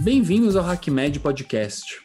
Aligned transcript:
Bem-vindos 0.00 0.54
ao 0.54 0.64
HackMed 0.64 1.18
Podcast. 1.18 2.00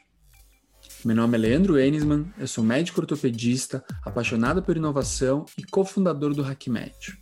Meu 1.06 1.16
nome 1.16 1.38
é 1.38 1.42
Leandro 1.42 1.78
Enisman, 1.78 2.26
eu 2.40 2.48
sou 2.48 2.64
médico 2.64 3.00
ortopedista, 3.00 3.84
apaixonado 4.04 4.64
por 4.64 4.76
inovação 4.76 5.46
e 5.56 5.64
cofundador 5.64 6.34
do 6.34 6.44
HackMed. 6.44 7.20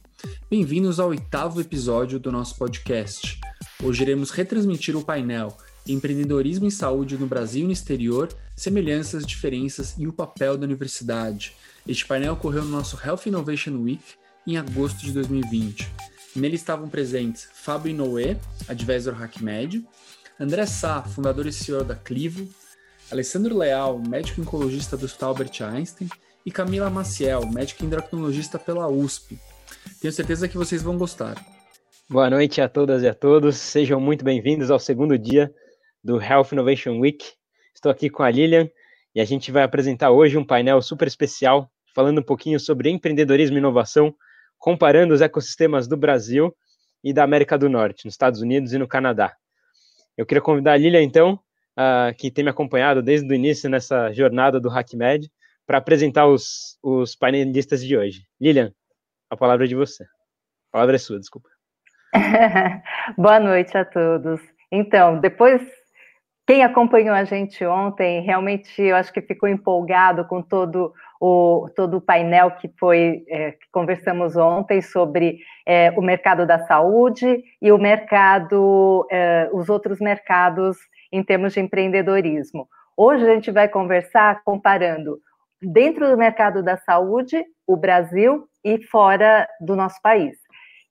Bem-vindos 0.50 0.98
ao 0.98 1.10
oitavo 1.10 1.60
episódio 1.60 2.18
do 2.20 2.32
nosso 2.32 2.56
podcast. 2.56 3.38
Hoje 3.84 4.04
iremos 4.04 4.32
retransmitir 4.32 4.96
o 4.96 5.04
painel 5.04 5.58
Empreendedorismo 5.86 6.66
em 6.66 6.72
Saúde 6.72 7.18
no 7.18 7.28
Brasil 7.28 7.64
e 7.64 7.68
no 7.68 7.74
Exterior, 7.74 8.30
Semelhanças, 8.56 9.26
Diferenças 9.26 9.96
e 9.98 10.08
o 10.08 10.14
Papel 10.14 10.58
da 10.58 10.66
Universidade. 10.66 11.54
Este 11.86 12.06
painel 12.06 12.34
ocorreu 12.34 12.64
no 12.64 12.70
nosso 12.70 12.98
Health 13.04 13.26
Innovation 13.26 13.78
Week 13.82 14.04
em 14.48 14.58
agosto 14.58 15.00
de 15.02 15.12
2020. 15.12 15.92
Nele 16.34 16.56
estavam 16.56 16.88
presentes 16.88 17.50
Fábio 17.54 17.92
Inoue, 17.92 18.38
advisor 18.70 19.22
HackMed, 19.22 19.86
André 20.42 20.66
Sá, 20.66 21.04
fundador 21.04 21.46
e 21.46 21.54
CEO 21.54 21.84
da 21.84 21.94
Clivo, 21.94 22.50
Alessandro 23.12 23.56
Leal, 23.56 24.00
médico 24.00 24.42
oncologista 24.42 24.98
do 24.98 25.06
Hospital 25.06 25.30
Albert 25.30 25.62
Einstein, 25.62 26.10
e 26.44 26.52
Camila 26.52 26.90
Maciel, 26.90 27.46
médica 27.46 27.86
endocrinologista 27.86 28.58
pela 28.58 28.88
USP. 28.88 29.38
Tenho 30.02 30.12
certeza 30.12 30.48
que 30.48 30.58
vocês 30.58 30.82
vão 30.82 30.98
gostar. 30.98 31.36
Boa 32.10 32.28
noite 32.28 32.60
a 32.60 32.68
todas 32.68 33.04
e 33.04 33.08
a 33.08 33.14
todos, 33.14 33.56
sejam 33.56 34.02
muito 34.02 34.26
bem-vindos 34.26 34.72
ao 34.72 34.80
segundo 34.80 35.16
dia 35.16 35.54
do 36.04 36.20
Health 36.20 36.48
Innovation 36.54 36.98
Week. 37.00 37.24
Estou 37.76 37.92
aqui 37.92 38.10
com 38.10 38.24
a 38.24 38.32
Lilian 38.32 38.68
e 39.14 39.22
a 39.22 39.26
gente 39.26 39.52
vai 39.52 39.62
apresentar 39.62 40.10
hoje 40.10 40.40
um 40.40 40.44
painel 40.44 40.82
super 40.82 41.08
especial 41.08 41.72
falando 41.94 42.18
um 42.18 42.26
pouquinho 42.26 42.60
sobre 42.60 42.90
empreendedorismo 42.90 43.58
e 43.58 43.60
inovação, 43.60 44.12
comparando 44.58 45.14
os 45.14 45.22
ecossistemas 45.22 45.88
do 45.88 45.96
Brasil 45.96 46.52
e 47.04 47.14
da 47.14 47.24
América 47.24 47.60
do 47.60 47.70
Norte, 47.70 48.06
nos 48.06 48.16
Estados 48.16 48.42
Unidos 48.42 48.74
e 48.74 48.80
no 48.80 48.88
Canadá. 48.88 49.36
Eu 50.18 50.26
queria 50.26 50.42
convidar 50.42 50.74
a 50.74 50.78
Lilia, 50.78 51.02
então, 51.02 51.40
uh, 51.78 52.16
que 52.18 52.32
tem 52.32 52.44
me 52.44 52.50
acompanhado 52.50 53.02
desde 53.02 53.28
o 53.32 53.36
início 53.36 53.70
nessa 53.70 54.12
jornada 54.12 54.60
do 54.60 54.70
HackMed, 54.70 55.30
para 55.66 55.78
apresentar 55.78 56.28
os, 56.28 56.78
os 56.84 57.16
painelistas 57.16 57.84
de 57.84 57.96
hoje. 57.96 58.24
Lilian, 58.40 58.74
a 59.30 59.38
palavra 59.38 59.66
é 59.66 59.68
de 59.68 59.76
você. 59.76 60.04
A 60.04 60.72
palavra 60.74 60.96
é 60.96 61.00
sua, 61.00 61.20
desculpa. 61.20 61.50
Boa 63.18 63.40
noite 63.40 63.78
a 63.78 63.86
todos. 63.86 64.42
Então, 64.72 65.20
depois, 65.20 65.62
quem 66.46 66.64
acompanhou 66.64 67.16
a 67.16 67.24
gente 67.24 67.66
ontem, 67.66 68.22
realmente 68.22 68.82
eu 68.82 68.96
acho 68.96 69.14
que 69.14 69.22
ficou 69.22 69.48
empolgado 69.48 70.26
com 70.26 70.42
todo 70.42 70.94
o, 71.22 71.70
todo 71.76 71.98
o 71.98 72.02
painel 72.02 72.50
que 72.50 72.68
foi 72.80 73.24
é, 73.30 73.52
que 73.52 73.70
conversamos 73.72 74.36
ontem 74.36 74.82
sobre 74.82 75.38
é, 75.68 75.92
o 75.92 76.02
mercado 76.02 76.48
da 76.48 76.66
saúde 76.66 77.44
e 77.62 77.72
o 77.72 77.78
mercado, 77.78 79.06
é, 79.12 79.48
os 79.54 79.70
outros 79.70 80.00
mercados 80.00 80.78
em 81.12 81.24
termos 81.24 81.54
de 81.54 81.60
empreendedorismo. 81.60 82.68
Hoje 82.98 83.24
a 83.24 83.36
gente 83.36 83.52
vai 83.52 83.70
conversar 83.70 84.42
comparando 84.44 85.20
dentro 85.62 86.10
do 86.10 86.18
mercado 86.18 86.64
da 86.64 86.76
saúde, 86.78 87.46
o 87.68 87.78
Brasil 87.78 88.48
e 88.64 88.84
fora 88.84 89.48
do 89.60 89.76
nosso 89.76 90.02
país. 90.02 90.36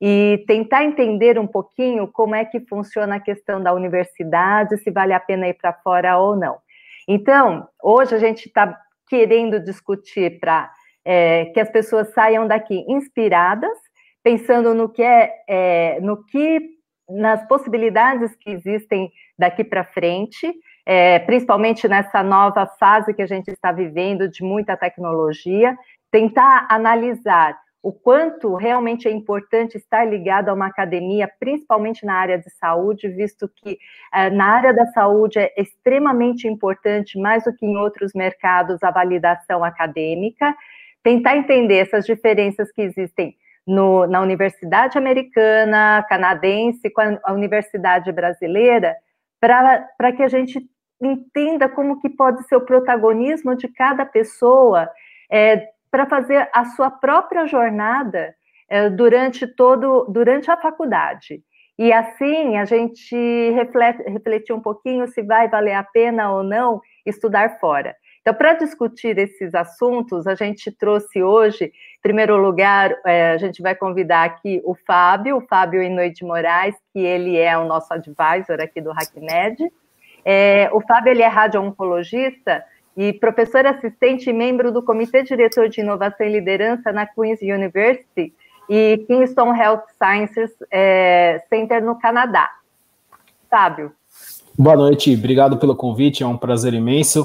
E 0.00 0.44
tentar 0.46 0.84
entender 0.84 1.40
um 1.40 1.46
pouquinho 1.46 2.06
como 2.06 2.36
é 2.36 2.44
que 2.44 2.60
funciona 2.60 3.16
a 3.16 3.20
questão 3.20 3.60
da 3.60 3.74
universidade, 3.74 4.78
se 4.78 4.92
vale 4.92 5.12
a 5.12 5.18
pena 5.18 5.48
ir 5.48 5.54
para 5.54 5.72
fora 5.72 6.16
ou 6.18 6.36
não. 6.36 6.58
Então, 7.08 7.66
hoje 7.82 8.14
a 8.14 8.18
gente 8.18 8.46
está 8.46 8.78
querendo 9.10 9.58
discutir 9.58 10.38
para 10.38 10.70
é, 11.04 11.46
que 11.46 11.58
as 11.58 11.68
pessoas 11.68 12.14
saiam 12.14 12.46
daqui 12.46 12.84
inspiradas, 12.88 13.76
pensando 14.22 14.72
no 14.72 14.88
que 14.88 15.02
é, 15.02 15.32
é 15.48 16.00
no 16.00 16.24
que 16.24 16.78
nas 17.08 17.44
possibilidades 17.48 18.36
que 18.36 18.50
existem 18.50 19.10
daqui 19.36 19.64
para 19.64 19.82
frente, 19.82 20.54
é, 20.86 21.18
principalmente 21.18 21.88
nessa 21.88 22.22
nova 22.22 22.66
fase 22.78 23.12
que 23.12 23.22
a 23.22 23.26
gente 23.26 23.48
está 23.48 23.72
vivendo 23.72 24.28
de 24.28 24.44
muita 24.44 24.76
tecnologia, 24.76 25.76
tentar 26.12 26.68
analisar 26.70 27.58
o 27.82 27.92
quanto 27.92 28.54
realmente 28.56 29.08
é 29.08 29.10
importante 29.10 29.76
estar 29.76 30.04
ligado 30.04 30.50
a 30.50 30.52
uma 30.52 30.66
academia, 30.66 31.30
principalmente 31.40 32.04
na 32.04 32.14
área 32.14 32.38
de 32.38 32.50
saúde, 32.50 33.08
visto 33.08 33.48
que 33.48 33.72
uh, 34.14 34.34
na 34.34 34.44
área 34.44 34.74
da 34.74 34.86
saúde 34.86 35.38
é 35.38 35.52
extremamente 35.56 36.46
importante, 36.46 37.18
mais 37.18 37.44
do 37.44 37.54
que 37.54 37.64
em 37.64 37.76
outros 37.76 38.12
mercados, 38.14 38.82
a 38.82 38.90
validação 38.90 39.64
acadêmica, 39.64 40.54
tentar 41.02 41.36
entender 41.36 41.78
essas 41.78 42.04
diferenças 42.04 42.70
que 42.70 42.82
existem 42.82 43.34
no, 43.66 44.06
na 44.06 44.20
universidade 44.20 44.98
americana, 44.98 46.04
canadense, 46.06 46.90
com 46.90 47.00
a, 47.00 47.18
a 47.24 47.32
universidade 47.32 48.12
brasileira, 48.12 48.94
para 49.40 50.12
que 50.14 50.22
a 50.22 50.28
gente 50.28 50.60
entenda 51.00 51.66
como 51.66 51.98
que 51.98 52.10
pode 52.10 52.46
ser 52.46 52.56
o 52.56 52.66
protagonismo 52.66 53.56
de 53.56 53.68
cada 53.68 54.04
pessoa 54.04 54.86
é, 55.30 55.68
para 55.90 56.06
fazer 56.06 56.48
a 56.52 56.64
sua 56.66 56.90
própria 56.90 57.46
jornada 57.46 58.34
é, 58.68 58.88
durante 58.88 59.46
todo 59.46 60.06
durante 60.08 60.50
a 60.50 60.56
faculdade. 60.56 61.42
E 61.78 61.92
assim 61.92 62.56
a 62.56 62.64
gente 62.64 63.16
reflete, 63.52 64.02
refletir 64.02 64.52
um 64.52 64.60
pouquinho 64.60 65.08
se 65.08 65.22
vai 65.22 65.48
valer 65.48 65.74
a 65.74 65.82
pena 65.82 66.30
ou 66.30 66.42
não 66.42 66.80
estudar 67.06 67.58
fora. 67.58 67.96
Então, 68.20 68.34
para 68.34 68.52
discutir 68.52 69.16
esses 69.18 69.54
assuntos, 69.54 70.26
a 70.26 70.34
gente 70.34 70.70
trouxe 70.70 71.22
hoje, 71.22 71.64
em 71.64 72.02
primeiro 72.02 72.36
lugar, 72.36 72.94
é, 73.06 73.30
a 73.30 73.38
gente 73.38 73.62
vai 73.62 73.74
convidar 73.74 74.24
aqui 74.24 74.60
o 74.64 74.74
Fábio, 74.86 75.38
o 75.38 75.46
Fábio 75.46 75.82
Inoide 75.82 76.22
Moraes, 76.22 76.76
que 76.92 76.98
ele 76.98 77.38
é 77.38 77.56
o 77.56 77.64
nosso 77.64 77.92
advisor 77.94 78.60
aqui 78.60 78.80
do 78.80 78.90
HackMed. 78.90 79.72
É, 80.22 80.68
o 80.70 80.82
Fábio 80.82 81.12
ele 81.12 81.22
é 81.22 81.26
radio-oncologista, 81.26 82.62
e 82.96 83.12
professor 83.12 83.66
assistente 83.66 84.30
e 84.30 84.32
membro 84.32 84.72
do 84.72 84.82
Comitê 84.82 85.22
Diretor 85.22 85.68
de 85.68 85.80
Inovação 85.80 86.26
e 86.26 86.32
Liderança 86.32 86.92
na 86.92 87.06
Queen's 87.06 87.40
University 87.40 88.32
e 88.68 89.04
Kingston 89.06 89.54
Health 89.54 89.82
Sciences 89.96 90.50
é, 90.70 91.42
Center 91.48 91.82
no 91.84 91.98
Canadá. 91.98 92.48
Fábio. 93.50 93.92
Boa 94.56 94.76
noite, 94.76 95.14
obrigado 95.14 95.56
pelo 95.56 95.74
convite, 95.74 96.22
é 96.22 96.26
um 96.26 96.36
prazer 96.36 96.74
imenso. 96.74 97.22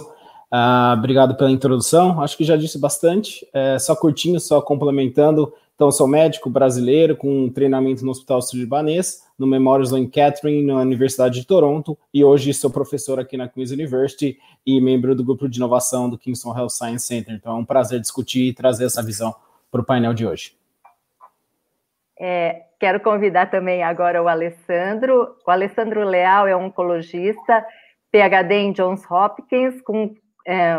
Uh, 0.51 0.93
obrigado 0.93 1.35
pela 1.35 1.51
introdução, 1.51 2.21
acho 2.21 2.37
que 2.37 2.43
já 2.43 2.55
disse 2.55 2.79
bastante, 2.79 3.45
é, 3.53 3.77
só 3.77 3.95
curtinho, 3.95 4.39
só 4.39 4.61
complementando. 4.61 5.51
Então, 5.75 5.91
sou 5.91 6.07
médico 6.07 6.49
brasileiro 6.49 7.17
com 7.17 7.49
treinamento 7.49 8.05
no 8.05 8.11
Hospital 8.11 8.41
Sírio-Libanês, 8.41 9.25
no 9.37 9.45
Memorial 9.45 9.83
Sloan 9.83 10.07
Catherine, 10.07 10.65
na 10.65 10.79
Universidade 10.79 11.41
de 11.41 11.45
Toronto, 11.45 11.97
e 12.13 12.23
hoje 12.23 12.53
sou 12.53 12.69
professor 12.69 13.19
aqui 13.19 13.35
na 13.35 13.49
Queen's 13.49 13.71
University 13.71 14.39
e 14.65 14.79
membro 14.79 15.13
do 15.13 15.21
grupo 15.21 15.49
de 15.49 15.57
inovação 15.57 16.09
do 16.09 16.17
Kingston 16.17 16.57
Health 16.57 16.69
Science 16.69 17.05
Center. 17.05 17.35
Então, 17.35 17.57
é 17.57 17.59
um 17.59 17.65
prazer 17.65 17.99
discutir 17.99 18.47
e 18.47 18.53
trazer 18.53 18.85
essa 18.85 19.03
visão 19.03 19.35
para 19.69 19.81
o 19.81 19.83
painel 19.83 20.13
de 20.13 20.25
hoje. 20.25 20.55
É, 22.17 22.67
quero 22.79 23.01
convidar 23.01 23.51
também 23.51 23.83
agora 23.83 24.23
o 24.23 24.29
Alessandro. 24.29 25.35
O 25.45 25.51
Alessandro 25.51 26.05
Leal 26.05 26.47
é 26.47 26.55
oncologista, 26.55 27.65
PhD 28.09 28.55
em 28.55 28.71
Johns 28.71 29.01
Hopkins, 29.11 29.81
com, 29.81 30.15
é, 30.47 30.77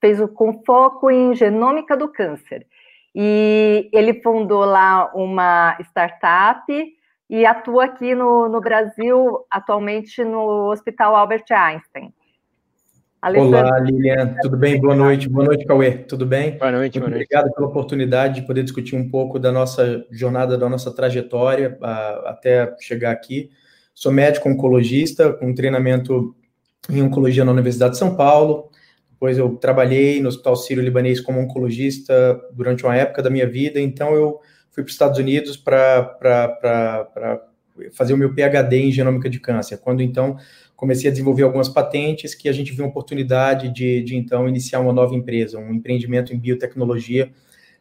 fez 0.00 0.18
o, 0.18 0.26
com 0.26 0.62
foco 0.64 1.10
em 1.10 1.34
genômica 1.34 1.94
do 1.94 2.08
câncer. 2.08 2.66
E 3.14 3.88
ele 3.92 4.20
fundou 4.22 4.64
lá 4.64 5.10
uma 5.14 5.76
startup 5.80 6.64
e 7.30 7.44
atua 7.44 7.84
aqui 7.86 8.14
no, 8.14 8.48
no 8.48 8.60
Brasil, 8.60 9.44
atualmente 9.50 10.24
no 10.24 10.70
Hospital 10.70 11.14
Albert 11.14 11.44
Einstein. 11.50 12.12
Alessandro. 13.20 13.58
Olá, 13.58 13.80
Lilian, 13.80 14.36
tudo 14.40 14.56
bem? 14.56 14.80
Boa 14.80 14.94
noite. 14.94 15.28
Boa 15.28 15.44
noite, 15.44 15.66
Cauê. 15.66 15.90
Tudo 15.90 16.24
bem? 16.24 16.56
Boa 16.56 16.70
noite, 16.70 17.00
boa 17.00 17.10
noite. 17.10 17.24
Obrigado 17.24 17.52
pela 17.52 17.66
oportunidade 17.66 18.40
de 18.40 18.46
poder 18.46 18.62
discutir 18.62 18.94
um 18.94 19.10
pouco 19.10 19.40
da 19.40 19.50
nossa 19.50 20.06
jornada, 20.10 20.56
da 20.56 20.68
nossa 20.68 20.94
trajetória 20.94 21.76
até 22.24 22.74
chegar 22.80 23.10
aqui. 23.10 23.50
Sou 23.92 24.12
médico 24.12 24.48
oncologista, 24.48 25.32
com 25.32 25.52
treinamento 25.52 26.34
em 26.88 27.02
oncologia 27.02 27.44
na 27.44 27.50
Universidade 27.50 27.92
de 27.92 27.98
São 27.98 28.14
Paulo. 28.14 28.67
Depois 29.18 29.36
eu 29.36 29.56
trabalhei 29.56 30.22
no 30.22 30.28
Hospital 30.28 30.54
Sírio-Libanês 30.54 31.20
como 31.20 31.40
oncologista 31.40 32.40
durante 32.52 32.84
uma 32.84 32.94
época 32.94 33.20
da 33.20 33.28
minha 33.28 33.48
vida, 33.48 33.80
então 33.80 34.14
eu 34.14 34.40
fui 34.70 34.84
para 34.84 34.90
os 34.90 34.92
Estados 34.92 35.18
Unidos 35.18 35.56
para 35.56 36.16
fazer 37.90 38.14
o 38.14 38.16
meu 38.16 38.32
PhD 38.32 38.76
em 38.76 38.92
genômica 38.92 39.28
de 39.28 39.40
câncer, 39.40 39.78
quando 39.78 40.04
então 40.04 40.36
comecei 40.76 41.08
a 41.08 41.10
desenvolver 41.10 41.42
algumas 41.42 41.68
patentes 41.68 42.32
que 42.32 42.48
a 42.48 42.52
gente 42.52 42.72
viu 42.72 42.84
uma 42.84 42.90
oportunidade 42.90 43.68
de, 43.70 44.04
de 44.04 44.14
então 44.14 44.48
iniciar 44.48 44.78
uma 44.78 44.92
nova 44.92 45.16
empresa, 45.16 45.58
um 45.58 45.74
empreendimento 45.74 46.32
em 46.32 46.38
biotecnologia 46.38 47.32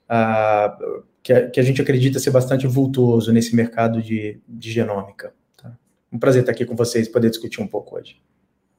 uh, 0.10 1.04
que, 1.22 1.31
a, 1.31 1.48
que, 1.51 1.60
a, 1.60 1.63
gente 1.63 1.80
acredita 1.80 2.18
ser 2.18 2.31
bastante 2.31 2.66
vultuoso 2.66 3.31
nesse 3.31 3.56
mercado 3.56 4.01
de, 4.01 4.42
de 4.48 4.72
genômica. 4.72 5.36
Tá? 5.56 5.78
Um 6.12 6.18
prazer 6.18 6.42
estar 6.42 6.51
aqui 6.51 6.66
com 6.66 6.75
vocês, 6.75 7.07
poder 7.07 7.30
discutir 7.30 7.62
um 7.62 7.68
pouco 7.68 7.95
hoje. 7.95 8.19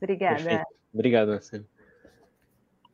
Obrigada. 0.03 0.35
Perfeito. 0.35 0.67
Obrigado, 0.93 1.29
Marcelo. 1.29 1.65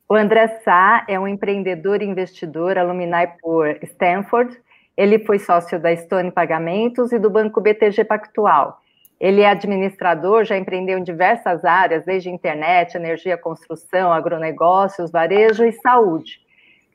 O 0.07 0.13
André 0.13 0.47
Sá 0.63 1.03
é 1.09 1.19
um 1.19 1.27
empreendedor 1.27 1.99
e 1.99 2.05
investidor, 2.05 2.77
alumni 2.77 3.25
por 3.41 3.75
Stanford. 3.81 4.55
Ele 4.95 5.17
foi 5.17 5.39
sócio 5.39 5.79
da 5.79 5.95
Stone 5.95 6.31
Pagamentos 6.31 7.11
e 7.11 7.17
do 7.17 7.27
Banco 7.27 7.59
BTG 7.59 8.03
Pactual. 8.03 8.79
Ele 9.19 9.41
é 9.41 9.49
administrador, 9.49 10.43
já 10.45 10.55
empreendeu 10.55 10.99
em 10.99 11.03
diversas 11.03 11.65
áreas, 11.65 12.05
desde 12.05 12.29
internet, 12.29 12.93
energia, 12.93 13.35
construção, 13.35 14.13
agronegócios, 14.13 15.09
varejo 15.09 15.65
e 15.65 15.71
saúde. 15.71 16.39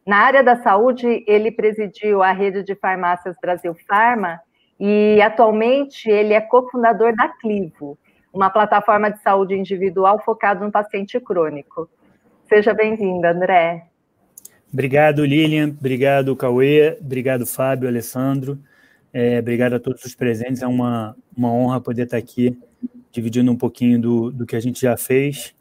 Na 0.07 0.19
área 0.19 0.45
da 0.45 0.63
saúde, 0.63 1.25
ele 1.27 1.51
presidiu 1.51 2.23
a 2.23 2.31
rede 2.31 2.63
de 2.63 2.77
farmácias 2.77 3.35
Brasil 3.43 3.75
Farma 3.89 4.41
e 4.79 5.21
atualmente 5.21 6.09
ele 6.09 6.33
é 6.33 6.41
cofundador 6.41 7.13
da 7.17 7.29
Clivo, 7.29 7.99
uma 8.33 8.51
plataforma 8.51 9.11
de 9.11 9.21
saúde 9.21 9.57
individual 9.57 10.23
focada 10.25 10.65
no 10.65 10.71
paciente 10.71 11.19
crônico. 11.19 11.89
Seja 12.51 12.75
bem-vindo, 12.75 13.25
André. 13.25 13.87
Obrigado, 14.73 15.25
Lilian. 15.25 15.69
Obrigado, 15.69 16.35
Cauê. 16.35 16.99
Obrigado, 17.01 17.47
Fábio, 17.47 17.89
Alessandro. 17.89 18.59
É, 19.13 19.39
obrigado 19.39 19.75
a 19.75 19.79
todos 19.79 20.05
os 20.05 20.17
presentes. 20.17 20.61
É 20.61 20.67
uma, 20.67 21.17
uma 21.37 21.53
honra 21.53 21.81
poder 21.81 22.03
estar 22.03 22.17
aqui 22.17 22.59
dividindo 23.13 23.53
um 23.53 23.57
pouquinho 23.57 24.01
do, 24.01 24.33
do 24.33 24.45
que 24.45 24.57
a 24.57 24.61
gente 24.61 24.81
já 24.81 24.97
fez. 24.97 25.55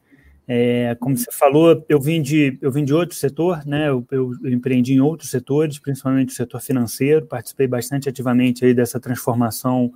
É, 0.47 0.97
como 0.99 1.15
você 1.15 1.31
falou, 1.31 1.85
eu 1.87 2.01
vim 2.01 2.23
de, 2.23 2.57
eu 2.59 2.71
vim 2.71 2.83
de 2.83 2.91
outro 2.91 3.15
setor, 3.15 3.63
né? 3.67 3.87
Eu, 3.89 4.03
eu, 4.09 4.31
eu, 4.43 4.51
empreendi 4.51 4.93
em 4.93 4.99
outros 4.99 5.29
setores, 5.29 5.77
principalmente 5.77 6.29
o 6.29 6.35
setor 6.35 6.59
financeiro, 6.59 7.23
participei 7.27 7.67
bastante 7.67 8.09
ativamente 8.09 8.65
aí 8.65 8.73
dessa 8.73 8.99
transformação 8.99 9.93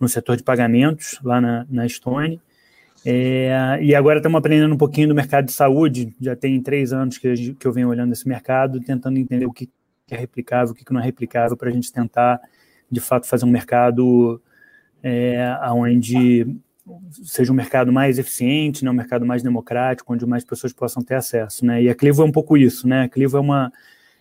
no 0.00 0.08
setor 0.08 0.36
de 0.36 0.42
pagamentos 0.42 1.16
lá 1.22 1.40
na, 1.40 1.64
na 1.70 1.86
Estônia. 1.86 2.40
É, 3.06 3.78
e 3.82 3.94
agora 3.94 4.18
estamos 4.18 4.38
aprendendo 4.38 4.74
um 4.74 4.78
pouquinho 4.78 5.08
do 5.08 5.14
mercado 5.14 5.44
de 5.44 5.52
saúde, 5.52 6.14
já 6.20 6.34
tem 6.34 6.60
três 6.62 6.92
anos 6.92 7.18
que, 7.18 7.54
que 7.54 7.66
eu 7.66 7.72
venho 7.72 7.88
olhando 7.88 8.12
esse 8.12 8.26
mercado, 8.26 8.80
tentando 8.80 9.18
entender 9.18 9.44
o 9.44 9.52
que 9.52 9.68
é 10.10 10.16
replicável, 10.16 10.72
o 10.72 10.74
que 10.74 10.90
não 10.92 11.00
é 11.00 11.04
replicável, 11.04 11.56
para 11.56 11.68
a 11.68 11.72
gente 11.72 11.92
tentar 11.92 12.40
de 12.90 13.00
fato 13.00 13.26
fazer 13.26 13.44
um 13.44 13.50
mercado 13.50 14.40
é, 15.02 15.54
onde 15.72 16.46
seja 17.24 17.52
um 17.52 17.54
mercado 17.54 17.92
mais 17.92 18.18
eficiente, 18.18 18.84
né, 18.84 18.90
um 18.90 18.94
mercado 18.94 19.24
mais 19.24 19.42
democrático, 19.42 20.12
onde 20.12 20.26
mais 20.26 20.44
pessoas 20.44 20.72
possam 20.72 21.02
ter 21.02 21.14
acesso, 21.14 21.64
né? 21.64 21.82
E 21.82 21.88
a 21.88 21.94
Clivo 21.94 22.22
é 22.22 22.24
um 22.24 22.32
pouco 22.32 22.56
isso, 22.56 22.86
né? 22.86 23.02
A 23.02 23.08
Clivo 23.08 23.36
é 23.36 23.40
uma 23.40 23.72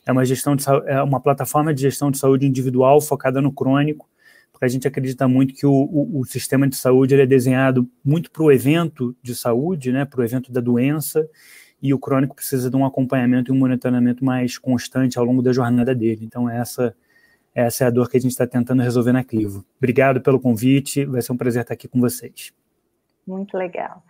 é 0.05 0.11
uma 0.11 0.25
gestão 0.25 0.55
de, 0.55 0.65
é 0.85 1.01
uma 1.01 1.19
plataforma 1.19 1.73
de 1.73 1.81
gestão 1.81 2.11
de 2.11 2.17
saúde 2.17 2.45
individual 2.45 2.99
focada 2.99 3.41
no 3.41 3.51
crônico, 3.51 4.09
a 4.65 4.67
gente 4.67 4.87
acredita 4.87 5.27
muito 5.27 5.53
que 5.53 5.65
o, 5.65 5.71
o, 5.71 6.19
o 6.19 6.25
sistema 6.25 6.67
de 6.67 6.75
saúde 6.75 7.19
é 7.19 7.25
desenhado 7.25 7.89
muito 8.03 8.31
para 8.31 8.43
o 8.43 8.51
evento 8.51 9.15
de 9.21 9.35
saúde, 9.35 9.91
né? 9.91 10.05
Para 10.05 10.21
o 10.21 10.23
evento 10.23 10.51
da 10.51 10.61
doença 10.61 11.27
e 11.81 11.93
o 11.93 11.99
crônico 11.99 12.35
precisa 12.35 12.69
de 12.69 12.75
um 12.77 12.85
acompanhamento 12.85 13.51
e 13.51 13.55
um 13.55 13.59
monitoramento 13.59 14.23
mais 14.23 14.57
constante 14.57 15.19
ao 15.19 15.25
longo 15.25 15.41
da 15.41 15.51
jornada 15.51 15.93
dele. 15.93 16.21
Então 16.23 16.49
essa 16.49 16.95
essa 17.53 17.83
é 17.83 17.87
a 17.87 17.89
dor 17.91 18.09
que 18.09 18.17
a 18.17 18.19
gente 18.19 18.31
está 18.31 18.47
tentando 18.47 18.81
resolver 18.81 19.11
na 19.11 19.23
Clivo. 19.23 19.63
Obrigado 19.77 20.21
pelo 20.21 20.39
convite, 20.39 21.05
vai 21.05 21.21
ser 21.21 21.33
um 21.33 21.37
prazer 21.37 21.61
estar 21.61 21.73
aqui 21.73 21.87
com 21.87 21.99
vocês. 21.99 22.51
Muito 23.27 23.55
legal. 23.55 24.01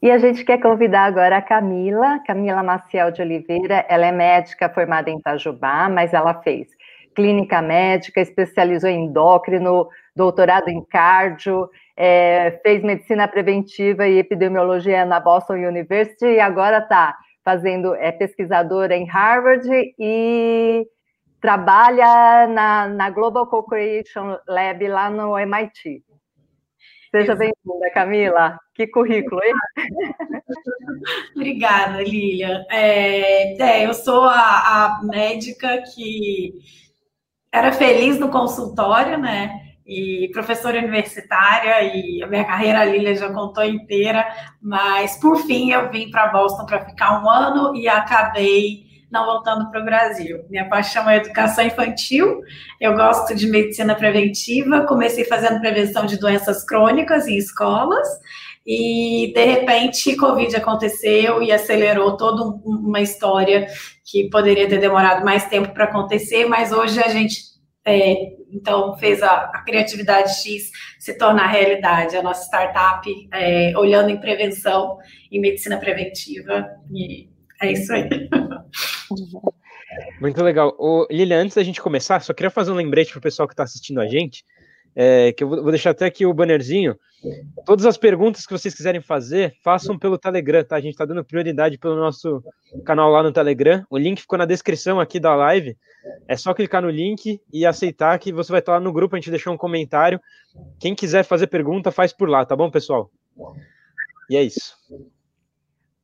E 0.00 0.10
a 0.10 0.18
gente 0.18 0.44
quer 0.44 0.58
convidar 0.60 1.04
agora 1.04 1.36
a 1.36 1.42
Camila, 1.42 2.20
Camila 2.26 2.62
Maciel 2.62 3.10
de 3.10 3.20
Oliveira. 3.20 3.84
Ela 3.88 4.06
é 4.06 4.12
médica 4.12 4.68
formada 4.68 5.10
em 5.10 5.18
Itajubá, 5.18 5.88
mas 5.88 6.14
ela 6.14 6.34
fez 6.42 6.68
clínica 7.18 7.60
médica, 7.60 8.20
especializou 8.20 8.88
em 8.88 9.06
endócrino, 9.06 9.88
doutorado 10.14 10.68
em 10.68 10.84
cardio, 10.84 11.68
é, 11.96 12.60
fez 12.62 12.80
medicina 12.80 13.26
preventiva 13.26 14.06
e 14.06 14.18
epidemiologia 14.18 15.04
na 15.04 15.18
Boston 15.18 15.54
University 15.54 16.24
e 16.24 16.38
agora 16.38 16.78
está 16.78 17.16
fazendo, 17.44 17.92
é 17.96 18.12
pesquisadora 18.12 18.94
em 18.94 19.04
Harvard 19.04 19.68
e 19.98 20.86
trabalha 21.40 22.46
na, 22.46 22.88
na 22.88 23.10
Global 23.10 23.48
Co-Creation 23.48 24.38
Lab 24.46 24.86
lá 24.86 25.10
no 25.10 25.36
MIT. 25.36 26.04
Seja 27.10 27.34
bem-vinda, 27.34 27.90
Camila. 27.92 28.56
Que 28.74 28.86
currículo, 28.86 29.40
hein? 29.42 29.54
Obrigada, 31.34 32.00
Lilian. 32.00 32.64
É, 32.70 33.60
é, 33.60 33.86
eu 33.86 33.94
sou 33.94 34.22
a, 34.22 34.36
a 34.36 35.00
médica 35.02 35.82
que 35.82 36.52
era 37.52 37.72
feliz 37.72 38.18
no 38.18 38.28
consultório, 38.28 39.18
né? 39.18 39.68
e 39.88 40.28
professora 40.34 40.78
universitária, 40.78 41.82
e 41.82 42.22
a 42.22 42.26
minha 42.26 42.44
carreira 42.44 42.80
a 42.80 42.84
Lilia 42.84 43.16
já 43.16 43.32
contou 43.32 43.64
inteira, 43.64 44.28
mas 44.60 45.18
por 45.18 45.38
fim 45.46 45.72
eu 45.72 45.90
vim 45.90 46.10
para 46.10 46.28
Boston 46.28 46.66
para 46.66 46.84
ficar 46.84 47.24
um 47.24 47.30
ano 47.30 47.74
e 47.74 47.88
acabei 47.88 48.86
não 49.10 49.24
voltando 49.24 49.70
para 49.70 49.80
o 49.80 49.84
Brasil. 49.86 50.44
Minha 50.50 50.68
paixão 50.68 51.08
é 51.08 51.16
educação 51.16 51.64
infantil, 51.64 52.42
eu 52.78 52.94
gosto 52.94 53.34
de 53.34 53.46
medicina 53.46 53.94
preventiva, 53.94 54.84
comecei 54.86 55.24
fazendo 55.24 55.58
prevenção 55.58 56.04
de 56.04 56.20
doenças 56.20 56.62
crônicas 56.66 57.26
em 57.26 57.38
escolas, 57.38 58.06
e 58.70 59.32
de 59.32 59.44
repente 59.46 60.14
Covid 60.14 60.54
aconteceu 60.54 61.42
e 61.42 61.50
acelerou 61.50 62.18
toda 62.18 62.42
uma 62.62 63.00
história 63.00 63.66
que 64.04 64.28
poderia 64.28 64.68
ter 64.68 64.78
demorado 64.78 65.24
mais 65.24 65.48
tempo 65.48 65.72
para 65.72 65.84
acontecer, 65.84 66.44
mas 66.44 66.70
hoje 66.70 67.00
a 67.00 67.08
gente 67.08 67.48
é, 67.86 68.36
então 68.52 68.94
fez 68.98 69.22
a, 69.22 69.44
a, 69.54 69.62
criatividade 69.64 70.42
X 70.42 70.70
se 70.98 71.16
tornar 71.16 71.46
realidade, 71.46 72.14
a 72.14 72.22
nossa 72.22 72.44
startup 72.44 73.08
é, 73.32 73.72
olhando 73.74 74.10
em 74.10 74.20
prevenção 74.20 74.98
e 75.32 75.40
medicina 75.40 75.78
preventiva 75.78 76.68
e 76.92 77.30
é 77.62 77.72
isso 77.72 77.90
aí. 77.90 78.06
Muito 80.20 80.44
legal. 80.44 80.76
Ô, 80.78 81.06
Lilian, 81.10 81.40
antes 81.40 81.56
da 81.56 81.62
gente 81.62 81.80
começar, 81.80 82.20
só 82.20 82.34
queria 82.34 82.50
fazer 82.50 82.70
um 82.70 82.74
lembrete 82.74 83.12
para 83.12 83.18
o 83.18 83.22
pessoal 83.22 83.48
que 83.48 83.54
está 83.54 83.62
assistindo 83.62 84.00
a 84.00 84.06
gente, 84.06 84.44
é, 84.94 85.32
que 85.32 85.44
eu 85.44 85.48
vou, 85.48 85.70
deixar 85.70 85.90
até 85.90 86.06
aqui 86.06 86.26
o 86.26 86.34
bannerzinho. 86.34 86.96
Todas 87.64 87.84
as 87.84 87.96
perguntas 87.96 88.46
que 88.46 88.52
vocês 88.52 88.74
quiserem 88.74 89.00
fazer, 89.00 89.54
façam 89.62 89.98
pelo 89.98 90.18
Telegram, 90.18 90.64
tá? 90.64 90.76
A 90.76 90.80
gente 90.80 90.92
está 90.92 91.04
dando 91.04 91.24
prioridade 91.24 91.78
pelo 91.78 91.96
nosso 91.96 92.42
canal 92.84 93.10
lá 93.10 93.22
no 93.22 93.32
Telegram. 93.32 93.84
O 93.90 93.98
link 93.98 94.20
ficou 94.20 94.38
na 94.38 94.44
descrição 94.44 95.00
aqui 95.00 95.18
da 95.18 95.34
live. 95.34 95.76
É 96.28 96.36
só 96.36 96.54
clicar 96.54 96.82
no 96.82 96.90
link 96.90 97.40
e 97.52 97.66
aceitar 97.66 98.18
que 98.18 98.32
você 98.32 98.52
vai 98.52 98.60
estar 98.60 98.72
lá 98.72 98.80
no 98.80 98.92
grupo. 98.92 99.16
A 99.16 99.18
gente 99.18 99.30
deixou 99.30 99.52
um 99.52 99.58
comentário. 99.58 100.20
Quem 100.78 100.94
quiser 100.94 101.24
fazer 101.24 101.48
pergunta, 101.48 101.90
faz 101.90 102.12
por 102.12 102.28
lá, 102.28 102.44
tá 102.44 102.54
bom, 102.54 102.70
pessoal? 102.70 103.10
E 104.30 104.36
é 104.36 104.42
isso. 104.42 104.76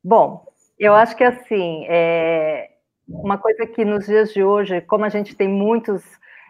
Bom, 0.03 0.45
eu 0.79 0.95
acho 0.95 1.17
que 1.17 1.25
assim, 1.25 1.85
é 1.89 2.71
uma 3.09 3.39
coisa 3.39 3.67
que 3.67 3.85
nos 3.85 4.07
dias 4.07 4.33
de 4.33 4.43
hoje, 4.43 4.81
como 4.83 5.05
a 5.05 5.09
gente 5.09 5.35
tem 5.35 5.49
muitos 5.49 6.03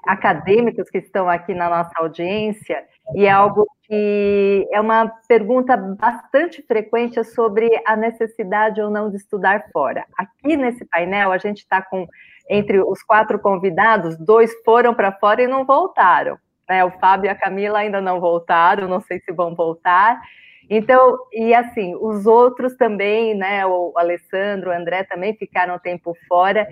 acadêmicos 0.07 0.89
que 0.91 0.99
estão 0.99 1.29
aqui 1.29 1.55
na 1.55 1.69
nossa 1.69 1.93
audiência, 1.97 2.85
e 3.15 3.27
é 3.27 3.31
algo 3.31 3.67
que 3.87 4.67
é 4.73 4.81
uma 4.81 5.13
pergunta 5.29 5.77
bastante 5.77 6.63
frequente 6.63 7.23
sobre 7.23 7.69
a 7.87 7.97
necessidade 7.97 8.81
ou 8.81 8.91
não 8.91 9.11
de 9.11 9.17
estudar 9.17 9.67
fora. 9.73 10.05
Aqui 10.17 10.57
nesse 10.57 10.85
painel, 10.87 11.31
a 11.31 11.39
gente 11.39 11.59
está 11.59 11.83
com, 11.83 12.07
entre 12.49 12.81
os 12.81 13.03
quatro 13.03 13.39
convidados, 13.39 14.17
dois 14.17 14.53
foram 14.65 14.95
para 14.95 15.13
fora 15.13 15.43
e 15.43 15.47
não 15.47 15.65
voltaram. 15.65 16.39
Né? 16.69 16.85
O 16.85 16.91
Fábio 16.93 17.29
e 17.29 17.31
a 17.31 17.35
Camila 17.35 17.81
ainda 17.81 18.01
não 18.01 18.21
voltaram, 18.21 18.89
não 18.89 19.01
sei 19.01 19.21
se 19.21 19.33
vão 19.33 19.55
voltar. 19.55 20.21
Então, 20.69 21.19
e 21.33 21.55
assim, 21.55 21.95
os 21.95 22.27
outros 22.27 22.75
também, 22.77 23.35
né, 23.35 23.67
o 23.67 23.93
Alessandro, 23.97 24.71
o 24.71 24.73
André 24.73 25.05
também 25.05 25.35
ficaram 25.35 25.79
tempo 25.79 26.17
fora. 26.27 26.67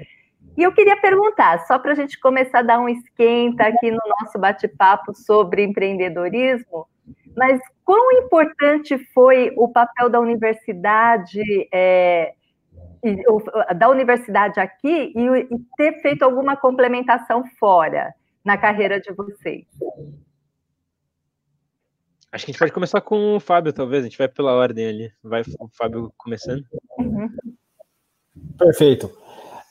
E 0.56 0.62
eu 0.62 0.72
queria 0.72 1.00
perguntar, 1.00 1.66
só 1.66 1.78
para 1.78 1.92
a 1.92 1.94
gente 1.94 2.20
começar 2.20 2.58
a 2.60 2.62
dar 2.62 2.78
um 2.78 2.88
esquenta 2.88 3.64
aqui 3.64 3.90
no 3.90 4.00
nosso 4.20 4.38
bate-papo 4.38 5.14
sobre 5.14 5.64
empreendedorismo, 5.64 6.86
mas 7.36 7.60
quão 7.84 8.12
importante 8.12 8.98
foi 9.14 9.52
o 9.56 9.68
papel 9.68 10.10
da 10.10 10.20
universidade, 10.20 11.42
é, 11.72 12.34
da 13.76 13.88
universidade 13.88 14.60
aqui 14.60 15.12
e, 15.16 15.54
e 15.54 15.58
ter 15.76 16.00
feito 16.02 16.22
alguma 16.22 16.56
complementação 16.56 17.44
fora 17.58 18.14
na 18.44 18.58
carreira 18.58 19.00
de 19.00 19.12
vocês? 19.12 19.64
Acho 22.30 22.46
que 22.46 22.50
a 22.50 22.52
gente 22.52 22.58
pode 22.58 22.72
começar 22.72 23.00
com 23.02 23.36
o 23.36 23.40
Fábio, 23.40 23.72
talvez. 23.74 24.02
A 24.02 24.08
gente 24.08 24.16
vai 24.16 24.28
pela 24.28 24.54
ordem 24.54 24.86
ali. 24.86 25.12
Vai 25.22 25.42
o 25.60 25.68
Fábio 25.76 26.12
começando. 26.16 26.64
Perfeito. 28.58 29.10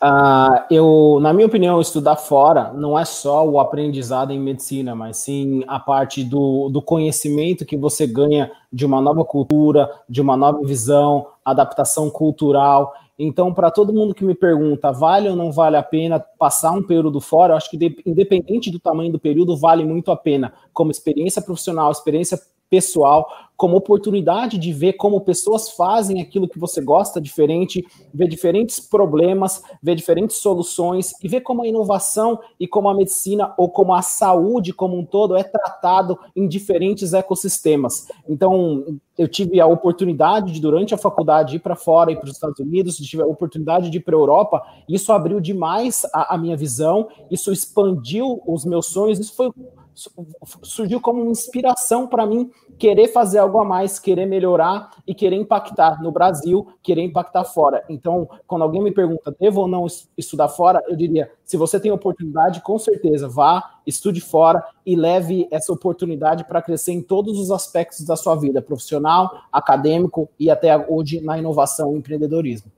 Uh, 0.04 0.66
eu, 0.72 1.20
na 1.22 1.32
minha 1.32 1.46
opinião, 1.46 1.80
estudar 1.80 2.16
fora 2.16 2.74
não 2.74 2.98
é 2.98 3.06
só 3.06 3.48
o 3.48 3.60
aprendizado 3.60 4.32
em 4.32 4.40
medicina, 4.40 4.96
mas 4.96 5.18
sim 5.18 5.64
a 5.68 5.80
parte 5.80 6.24
do, 6.24 6.70
do 6.70 6.82
conhecimento 6.82 7.68
que 7.68 7.78
você 7.78 8.08
ganha 8.08 8.52
de 8.74 8.84
uma 8.84 9.00
nova 9.00 9.24
cultura, 9.24 9.92
de 10.10 10.20
uma 10.20 10.36
nova 10.36 10.60
visão, 10.64 11.28
adaptação 11.46 12.10
cultural. 12.10 12.96
Então, 13.20 13.54
para 13.54 13.70
todo 13.70 13.94
mundo 13.94 14.16
que 14.16 14.26
me 14.26 14.34
pergunta, 14.34 14.92
vale 14.92 15.30
ou 15.30 15.36
não 15.36 15.52
vale 15.52 15.78
a 15.78 15.84
pena 15.84 16.20
passar 16.20 16.72
um 16.72 16.82
período 16.82 17.22
fora, 17.22 17.54
eu 17.54 17.58
acho 17.58 17.70
que 17.70 17.78
independente 18.04 18.72
do 18.72 18.80
tamanho 18.80 19.12
do 19.12 19.20
período, 19.20 19.56
vale 19.56 19.86
muito 19.86 20.12
a 20.12 20.18
pena, 20.18 20.52
como 20.74 20.92
experiência 20.92 21.42
profissional, 21.42 21.92
experiência 21.92 22.40
pessoal, 22.72 23.28
como 23.58 23.76
oportunidade 23.76 24.58
de 24.58 24.72
ver 24.72 24.94
como 24.94 25.22
pessoas 25.22 25.70
fazem 25.72 26.22
aquilo 26.22 26.48
que 26.48 26.58
você 26.58 26.82
gosta 26.82 27.20
diferente, 27.20 27.86
ver 28.12 28.28
diferentes 28.28 28.80
problemas, 28.80 29.62
ver 29.84 29.94
diferentes 29.94 30.38
soluções 30.38 31.14
e 31.22 31.28
ver 31.28 31.42
como 31.42 31.62
a 31.62 31.68
inovação 31.68 32.40
e 32.58 32.66
como 32.66 32.88
a 32.88 32.96
medicina 32.96 33.54
ou 33.58 33.70
como 33.70 33.94
a 33.94 34.02
saúde 34.02 34.74
como 34.74 34.98
um 34.98 35.06
todo 35.06 35.36
é 35.36 35.44
tratado 35.44 36.18
em 36.34 36.48
diferentes 36.48 37.14
ecossistemas. 37.14 38.08
Então, 38.28 39.00
eu 39.18 39.28
tive 39.28 39.60
a 39.60 39.68
oportunidade 39.68 40.54
de, 40.54 40.62
durante 40.62 40.96
a 40.96 40.98
faculdade, 40.98 41.58
ir 41.58 41.60
para 41.60 41.76
fora, 41.76 42.12
ir 42.12 42.16
para 42.16 42.30
os 42.30 42.36
Estados 42.36 42.60
Unidos, 42.60 42.96
tive 42.98 43.22
a 43.22 43.28
oportunidade 43.28 43.90
de 43.90 43.98
ir 43.98 44.02
para 44.02 44.16
a 44.16 44.20
Europa, 44.20 44.64
isso 44.88 45.12
abriu 45.12 45.40
demais 45.42 46.04
a, 46.14 46.36
a 46.36 46.38
minha 46.38 46.56
visão, 46.56 47.10
isso 47.30 47.52
expandiu 47.52 48.42
os 48.48 48.66
meus 48.66 48.88
sonhos, 48.88 49.20
isso 49.20 49.36
foi 49.36 49.52
surgiu 49.94 51.00
como 51.02 51.22
uma 51.22 51.32
inspiração 51.32 52.08
para 52.08 52.26
mim 52.26 52.50
querer 52.78 53.08
fazer 53.10 53.40
algo 53.40 53.60
a 53.60 53.66
mais, 53.66 54.00
querer 54.00 54.26
melhorar 54.26 54.92
e 55.06 55.14
querer 55.14 55.36
impactar 55.36 56.02
no 56.02 56.12
Brasil, 56.12 56.68
querer 56.82 57.04
impactar 57.04 57.44
fora. 57.44 57.84
Então, 57.90 58.30
quando 58.48 58.64
alguém 58.64 58.82
me 58.82 58.92
pergunta, 58.92 59.36
devo 59.40 59.62
ou 59.62 59.68
não 59.68 59.86
estudar 60.18 60.48
fora, 60.48 60.84
eu 60.88 60.96
diria, 60.96 61.32
se 61.44 61.58
você 61.58 61.80
tem 61.80 61.92
oportunidade, 61.92 62.62
com 62.62 62.78
certeza, 62.80 63.28
vá, 63.28 63.80
estude 63.86 64.22
fora 64.22 64.64
e 64.86 64.96
leve 64.96 65.48
essa 65.52 65.72
oportunidade 65.72 66.46
para 66.46 66.62
crescer 66.62 66.94
em 66.94 67.02
todos 67.02 67.40
os 67.40 67.52
aspectos 67.52 68.06
da 68.06 68.16
sua 68.16 68.36
vida, 68.36 68.62
profissional, 68.62 69.44
acadêmico 69.52 70.30
e 70.40 70.50
até 70.50 70.78
hoje 70.90 71.22
na 71.22 71.38
inovação 71.38 71.94
e 71.94 72.00
empreendedorismo. 72.00 72.72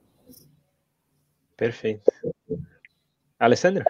Perfeito. 1.56 2.12
Alessandra? 3.46 3.86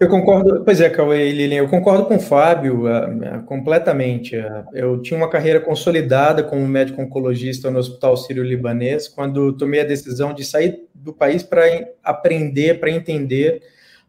Eu 0.00 0.08
concordo, 0.08 0.64
pois 0.64 0.80
é, 0.80 0.90
Cauê 0.90 1.28
e 1.28 1.32
Lilian, 1.32 1.58
eu 1.58 1.68
concordo 1.68 2.06
com 2.06 2.16
o 2.16 2.20
Fábio 2.20 2.84
uh, 2.86 3.42
completamente. 3.44 4.36
Uh, 4.36 4.64
eu 4.72 5.00
tinha 5.00 5.16
uma 5.16 5.30
carreira 5.30 5.60
consolidada 5.60 6.42
como 6.42 6.66
médico 6.66 7.00
oncologista 7.00 7.70
no 7.70 7.78
Hospital 7.78 8.16
Sírio-Libanês, 8.16 9.06
quando 9.06 9.52
tomei 9.52 9.80
a 9.80 9.84
decisão 9.84 10.34
de 10.34 10.44
sair 10.44 10.80
do 10.92 11.12
país 11.12 11.42
para 11.44 11.62
aprender, 12.02 12.80
para 12.80 12.90
entender 12.90 13.62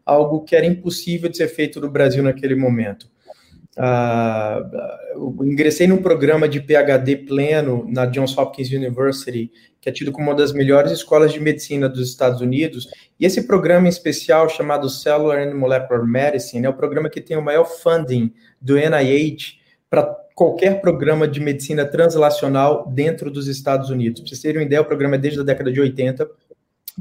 algo 0.04 0.42
que 0.42 0.56
era 0.56 0.66
impossível 0.66 1.30
de 1.30 1.36
ser 1.36 1.48
feito 1.48 1.80
no 1.80 1.88
Brasil 1.88 2.22
naquele 2.22 2.56
momento. 2.56 3.08
Uh, 3.76 5.44
ingressei 5.44 5.86
num 5.86 5.96
programa 5.96 6.48
de 6.48 6.60
PhD 6.60 7.16
pleno 7.16 7.84
na 7.88 8.06
Johns 8.06 8.36
Hopkins 8.38 8.70
University, 8.70 9.50
que 9.80 9.88
é 9.88 9.92
tido 9.92 10.12
como 10.12 10.30
uma 10.30 10.36
das 10.36 10.52
melhores 10.52 10.92
escolas 10.92 11.32
de 11.32 11.40
medicina 11.40 11.88
dos 11.88 12.08
Estados 12.08 12.40
Unidos. 12.40 12.88
E 13.18 13.26
esse 13.26 13.46
programa 13.46 13.86
em 13.86 13.90
especial, 13.90 14.48
chamado 14.48 14.88
Cellular 14.88 15.38
and 15.38 15.54
Molecular 15.54 16.06
Medicine, 16.06 16.66
é 16.66 16.68
o 16.68 16.74
programa 16.74 17.10
que 17.10 17.20
tem 17.20 17.36
o 17.36 17.42
maior 17.42 17.64
funding 17.64 18.32
do 18.60 18.76
NIH 18.76 19.56
para 19.90 20.04
qualquer 20.34 20.80
programa 20.80 21.26
de 21.26 21.40
medicina 21.40 21.84
translacional 21.84 22.88
dentro 22.88 23.30
dos 23.30 23.48
Estados 23.48 23.90
Unidos. 23.90 24.20
Para 24.20 24.28
vocês 24.28 24.40
terem 24.40 24.60
uma 24.60 24.66
ideia, 24.66 24.82
o 24.82 24.84
programa 24.84 25.16
é 25.16 25.18
desde 25.18 25.40
a 25.40 25.44
década 25.44 25.72
de 25.72 25.80
80. 25.80 26.28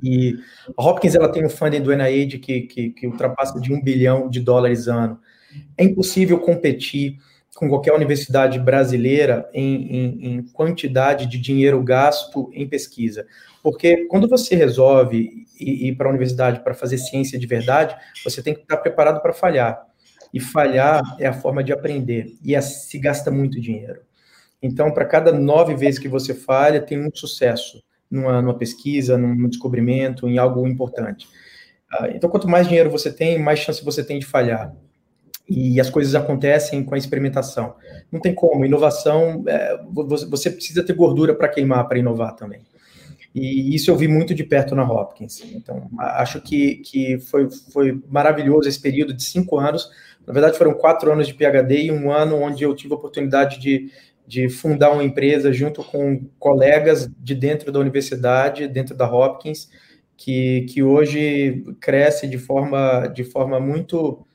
E 0.01 0.35
a 0.75 0.83
Hopkins 0.83 1.13
ela 1.13 1.31
tem 1.31 1.45
um 1.45 1.49
funding 1.49 1.81
do 1.81 1.95
NIH 1.95 2.39
que, 2.39 2.61
que, 2.61 2.89
que 2.89 3.07
ultrapassa 3.07 3.59
de 3.59 3.71
um 3.71 3.81
bilhão 3.81 4.27
de 4.27 4.39
dólares 4.39 4.87
ano. 4.87 5.19
É 5.77 5.83
impossível 5.83 6.39
competir 6.39 7.17
com 7.55 7.69
qualquer 7.69 7.93
universidade 7.93 8.59
brasileira 8.59 9.49
em, 9.53 9.95
em, 9.95 10.27
em, 10.27 10.43
quantidade 10.43 11.27
de 11.27 11.37
dinheiro 11.37 11.81
gasto 11.83 12.49
em 12.53 12.67
pesquisa. 12.67 13.25
Porque 13.61 14.05
quando 14.05 14.27
você 14.27 14.55
resolve 14.55 15.47
ir, 15.59 15.87
ir 15.87 15.95
para 15.95 16.07
a 16.07 16.09
universidade 16.09 16.61
para 16.61 16.73
fazer 16.73 16.97
ciência 16.97 17.37
de 17.37 17.45
verdade, 17.45 17.95
você 18.23 18.41
tem 18.41 18.53
que 18.53 18.61
estar 18.61 18.77
preparado 18.77 19.21
para 19.21 19.33
falhar. 19.33 19.85
E 20.33 20.39
falhar 20.39 21.01
é 21.19 21.27
a 21.27 21.33
forma 21.33 21.63
de 21.63 21.71
aprender. 21.71 22.33
E 22.43 22.55
é, 22.55 22.61
se 22.61 22.97
gasta 22.97 23.29
muito 23.29 23.61
dinheiro. 23.61 24.01
Então, 24.61 24.91
para 24.91 25.05
cada 25.05 25.31
nove 25.31 25.75
vezes 25.75 25.99
que 25.99 26.07
você 26.07 26.33
falha, 26.33 26.81
tem 26.81 26.99
um 26.99 27.11
sucesso 27.13 27.83
numa, 28.09 28.41
numa 28.41 28.57
pesquisa, 28.57 29.17
num 29.17 29.47
descobrimento, 29.47 30.27
em 30.27 30.39
algo 30.39 30.67
importante. 30.67 31.27
Ah, 31.91 32.09
então, 32.09 32.29
quanto 32.29 32.47
mais 32.47 32.67
dinheiro 32.67 32.89
você 32.89 33.13
tem, 33.13 33.37
mais 33.37 33.59
chance 33.59 33.83
você 33.85 34.03
tem 34.03 34.17
de 34.17 34.25
falhar 34.25 34.73
e 35.49 35.79
as 35.79 35.89
coisas 35.89 36.15
acontecem 36.15 36.83
com 36.83 36.95
a 36.95 36.97
experimentação. 36.97 37.75
Não 38.11 38.19
tem 38.19 38.33
como, 38.33 38.65
inovação, 38.65 39.43
é, 39.47 39.79
você 40.29 40.49
precisa 40.49 40.83
ter 40.83 40.93
gordura 40.93 41.35
para 41.35 41.49
queimar 41.49 41.87
para 41.87 41.99
inovar 41.99 42.35
também. 42.35 42.61
E 43.35 43.73
isso 43.73 43.89
eu 43.89 43.95
vi 43.95 44.07
muito 44.07 44.33
de 44.33 44.43
perto 44.43 44.75
na 44.75 44.83
Hopkins. 44.83 45.41
Então, 45.53 45.89
acho 45.97 46.39
que, 46.39 46.75
que 46.77 47.17
foi, 47.17 47.49
foi 47.71 47.99
maravilhoso 48.07 48.69
esse 48.69 48.79
período 48.79 49.13
de 49.13 49.23
cinco 49.23 49.57
anos. 49.57 49.89
Na 50.25 50.31
verdade, 50.31 50.57
foram 50.57 50.73
quatro 50.73 51.11
anos 51.11 51.27
de 51.27 51.33
PhD 51.33 51.85
e 51.85 51.91
um 51.91 52.11
ano 52.11 52.35
onde 52.35 52.63
eu 52.63 52.75
tive 52.75 52.93
a 52.93 52.97
oportunidade 52.97 53.59
de, 53.59 53.91
de 54.27 54.49
fundar 54.49 54.91
uma 54.91 55.03
empresa 55.03 55.51
junto 55.51 55.83
com 55.83 56.25
colegas 56.37 57.09
de 57.17 57.33
dentro 57.33 57.71
da 57.71 57.79
universidade, 57.79 58.67
dentro 58.67 58.95
da 58.95 59.11
Hopkins, 59.11 59.67
que, 60.15 60.67
que 60.69 60.83
hoje 60.83 61.63
cresce 61.81 62.27
de 62.27 62.37
forma, 62.37 63.07
de 63.07 63.23
forma 63.23 63.59
muito 63.59 64.25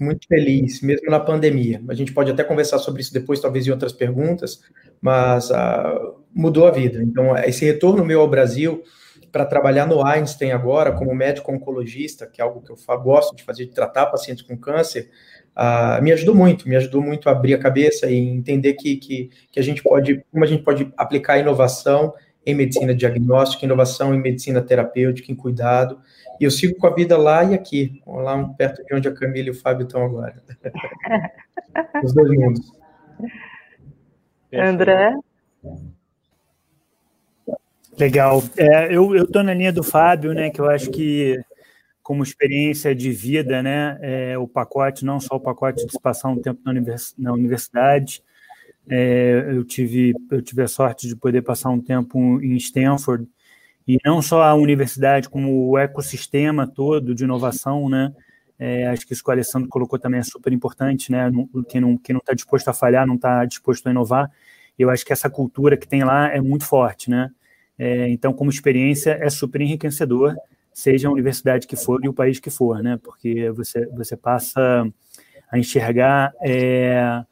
muito 0.00 0.26
feliz, 0.26 0.80
mesmo 0.80 1.10
na 1.10 1.20
pandemia. 1.20 1.82
A 1.88 1.94
gente 1.94 2.12
pode 2.12 2.30
até 2.30 2.44
conversar 2.44 2.78
sobre 2.78 3.02
isso 3.02 3.12
depois, 3.12 3.40
talvez 3.40 3.66
em 3.66 3.70
outras 3.70 3.92
perguntas, 3.92 4.60
mas 5.00 5.50
uh, 5.50 6.16
mudou 6.34 6.66
a 6.66 6.70
vida. 6.70 7.02
Então, 7.02 7.36
esse 7.38 7.64
retorno 7.64 8.04
meu 8.04 8.20
ao 8.20 8.28
Brasil 8.28 8.82
para 9.30 9.44
trabalhar 9.44 9.86
no 9.86 10.04
Einstein 10.04 10.52
agora, 10.52 10.92
como 10.92 11.14
médico 11.14 11.52
oncologista, 11.52 12.26
que 12.26 12.40
é 12.40 12.44
algo 12.44 12.62
que 12.62 12.70
eu 12.70 12.98
gosto 12.98 13.36
de 13.36 13.42
fazer, 13.42 13.66
de 13.66 13.72
tratar 13.72 14.06
pacientes 14.06 14.42
com 14.42 14.56
câncer, 14.56 15.10
uh, 15.56 16.02
me 16.02 16.12
ajudou 16.12 16.34
muito, 16.34 16.68
me 16.68 16.76
ajudou 16.76 17.02
muito 17.02 17.28
a 17.28 17.32
abrir 17.32 17.54
a 17.54 17.58
cabeça 17.58 18.10
e 18.10 18.16
entender 18.16 18.74
que, 18.74 18.96
que, 18.96 19.30
que 19.50 19.60
a 19.60 19.62
gente 19.62 19.82
pode, 19.82 20.24
como 20.30 20.44
a 20.44 20.46
gente 20.46 20.62
pode 20.62 20.92
aplicar 20.96 21.38
inovação 21.38 22.14
em 22.50 22.54
medicina 22.54 22.94
diagnóstica, 22.94 23.66
inovação 23.66 24.14
em 24.14 24.20
medicina 24.20 24.62
terapêutica, 24.62 25.30
em 25.30 25.34
cuidado, 25.34 26.00
e 26.40 26.44
eu 26.44 26.50
sigo 26.50 26.78
com 26.78 26.86
a 26.86 26.94
vida 26.94 27.14
lá 27.18 27.44
e 27.44 27.54
aqui, 27.54 28.00
lá 28.06 28.42
perto 28.56 28.82
de 28.84 28.94
onde 28.94 29.06
a 29.06 29.12
Camila 29.12 29.48
e 29.48 29.50
o 29.50 29.54
Fábio 29.54 29.84
estão 29.84 30.02
agora. 30.02 30.42
Os 32.02 32.14
dois 32.14 32.30
mundos. 32.30 32.72
André? 34.50 35.14
Legal. 37.98 38.42
É, 38.56 38.96
eu 38.96 39.14
estou 39.14 39.42
na 39.42 39.52
linha 39.52 39.72
do 39.72 39.82
Fábio, 39.82 40.32
né, 40.32 40.48
que 40.48 40.60
eu 40.60 40.70
acho 40.70 40.90
que 40.90 41.38
como 42.02 42.22
experiência 42.22 42.94
de 42.94 43.10
vida, 43.10 43.62
né, 43.62 43.98
é, 44.00 44.38
o 44.38 44.48
pacote, 44.48 45.04
não 45.04 45.20
só 45.20 45.36
o 45.36 45.40
pacote 45.40 45.86
de 45.86 46.00
passar 46.00 46.30
um 46.30 46.40
tempo 46.40 46.60
na, 46.64 46.70
univers, 46.70 47.14
na 47.18 47.30
universidade, 47.34 48.22
é, 48.90 49.46
eu, 49.50 49.64
tive, 49.64 50.14
eu 50.30 50.42
tive 50.42 50.62
a 50.62 50.68
sorte 50.68 51.06
de 51.08 51.16
poder 51.16 51.42
passar 51.42 51.70
um 51.70 51.80
tempo 51.80 52.40
em 52.42 52.56
Stanford, 52.56 53.28
e 53.86 53.96
não 54.04 54.20
só 54.20 54.42
a 54.42 54.54
universidade, 54.54 55.30
como 55.30 55.70
o 55.70 55.78
ecossistema 55.78 56.66
todo 56.66 57.14
de 57.14 57.24
inovação, 57.24 57.88
né? 57.88 58.12
É, 58.58 58.86
acho 58.88 59.06
que 59.06 59.14
isso 59.14 59.22
que 59.22 59.30
o 59.30 59.32
Alessandro 59.32 59.68
colocou 59.68 59.98
também 59.98 60.20
é 60.20 60.22
super 60.22 60.52
importante, 60.52 61.10
né? 61.10 61.30
Quem 61.68 61.80
não 61.80 61.96
quem 61.96 62.12
não 62.12 62.20
está 62.20 62.34
disposto 62.34 62.68
a 62.68 62.74
falhar, 62.74 63.06
não 63.06 63.14
está 63.14 63.44
disposto 63.46 63.86
a 63.86 63.90
inovar. 63.90 64.30
Eu 64.78 64.90
acho 64.90 65.06
que 65.06 65.12
essa 65.12 65.30
cultura 65.30 65.76
que 65.76 65.88
tem 65.88 66.04
lá 66.04 66.28
é 66.30 66.40
muito 66.40 66.64
forte, 66.64 67.08
né? 67.08 67.30
É, 67.78 68.10
então, 68.10 68.32
como 68.32 68.50
experiência, 68.50 69.12
é 69.22 69.30
super 69.30 69.60
enriquecedor, 69.60 70.34
seja 70.72 71.08
a 71.08 71.12
universidade 71.12 71.66
que 71.66 71.76
for 71.76 72.04
e 72.04 72.08
o 72.08 72.12
país 72.12 72.40
que 72.40 72.50
for, 72.50 72.82
né? 72.82 72.98
Porque 73.02 73.50
você 73.52 73.86
você 73.86 74.16
passa 74.16 74.86
a 75.50 75.58
enxergar 75.58 76.32
é, 76.42 77.24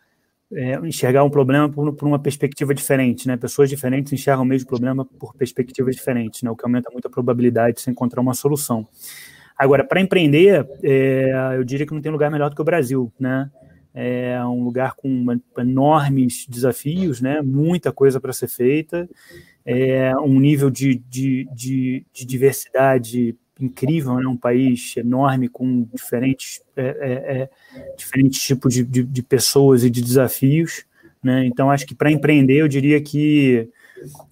é, 0.52 0.74
enxergar 0.86 1.24
um 1.24 1.30
problema 1.30 1.68
por, 1.68 1.92
por, 1.94 2.06
uma 2.06 2.18
perspectiva 2.18 2.74
diferente, 2.74 3.26
né? 3.26 3.36
Pessoas 3.36 3.68
diferentes 3.68 4.12
enxergam 4.12 4.44
o 4.44 4.46
mesmo 4.46 4.68
problema 4.68 5.04
por 5.04 5.34
perspectivas 5.34 5.96
diferentes, 5.96 6.42
né? 6.42 6.50
O 6.50 6.56
que 6.56 6.64
aumenta 6.64 6.90
muito 6.90 7.08
a 7.08 7.10
probabilidade 7.10 7.76
de 7.76 7.82
se 7.82 7.90
encontrar 7.90 8.20
uma 8.20 8.34
solução. 8.34 8.86
Agora, 9.58 9.84
para 9.84 10.00
empreender, 10.00 10.68
é, 10.82 11.54
eu 11.56 11.64
diria 11.64 11.86
que 11.86 11.94
não 11.94 12.00
tem 12.00 12.12
lugar 12.12 12.30
melhor 12.30 12.50
do 12.50 12.56
que 12.56 12.62
o 12.62 12.64
Brasil, 12.64 13.12
né? 13.18 13.50
É 13.94 14.38
um 14.44 14.62
lugar 14.62 14.94
com 14.94 15.24
enormes 15.56 16.46
desafios, 16.48 17.20
né? 17.20 17.40
Muita 17.40 17.90
coisa 17.90 18.20
para 18.20 18.32
ser 18.32 18.48
feita, 18.48 19.08
é 19.64 20.14
um 20.18 20.38
nível 20.38 20.70
de, 20.70 20.96
de, 21.08 21.48
de, 21.52 22.06
de 22.12 22.26
diversidade 22.26 23.34
incrível, 23.60 24.16
né? 24.16 24.26
um 24.26 24.36
país 24.36 24.96
enorme 24.96 25.48
com 25.48 25.88
diferentes, 25.94 26.62
é, 26.76 26.82
é, 26.82 27.42
é, 27.42 27.94
diferentes 27.96 28.40
tipos 28.42 28.74
de, 28.74 28.84
de, 28.84 29.02
de, 29.02 29.22
pessoas 29.22 29.82
e 29.84 29.90
de 29.90 30.02
desafios. 30.02 30.84
Né? 31.22 31.46
Então, 31.46 31.70
acho 31.70 31.86
que 31.86 31.94
para 31.94 32.10
empreender, 32.10 32.56
eu 32.56 32.68
diria 32.68 33.00
que 33.00 33.68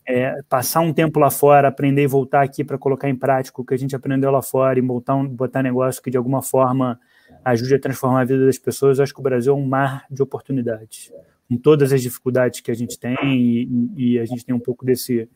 é, 0.07 0.43
passar 0.49 0.81
um 0.81 0.93
tempo 0.93 1.19
lá 1.19 1.31
fora, 1.31 1.69
aprender 1.69 2.02
e 2.02 2.07
voltar 2.07 2.43
aqui 2.43 2.62
para 2.62 2.78
colocar 2.78 3.09
em 3.09 3.16
prática 3.16 3.61
o 3.61 3.64
que 3.64 3.75
a 3.75 3.78
gente 3.78 3.97
aprendeu 3.97 4.31
lá 4.31 4.43
fora 4.43 4.78
e 4.78 4.83
botar, 4.83 5.14
um, 5.14 5.26
botar 5.26 5.62
negócio 5.62 6.02
que 6.02 6.11
de 6.11 6.16
alguma 6.16 6.43
forma 6.43 7.00
ajude 7.45 7.75
a 7.75 7.78
transformar 7.78 8.23
a 8.23 8.25
vida 8.25 8.45
das 8.45 8.59
pessoas, 8.59 9.00
acho 9.00 9.12
que 9.12 9.21
o 9.21 9.23
Brasil 9.23 9.52
é 9.52 9.57
um 9.57 9.66
mar 9.66 10.04
de 10.11 10.23
oportunidades. 10.23 11.12
Com 11.49 11.57
todas 11.59 11.93
as 11.93 12.00
dificuldades 12.00 12.61
que 12.61 12.71
a 12.71 12.75
gente 12.75 12.99
tem, 12.99 13.16
e, 13.23 13.90
e 13.97 14.19
a 14.19 14.25
gente 14.25 14.45
tem 14.45 14.54
um 14.54 14.61
pouco 14.61 14.85
desse, 14.85 15.28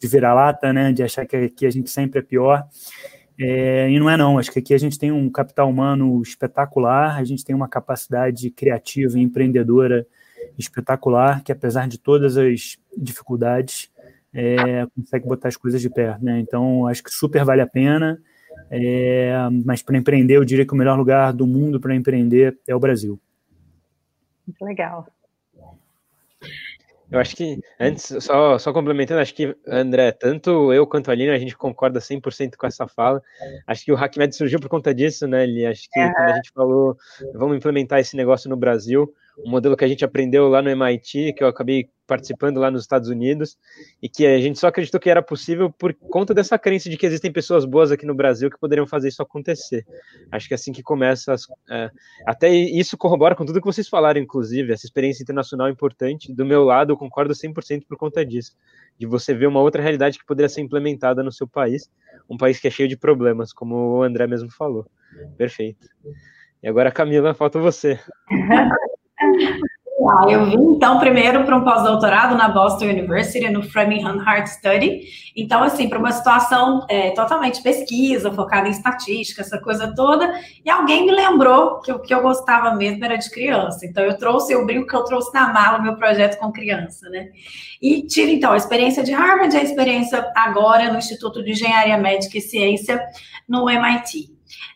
de 0.00 0.06
vira-lata, 0.08 0.72
né, 0.72 0.92
de 0.92 1.02
achar 1.02 1.26
que, 1.26 1.48
que 1.50 1.66
a 1.66 1.70
gente 1.70 1.90
sempre 1.90 2.20
é 2.20 2.22
pior. 2.22 2.66
É, 3.38 3.90
e 3.90 3.98
não 3.98 4.10
é 4.10 4.16
não, 4.16 4.38
acho 4.38 4.52
que 4.52 4.58
aqui 4.58 4.74
a 4.74 4.78
gente 4.78 4.98
tem 4.98 5.10
um 5.10 5.30
capital 5.30 5.70
humano 5.70 6.20
espetacular, 6.20 7.16
a 7.16 7.24
gente 7.24 7.44
tem 7.44 7.56
uma 7.56 7.68
capacidade 7.68 8.50
criativa 8.50 9.18
e 9.18 9.22
empreendedora 9.22 10.06
espetacular, 10.58 11.42
que 11.42 11.50
apesar 11.50 11.88
de 11.88 11.98
todas 11.98 12.36
as 12.36 12.78
dificuldades, 12.96 13.90
é, 14.32 14.86
consegue 14.94 15.26
botar 15.26 15.48
as 15.48 15.56
coisas 15.56 15.80
de 15.80 15.88
pé. 15.88 16.18
Né? 16.20 16.38
Então, 16.40 16.86
acho 16.86 17.02
que 17.02 17.10
super 17.10 17.44
vale 17.44 17.62
a 17.62 17.66
pena, 17.66 18.20
é, 18.70 19.32
mas 19.64 19.82
para 19.82 19.96
empreender, 19.96 20.36
eu 20.36 20.44
diria 20.44 20.66
que 20.66 20.74
o 20.74 20.76
melhor 20.76 20.98
lugar 20.98 21.32
do 21.32 21.46
mundo 21.46 21.80
para 21.80 21.94
empreender 21.94 22.58
é 22.68 22.74
o 22.74 22.80
Brasil. 22.80 23.18
Muito 24.46 24.64
legal. 24.64 25.06
Eu 27.10 27.18
acho 27.18 27.34
que, 27.34 27.58
antes, 27.78 28.14
só, 28.20 28.58
só 28.58 28.72
complementando, 28.72 29.20
acho 29.20 29.34
que, 29.34 29.56
André, 29.66 30.12
tanto 30.12 30.72
eu 30.72 30.86
quanto 30.86 31.08
a 31.08 31.12
Aline, 31.12 31.30
a 31.30 31.38
gente 31.38 31.56
concorda 31.56 32.00
100% 32.00 32.56
com 32.56 32.66
essa 32.66 32.86
fala. 32.86 33.20
Acho 33.66 33.84
que 33.84 33.92
o 33.92 33.96
HackMed 33.96 34.34
surgiu 34.34 34.60
por 34.60 34.68
conta 34.68 34.94
disso, 34.94 35.26
né, 35.26 35.44
Eli? 35.44 35.66
Acho 35.66 35.88
que 35.90 36.00
quando 36.00 36.30
a 36.30 36.36
gente 36.36 36.52
falou, 36.54 36.96
vamos 37.34 37.56
implementar 37.56 37.98
esse 37.98 38.16
negócio 38.16 38.48
no 38.48 38.56
Brasil, 38.56 39.12
um 39.44 39.50
modelo 39.50 39.76
que 39.76 39.84
a 39.84 39.88
gente 39.88 40.04
aprendeu 40.04 40.48
lá 40.48 40.60
no 40.62 40.70
MIT, 40.70 41.34
que 41.34 41.42
eu 41.42 41.48
acabei 41.48 41.88
participando 42.06 42.58
lá 42.58 42.70
nos 42.70 42.82
Estados 42.82 43.08
Unidos, 43.08 43.56
e 44.02 44.08
que 44.08 44.26
a 44.26 44.40
gente 44.40 44.58
só 44.58 44.66
acreditou 44.66 44.98
que 44.98 45.08
era 45.08 45.22
possível 45.22 45.70
por 45.70 45.94
conta 45.94 46.34
dessa 46.34 46.58
crença 46.58 46.90
de 46.90 46.96
que 46.96 47.06
existem 47.06 47.32
pessoas 47.32 47.64
boas 47.64 47.92
aqui 47.92 48.04
no 48.04 48.14
Brasil 48.14 48.50
que 48.50 48.58
poderiam 48.58 48.86
fazer 48.86 49.08
isso 49.08 49.22
acontecer. 49.22 49.86
Acho 50.30 50.48
que 50.48 50.54
é 50.54 50.56
assim 50.56 50.72
que 50.72 50.82
começa. 50.82 51.32
As, 51.32 51.46
é, 51.70 51.90
até 52.26 52.48
isso 52.50 52.98
corrobora 52.98 53.36
com 53.36 53.44
tudo 53.46 53.60
que 53.60 53.66
vocês 53.66 53.88
falaram, 53.88 54.20
inclusive, 54.20 54.72
essa 54.72 54.86
experiência 54.86 55.22
internacional 55.22 55.68
é 55.68 55.70
importante. 55.70 56.32
Do 56.32 56.44
meu 56.44 56.64
lado, 56.64 56.92
eu 56.92 56.96
concordo 56.96 57.32
100% 57.32 57.84
por 57.88 57.96
conta 57.96 58.26
disso, 58.26 58.56
de 58.98 59.06
você 59.06 59.32
ver 59.32 59.46
uma 59.46 59.60
outra 59.60 59.80
realidade 59.80 60.18
que 60.18 60.26
poderia 60.26 60.48
ser 60.48 60.62
implementada 60.62 61.22
no 61.22 61.30
seu 61.30 61.46
país, 61.46 61.88
um 62.28 62.36
país 62.36 62.58
que 62.58 62.66
é 62.66 62.70
cheio 62.70 62.88
de 62.88 62.96
problemas, 62.96 63.52
como 63.52 63.98
o 63.98 64.02
André 64.02 64.26
mesmo 64.26 64.50
falou. 64.50 64.84
Perfeito. 65.36 65.88
E 66.62 66.68
agora, 66.68 66.90
Camila, 66.90 67.34
falta 67.34 67.58
você. 67.58 68.00
Eu 70.30 70.46
vim, 70.46 70.56
então, 70.56 70.98
primeiro 70.98 71.44
para 71.44 71.54
um 71.54 71.62
pós-doutorado 71.62 72.34
na 72.34 72.48
Boston 72.48 72.86
University, 72.86 73.50
no 73.50 73.62
Framingham 73.62 74.16
Heart 74.16 74.46
Study. 74.46 75.02
Então, 75.36 75.62
assim, 75.62 75.90
para 75.90 75.98
uma 75.98 76.10
situação 76.10 76.86
é, 76.88 77.10
totalmente 77.10 77.62
pesquisa, 77.62 78.32
focada 78.32 78.66
em 78.66 78.70
estatística, 78.70 79.42
essa 79.42 79.60
coisa 79.60 79.94
toda. 79.94 80.40
E 80.64 80.70
alguém 80.70 81.04
me 81.04 81.12
lembrou 81.12 81.80
que 81.80 81.92
o 81.92 81.98
que 81.98 82.14
eu 82.14 82.22
gostava 82.22 82.74
mesmo 82.74 83.04
era 83.04 83.16
de 83.16 83.28
criança. 83.28 83.84
Então, 83.84 84.02
eu 84.02 84.16
trouxe, 84.16 84.54
eu 84.54 84.64
brinco 84.64 84.86
que 84.86 84.96
eu 84.96 85.04
trouxe 85.04 85.34
na 85.34 85.52
mala 85.52 85.78
o 85.78 85.82
meu 85.82 85.94
projeto 85.96 86.38
com 86.38 86.50
criança, 86.50 87.10
né? 87.10 87.28
E 87.82 88.02
tive, 88.06 88.32
então, 88.32 88.52
a 88.52 88.56
experiência 88.56 89.02
de 89.02 89.12
Harvard, 89.12 89.54
a 89.54 89.62
experiência 89.62 90.32
agora 90.34 90.90
no 90.90 90.98
Instituto 90.98 91.44
de 91.44 91.50
Engenharia 91.50 91.98
Médica 91.98 92.38
e 92.38 92.40
Ciência, 92.40 92.98
no 93.46 93.68
MIT. 93.68 94.30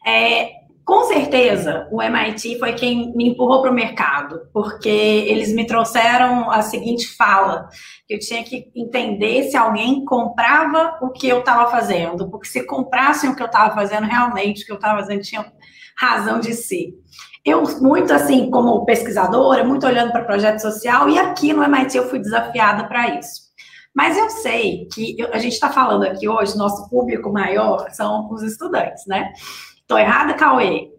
É, 0.06 0.63
com 0.84 1.04
certeza, 1.04 1.88
o 1.90 2.02
MIT 2.02 2.58
foi 2.58 2.74
quem 2.74 3.14
me 3.16 3.30
empurrou 3.30 3.62
para 3.62 3.70
o 3.70 3.74
mercado, 3.74 4.42
porque 4.52 4.88
eles 4.88 5.52
me 5.52 5.66
trouxeram 5.66 6.50
a 6.50 6.60
seguinte 6.60 7.16
fala: 7.16 7.68
que 8.06 8.14
eu 8.14 8.18
tinha 8.18 8.44
que 8.44 8.70
entender 8.76 9.44
se 9.44 9.56
alguém 9.56 10.04
comprava 10.04 10.98
o 11.00 11.10
que 11.10 11.26
eu 11.26 11.40
estava 11.40 11.70
fazendo, 11.70 12.30
porque 12.30 12.48
se 12.48 12.66
comprassem 12.66 13.30
o 13.30 13.34
que 13.36 13.42
eu 13.42 13.46
estava 13.46 13.74
fazendo, 13.74 14.06
realmente 14.06 14.62
o 14.62 14.66
que 14.66 14.72
eu 14.72 14.76
estava 14.76 15.00
fazendo 15.00 15.22
tinha 15.22 15.50
razão 15.96 16.38
de 16.38 16.52
ser. 16.52 16.92
Eu, 17.44 17.62
muito 17.80 18.12
assim, 18.12 18.50
como 18.50 18.84
pesquisadora, 18.84 19.64
muito 19.64 19.86
olhando 19.86 20.12
para 20.12 20.24
projeto 20.24 20.60
social, 20.60 21.08
e 21.08 21.18
aqui 21.18 21.52
no 21.52 21.62
MIT 21.62 21.96
eu 21.96 22.08
fui 22.10 22.18
desafiada 22.18 22.86
para 22.86 23.18
isso. 23.18 23.44
Mas 23.94 24.18
eu 24.18 24.28
sei 24.28 24.88
que 24.92 25.16
a 25.32 25.38
gente 25.38 25.52
está 25.52 25.70
falando 25.70 26.04
aqui 26.04 26.28
hoje, 26.28 26.58
nosso 26.58 26.90
público 26.90 27.32
maior 27.32 27.88
são 27.92 28.28
os 28.30 28.42
estudantes, 28.42 29.06
né? 29.06 29.32
Estou 29.84 29.98
errada, 29.98 30.32
Cauê? 30.32 30.90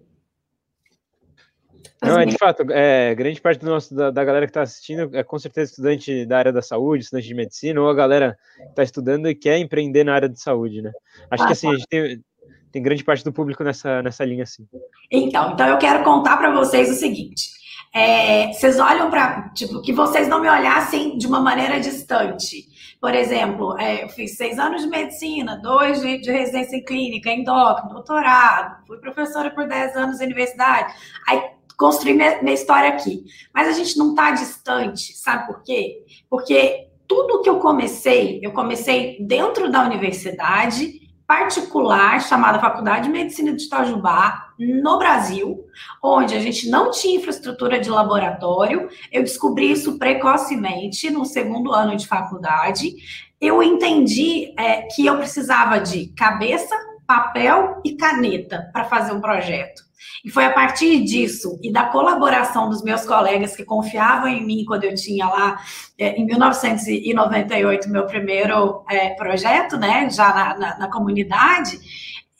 Não, 2.03 2.19
é 2.19 2.25
de 2.25 2.37
fato, 2.37 2.63
é, 2.71 3.15
grande 3.15 3.41
parte 3.41 3.59
do 3.59 3.65
nosso, 3.65 3.95
da, 3.95 4.11
da 4.11 4.23
galera 4.23 4.45
que 4.45 4.51
está 4.51 4.61
assistindo 4.61 5.09
é 5.15 5.23
com 5.23 5.39
certeza 5.39 5.71
estudante 5.71 6.23
da 6.25 6.37
área 6.37 6.53
da 6.53 6.61
saúde, 6.61 7.03
estudante 7.03 7.27
de 7.27 7.33
medicina, 7.33 7.81
ou 7.81 7.89
a 7.89 7.95
galera 7.95 8.37
que 8.57 8.69
está 8.69 8.83
estudando 8.83 9.27
e 9.27 9.33
quer 9.33 9.57
empreender 9.57 10.03
na 10.03 10.13
área 10.13 10.29
de 10.29 10.39
saúde, 10.39 10.83
né? 10.83 10.91
Acho 11.31 11.43
ah, 11.43 11.47
que 11.47 11.53
assim, 11.53 11.67
a 11.67 11.71
gente 11.71 11.87
tem, 11.87 12.23
tem 12.71 12.83
grande 12.83 13.03
parte 13.03 13.23
do 13.23 13.33
público 13.33 13.63
nessa, 13.63 14.03
nessa 14.03 14.23
linha, 14.23 14.43
assim. 14.43 14.67
Então, 15.09 15.53
então 15.53 15.67
eu 15.67 15.79
quero 15.79 16.03
contar 16.03 16.37
para 16.37 16.51
vocês 16.51 16.91
o 16.91 16.93
seguinte. 16.93 17.49
É, 17.97 18.51
vocês 18.51 18.77
olham 18.77 19.09
para, 19.09 19.49
tipo, 19.53 19.81
que 19.81 19.93
vocês 19.93 20.27
não 20.27 20.41
me 20.41 20.49
olhassem 20.49 21.17
de 21.17 21.25
uma 21.25 21.39
maneira 21.39 21.79
distante. 21.79 22.67
Por 22.99 23.15
exemplo, 23.15 23.79
é, 23.79 24.03
eu 24.03 24.09
fiz 24.09 24.35
seis 24.35 24.59
anos 24.59 24.81
de 24.81 24.89
medicina, 24.89 25.57
dois 25.63 26.01
de, 26.01 26.19
de 26.19 26.29
residência 26.29 26.75
em 26.75 26.83
clínica, 26.83 27.31
endócrino, 27.31 27.93
doutorado, 27.93 28.85
fui 28.85 28.97
professora 28.97 29.49
por 29.49 29.65
dez 29.65 29.95
anos 29.95 30.19
na 30.19 30.25
universidade. 30.25 30.93
Aí 31.25 31.41
construí 31.77 32.13
minha, 32.13 32.41
minha 32.41 32.53
história 32.53 32.89
aqui. 32.89 33.23
Mas 33.53 33.69
a 33.69 33.71
gente 33.71 33.97
não 33.97 34.09
está 34.09 34.31
distante, 34.31 35.13
sabe 35.15 35.47
por 35.47 35.63
quê? 35.63 36.03
Porque 36.29 36.89
tudo 37.07 37.41
que 37.41 37.49
eu 37.49 37.59
comecei, 37.59 38.41
eu 38.43 38.51
comecei 38.51 39.17
dentro 39.21 39.71
da 39.71 39.85
universidade 39.85 40.99
particular 41.27 42.21
chamada 42.21 42.59
Faculdade 42.59 43.05
de 43.05 43.09
Medicina 43.09 43.53
de 43.53 43.63
Itajubá, 43.63 44.53
no 44.57 44.97
Brasil, 44.97 45.65
onde 46.01 46.35
a 46.35 46.39
gente 46.39 46.69
não 46.69 46.91
tinha 46.91 47.17
infraestrutura 47.17 47.79
de 47.79 47.89
laboratório. 47.89 48.89
Eu 49.11 49.23
descobri 49.23 49.71
isso 49.71 49.97
precocemente 49.97 51.09
no 51.09 51.25
segundo 51.25 51.73
ano 51.73 51.95
de 51.95 52.07
faculdade. 52.07 52.95
Eu 53.41 53.61
entendi 53.61 54.53
é, 54.57 54.83
que 54.83 55.05
eu 55.05 55.17
precisava 55.17 55.79
de 55.79 56.07
cabeça, 56.15 56.75
papel 57.05 57.81
e 57.83 57.95
caneta 57.95 58.69
para 58.71 58.85
fazer 58.85 59.11
um 59.11 59.21
projeto. 59.21 59.83
E 60.23 60.29
foi 60.29 60.45
a 60.45 60.51
partir 60.51 61.03
disso 61.03 61.59
e 61.61 61.71
da 61.71 61.83
colaboração 61.85 62.69
dos 62.69 62.83
meus 62.83 63.05
colegas 63.05 63.55
que 63.55 63.63
confiavam 63.63 64.27
em 64.27 64.45
mim 64.45 64.65
quando 64.65 64.83
eu 64.83 64.95
tinha 64.95 65.27
lá, 65.27 65.57
é, 65.97 66.15
em 66.19 66.25
1998, 66.25 67.89
meu 67.89 68.05
primeiro 68.05 68.83
é, 68.89 69.09
projeto, 69.11 69.77
né, 69.77 70.09
já 70.09 70.33
na, 70.33 70.57
na, 70.57 70.77
na 70.79 70.91
comunidade, 70.91 71.79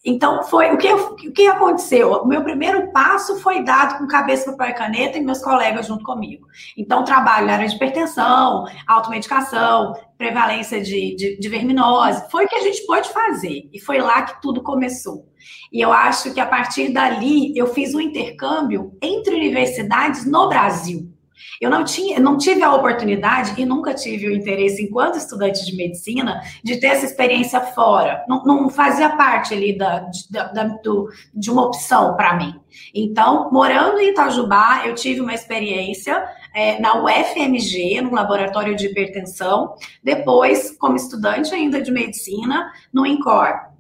então, 0.05 0.43
foi 0.43 0.71
o 0.71 0.77
que, 0.77 0.93
o 0.93 1.15
que 1.15 1.47
aconteceu? 1.47 2.11
O 2.11 2.27
meu 2.27 2.43
primeiro 2.43 2.91
passo 2.91 3.39
foi 3.39 3.63
dado 3.63 3.97
com 3.97 4.05
cabeça, 4.05 4.51
papel 4.51 4.69
e 4.69 4.73
caneta 4.73 5.17
e 5.17 5.21
meus 5.21 5.41
colegas 5.41 5.87
junto 5.87 6.03
comigo. 6.03 6.45
Então, 6.77 7.03
trabalho 7.03 7.47
na 7.47 7.53
área 7.53 7.67
de 7.67 7.75
hipertensão, 7.75 8.65
automedicação, 8.85 9.95
prevalência 10.15 10.79
de, 10.79 11.15
de, 11.15 11.39
de 11.39 11.49
verminose. 11.49 12.23
Foi 12.29 12.45
o 12.45 12.47
que 12.47 12.55
a 12.55 12.61
gente 12.61 12.85
pôde 12.85 13.09
fazer. 13.09 13.67
E 13.73 13.79
foi 13.79 13.97
lá 13.97 14.21
que 14.21 14.39
tudo 14.43 14.61
começou. 14.61 15.25
E 15.71 15.81
eu 15.81 15.91
acho 15.91 16.33
que 16.33 16.39
a 16.39 16.45
partir 16.45 16.91
dali 16.91 17.57
eu 17.57 17.67
fiz 17.67 17.93
um 17.93 18.01
intercâmbio 18.01 18.97
entre 19.01 19.35
universidades 19.35 20.25
no 20.25 20.47
Brasil. 20.47 21.15
Eu 21.59 21.69
não, 21.69 21.83
tinha, 21.83 22.19
não 22.19 22.37
tive 22.37 22.63
a 22.63 22.73
oportunidade 22.73 23.59
e 23.59 23.65
nunca 23.65 23.93
tive 23.93 24.27
o 24.27 24.33
interesse, 24.33 24.83
enquanto 24.83 25.17
estudante 25.17 25.65
de 25.65 25.75
medicina, 25.75 26.41
de 26.63 26.77
ter 26.77 26.87
essa 26.87 27.05
experiência 27.05 27.61
fora. 27.61 28.23
Não, 28.27 28.43
não 28.43 28.69
fazia 28.69 29.09
parte 29.15 29.53
ali 29.53 29.77
da, 29.77 30.05
da, 30.29 30.43
da 30.51 30.63
do, 30.83 31.09
de 31.33 31.49
uma 31.49 31.65
opção 31.65 32.15
para 32.15 32.35
mim. 32.35 32.55
Então, 32.93 33.49
morando 33.51 33.99
em 33.99 34.09
Itajubá, 34.09 34.83
eu 34.85 34.95
tive 34.95 35.21
uma 35.21 35.33
experiência 35.33 36.25
é, 36.53 36.79
na 36.79 37.03
UFMG, 37.03 38.01
no 38.01 38.13
laboratório 38.13 38.75
de 38.75 38.87
hipertensão, 38.87 39.75
depois, 40.03 40.71
como 40.77 40.95
estudante 40.95 41.53
ainda 41.53 41.81
de 41.81 41.91
medicina, 41.91 42.71
no 42.93 43.05
INCOR, 43.05 43.74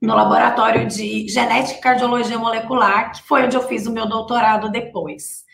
no 0.00 0.14
laboratório 0.14 0.86
de 0.86 1.26
genética 1.28 1.78
e 1.78 1.82
cardiologia 1.82 2.38
molecular, 2.38 3.12
que 3.12 3.22
foi 3.22 3.44
onde 3.44 3.56
eu 3.56 3.62
fiz 3.62 3.86
o 3.86 3.92
meu 3.92 4.06
doutorado 4.06 4.70
depois. 4.70 5.46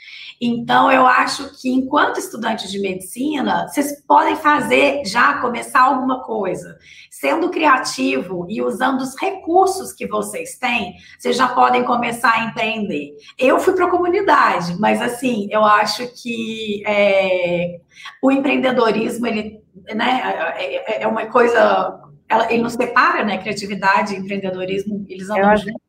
Então, 0.44 0.90
eu 0.90 1.06
acho 1.06 1.60
que 1.60 1.70
enquanto 1.70 2.18
estudantes 2.18 2.68
de 2.68 2.80
medicina, 2.80 3.68
vocês 3.68 4.02
podem 4.04 4.34
fazer 4.34 5.04
já, 5.06 5.34
começar 5.34 5.82
alguma 5.82 6.24
coisa. 6.24 6.76
Sendo 7.08 7.48
criativo 7.48 8.44
e 8.48 8.60
usando 8.60 9.02
os 9.02 9.14
recursos 9.16 9.92
que 9.92 10.08
vocês 10.08 10.58
têm, 10.58 10.94
vocês 11.16 11.36
já 11.36 11.46
podem 11.46 11.84
começar 11.84 12.32
a 12.32 12.44
empreender. 12.46 13.16
Eu 13.38 13.60
fui 13.60 13.74
para 13.74 13.86
a 13.86 13.90
comunidade, 13.90 14.76
mas 14.80 15.00
assim, 15.00 15.46
eu 15.48 15.64
acho 15.64 16.08
que 16.20 16.82
é, 16.88 17.78
o 18.20 18.32
empreendedorismo, 18.32 19.24
ele 19.28 19.62
né, 19.94 20.54
é, 20.56 21.02
é 21.02 21.06
uma 21.06 21.26
coisa. 21.26 22.01
Ele 22.50 22.62
nos 22.62 22.74
separa, 22.74 23.24
né? 23.24 23.38
Criatividade 23.38 24.14
e 24.14 24.18
empreendedorismo, 24.18 25.04
eles 25.08 25.28
andam 25.30 25.56
juntos. 25.56 25.80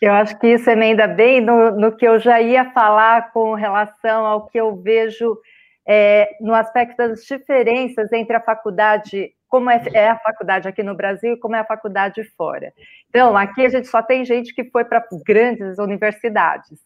Eu 0.00 0.12
acho 0.12 0.36
que 0.40 0.48
isso 0.48 0.68
emenda 0.68 1.06
bem 1.06 1.40
no, 1.40 1.70
no, 1.70 1.96
que 1.96 2.04
eu 2.04 2.18
já 2.18 2.40
ia 2.40 2.72
falar 2.72 3.32
com 3.32 3.54
relação 3.54 4.26
ao 4.26 4.48
que 4.48 4.58
eu 4.58 4.74
vejo 4.74 5.38
é, 5.86 6.28
no 6.40 6.52
aspecto 6.54 6.96
das 6.96 7.24
diferenças 7.24 8.12
entre 8.12 8.34
a 8.34 8.40
faculdade, 8.40 9.32
como 9.48 9.70
é, 9.70 9.80
é, 9.92 10.08
a 10.08 10.18
faculdade 10.18 10.66
aqui 10.66 10.82
no 10.82 10.96
Brasil 10.96 11.34
e 11.34 11.38
como 11.38 11.54
é 11.54 11.60
a 11.60 11.64
faculdade 11.64 12.24
fora. 12.36 12.72
Então, 13.08 13.36
aqui 13.36 13.64
a 13.64 13.68
gente 13.68 13.86
só 13.86 14.02
tem 14.02 14.24
gente 14.24 14.52
que 14.52 14.64
foi 14.64 14.84
para 14.84 15.06
grandes 15.24 15.78
universidades. 15.78 16.80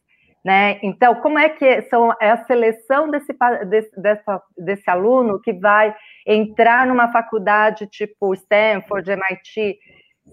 Né? 0.47 0.79
Então, 0.81 1.17
como 1.17 1.41
é 1.41 1.49
que 1.49 1.83
são, 1.91 2.13
é 2.21 2.31
a 2.31 2.45
seleção 2.45 3.11
desse, 3.11 3.37
desse, 3.69 4.01
dessa, 4.01 4.43
desse 4.57 4.89
aluno 4.89 5.41
que 5.41 5.53
vai 5.53 5.93
entrar 6.25 6.87
numa 6.87 7.11
faculdade 7.11 7.89
tipo 7.89 8.33
Stanford, 8.33 9.11
MIT, 9.11 9.77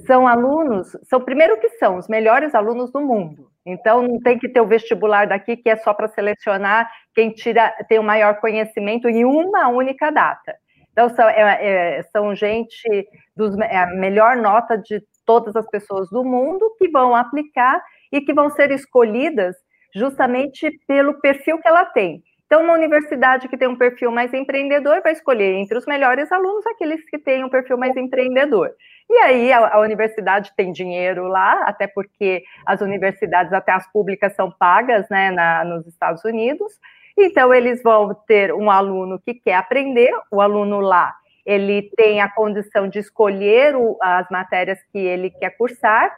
são 0.05 0.27
alunos, 0.27 0.95
são 1.09 1.19
primeiro 1.19 1.59
que 1.59 1.67
são 1.79 1.97
os 1.97 2.07
melhores 2.07 2.53
alunos 2.53 2.91
do 2.91 3.01
mundo. 3.01 3.49
Então 3.65 4.03
não 4.03 4.19
tem 4.19 4.37
que 4.37 4.47
ter 4.47 4.61
o 4.61 4.67
vestibular 4.67 5.25
daqui 5.25 5.57
que 5.57 5.67
é 5.67 5.77
só 5.77 5.95
para 5.95 6.07
selecionar 6.07 6.87
quem 7.15 7.31
tira 7.31 7.73
tem 7.89 7.97
o 7.97 8.03
maior 8.03 8.39
conhecimento 8.39 9.09
em 9.09 9.25
uma 9.25 9.67
única 9.69 10.11
data. 10.11 10.55
Então 10.91 11.09
são, 11.09 11.27
é, 11.27 11.97
é, 11.97 12.03
são 12.11 12.35
gente 12.35 12.87
dos 13.35 13.57
é 13.57 13.77
a 13.77 13.87
melhor 13.87 14.35
nota 14.35 14.77
de 14.77 15.01
todas 15.25 15.55
as 15.55 15.67
pessoas 15.71 16.07
do 16.11 16.23
mundo 16.23 16.75
que 16.77 16.87
vão 16.87 17.15
aplicar 17.15 17.81
e 18.11 18.21
que 18.21 18.31
vão 18.31 18.47
ser 18.51 18.69
escolhidas 18.69 19.55
justamente 19.93 20.69
pelo 20.87 21.19
perfil 21.19 21.59
que 21.59 21.67
ela 21.67 21.85
tem. 21.85 22.23
Então, 22.45 22.63
uma 22.63 22.73
universidade 22.73 23.47
que 23.47 23.57
tem 23.57 23.67
um 23.67 23.75
perfil 23.75 24.11
mais 24.11 24.33
empreendedor 24.33 25.01
vai 25.01 25.13
escolher 25.13 25.55
entre 25.55 25.77
os 25.77 25.85
melhores 25.85 26.31
alunos 26.31 26.65
aqueles 26.67 27.03
que 27.09 27.17
têm 27.17 27.43
um 27.43 27.49
perfil 27.49 27.77
mais 27.77 27.95
empreendedor. 27.97 28.71
E 29.09 29.13
aí 29.23 29.51
a, 29.51 29.75
a, 29.75 29.79
universidade 29.79 30.53
tem 30.55 30.71
dinheiro 30.71 31.27
lá, 31.27 31.63
até 31.63 31.87
porque 31.87 32.43
as 32.65 32.79
universidades, 32.81 33.51
até 33.53 33.71
as 33.71 33.91
públicas, 33.91 34.35
são 34.35 34.51
pagas 34.51 35.09
né, 35.09 35.31
na, 35.31 35.63
nos 35.63 35.87
Estados 35.87 36.23
Unidos. 36.23 36.71
Então, 37.17 37.53
eles 37.53 37.81
vão 37.81 38.13
ter 38.27 38.53
um 38.53 38.69
aluno 38.69 39.19
que 39.19 39.33
quer 39.33 39.55
aprender, 39.55 40.11
o 40.31 40.39
aluno 40.39 40.79
lá, 40.79 41.13
ele 41.45 41.91
tem 41.97 42.21
a 42.21 42.29
condição 42.29 42.87
de 42.87 42.99
escolher 42.99 43.75
o, 43.75 43.97
as 44.01 44.29
matérias 44.29 44.79
que 44.91 44.97
ele 44.97 45.29
quer 45.29 45.51
cursar, 45.51 46.15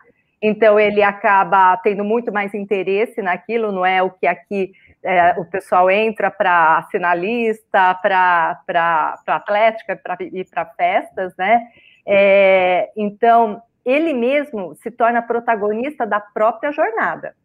então 0.48 0.80
ele 0.80 1.02
acaba 1.02 1.76
tendo 1.78 2.04
muito 2.04 2.32
mais 2.32 2.54
interesse 2.54 3.22
naquilo, 3.22 3.72
não 3.72 3.86
é 3.86 4.04
o 4.04 4.12
que 4.12 4.28
aqui 4.28 4.72
é, 5.04 5.40
o 5.40 5.46
pessoal 5.46 5.90
entra 5.90 6.32
para 6.32 6.88
sinalista, 6.90 7.94
para 7.96 8.60
atlética, 9.28 9.96
para 9.96 10.18
ir 10.20 10.46
para 10.50 10.66
festas, 10.66 11.36
né? 11.38 11.62
É, 12.08 12.92
então, 12.96 13.62
ele 13.86 14.14
mesmo 14.14 14.76
se 14.76 14.90
torna 14.92 15.22
protagonista 15.22 16.06
da 16.06 16.20
própria 16.20 16.72
jornada. 16.72 17.36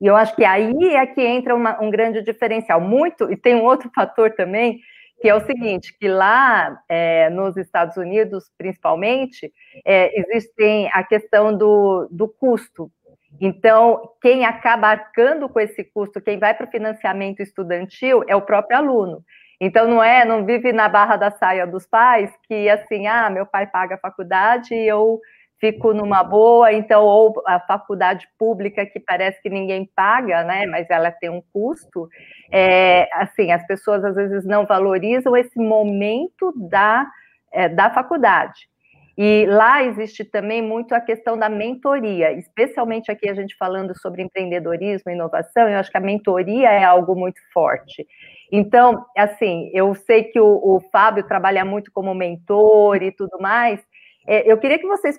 E 0.00 0.06
eu 0.06 0.16
acho 0.16 0.34
que 0.34 0.44
aí 0.44 0.94
é 0.94 1.06
que 1.06 1.20
entra 1.20 1.54
uma, 1.54 1.80
um 1.80 1.90
grande 1.90 2.22
diferencial. 2.22 2.80
Muito, 2.80 3.30
e 3.30 3.36
tem 3.36 3.54
um 3.54 3.64
outro 3.64 3.90
fator 3.94 4.30
também, 4.32 4.80
que 5.20 5.28
é 5.28 5.34
o 5.34 5.44
seguinte, 5.44 5.94
que 5.98 6.08
lá 6.08 6.80
é, 6.88 7.28
nos 7.28 7.56
Estados 7.56 7.96
Unidos, 7.96 8.50
principalmente, 8.56 9.52
é, 9.84 10.18
existem 10.18 10.88
a 10.92 11.04
questão 11.04 11.56
do, 11.56 12.08
do 12.10 12.26
custo. 12.26 12.90
Então, 13.38 14.12
quem 14.20 14.44
acaba 14.44 14.88
arcando 14.88 15.48
com 15.48 15.60
esse 15.60 15.84
custo, 15.84 16.20
quem 16.20 16.38
vai 16.38 16.54
para 16.54 16.66
o 16.66 16.70
financiamento 16.70 17.40
estudantil 17.40 18.24
é 18.26 18.34
o 18.34 18.42
próprio 18.42 18.78
aluno. 18.78 19.22
Então, 19.60 19.86
não 19.86 20.02
é, 20.02 20.24
não 20.24 20.46
vive 20.46 20.72
na 20.72 20.88
barra 20.88 21.16
da 21.16 21.30
saia 21.30 21.66
dos 21.66 21.86
pais, 21.86 22.32
que 22.48 22.68
assim, 22.70 23.06
ah, 23.06 23.28
meu 23.28 23.44
pai 23.44 23.66
paga 23.66 23.96
a 23.96 23.98
faculdade 23.98 24.74
e 24.74 24.88
eu 24.88 25.20
fico 25.60 25.92
numa 25.92 26.24
boa, 26.24 26.72
então, 26.72 27.04
ou 27.04 27.42
a 27.46 27.60
faculdade 27.60 28.26
pública 28.38 28.86
que 28.86 28.98
parece 28.98 29.40
que 29.42 29.50
ninguém 29.50 29.88
paga, 29.94 30.42
né, 30.42 30.64
mas 30.66 30.88
ela 30.88 31.10
tem 31.10 31.28
um 31.28 31.42
custo, 31.52 32.08
é, 32.50 33.06
assim, 33.12 33.52
as 33.52 33.64
pessoas 33.66 34.02
às 34.02 34.14
vezes 34.16 34.44
não 34.46 34.64
valorizam 34.64 35.36
esse 35.36 35.58
momento 35.58 36.52
da, 36.56 37.06
é, 37.52 37.68
da 37.68 37.90
faculdade. 37.90 38.70
E 39.18 39.44
lá 39.44 39.82
existe 39.82 40.24
também 40.24 40.62
muito 40.62 40.94
a 40.94 41.00
questão 41.00 41.36
da 41.36 41.46
mentoria, 41.46 42.32
especialmente 42.32 43.10
aqui 43.10 43.28
a 43.28 43.34
gente 43.34 43.54
falando 43.58 43.94
sobre 44.00 44.22
empreendedorismo 44.22 45.10
e 45.10 45.14
inovação, 45.14 45.68
eu 45.68 45.78
acho 45.78 45.90
que 45.90 45.98
a 45.98 46.00
mentoria 46.00 46.70
é 46.70 46.84
algo 46.84 47.14
muito 47.14 47.38
forte. 47.52 48.06
Então, 48.50 49.04
assim, 49.14 49.70
eu 49.74 49.94
sei 49.94 50.24
que 50.24 50.40
o, 50.40 50.46
o 50.46 50.80
Fábio 50.90 51.22
trabalha 51.26 51.66
muito 51.66 51.92
como 51.92 52.14
mentor 52.14 53.02
e 53.02 53.12
tudo 53.12 53.38
mais. 53.38 53.80
É, 54.26 54.50
eu 54.50 54.58
queria 54.58 54.78
que 54.78 54.86
vocês 54.86 55.16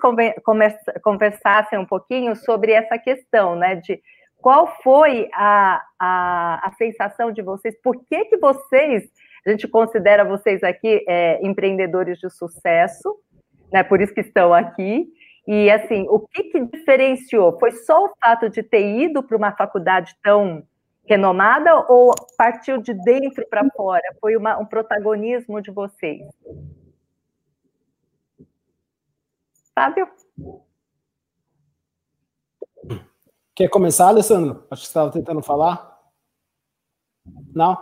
conversassem 1.04 1.80
um 1.80 1.86
pouquinho 1.86 2.36
sobre 2.36 2.72
essa 2.72 2.98
questão, 2.98 3.56
né, 3.56 3.76
de 3.76 4.02
qual 4.38 4.68
foi 4.82 5.30
a, 5.34 5.82
a, 6.00 6.68
a 6.68 6.72
sensação 6.74 7.32
de 7.32 7.42
vocês, 7.42 7.76
por 7.82 7.96
que 8.06 8.26
que 8.26 8.38
vocês, 8.38 9.10
a 9.46 9.52
gente 9.52 9.68
considera 9.68 10.26
vocês 10.26 10.64
aqui 10.64 11.04
é, 11.08 11.40
empreendedores 11.46 12.20
de 12.20 12.30
sucesso, 12.30 13.16
né? 13.72 13.84
Por 13.84 14.02
isso 14.02 14.14
que 14.14 14.22
estão 14.22 14.54
aqui. 14.54 15.08
E 15.48 15.72
assim, 15.72 16.06
o 16.10 16.20
que, 16.20 16.44
que 16.44 16.66
diferenciou? 16.66 17.58
Foi 17.60 17.72
só 17.72 18.06
o 18.06 18.14
fato 18.24 18.50
de 18.50 18.62
ter 18.62 18.86
ido 18.86 19.24
para 19.24 19.38
uma 19.38 19.52
faculdade 19.52 20.16
tão 20.22 20.64
renomada 21.06 21.76
ou 21.90 22.14
partiu 22.38 22.78
de 22.78 22.94
dentro 22.94 23.46
para 23.50 23.68
fora? 23.76 24.04
Foi 24.20 24.36
uma, 24.36 24.58
um 24.60 24.66
protagonismo 24.66 25.62
de 25.62 25.72
vocês? 25.72 26.22
Fábio? 29.82 30.08
Quer 33.56 33.68
começar, 33.68 34.10
Alessandro? 34.10 34.64
Acho 34.70 34.82
que 34.82 34.88
você 34.88 34.92
estava 34.92 35.10
tentando 35.10 35.42
falar. 35.42 36.00
Não? 37.52 37.76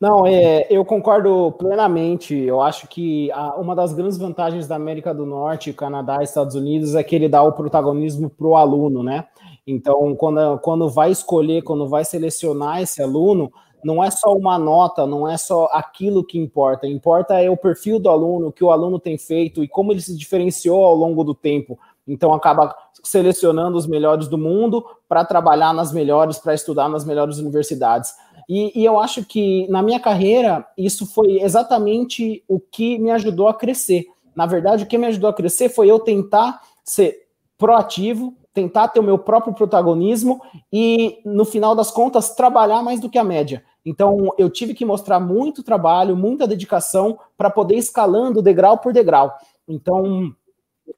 Não, 0.00 0.26
é, 0.26 0.66
eu 0.68 0.84
concordo 0.84 1.52
plenamente. 1.52 2.34
Eu 2.34 2.60
acho 2.60 2.88
que 2.88 3.30
a, 3.30 3.54
uma 3.54 3.76
das 3.76 3.92
grandes 3.92 4.18
vantagens 4.18 4.66
da 4.66 4.74
América 4.74 5.14
do 5.14 5.24
Norte, 5.24 5.72
Canadá 5.72 6.18
e 6.20 6.24
Estados 6.24 6.56
Unidos 6.56 6.96
é 6.96 7.04
que 7.04 7.14
ele 7.14 7.28
dá 7.28 7.40
o 7.40 7.52
protagonismo 7.52 8.28
para 8.28 8.46
o 8.46 8.56
aluno, 8.56 9.04
né? 9.04 9.28
Então, 9.64 10.16
quando, 10.16 10.58
quando 10.58 10.88
vai 10.88 11.12
escolher, 11.12 11.62
quando 11.62 11.88
vai 11.88 12.04
selecionar 12.04 12.82
esse 12.82 13.00
aluno, 13.00 13.52
não 13.84 14.02
é 14.02 14.10
só 14.10 14.32
uma 14.32 14.58
nota, 14.58 15.06
não 15.06 15.28
é 15.28 15.36
só 15.36 15.68
aquilo 15.72 16.24
que 16.24 16.38
importa. 16.38 16.86
Importa 16.86 17.40
é 17.40 17.50
o 17.50 17.56
perfil 17.56 17.98
do 17.98 18.08
aluno, 18.08 18.48
o 18.48 18.52
que 18.52 18.64
o 18.64 18.70
aluno 18.70 18.98
tem 18.98 19.16
feito 19.16 19.62
e 19.62 19.68
como 19.68 19.92
ele 19.92 20.00
se 20.00 20.16
diferenciou 20.16 20.84
ao 20.84 20.94
longo 20.94 21.22
do 21.24 21.34
tempo. 21.34 21.78
Então, 22.06 22.32
acaba 22.32 22.74
selecionando 23.04 23.76
os 23.76 23.86
melhores 23.86 24.28
do 24.28 24.38
mundo 24.38 24.84
para 25.08 25.24
trabalhar 25.24 25.72
nas 25.74 25.92
melhores, 25.92 26.38
para 26.38 26.54
estudar 26.54 26.88
nas 26.88 27.04
melhores 27.04 27.38
universidades. 27.38 28.12
E, 28.48 28.80
e, 28.80 28.84
eu 28.84 28.98
acho 28.98 29.24
que 29.24 29.68
na 29.68 29.82
minha 29.82 30.00
carreira 30.00 30.66
isso 30.76 31.06
foi 31.06 31.42
exatamente 31.42 32.42
o 32.48 32.58
que 32.58 32.98
me 32.98 33.10
ajudou 33.10 33.46
a 33.46 33.54
crescer. 33.54 34.06
Na 34.34 34.46
verdade, 34.46 34.84
o 34.84 34.86
que 34.86 34.96
me 34.96 35.06
ajudou 35.06 35.28
a 35.28 35.34
crescer 35.34 35.68
foi 35.68 35.90
eu 35.90 35.98
tentar 35.98 36.60
ser 36.82 37.26
proativo, 37.58 38.34
tentar 38.58 38.88
ter 38.88 38.98
o 38.98 39.04
meu 39.04 39.16
próprio 39.16 39.54
protagonismo 39.54 40.42
e, 40.72 41.20
no 41.24 41.44
final 41.44 41.76
das 41.76 41.92
contas, 41.92 42.34
trabalhar 42.34 42.82
mais 42.82 42.98
do 42.98 43.08
que 43.08 43.16
a 43.16 43.22
média. 43.22 43.62
Então, 43.86 44.34
eu 44.36 44.50
tive 44.50 44.74
que 44.74 44.84
mostrar 44.84 45.20
muito 45.20 45.62
trabalho, 45.62 46.16
muita 46.16 46.44
dedicação 46.44 47.16
para 47.36 47.48
poder 47.48 47.76
escalando 47.76 48.42
degrau 48.42 48.78
por 48.78 48.92
degrau. 48.92 49.32
Então, 49.68 50.34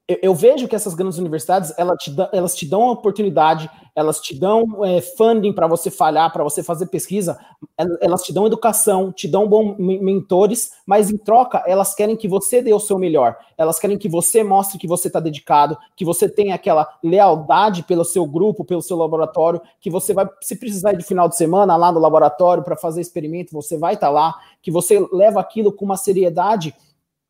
eu, 0.07 0.19
eu, 0.23 0.35
vejo 0.35 0.69
que 0.69 0.75
essas 0.75 0.95
grandes 0.95 1.19
universidades 1.19 1.73
elas 1.79 1.97
te, 2.03 2.11
dão, 2.11 2.29
elas 2.33 2.55
te 2.55 2.67
dão 2.67 2.89
oportunidade, 2.89 3.71
elas 3.95 4.21
te 4.21 4.39
dão 4.39 4.85
é, 4.85 5.01
funding 5.01 5.53
para 5.53 5.67
você 5.67 5.91
falhar, 5.91 6.33
para 6.33 6.45
você 6.45 6.63
fazer 6.63 6.87
pesquisa, 6.87 7.39
elas 8.01 8.23
te 8.23 8.33
dão 8.33 8.47
educação, 8.47 9.13
te 9.13 9.29
dão 9.29 9.49
bons 9.49 9.77
mentores, 9.79 10.73
mas 10.87 11.11
em 11.11 11.17
troca 11.17 11.63
elas 11.67 11.95
querem 11.95 12.17
que 12.17 12.29
você 12.29 12.63
dê 12.63 12.73
o 12.73 12.81
seu 12.81 12.99
melhor, 12.99 13.37
elas 13.57 13.79
querem 13.79 13.99
que 13.99 14.09
você 14.09 14.43
mostre 14.43 14.79
que 14.79 14.87
você 14.87 15.09
está 15.09 15.21
dedicado, 15.21 15.77
que 15.97 16.05
você 16.05 16.29
tem 16.29 16.53
aquela 16.53 16.89
lealdade 17.03 17.83
pelo 17.83 18.05
seu 18.05 18.27
grupo, 18.27 18.65
pelo 18.65 18.83
seu 18.83 18.97
laboratório, 18.97 19.61
que 19.81 19.91
você 19.91 20.13
vai, 20.13 20.29
se 20.41 20.57
precisar 20.57 20.93
de 20.93 21.05
final 21.05 21.29
de 21.29 21.37
semana 21.37 21.77
lá 21.77 21.93
no 21.93 22.01
laboratório 22.01 22.63
para 22.63 22.77
fazer 22.77 23.01
experimento, 23.01 23.53
você 23.53 23.77
vai 23.77 23.95
estar 23.95 24.09
tá 24.09 24.13
lá, 24.13 24.35
que 24.63 24.71
você 24.71 25.07
leva 25.13 25.41
aquilo 25.41 25.73
com 25.73 25.85
uma 25.85 25.97
seriedade 25.97 26.75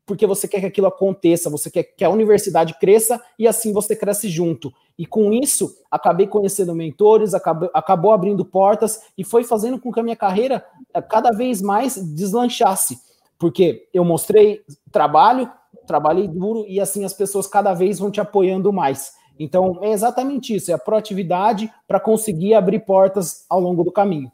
porque 0.05 0.25
você 0.25 0.47
quer 0.47 0.59
que 0.59 0.65
aquilo 0.65 0.87
aconteça, 0.87 1.49
você 1.49 1.69
quer 1.69 1.83
que 1.83 2.03
a 2.03 2.09
universidade 2.09 2.77
cresça 2.79 3.21
e 3.37 3.47
assim 3.47 3.71
você 3.71 3.95
cresce 3.95 4.29
junto. 4.29 4.73
E 4.97 5.05
com 5.05 5.31
isso, 5.31 5.77
acabei 5.89 6.27
conhecendo 6.27 6.75
mentores, 6.75 7.33
acabou, 7.33 7.69
acabou 7.73 8.11
abrindo 8.11 8.43
portas 8.43 9.01
e 9.17 9.23
foi 9.23 9.43
fazendo 9.43 9.79
com 9.79 9.91
que 9.91 9.99
a 9.99 10.03
minha 10.03 10.15
carreira 10.15 10.63
eh, 10.93 11.01
cada 11.01 11.31
vez 11.31 11.61
mais 11.61 11.95
deslanchasse. 11.95 12.99
Porque 13.39 13.87
eu 13.93 14.03
mostrei 14.03 14.61
trabalho, 14.91 15.49
trabalhei 15.87 16.27
duro 16.27 16.65
e 16.67 16.79
assim 16.79 17.05
as 17.05 17.13
pessoas 17.13 17.47
cada 17.47 17.73
vez 17.73 17.97
vão 17.97 18.11
te 18.11 18.21
apoiando 18.21 18.71
mais. 18.71 19.13
Então, 19.39 19.79
é 19.81 19.91
exatamente 19.91 20.55
isso, 20.55 20.69
é 20.69 20.73
a 20.73 20.77
proatividade 20.77 21.71
para 21.87 21.99
conseguir 21.99 22.53
abrir 22.53 22.79
portas 22.81 23.45
ao 23.49 23.59
longo 23.59 23.83
do 23.83 23.91
caminho. 23.91 24.31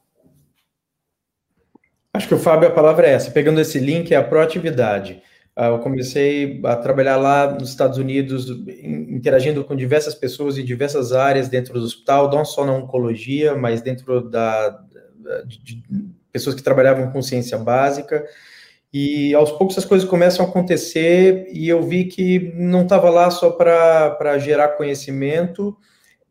Acho 2.13 2.27
que 2.27 2.33
o 2.33 2.39
Fábio, 2.39 2.67
a 2.67 2.71
palavra 2.71 3.07
é 3.07 3.11
essa. 3.11 3.31
Pegando 3.31 3.61
esse 3.61 3.79
link, 3.79 4.11
é 4.11 4.17
a 4.17 4.23
proatividade. 4.23 5.21
Ah, 5.59 5.69
eu 5.69 5.79
comecei 5.79 6.61
a 6.63 6.75
trabalhar 6.75 7.17
lá 7.17 7.51
nos 7.51 7.69
Estados 7.69 7.97
Unidos, 7.97 8.47
interagindo 8.47 9.63
com 9.63 9.75
diversas 9.75 10.13
pessoas 10.13 10.55
em 10.55 10.63
diversas 10.63 11.13
áreas 11.13 11.49
dentro 11.49 11.73
do 11.73 11.83
hospital, 11.83 12.29
não 12.29 12.45
só 12.45 12.63
na 12.63 12.73
oncologia, 12.73 13.55
mas 13.55 13.81
dentro 13.81 14.29
da 14.29 14.79
de, 15.47 15.57
de 15.57 15.83
pessoas 16.31 16.55
que 16.55 16.61
trabalhavam 16.61 17.11
com 17.11 17.23
ciência 17.23 17.57
básica. 17.57 18.23
E 18.93 19.33
aos 19.33 19.51
poucos 19.51 19.79
as 19.79 19.85
coisas 19.85 20.07
começam 20.07 20.45
a 20.45 20.49
acontecer 20.49 21.47
e 21.51 21.67
eu 21.67 21.81
vi 21.81 22.05
que 22.05 22.53
não 22.55 22.83
estava 22.83 23.09
lá 23.09 23.31
só 23.31 23.49
para 23.49 24.37
gerar 24.37 24.77
conhecimento 24.77 25.75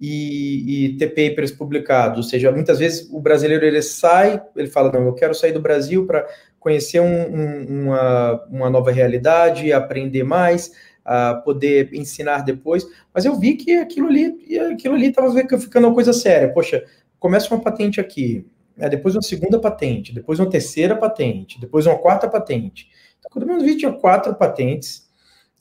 e, 0.00 0.86
e, 0.86 0.96
ter 0.98 1.08
papers 1.08 1.50
publicados. 1.50 2.18
Ou 2.18 2.22
seja, 2.22 2.52
muitas 2.52 2.78
vezes 2.78 3.08
o 3.10 3.20
brasileiro 3.20 3.64
ele 3.64 3.82
sai, 3.82 4.40
ele 4.54 4.68
fala, 4.68 4.92
não, 4.92 5.06
eu 5.06 5.14
quero 5.14 5.34
sair 5.34 5.52
do 5.52 5.60
Brasil 5.60 6.06
para 6.06 6.26
conhecer 6.66 6.98
um, 6.98 7.06
um, 7.06 7.82
uma, 7.84 8.44
uma 8.50 8.68
nova 8.68 8.90
realidade, 8.90 9.72
aprender 9.72 10.24
mais, 10.24 10.72
uh, 11.06 11.40
poder 11.44 11.94
ensinar 11.94 12.42
depois, 12.42 12.84
mas 13.14 13.24
eu 13.24 13.38
vi 13.38 13.54
que 13.54 13.76
aquilo 13.76 14.08
ali, 14.08 14.58
aquilo 14.72 14.96
ali 14.96 15.06
estava 15.06 15.32
ficando 15.60 15.86
uma 15.86 15.94
coisa 15.94 16.12
séria. 16.12 16.52
Poxa, 16.52 16.84
começa 17.20 17.54
uma 17.54 17.62
patente 17.62 18.00
aqui, 18.00 18.44
né, 18.76 18.88
depois 18.88 19.14
uma 19.14 19.22
segunda 19.22 19.60
patente, 19.60 20.12
depois 20.12 20.40
uma 20.40 20.50
terceira 20.50 20.96
patente, 20.96 21.60
depois 21.60 21.86
uma 21.86 21.96
quarta 21.96 22.28
patente. 22.28 22.88
Então, 23.20 23.30
quando 23.30 23.48
eu 23.48 23.64
vi, 23.64 23.76
tinha 23.76 23.92
quatro 23.92 24.34
patentes, 24.34 25.08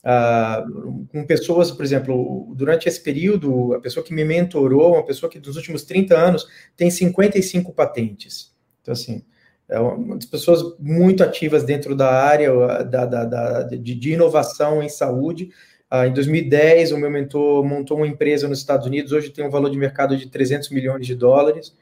uh, 0.02 1.06
com 1.12 1.24
pessoas, 1.24 1.70
por 1.70 1.84
exemplo, 1.84 2.52
durante 2.56 2.88
esse 2.88 3.00
período, 3.00 3.74
a 3.74 3.80
pessoa 3.80 4.04
que 4.04 4.12
me 4.12 4.24
mentorou, 4.24 4.94
uma 4.94 5.06
pessoa 5.06 5.30
que 5.30 5.38
dos 5.38 5.54
últimos 5.54 5.84
30 5.84 6.18
anos 6.18 6.48
tem 6.76 6.90
55 6.90 7.72
patentes. 7.72 8.52
Então, 8.82 8.90
assim, 8.90 9.22
é 9.68 9.78
uma 9.78 10.16
das 10.16 10.26
pessoas 10.26 10.62
muito 10.78 11.22
ativas 11.22 11.64
dentro 11.64 11.94
da 11.94 12.10
área 12.10 12.84
da, 12.84 13.04
da, 13.04 13.24
da 13.24 13.62
de, 13.64 13.94
de, 13.94 14.12
inovação 14.12 14.82
em 14.82 14.88
saúde. 14.88 15.50
Uh, 15.92 16.04
em 16.06 16.12
2010, 16.12 16.92
o 16.92 16.98
meu 16.98 17.10
mentor 17.10 17.64
montou 17.64 17.96
uma 17.96 18.06
empresa 18.06 18.48
nos 18.48 18.58
Estados 18.58 18.86
Unidos, 18.86 19.12
hoje 19.12 19.30
tem 19.30 19.44
um 19.44 19.50
valor 19.50 19.70
de 19.70 19.78
mercado 19.78 20.16
de 20.16 20.28
300 20.28 20.70
milhões 20.70 21.06
de 21.06 21.14
dólares. 21.14 21.74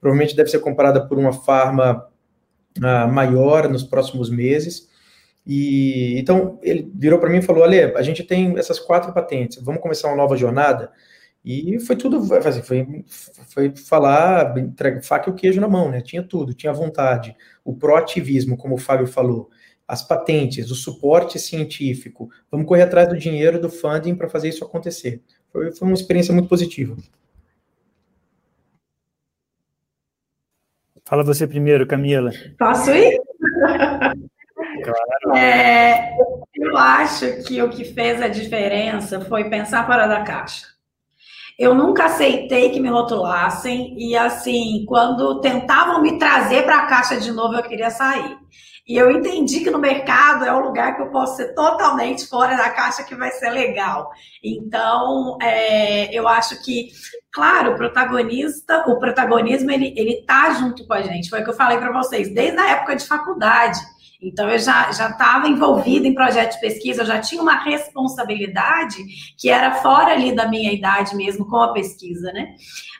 Provavelmente 0.00 0.36
deve 0.36 0.50
ser 0.50 0.60
comprada 0.60 1.06
por 1.06 1.18
uma 1.18 1.32
farma 1.32 2.06
uh, 2.78 3.12
maior 3.12 3.68
nos 3.68 3.82
próximos 3.82 4.30
meses. 4.30 4.88
E 5.44 6.18
então 6.18 6.60
ele 6.62 6.90
virou 6.94 7.18
para 7.18 7.28
mim 7.28 7.38
e 7.38 7.42
falou: 7.42 7.64
Ale, 7.64 7.96
a 7.96 8.02
gente 8.02 8.22
tem 8.22 8.56
essas 8.56 8.78
quatro 8.78 9.12
patentes, 9.12 9.60
vamos 9.60 9.80
começar 9.80 10.08
uma 10.08 10.16
nova 10.16 10.36
jornada. 10.36 10.90
E 11.44 11.80
foi 11.80 11.96
tudo, 11.96 12.24
foi, 12.24 13.04
foi 13.48 13.76
falar, 13.76 14.54
faca 15.02 15.28
e 15.28 15.32
o 15.32 15.34
queijo 15.34 15.60
na 15.60 15.68
mão, 15.68 15.90
né? 15.90 16.00
Tinha 16.00 16.22
tudo, 16.22 16.54
tinha 16.54 16.72
vontade, 16.72 17.36
o 17.64 17.74
proativismo, 17.74 18.56
como 18.56 18.76
o 18.76 18.78
Fábio 18.78 19.08
falou, 19.08 19.50
as 19.86 20.02
patentes, 20.02 20.70
o 20.70 20.74
suporte 20.76 21.38
científico. 21.40 22.30
Vamos 22.50 22.66
correr 22.66 22.82
atrás 22.82 23.08
do 23.08 23.18
dinheiro 23.18 23.60
do 23.60 23.68
funding 23.68 24.14
para 24.14 24.28
fazer 24.28 24.48
isso 24.50 24.64
acontecer. 24.64 25.20
Foi, 25.50 25.72
foi 25.72 25.88
uma 25.88 25.94
experiência 25.94 26.32
muito 26.32 26.48
positiva. 26.48 26.96
Fala 31.04 31.24
você 31.24 31.46
primeiro, 31.46 31.86
Camila. 31.86 32.30
Posso 32.58 32.90
ir? 32.92 33.20
Claro. 34.82 35.36
É, 35.36 36.16
eu 36.54 36.76
acho 36.76 37.42
que 37.44 37.60
o 37.60 37.68
que 37.68 37.84
fez 37.84 38.22
a 38.22 38.28
diferença 38.28 39.20
foi 39.20 39.50
pensar 39.50 39.86
fora 39.86 40.06
da 40.06 40.22
caixa. 40.22 40.71
Eu 41.58 41.74
nunca 41.74 42.06
aceitei 42.06 42.70
que 42.70 42.80
me 42.80 42.88
rotulassem 42.88 43.94
e 43.98 44.16
assim, 44.16 44.84
quando 44.86 45.40
tentavam 45.40 46.00
me 46.02 46.18
trazer 46.18 46.64
para 46.64 46.78
a 46.78 46.86
caixa 46.86 47.18
de 47.18 47.30
novo, 47.30 47.54
eu 47.54 47.62
queria 47.62 47.90
sair. 47.90 48.36
E 48.86 48.96
eu 48.96 49.10
entendi 49.12 49.60
que 49.60 49.70
no 49.70 49.78
mercado 49.78 50.44
é 50.44 50.52
um 50.52 50.60
lugar 50.60 50.96
que 50.96 51.02
eu 51.02 51.10
posso 51.10 51.36
ser 51.36 51.54
totalmente 51.54 52.26
fora 52.26 52.56
da 52.56 52.68
caixa 52.70 53.04
que 53.04 53.14
vai 53.14 53.30
ser 53.30 53.50
legal. 53.50 54.10
Então, 54.42 55.38
é, 55.40 56.12
eu 56.12 56.26
acho 56.26 56.60
que, 56.64 56.90
claro, 57.30 57.72
o 57.72 57.76
protagonista, 57.76 58.84
o 58.88 58.98
protagonismo 58.98 59.70
ele 59.70 59.94
ele 59.96 60.24
tá 60.26 60.54
junto 60.54 60.84
com 60.84 60.94
a 60.94 61.02
gente. 61.02 61.30
Foi 61.30 61.40
o 61.40 61.44
que 61.44 61.50
eu 61.50 61.54
falei 61.54 61.78
para 61.78 61.92
vocês 61.92 62.34
desde 62.34 62.58
a 62.58 62.70
época 62.70 62.96
de 62.96 63.06
faculdade. 63.06 63.78
Então, 64.22 64.48
eu 64.48 64.58
já 64.58 64.88
estava 64.90 65.48
envolvida 65.48 66.06
em 66.06 66.14
projeto 66.14 66.52
de 66.54 66.60
pesquisa, 66.60 67.02
eu 67.02 67.06
já 67.06 67.20
tinha 67.20 67.42
uma 67.42 67.64
responsabilidade 67.64 68.96
que 69.36 69.50
era 69.50 69.74
fora 69.76 70.12
ali 70.12 70.34
da 70.34 70.48
minha 70.48 70.72
idade 70.72 71.16
mesmo 71.16 71.44
com 71.48 71.56
a 71.56 71.72
pesquisa, 71.72 72.32
né? 72.32 72.54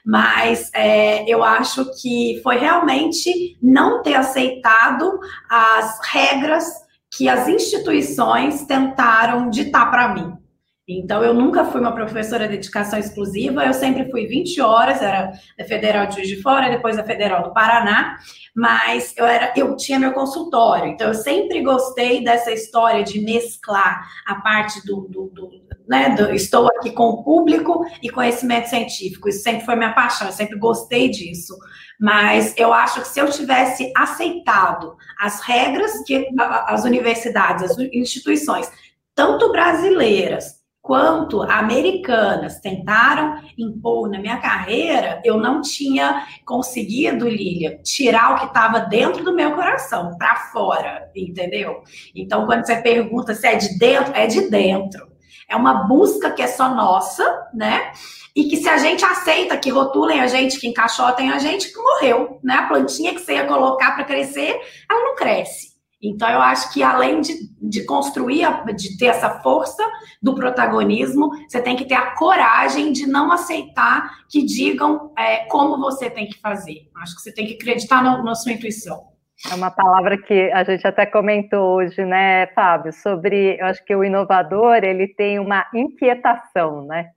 Mas 0.05 0.69
é, 0.75 1.25
eu 1.31 1.45
acho 1.45 1.85
que 2.01 2.41
foi 2.43 2.59
realmente 2.59 3.57
não 3.63 4.03
ter 4.03 4.15
aceitado 4.15 5.21
as 5.49 6.01
regras 6.11 6.67
que 7.09 7.29
as 7.29 7.47
instituições 7.47 8.65
tentaram 8.65 9.49
ditar 9.49 9.91
para 9.91 10.09
mim. 10.15 10.42
Então, 10.89 11.23
eu 11.23 11.33
nunca 11.33 11.65
fui 11.65 11.81
uma 11.81 11.95
professora 11.95 12.49
de 12.49 12.57
dedicação 12.57 12.99
exclusiva, 12.99 13.65
eu 13.65 13.73
sempre 13.73 14.11
fui 14.11 14.27
20 14.27 14.61
horas, 14.61 15.01
era 15.01 15.31
da 15.57 15.65
Federal 15.65 16.07
de 16.07 16.17
Juiz 16.17 16.29
de 16.29 16.43
Fora, 16.43 16.71
depois 16.71 16.97
da 16.97 17.05
Federal 17.05 17.45
do 17.45 17.53
Paraná, 17.53 18.19
mas 18.55 19.15
eu, 19.17 19.25
era, 19.25 19.53
eu 19.57 19.77
tinha 19.77 20.01
meu 20.01 20.13
consultório, 20.13 20.89
então 20.89 21.07
eu 21.07 21.15
sempre 21.15 21.63
gostei 21.63 22.25
dessa 22.25 22.51
história 22.51 23.05
de 23.05 23.21
mesclar 23.21 24.05
a 24.27 24.35
parte 24.37 24.85
do, 24.85 25.03
do, 25.09 25.29
do, 25.29 25.51
né, 25.89 26.17
do 26.17 26.35
estou 26.35 26.67
aqui 26.67 26.91
com 26.91 27.11
o 27.11 27.23
público 27.23 27.87
e 28.03 28.11
conhecimento 28.11 28.69
científico, 28.69 29.29
isso 29.29 29.45
sempre 29.45 29.65
foi 29.65 29.77
minha 29.77 29.93
paixão, 29.93 30.27
eu 30.27 30.33
sempre 30.33 30.59
gostei 30.59 31.09
disso, 31.09 31.57
mas 31.99 32.55
eu 32.59 32.73
acho 32.73 33.03
que 33.03 33.09
se 33.09 33.21
eu 33.21 33.31
tivesse 33.31 33.93
aceitado 33.97 34.97
as 35.17 35.41
regras 35.43 36.03
que 36.05 36.29
as 36.41 36.85
universidades, 36.85 37.71
as 37.71 37.79
instituições, 37.79 38.69
tanto 39.15 39.53
brasileiras 39.53 40.62
quanto 40.83 41.43
americanas 41.43 42.59
tentaram 42.59 43.41
impor 43.57 44.11
na 44.11 44.19
minha 44.19 44.39
carreira, 44.39 45.23
eu 45.25 45.39
não 45.39 45.63
tinha 45.63 46.27
conseguido, 46.45 47.29
Lilia, 47.29 47.79
tirar 47.85 48.33
o 48.33 48.39
que 48.41 48.47
estava 48.47 48.81
dentro 48.81 49.23
do 49.23 49.33
meu 49.33 49.55
coração 49.55 50.19
para 50.19 50.35
fora, 50.51 51.09
entendeu? 51.15 51.83
Então, 52.15 52.47
quando 52.47 52.67
você 52.67 52.77
pergunta 52.83 53.33
se 53.33 53.47
é 53.47 53.55
de 53.55 53.79
dentro, 53.79 54.13
é 54.13 54.27
de 54.27 54.51
dentro. 54.51 55.13
É 55.49 55.55
uma 55.55 55.87
busca 55.87 56.31
que 56.33 56.43
é 56.43 56.49
só 56.49 56.75
nossa, 56.75 57.25
né? 57.55 57.93
E 58.35 58.45
que 58.45 58.57
se 58.57 58.69
a 58.69 58.79
gente 58.79 59.05
aceita 59.05 59.57
que 59.57 59.71
rotulem 59.71 60.21
a 60.21 60.27
gente, 60.27 60.59
que 60.59 60.67
encaixotem 60.67 61.31
a 61.31 61.39
gente, 61.39 61.73
que 61.73 61.79
morreu, 61.79 62.41
né? 62.43 62.55
A 62.55 62.67
plantinha 62.67 63.15
que 63.15 63.21
você 63.21 63.35
ia 63.35 63.47
colocar 63.47 63.93
para 63.93 64.05
crescer, 64.05 64.59
ela 64.91 65.01
não 65.05 65.15
cresce. 65.15 65.72
Então, 66.03 66.29
eu 66.29 66.41
acho 66.41 66.73
que 66.73 66.83
além 66.83 67.21
de, 67.21 67.33
de 67.61 67.85
construir, 67.85 68.45
de 68.75 68.99
ter 68.99 69.07
essa 69.07 69.39
força 69.41 69.83
do 70.21 70.35
protagonismo, 70.35 71.31
você 71.49 71.63
tem 71.63 71.77
que 71.77 71.85
ter 71.85 71.95
a 71.95 72.17
coragem 72.17 72.93
de 72.93 73.07
não 73.07 73.31
aceitar 73.31 74.25
que 74.29 74.45
digam 74.45 75.13
é, 75.17 75.45
como 75.47 75.79
você 75.79 76.11
tem 76.11 76.27
que 76.27 76.41
fazer. 76.41 76.91
Acho 76.97 77.15
que 77.15 77.23
você 77.23 77.33
tem 77.33 77.47
que 77.47 77.55
acreditar 77.55 78.03
no, 78.03 78.25
na 78.25 78.35
sua 78.35 78.51
intuição. 78.51 79.13
É 79.51 79.55
uma 79.55 79.71
palavra 79.71 80.19
que 80.19 80.51
a 80.53 80.65
gente 80.65 80.87
até 80.87 81.07
comentou 81.07 81.77
hoje, 81.77 82.05
né, 82.05 82.47
Fábio, 82.49 82.93
sobre, 82.93 83.59
eu 83.61 83.67
acho 83.67 83.85
que 83.85 83.95
o 83.95 84.05
inovador, 84.05 84.77
ele 84.83 85.09
tem 85.09 85.39
uma 85.39 85.67
inquietação, 85.75 86.85
né? 86.85 87.11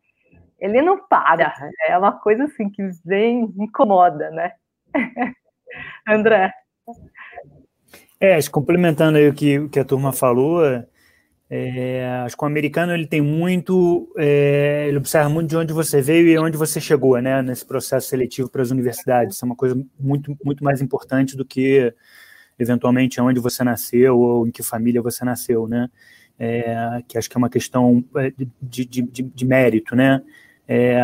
Ele 0.60 0.82
não 0.82 1.06
para, 1.08 1.54
é 1.88 1.98
uma 1.98 2.12
coisa 2.12 2.46
assim 2.46 2.70
que 2.70 2.82
vem, 3.04 3.54
incomoda, 3.58 4.30
né? 4.32 4.54
André. 6.08 6.52
É, 8.26 8.40
complementando 8.50 9.18
aí 9.20 9.28
o 9.28 9.34
que, 9.34 9.70
que 9.70 9.80
a 9.80 9.86
turma 9.86 10.12
falou, 10.12 10.64
é, 11.48 12.24
acho 12.26 12.36
que 12.36 12.44
o 12.44 12.48
americano 12.48 12.92
ele 12.92 13.06
tem 13.06 13.22
muito, 13.22 14.12
é, 14.18 14.86
ele 14.88 14.98
observa 14.98 15.30
muito 15.30 15.50
de 15.50 15.56
onde 15.56 15.72
você 15.72 16.02
veio 16.02 16.28
e 16.28 16.38
onde 16.40 16.58
você 16.58 16.82
chegou, 16.82 17.22
né, 17.22 17.44
nesse 17.44 17.64
processo 17.64 18.10
seletivo 18.10 18.50
para 18.50 18.64
as 18.64 18.72
universidades. 18.72 19.36
Isso 19.36 19.46
é 19.46 19.48
uma 19.48 19.56
coisa 19.56 19.80
muito, 20.00 20.36
muito 20.44 20.64
mais 20.64 20.82
importante 20.82 21.38
do 21.38 21.46
que 21.46 21.94
eventualmente 22.58 23.22
onde 23.22 23.40
você 23.40 23.64
nasceu 23.64 24.18
ou 24.18 24.48
em 24.48 24.52
que 24.52 24.64
família 24.64 25.04
você 25.04 25.24
nasceu, 25.24 25.68
né? 25.68 25.88
É, 26.38 27.04
que 27.08 27.18
acho 27.18 27.30
que 27.30 27.38
é 27.38 27.40
uma 27.40 27.50
questão 27.50 28.04
é, 28.18 28.32
de, 28.32 28.50
de, 28.86 29.02
de, 29.04 29.22
de 29.22 29.46
mérito, 29.46 29.96
né? 29.96 30.22
É, 30.68 30.98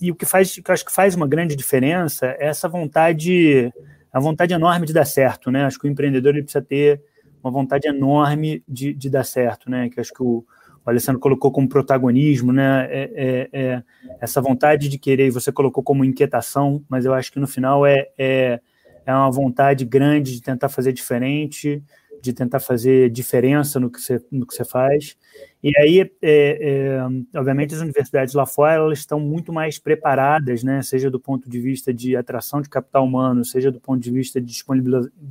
e 0.00 0.12
o 0.12 0.14
que 0.14 0.24
faz, 0.24 0.54
que 0.54 0.72
acho 0.72 0.84
que 0.84 0.92
faz 0.92 1.16
uma 1.16 1.26
grande 1.26 1.56
diferença 1.56 2.26
é 2.38 2.46
essa 2.46 2.68
vontade 2.68 3.72
a 4.12 4.20
vontade 4.20 4.54
enorme 4.54 4.86
de 4.86 4.92
dar 4.92 5.04
certo, 5.04 5.50
né? 5.50 5.64
Acho 5.64 5.78
que 5.78 5.86
o 5.86 5.90
empreendedor 5.90 6.34
ele 6.34 6.42
precisa 6.42 6.64
ter 6.64 7.02
uma 7.42 7.50
vontade 7.50 7.86
enorme 7.88 8.62
de, 8.68 8.92
de 8.92 9.10
dar 9.10 9.24
certo, 9.24 9.70
né? 9.70 9.88
Que 9.88 10.00
acho 10.00 10.12
que 10.12 10.22
o, 10.22 10.44
o 10.84 10.90
Alessandro 10.90 11.20
colocou 11.20 11.52
como 11.52 11.68
protagonismo, 11.68 12.52
né? 12.52 12.86
É, 12.90 13.10
é, 13.14 13.48
é, 13.52 13.82
essa 14.20 14.40
vontade 14.40 14.88
de 14.88 14.98
querer, 14.98 15.30
você 15.30 15.52
colocou 15.52 15.82
como 15.82 16.04
inquietação, 16.04 16.82
mas 16.88 17.04
eu 17.04 17.14
acho 17.14 17.32
que 17.32 17.38
no 17.38 17.46
final 17.46 17.86
é, 17.86 18.08
é, 18.16 18.60
é 19.04 19.12
uma 19.12 19.30
vontade 19.30 19.84
grande 19.84 20.32
de 20.32 20.42
tentar 20.42 20.68
fazer 20.68 20.92
diferente, 20.92 21.82
de 22.20 22.32
tentar 22.32 22.60
fazer 22.60 23.10
diferença 23.10 23.78
no 23.78 23.90
que 23.90 24.00
você, 24.00 24.22
no 24.30 24.46
que 24.46 24.54
você 24.54 24.64
faz. 24.64 25.16
E 25.62 25.72
aí, 25.78 26.00
é, 26.00 26.08
é, 26.22 27.38
obviamente, 27.38 27.74
as 27.74 27.80
universidades 27.80 28.34
lá 28.34 28.46
fora 28.46 28.74
elas 28.74 28.98
estão 28.98 29.18
muito 29.18 29.52
mais 29.52 29.78
preparadas, 29.78 30.62
né? 30.62 30.82
seja 30.82 31.10
do 31.10 31.18
ponto 31.18 31.48
de 31.48 31.60
vista 31.60 31.92
de 31.92 32.16
atração 32.16 32.60
de 32.60 32.68
capital 32.68 33.04
humano, 33.04 33.44
seja 33.44 33.70
do 33.70 33.80
ponto 33.80 34.00
de 34.00 34.10
vista 34.10 34.40
de 34.40 34.62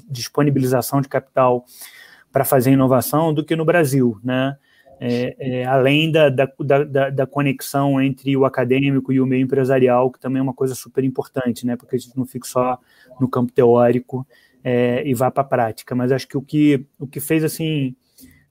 disponibilização 0.09 1.01
de 1.01 1.07
capital 1.07 1.65
para 2.31 2.43
fazer 2.43 2.71
inovação, 2.71 3.33
do 3.33 3.43
que 3.43 3.55
no 3.55 3.65
Brasil. 3.65 4.19
Né? 4.23 4.57
É, 4.99 5.35
é, 5.39 5.65
além 5.65 6.11
da, 6.11 6.29
da, 6.29 6.47
da, 6.59 7.09
da, 7.09 7.27
conexão 7.27 8.01
entre 8.01 8.35
o 8.35 8.45
acadêmico 8.45 9.13
e 9.13 9.21
o 9.21 9.25
meio 9.25 9.43
empresarial, 9.43 10.11
que 10.11 10.19
também 10.19 10.39
é 10.39 10.43
uma 10.43 10.53
coisa 10.53 10.75
super 10.75 11.03
importante, 11.03 11.65
né? 11.65 11.75
porque 11.75 11.95
a 11.95 11.99
gente 11.99 12.17
não 12.17 12.25
fica 12.25 12.47
só 12.47 12.79
no 13.19 13.29
campo 13.29 13.51
teórico 13.51 14.27
é, 14.69 15.01
e 15.07 15.13
vá 15.13 15.31
para 15.31 15.43
a 15.43 15.45
prática. 15.45 15.95
Mas 15.95 16.11
acho 16.11 16.27
que 16.27 16.37
o 16.37 16.41
que, 16.41 16.85
o 16.99 17.07
que 17.07 17.21
fez 17.21 17.41
assim, 17.41 17.95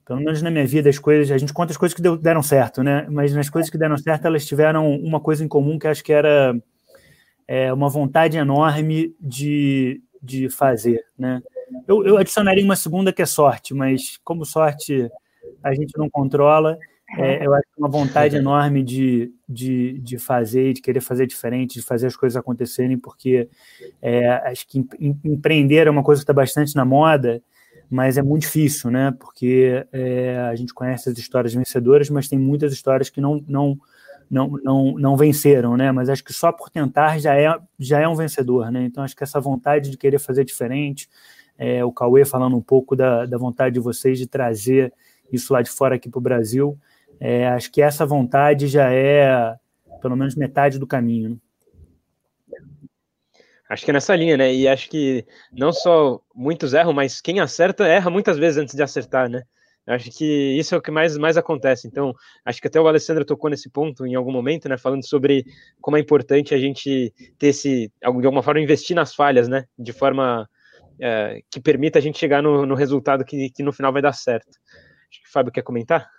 pelo 0.03 0.19
menos 0.19 0.41
na 0.41 0.49
minha 0.49 0.65
vida, 0.65 0.89
as 0.89 0.97
coisas, 0.97 1.31
a 1.31 1.37
gente 1.37 1.53
conta 1.53 1.71
as 1.71 1.77
coisas 1.77 1.95
que 1.95 2.01
deram 2.17 2.41
certo, 2.41 2.81
né? 2.81 3.05
Mas 3.07 3.35
nas 3.35 3.51
coisas 3.51 3.69
que 3.69 3.77
deram 3.77 3.95
certo, 3.99 4.25
elas 4.25 4.43
tiveram 4.43 4.95
uma 4.95 5.19
coisa 5.19 5.45
em 5.45 5.47
comum 5.47 5.77
que 5.77 5.87
acho 5.87 6.03
que 6.03 6.11
era 6.11 6.59
é, 7.47 7.71
uma 7.71 7.87
vontade 7.87 8.35
enorme 8.35 9.15
de, 9.21 10.01
de 10.19 10.49
fazer, 10.49 11.05
né? 11.15 11.39
Eu, 11.87 12.03
eu 12.03 12.17
adicionaria 12.17 12.63
uma 12.63 12.75
segunda 12.75 13.13
que 13.13 13.21
é 13.21 13.25
sorte, 13.25 13.75
mas 13.75 14.17
como 14.23 14.43
sorte 14.43 15.07
a 15.61 15.71
gente 15.75 15.95
não 15.97 16.09
controla, 16.09 16.79
é, 17.15 17.45
eu 17.45 17.53
acho 17.53 17.63
que 17.63 17.79
uma 17.79 17.87
vontade 17.87 18.35
enorme 18.35 18.83
de, 18.83 19.31
de, 19.47 19.99
de 19.99 20.17
fazer, 20.17 20.73
de 20.73 20.81
querer 20.81 20.99
fazer 20.99 21.25
diferente, 21.25 21.75
de 21.75 21.81
fazer 21.81 22.07
as 22.07 22.15
coisas 22.17 22.35
acontecerem, 22.35 22.97
porque 22.97 23.49
é, 24.01 24.29
acho 24.49 24.67
que 24.67 24.85
empreender 25.23 25.87
é 25.87 25.89
uma 25.89 26.03
coisa 26.03 26.19
que 26.19 26.23
está 26.23 26.33
bastante 26.33 26.75
na 26.75 26.83
moda, 26.83 27.41
mas 27.89 28.17
é 28.17 28.21
muito 28.21 28.41
difícil, 28.41 28.91
né? 28.91 29.15
Porque 29.17 29.85
é, 29.93 30.37
a 30.51 30.55
gente 30.55 30.73
conhece 30.73 31.09
as 31.09 31.17
histórias 31.17 31.53
vencedoras, 31.53 32.09
mas 32.09 32.27
tem 32.27 32.37
muitas 32.37 32.73
histórias 32.73 33.09
que 33.09 33.21
não, 33.21 33.41
não, 33.47 33.77
não, 34.29 34.49
não, 34.61 34.91
não 34.97 35.15
venceram, 35.15 35.77
né? 35.77 35.93
Mas 35.93 36.09
acho 36.09 36.23
que 36.23 36.33
só 36.33 36.51
por 36.51 36.69
tentar 36.69 37.17
já 37.19 37.35
é, 37.35 37.57
já 37.79 38.01
é 38.01 38.07
um 38.07 38.15
vencedor, 38.15 38.69
né? 38.69 38.83
Então 38.83 39.01
acho 39.01 39.15
que 39.15 39.23
essa 39.23 39.39
vontade 39.39 39.89
de 39.89 39.97
querer 39.97 40.19
fazer 40.19 40.43
diferente, 40.43 41.07
é, 41.57 41.85
o 41.85 41.91
Cauê 41.91 42.25
falando 42.25 42.57
um 42.57 42.61
pouco 42.61 42.97
da, 42.97 43.25
da 43.25 43.37
vontade 43.37 43.75
de 43.75 43.79
vocês 43.79 44.19
de 44.19 44.27
trazer 44.27 44.93
isso 45.31 45.53
lá 45.53 45.61
de 45.61 45.69
fora 45.69 45.95
aqui 45.95 46.09
para 46.09 46.19
o 46.19 46.21
Brasil, 46.21 46.77
é, 47.19 47.47
acho 47.49 47.71
que 47.71 47.81
essa 47.81 48.05
vontade 48.05 48.67
já 48.67 48.91
é 48.91 49.55
pelo 50.01 50.15
menos 50.15 50.35
metade 50.35 50.79
do 50.79 50.87
caminho. 50.87 51.31
Né? 51.31 51.37
Acho 53.69 53.83
que 53.83 53.91
é 53.91 53.93
nessa 53.93 54.15
linha, 54.15 54.37
né? 54.37 54.53
E 54.53 54.67
acho 54.67 54.89
que 54.89 55.25
não 55.51 55.73
só 55.73 56.21
muitos 56.33 56.73
erram, 56.73 56.93
mas 56.93 57.19
quem 57.19 57.39
acerta 57.39 57.85
erra 57.85 58.09
muitas 58.09 58.37
vezes 58.37 58.57
antes 58.57 58.75
de 58.75 58.83
acertar, 58.83 59.29
né? 59.29 59.43
Acho 59.85 60.11
que 60.11 60.25
isso 60.57 60.75
é 60.75 60.77
o 60.77 60.81
que 60.81 60.91
mais, 60.91 61.17
mais 61.17 61.37
acontece. 61.37 61.87
Então, 61.87 62.13
acho 62.43 62.61
que 62.61 62.67
até 62.67 62.79
o 62.79 62.87
Alessandro 62.87 63.23
tocou 63.23 63.49
nesse 63.49 63.69
ponto 63.69 64.05
em 64.05 64.15
algum 64.15 64.31
momento, 64.31 64.67
né? 64.67 64.77
Falando 64.77 65.07
sobre 65.07 65.45
como 65.81 65.95
é 65.95 65.99
importante 65.99 66.53
a 66.53 66.57
gente 66.57 67.13
ter 67.39 67.47
esse, 67.47 67.87
de 67.87 68.05
alguma 68.05 68.43
forma, 68.43 68.59
investir 68.59 68.95
nas 68.95 69.15
falhas, 69.15 69.47
né? 69.47 69.65
De 69.79 69.93
forma 69.93 70.47
é, 70.99 71.41
que 71.49 71.61
permita 71.61 71.99
a 71.99 72.01
gente 72.01 72.19
chegar 72.19 72.43
no, 72.43 72.65
no 72.65 72.75
resultado 72.75 73.23
que, 73.23 73.49
que 73.49 73.63
no 73.63 73.71
final 73.71 73.93
vai 73.93 74.01
dar 74.01 74.13
certo. 74.13 74.49
Acho 75.09 75.21
que 75.21 75.29
o 75.29 75.31
Fábio 75.31 75.53
quer 75.53 75.61
comentar. 75.61 76.09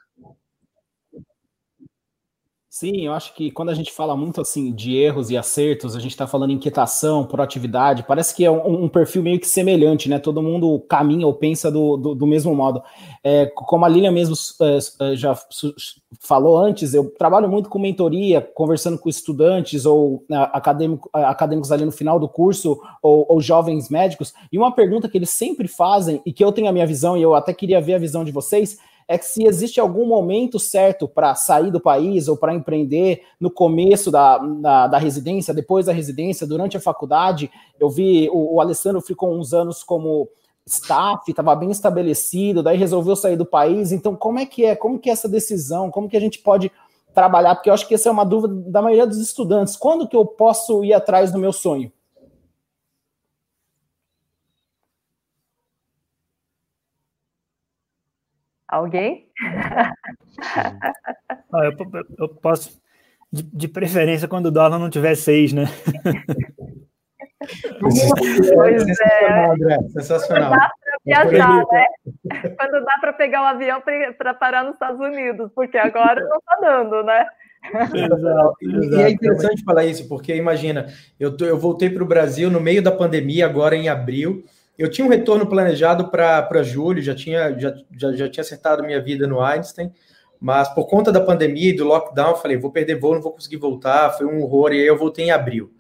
Sim, 2.79 3.07
eu 3.07 3.13
acho 3.13 3.35
que 3.35 3.51
quando 3.51 3.71
a 3.71 3.75
gente 3.75 3.91
fala 3.91 4.17
muito 4.17 4.41
assim 4.41 4.73
de 4.73 4.95
erros 4.95 5.31
e 5.31 5.37
acertos, 5.37 5.97
a 5.97 5.99
gente 5.99 6.13
está 6.13 6.29
falando 6.29 6.53
inquietação, 6.53 7.27
proatividade, 7.27 8.05
parece 8.05 8.33
que 8.33 8.45
é 8.45 8.51
um, 8.53 8.85
um, 8.85 8.89
perfil 8.89 9.21
meio 9.21 9.41
que 9.41 9.49
semelhante, 9.49 10.09
né? 10.09 10.21
Todo 10.21 10.41
mundo 10.41 10.79
caminha 10.89 11.27
ou 11.27 11.35
pensa 11.35 11.73
do, 11.73 11.97
do, 11.97 12.15
do 12.15 12.25
mesmo 12.25 12.55
modo. 12.55 12.81
É, 13.25 13.47
como 13.47 13.85
a 13.85 13.89
Lilian 13.89 14.13
mesmo 14.13 14.37
é, 14.63 14.79
é 15.11 15.17
já 15.17 15.37
falou 16.21 16.57
antes, 16.57 16.95
eu 16.95 17.13
trabalho 17.19 17.49
muito 17.49 17.69
com 17.69 17.81
mentoria, 17.81 18.41
conversando 18.41 18.97
com 18.97 19.09
estudantes 19.09 19.85
ou 19.85 20.25
né, 20.31 20.49
acadêmico, 20.53 21.11
acadêmicos 21.13 21.73
ali 21.73 21.85
no 21.85 21.91
final 21.91 22.21
do 22.21 22.29
curso, 22.29 22.81
ou, 23.03 23.27
ou 23.29 23.41
jovens 23.41 23.91
médicos, 23.91 24.33
e 24.53 24.57
uma 24.57 24.71
pergunta 24.71 25.09
que 25.09 25.19
eles 25.19 25.31
sempre 25.31 25.67
fazem, 25.67 26.23
e 26.25 26.33
que 26.33 26.45
eu 26.45 26.53
tenho 26.53 26.69
a 26.69 26.73
minha 26.73 26.87
visão, 26.87 27.17
e 27.17 27.23
eu 27.23 27.35
até 27.35 27.53
queria 27.53 27.81
ver 27.81 27.95
a 27.95 27.99
visão 27.99 28.23
de 28.23 28.31
vocês, 28.31 28.79
é 29.09 29.17
que 29.17 29.25
se 29.25 29.45
existe 29.47 29.81
algum 29.81 30.07
momento 30.07 30.59
certo 30.59 31.09
para 31.09 31.35
sair 31.35 31.71
do 31.71 31.81
país 31.81 32.29
ou 32.29 32.37
para 32.37 32.55
empreender 32.55 33.23
no 33.41 33.51
começo 33.51 34.11
da, 34.11 34.37
da, 34.37 34.87
da, 34.87 34.99
residência, 34.99 35.55
depois 35.55 35.87
da 35.87 35.93
residência, 35.93 36.47
durante 36.47 36.77
a 36.77 36.81
faculdade. 36.81 37.51
Eu 37.81 37.89
vi 37.89 38.29
o, 38.31 38.57
o 38.57 38.61
Alessandro 38.61 39.01
ficou 39.01 39.35
uns 39.35 39.55
anos 39.55 39.83
como 39.83 40.29
staff, 40.67 41.23
estava 41.27 41.57
bem 41.57 41.71
estabelecido, 41.71 42.63
daí 42.63 42.77
resolveu 42.77 43.17
sair 43.17 43.37
do 43.37 43.47
país. 43.47 43.93
Então, 43.93 44.15
como 44.15 44.39
é 44.39 44.45
que 44.45 44.67
é? 44.67 44.77
Como 44.77 44.99
que 44.99 45.09
é 45.09 45.13
essa 45.15 45.29
decisão? 45.29 45.91
Como 45.91 46.09
que 46.09 46.17
a 46.17 46.21
gente 46.21 46.41
pode 46.41 46.71
trabalhar? 47.15 47.55
Porque 47.55 47.71
eu 47.71 47.75
acho 47.75 47.89
que 47.89 47.95
essa 47.95 48.11
é 48.11 48.13
uma 48.13 48.27
dúvida 48.27 48.55
da 48.71 48.83
maioria 48.83 49.07
dos 49.07 49.19
estudantes. 49.19 49.75
Quando 49.75 50.07
que 50.07 50.17
eu 50.17 50.27
posso 50.27 50.85
ir 50.85 50.93
atrás 50.93 51.33
do 51.33 51.39
meu 51.39 51.53
sonho? 51.53 51.91
Alguém? 58.69 59.27
Ah, 61.51 61.65
eu, 61.65 61.73
eu, 62.19 62.29
posso, 62.29 62.79
de, 63.33 63.43
de, 63.43 63.67
preferência, 63.67 64.29
quando 64.29 64.47
o 64.47 64.51
dólar 64.51 64.79
não 64.79 64.91
tiver 64.91 65.15
seis, 65.15 65.53
né? 65.55 65.65
pois 68.55 68.87
é. 69.01 69.79
Sensacional. 69.89 70.51
Quando 70.51 70.61
dá 70.61 70.69
para 70.69 70.99
viajar, 71.05 71.65
né? 71.73 71.85
Quando 72.57 72.85
dá 72.85 72.99
para 73.01 73.13
pegar 73.15 73.41
o 73.41 73.45
um 73.45 73.49
avião 73.49 73.83
para 74.19 74.35
parar 74.35 74.65
nos 74.65 74.75
Estados 74.75 75.01
Unidos, 75.01 75.51
porque 75.55 75.79
agora 75.79 76.21
não 76.21 76.37
está 76.37 76.57
dando, 76.61 77.03
né? 77.05 77.27
Exato, 77.65 78.57
exato. 78.61 78.95
E 78.95 79.03
é 79.03 79.11
interessante 79.11 79.65
falar 79.65 79.85
isso, 79.85 80.07
porque 80.09 80.35
imagina, 80.35 80.87
eu, 81.19 81.37
tô, 81.37 81.45
eu 81.45 81.59
voltei 81.59 81.91
para 81.91 82.03
o 82.03 82.07
Brasil 82.07 82.51
no 82.51 82.61
meio 82.61 82.83
da 82.83 82.93
pandemia, 82.93 83.47
agora 83.47 83.75
em 83.75 83.89
abril, 83.89 84.45
eu 84.79 84.89
tinha 84.89 85.05
um 85.05 85.11
retorno 85.11 85.47
planejado 85.47 86.09
para 86.09 86.63
julho, 86.63 87.03
já 87.03 87.15
tinha, 87.15 87.59
já, 87.59 87.75
já, 87.97 88.13
já 88.13 88.29
tinha 88.29 88.43
acertado 88.43 88.85
minha 88.85 89.03
vida 89.03 89.27
no 89.27 89.41
Einstein, 89.41 89.93
mas 90.41 90.69
por 90.69 90.87
conta 90.87 91.11
da 91.11 91.21
pandemia 91.21 91.71
e 91.71 91.77
do 91.77 91.85
lockdown, 91.85 92.37
falei, 92.37 92.57
vou 92.57 92.71
perder 92.71 92.95
voo, 92.95 93.15
não 93.15 93.21
vou 93.21 93.33
conseguir 93.33 93.57
voltar, 93.57 94.11
foi 94.11 94.25
um 94.25 94.41
horror, 94.41 94.73
e 94.73 94.81
aí 94.81 94.87
eu 94.87 94.97
voltei 94.97 95.27
em 95.27 95.31
abril. 95.33 95.73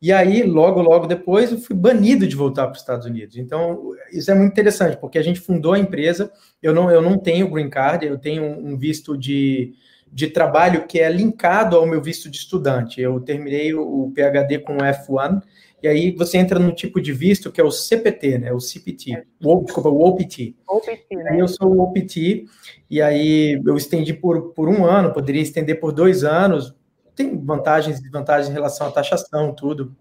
E 0.00 0.12
aí, 0.12 0.42
logo, 0.44 0.80
logo 0.80 1.06
depois, 1.06 1.50
eu 1.50 1.58
fui 1.58 1.74
banido 1.74 2.26
de 2.26 2.36
voltar 2.36 2.64
para 2.66 2.74
os 2.74 2.80
Estados 2.80 3.04
Unidos. 3.04 3.36
Então, 3.36 3.92
isso 4.12 4.30
é 4.30 4.34
muito 4.34 4.52
interessante, 4.52 4.96
porque 4.96 5.18
a 5.18 5.22
gente 5.22 5.40
fundou 5.40 5.72
a 5.72 5.78
empresa, 5.78 6.30
eu 6.62 6.72
não, 6.72 6.88
eu 6.90 7.02
não 7.02 7.18
tenho 7.18 7.50
green 7.50 7.68
card, 7.68 8.06
eu 8.06 8.18
tenho 8.18 8.44
um 8.44 8.76
visto 8.76 9.16
de, 9.16 9.72
de 10.12 10.28
trabalho 10.28 10.86
que 10.86 11.00
é 11.00 11.10
linkado 11.10 11.76
ao 11.76 11.86
meu 11.86 12.00
visto 12.00 12.30
de 12.30 12.36
estudante. 12.36 13.00
Eu 13.00 13.18
terminei 13.20 13.74
o 13.74 14.12
PhD 14.14 14.60
com 14.60 14.74
o 14.74 14.80
F1, 14.80 15.42
e 15.82 15.86
aí 15.88 16.10
você 16.10 16.38
entra 16.38 16.58
num 16.58 16.72
tipo 16.72 17.00
de 17.00 17.12
visto 17.12 17.52
que 17.52 17.60
é 17.60 17.64
o 17.64 17.70
CPT, 17.70 18.38
né? 18.38 18.52
O 18.52 18.60
CPT, 18.60 19.14
é. 19.14 19.24
o, 19.42 19.62
desculpa, 19.62 19.88
o 19.88 20.00
OPT. 20.02 20.56
OPT, 20.66 21.16
né? 21.16 21.40
Eu 21.40 21.46
sou 21.46 21.72
o 21.72 21.80
OPT, 21.80 22.46
e 22.90 23.00
aí 23.00 23.60
eu 23.64 23.76
estendi 23.76 24.12
por, 24.12 24.52
por 24.52 24.68
um 24.68 24.84
ano, 24.84 25.12
poderia 25.12 25.42
estender 25.42 25.78
por 25.78 25.92
dois 25.92 26.24
anos. 26.24 26.74
Tem 27.14 27.36
vantagens 27.36 27.98
e 27.98 28.02
desvantagens 28.02 28.50
em 28.50 28.52
relação 28.52 28.88
à 28.88 28.90
taxação, 28.90 29.54
tudo. 29.54 29.94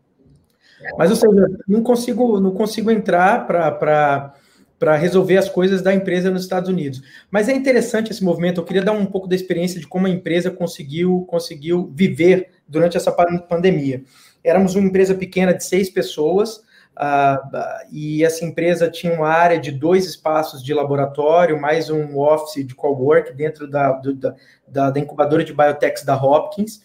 Mas, 0.98 1.10
ou 1.10 1.16
seja, 1.16 1.60
não 1.68 1.82
consigo, 1.82 2.40
não 2.40 2.52
consigo 2.52 2.92
entrar 2.92 3.48
para 3.48 4.34
para 4.80 4.96
resolver 4.96 5.38
as 5.38 5.50
coisas 5.50 5.82
da 5.82 5.94
empresa 5.94 6.30
nos 6.30 6.44
Estados 6.44 6.70
Unidos. 6.70 7.02
Mas 7.32 7.50
é 7.50 7.54
interessante 7.54 8.12
esse 8.12 8.24
movimento. 8.24 8.62
Eu 8.62 8.66
queria 8.66 8.84
dar 8.84 8.92
um 8.92 9.06
pouco 9.06 9.28
da 9.28 9.36
experiência 9.36 9.80
de 9.80 9.88
como 9.88 10.06
a 10.06 10.10
empresa 10.10 10.52
conseguiu 10.52 11.26
conseguiu 11.28 11.92
viver 11.94 12.52
durante 12.68 12.96
essa 12.96 13.12
pandemia. 13.12 14.04
Éramos 14.48 14.76
uma 14.76 14.88
empresa 14.88 15.14
pequena 15.14 15.54
de 15.54 15.64
seis 15.64 15.90
pessoas, 15.90 16.58
uh, 16.98 17.84
e 17.92 18.24
essa 18.24 18.46
empresa 18.46 18.90
tinha 18.90 19.12
uma 19.12 19.28
área 19.28 19.60
de 19.60 19.72
dois 19.72 20.06
espaços 20.06 20.64
de 20.64 20.74
laboratório, 20.74 21.60
mais 21.60 21.90
um 21.90 22.18
office 22.18 22.66
de 22.66 22.74
cowork 22.74 23.34
dentro 23.34 23.68
da, 23.68 23.92
do, 23.92 24.14
da, 24.14 24.90
da, 24.90 25.00
incubadora 25.00 25.44
de 25.44 25.54
biotechs 25.54 26.06
da 26.06 26.16
Hopkins. 26.16 26.82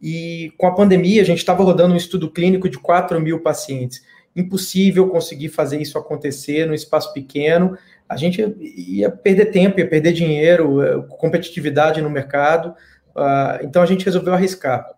E 0.00 0.50
com 0.56 0.66
a 0.66 0.74
pandemia, 0.74 1.20
a 1.20 1.24
gente 1.26 1.38
estava 1.38 1.62
rodando 1.62 1.92
um 1.92 1.96
estudo 1.96 2.30
clínico 2.30 2.70
de 2.70 2.78
4 2.78 3.20
mil 3.20 3.40
pacientes. 3.42 4.02
Impossível 4.34 5.08
conseguir 5.08 5.50
fazer 5.50 5.82
isso 5.82 5.98
acontecer 5.98 6.66
num 6.66 6.74
espaço 6.74 7.12
pequeno. 7.12 7.76
A 8.08 8.16
gente 8.16 8.40
ia 8.62 9.10
perder 9.10 9.46
tempo, 9.46 9.78
ia 9.78 9.86
perder 9.86 10.12
dinheiro, 10.12 10.80
eh, 10.82 11.04
competitividade 11.18 12.00
no 12.00 12.08
mercado. 12.08 12.70
Uh, 13.14 13.62
então 13.62 13.82
a 13.82 13.86
gente 13.86 14.06
resolveu 14.06 14.32
arriscar. 14.32 14.97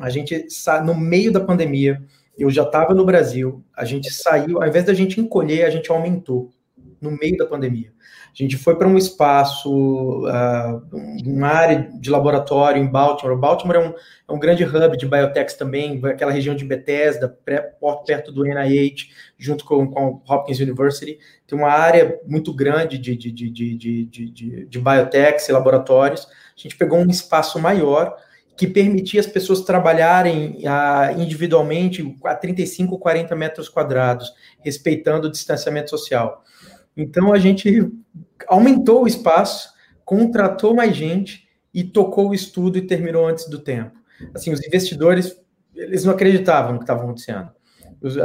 A 0.00 0.10
gente, 0.10 0.46
no 0.84 0.94
meio 0.94 1.32
da 1.32 1.40
pandemia, 1.40 2.02
eu 2.38 2.50
já 2.50 2.62
estava 2.62 2.94
no 2.94 3.04
Brasil, 3.04 3.64
a 3.76 3.84
gente 3.84 4.12
saiu, 4.12 4.62
ao 4.62 4.68
invés 4.68 4.84
da 4.84 4.94
gente 4.94 5.20
encolher, 5.20 5.64
a 5.64 5.70
gente 5.70 5.90
aumentou 5.90 6.50
no 7.00 7.10
meio 7.10 7.36
da 7.36 7.46
pandemia. 7.46 7.92
A 8.38 8.42
gente 8.42 8.56
foi 8.56 8.76
para 8.76 8.86
um 8.86 8.96
espaço, 8.96 9.70
uh, 9.72 10.82
uma 11.26 11.48
área 11.48 11.90
de 11.98 12.10
laboratório 12.10 12.80
em 12.80 12.86
Baltimore. 12.86 13.36
Baltimore 13.36 13.76
é 13.76 13.80
um, 13.80 13.94
é 14.28 14.32
um 14.32 14.38
grande 14.38 14.64
hub 14.64 14.96
de 14.96 15.06
biotechs 15.06 15.54
também, 15.54 16.00
aquela 16.04 16.30
região 16.30 16.54
de 16.54 16.64
Bethesda, 16.64 17.28
perto 18.06 18.30
do 18.30 18.44
NIH, 18.44 19.06
junto 19.36 19.64
com, 19.64 19.88
com 19.88 20.22
Hopkins 20.28 20.60
University. 20.60 21.18
Tem 21.46 21.58
uma 21.58 21.70
área 21.70 22.20
muito 22.26 22.54
grande 22.54 22.98
de, 22.98 23.16
de, 23.16 23.32
de, 23.32 23.50
de, 23.50 23.76
de, 23.76 24.04
de, 24.06 24.66
de 24.66 24.78
biotechs 24.78 25.48
e 25.48 25.52
laboratórios. 25.52 26.26
A 26.26 26.60
gente 26.60 26.76
pegou 26.76 26.98
um 26.98 27.10
espaço 27.10 27.58
maior, 27.58 28.14
que 28.58 28.66
permitia 28.66 29.20
as 29.20 29.26
pessoas 29.26 29.60
trabalharem 29.60 30.58
ah, 30.66 31.14
individualmente 31.16 32.16
a 32.24 32.34
35, 32.34 32.98
40 32.98 33.36
metros 33.36 33.68
quadrados, 33.68 34.34
respeitando 34.58 35.28
o 35.28 35.30
distanciamento 35.30 35.88
social. 35.88 36.42
Então 36.96 37.32
a 37.32 37.38
gente 37.38 37.88
aumentou 38.48 39.04
o 39.04 39.06
espaço, 39.06 39.70
contratou 40.04 40.74
mais 40.74 40.96
gente 40.96 41.46
e 41.72 41.84
tocou 41.84 42.30
o 42.30 42.34
estudo 42.34 42.76
e 42.76 42.86
terminou 42.86 43.28
antes 43.28 43.48
do 43.48 43.60
tempo. 43.60 43.96
Assim, 44.34 44.52
os 44.52 44.66
investidores 44.66 45.40
eles 45.76 46.04
não 46.04 46.12
acreditavam 46.12 46.72
no 46.72 46.78
que 46.78 46.84
estava 46.84 47.04
acontecendo. 47.04 47.50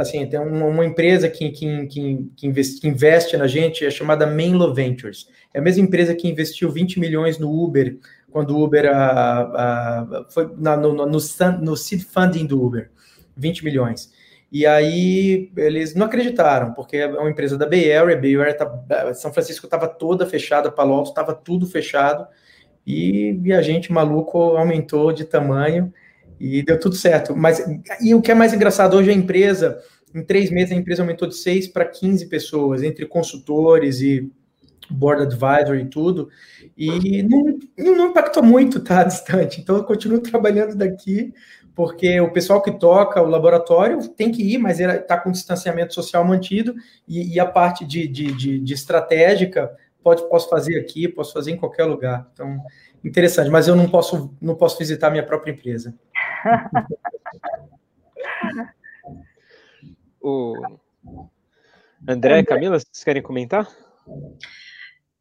Assim, 0.00 0.26
tem 0.26 0.40
uma, 0.40 0.66
uma 0.66 0.84
empresa 0.84 1.28
que, 1.28 1.50
que, 1.50 1.86
que, 1.86 2.30
que, 2.36 2.46
investe, 2.48 2.80
que 2.80 2.88
investe 2.88 3.36
na 3.36 3.46
gente, 3.46 3.84
é 3.84 3.90
chamada 3.90 4.26
Menlo 4.26 4.74
Ventures. 4.74 5.28
É 5.52 5.60
a 5.60 5.62
mesma 5.62 5.84
empresa 5.84 6.12
que 6.12 6.28
investiu 6.28 6.72
20 6.72 6.98
milhões 6.98 7.38
no 7.38 7.52
Uber 7.52 7.96
quando 8.34 8.50
o 8.50 8.64
Uber 8.64 8.90
foi 10.28 10.52
na, 10.58 10.76
no, 10.76 10.92
no, 10.92 11.06
no 11.06 11.76
seed 11.76 12.02
funding 12.02 12.46
do 12.46 12.60
Uber, 12.60 12.90
20 13.36 13.64
milhões. 13.64 14.12
E 14.50 14.66
aí 14.66 15.52
eles 15.56 15.94
não 15.94 16.06
acreditaram, 16.06 16.72
porque 16.72 16.96
é 16.96 17.06
uma 17.06 17.30
empresa 17.30 17.56
da 17.56 17.64
Bay 17.64 17.92
Area, 17.92 18.16
Bay 18.16 18.34
Area 18.34 18.54
tá, 18.54 19.14
São 19.14 19.32
Francisco 19.32 19.66
estava 19.66 19.86
toda 19.86 20.26
fechada, 20.26 20.68
Palo 20.68 20.94
Alto 20.94 21.10
estava 21.10 21.32
tudo 21.32 21.64
fechado. 21.64 22.26
e, 22.84 23.40
e 23.44 23.52
a 23.52 23.62
gente 23.62 23.92
maluco 23.92 24.36
aumentou 24.56 25.12
de 25.12 25.24
tamanho 25.24 25.92
e 26.40 26.60
deu 26.64 26.80
tudo 26.80 26.96
certo. 26.96 27.36
Mas 27.36 27.64
e 28.00 28.16
o 28.16 28.20
que 28.20 28.32
é 28.32 28.34
mais 28.34 28.52
engraçado 28.52 28.96
hoje 28.96 29.12
a 29.12 29.14
empresa, 29.14 29.78
em 30.12 30.24
três 30.24 30.50
meses 30.50 30.72
a 30.72 30.76
empresa 30.76 31.02
aumentou 31.04 31.28
de 31.28 31.36
6 31.36 31.68
para 31.68 31.84
15 31.84 32.26
pessoas, 32.26 32.82
entre 32.82 33.06
consultores 33.06 34.00
e 34.00 34.28
board 34.90 35.22
advisor 35.22 35.76
e 35.76 35.86
tudo, 35.86 36.28
e 36.76 37.22
não, 37.22 37.58
não 37.96 38.08
impactou 38.08 38.42
muito, 38.42 38.80
tá, 38.80 39.02
distante. 39.04 39.60
Então 39.60 39.76
eu 39.76 39.84
continuo 39.84 40.20
trabalhando 40.20 40.74
daqui, 40.74 41.32
porque 41.74 42.20
o 42.20 42.32
pessoal 42.32 42.62
que 42.62 42.72
toca 42.72 43.20
o 43.20 43.26
laboratório 43.26 44.06
tem 44.08 44.30
que 44.30 44.42
ir, 44.42 44.58
mas 44.58 44.78
está 44.80 45.18
com 45.18 45.32
distanciamento 45.32 45.94
social 45.94 46.24
mantido, 46.24 46.74
e, 47.06 47.34
e 47.34 47.40
a 47.40 47.46
parte 47.46 47.84
de, 47.84 48.06
de, 48.06 48.32
de, 48.32 48.60
de, 48.60 48.74
estratégica 48.74 49.76
pode, 50.02 50.28
posso 50.28 50.48
fazer 50.48 50.78
aqui, 50.78 51.08
posso 51.08 51.32
fazer 51.32 51.50
em 51.50 51.56
qualquer 51.56 51.84
lugar. 51.84 52.28
Então, 52.32 52.58
interessante, 53.04 53.50
mas 53.50 53.66
eu 53.66 53.74
não 53.74 53.88
posso, 53.88 54.32
não 54.40 54.54
posso 54.54 54.78
visitar 54.78 55.10
minha 55.10 55.26
própria 55.26 55.50
empresa. 55.52 55.94
o 60.20 60.54
André, 62.06 62.44
Camila, 62.44 62.78
vocês 62.78 63.02
querem 63.02 63.22
comentar? 63.22 63.66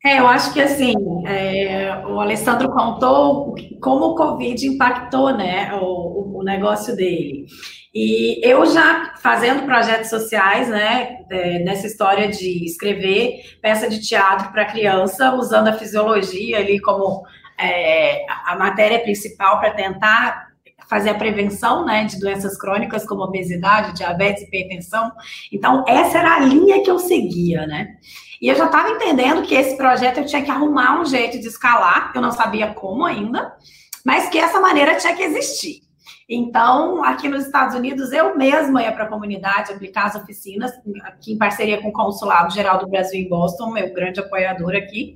É, 0.05 0.19
eu 0.19 0.27
acho 0.27 0.51
que 0.51 0.59
assim, 0.59 0.93
é, 1.25 2.05
o 2.05 2.19
Alessandro 2.19 2.69
contou 2.69 3.55
como 3.81 4.07
o 4.07 4.15
Covid 4.15 4.67
impactou 4.67 5.35
né, 5.35 5.73
o, 5.75 6.39
o, 6.39 6.43
negócio 6.43 6.93
dele. 6.93 7.45
E 7.95 8.41
eu 8.45 8.65
já 8.65 9.13
fazendo 9.21 9.63
projetos 9.65 10.09
sociais, 10.09 10.67
né, 10.67 11.19
é, 11.29 11.59
nessa 11.59 11.87
história 11.87 12.27
de 12.27 12.65
escrever 12.65 13.57
peça 13.61 13.89
de 13.89 14.01
teatro 14.01 14.51
para 14.51 14.65
criança, 14.65 15.35
usando 15.35 15.69
a 15.69 15.73
fisiologia 15.73 16.57
ali 16.57 16.81
como 16.81 17.23
é, 17.57 18.25
a 18.45 18.57
matéria 18.57 18.99
principal 18.99 19.61
para 19.61 19.71
tentar 19.71 20.52
fazer 20.87 21.09
a 21.09 21.15
prevenção 21.15 21.85
né, 21.85 22.05
de 22.05 22.19
doenças 22.19 22.57
crônicas 22.57 23.05
como 23.05 23.23
obesidade, 23.23 23.93
diabetes, 23.93 24.43
hipertensão. 24.43 25.11
Então, 25.51 25.83
essa 25.87 26.19
era 26.19 26.35
a 26.35 26.39
linha 26.39 26.83
que 26.83 26.89
eu 26.89 26.99
seguia, 26.99 27.65
né? 27.65 27.95
E 28.41 28.47
eu 28.47 28.55
já 28.55 28.65
estava 28.65 28.89
entendendo 28.89 29.43
que 29.43 29.55
esse 29.55 29.77
projeto 29.77 30.17
eu 30.17 30.25
tinha 30.25 30.43
que 30.43 30.51
arrumar 30.51 30.99
um 30.99 31.05
jeito 31.05 31.39
de 31.39 31.47
escalar, 31.47 32.11
eu 32.13 32.21
não 32.21 32.31
sabia 32.31 32.73
como 32.73 33.05
ainda, 33.05 33.55
mas 34.05 34.27
que 34.29 34.37
essa 34.37 34.59
maneira 34.59 34.95
tinha 34.97 35.15
que 35.15 35.23
existir. 35.23 35.81
Então, 36.27 37.03
aqui 37.03 37.27
nos 37.27 37.45
Estados 37.45 37.75
Unidos, 37.75 38.11
eu 38.11 38.37
mesma 38.37 38.81
ia 38.81 38.91
para 38.91 39.05
a 39.05 39.09
comunidade 39.09 39.71
aplicar 39.71 40.05
as 40.05 40.15
oficinas, 40.15 40.71
aqui 41.03 41.33
em 41.33 41.37
parceria 41.37 41.81
com 41.81 41.89
o 41.89 41.93
Consulado 41.93 42.53
Geral 42.53 42.79
do 42.79 42.89
Brasil 42.89 43.19
em 43.19 43.29
Boston, 43.29 43.71
meu 43.71 43.93
grande 43.93 44.19
apoiador 44.19 44.75
aqui 44.75 45.15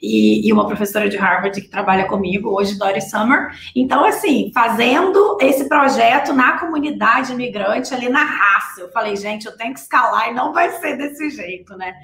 e, 0.00 0.46
e, 0.46 0.52
uma 0.52 0.66
professora 0.66 1.08
de 1.08 1.16
Harvard 1.16 1.60
que 1.60 1.68
trabalha 1.68 2.06
comigo, 2.06 2.50
hoje, 2.50 2.78
Dory 2.78 3.00
Summer. 3.00 3.50
Então, 3.74 4.04
assim, 4.04 4.50
fazendo 4.54 5.36
esse 5.40 5.68
projeto 5.68 6.32
na 6.32 6.56
comunidade 6.58 7.32
imigrante, 7.32 7.92
ali 7.92 8.08
na 8.08 8.22
raça, 8.22 8.80
eu 8.80 8.90
falei, 8.90 9.16
gente, 9.16 9.46
eu 9.46 9.56
tenho 9.56 9.74
que 9.74 9.80
escalar 9.80 10.30
e 10.30 10.34
não 10.34 10.52
vai 10.52 10.70
ser 10.78 10.96
desse 10.96 11.30
jeito, 11.30 11.76
né? 11.76 11.94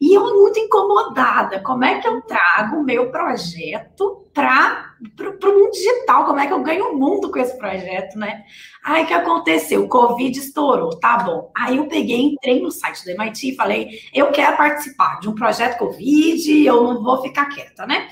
E 0.00 0.14
eu 0.14 0.34
muito 0.34 0.58
incomodada, 0.58 1.60
como 1.60 1.84
é 1.84 2.00
que 2.00 2.08
eu 2.08 2.20
trago 2.22 2.76
o 2.76 2.84
meu 2.84 3.10
projeto 3.12 4.28
para 4.34 4.92
o 5.20 5.54
mundo 5.54 5.70
digital, 5.70 6.24
como 6.24 6.40
é 6.40 6.46
que 6.48 6.52
eu 6.52 6.62
ganho 6.62 6.90
o 6.90 6.98
mundo 6.98 7.30
com 7.30 7.38
esse 7.38 7.56
projeto, 7.56 8.18
né? 8.18 8.42
Aí 8.84 9.04
o 9.04 9.06
que 9.06 9.14
aconteceu? 9.14 9.84
O 9.84 9.88
Covid 9.88 10.38
estourou, 10.38 10.98
tá 11.00 11.16
bom. 11.16 11.50
Aí 11.56 11.78
eu 11.78 11.88
peguei, 11.88 12.20
entrei 12.20 12.60
no 12.60 12.70
site 12.70 13.02
do 13.02 13.12
MIT 13.12 13.52
e 13.52 13.56
falei, 13.56 13.88
eu 14.12 14.30
quero 14.30 14.58
participar 14.58 15.20
de 15.20 15.28
um 15.28 15.34
projeto 15.34 15.78
Covid, 15.78 16.66
eu 16.66 16.84
não 16.84 17.02
vou 17.02 17.22
ficar 17.22 17.46
quieta, 17.46 17.86
né? 17.86 18.08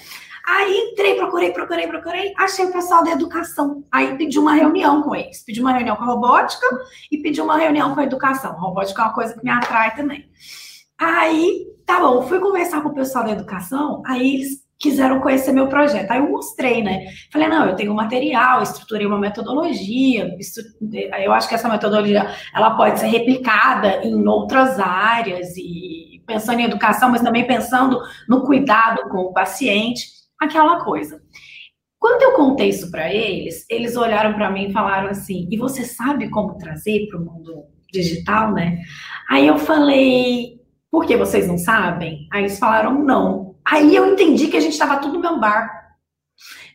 Aí 0.49 0.91
entrei, 0.91 1.15
procurei, 1.17 1.53
procurei, 1.53 1.87
procurei, 1.87 2.33
achei 2.39 2.65
o 2.65 2.73
pessoal 2.73 3.05
da 3.05 3.13
educação. 3.13 3.85
Aí 3.93 4.17
pedi 4.17 4.39
uma 4.39 4.55
reunião 4.55 5.03
com 5.03 5.15
eles. 5.15 5.45
Pedi 5.45 5.61
uma 5.61 5.73
reunião 5.73 5.95
com 5.95 6.05
a 6.05 6.07
robótica 6.07 6.67
e 7.11 7.19
pedi 7.19 7.41
uma 7.41 7.59
reunião 7.59 7.95
com 7.95 8.01
a 8.01 8.05
educação. 8.05 8.53
A 8.53 8.61
robótica 8.61 9.03
é 9.03 9.05
uma 9.05 9.15
coisa 9.15 9.35
que 9.35 9.45
me 9.45 9.51
atrai 9.51 9.95
também. 9.95 10.29
Aí, 10.99 11.67
tá 11.85 12.01
bom, 12.01 12.23
fui 12.23 12.41
conversar 12.41 12.81
com 12.81 12.89
o 12.89 12.95
pessoal 12.95 13.25
da 13.25 13.33
educação, 13.33 14.03
aí 14.07 14.37
eles 14.37 14.62
quiseram 14.83 15.21
conhecer 15.21 15.53
meu 15.53 15.69
projeto. 15.69 16.11
Aí 16.11 16.19
eu 16.19 16.29
mostrei, 16.29 16.83
né? 16.83 17.07
Falei, 17.33 17.47
não, 17.47 17.67
eu 17.67 17.77
tenho 17.77 17.93
um 17.93 17.95
material, 17.95 18.63
estruturei 18.63 19.07
uma 19.07 19.19
metodologia, 19.19 20.29
eu 21.23 21.33
acho 21.33 21.49
que 21.49 21.55
essa 21.55 21.69
metodologia 21.69 22.29
ela 22.53 22.77
pode 22.77 22.99
ser 22.99 23.07
replicada 23.07 24.05
em 24.05 24.27
outras 24.27 24.81
áreas 24.81 25.57
e 25.57 26.21
pensando 26.27 26.61
em 26.61 26.65
educação, 26.65 27.11
mas 27.11 27.23
também 27.23 27.47
pensando 27.47 28.01
no 28.29 28.45
cuidado 28.45 29.09
com 29.09 29.19
o 29.19 29.33
paciente, 29.33 30.07
aquela 30.41 30.85
coisa. 30.85 31.23
Quando 31.99 32.23
eu 32.23 32.33
contei 32.33 32.69
isso 32.69 32.91
para 32.91 33.15
eles, 33.15 33.65
eles 33.71 33.97
olharam 33.97 34.35
para 34.35 34.51
mim 34.51 34.69
e 34.69 34.73
falaram 34.73 35.09
assim: 35.09 35.47
"E 35.49 35.57
você 35.57 35.85
sabe 35.85 36.29
como 36.29 36.59
trazer 36.59 37.07
para 37.09 37.21
o 37.21 37.25
mundo 37.25 37.67
digital, 37.93 38.53
né?" 38.53 38.79
Aí 39.31 39.47
eu 39.47 39.57
falei: 39.57 40.61
"Por 40.91 41.07
que 41.07 41.17
vocês 41.17 41.47
não 41.47 41.57
sabem?" 41.57 42.27
Aí 42.33 42.43
eles 42.43 42.59
falaram: 42.59 43.05
"Não." 43.05 43.52
Aí 43.65 43.95
eu 43.95 44.13
entendi 44.13 44.49
que 44.49 44.57
a 44.57 44.61
gente 44.61 44.73
estava 44.73 44.97
tudo 44.97 45.15
no 45.15 45.21
mesmo 45.21 45.41
barco. 45.41 45.83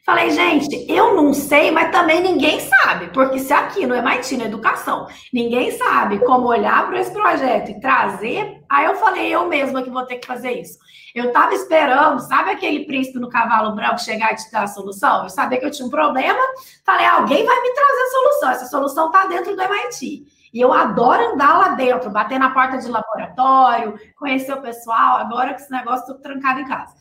Falei, 0.07 0.31
gente, 0.31 0.89
eu 0.89 1.15
não 1.15 1.33
sei, 1.33 1.69
mas 1.69 1.91
também 1.91 2.21
ninguém 2.21 2.61
sabe, 2.61 3.07
porque 3.07 3.39
se 3.39 3.51
aqui 3.51 3.85
no 3.85 3.93
MIT, 3.93 4.38
na 4.38 4.45
educação, 4.45 5.05
ninguém 5.33 5.71
sabe 5.71 6.19
como 6.19 6.47
olhar 6.47 6.88
para 6.88 7.01
esse 7.01 7.11
projeto 7.11 7.71
e 7.71 7.81
trazer, 7.81 8.63
aí 8.69 8.85
eu 8.85 8.95
falei, 8.95 9.35
eu 9.35 9.49
mesma 9.49 9.83
que 9.83 9.89
vou 9.89 10.05
ter 10.05 10.15
que 10.15 10.25
fazer 10.25 10.61
isso. 10.61 10.79
Eu 11.13 11.25
estava 11.25 11.53
esperando, 11.53 12.21
sabe 12.21 12.51
aquele 12.51 12.85
príncipe 12.85 13.19
no 13.19 13.27
cavalo 13.27 13.75
branco 13.75 13.99
chegar 13.99 14.31
e 14.31 14.38
te 14.38 14.49
dar 14.49 14.63
a 14.63 14.67
solução? 14.67 15.23
Eu 15.23 15.29
sabia 15.29 15.59
que 15.59 15.65
eu 15.65 15.71
tinha 15.71 15.85
um 15.85 15.91
problema, 15.91 16.39
falei, 16.85 17.05
alguém 17.05 17.45
vai 17.45 17.61
me 17.61 17.73
trazer 17.73 18.01
a 18.01 18.11
solução, 18.11 18.49
essa 18.51 18.65
solução 18.67 19.07
está 19.07 19.25
dentro 19.25 19.57
do 19.57 19.61
MIT. 19.61 20.25
E 20.57 20.61
eu 20.61 20.73
adoro 20.73 21.33
andar 21.33 21.55
lá 21.55 21.67
dentro, 21.75 22.09
bater 22.09 22.39
na 22.39 22.49
porta 22.49 22.79
de 22.79 22.87
laboratório, 22.87 23.93
conhecer 24.17 24.51
o 24.53 24.61
pessoal, 24.61 25.17
agora 25.17 25.53
que 25.53 25.61
esse 25.61 25.69
negócio 25.69 26.07
tudo 26.07 26.19
trancado 26.19 26.61
em 26.61 26.65
casa. 26.65 26.95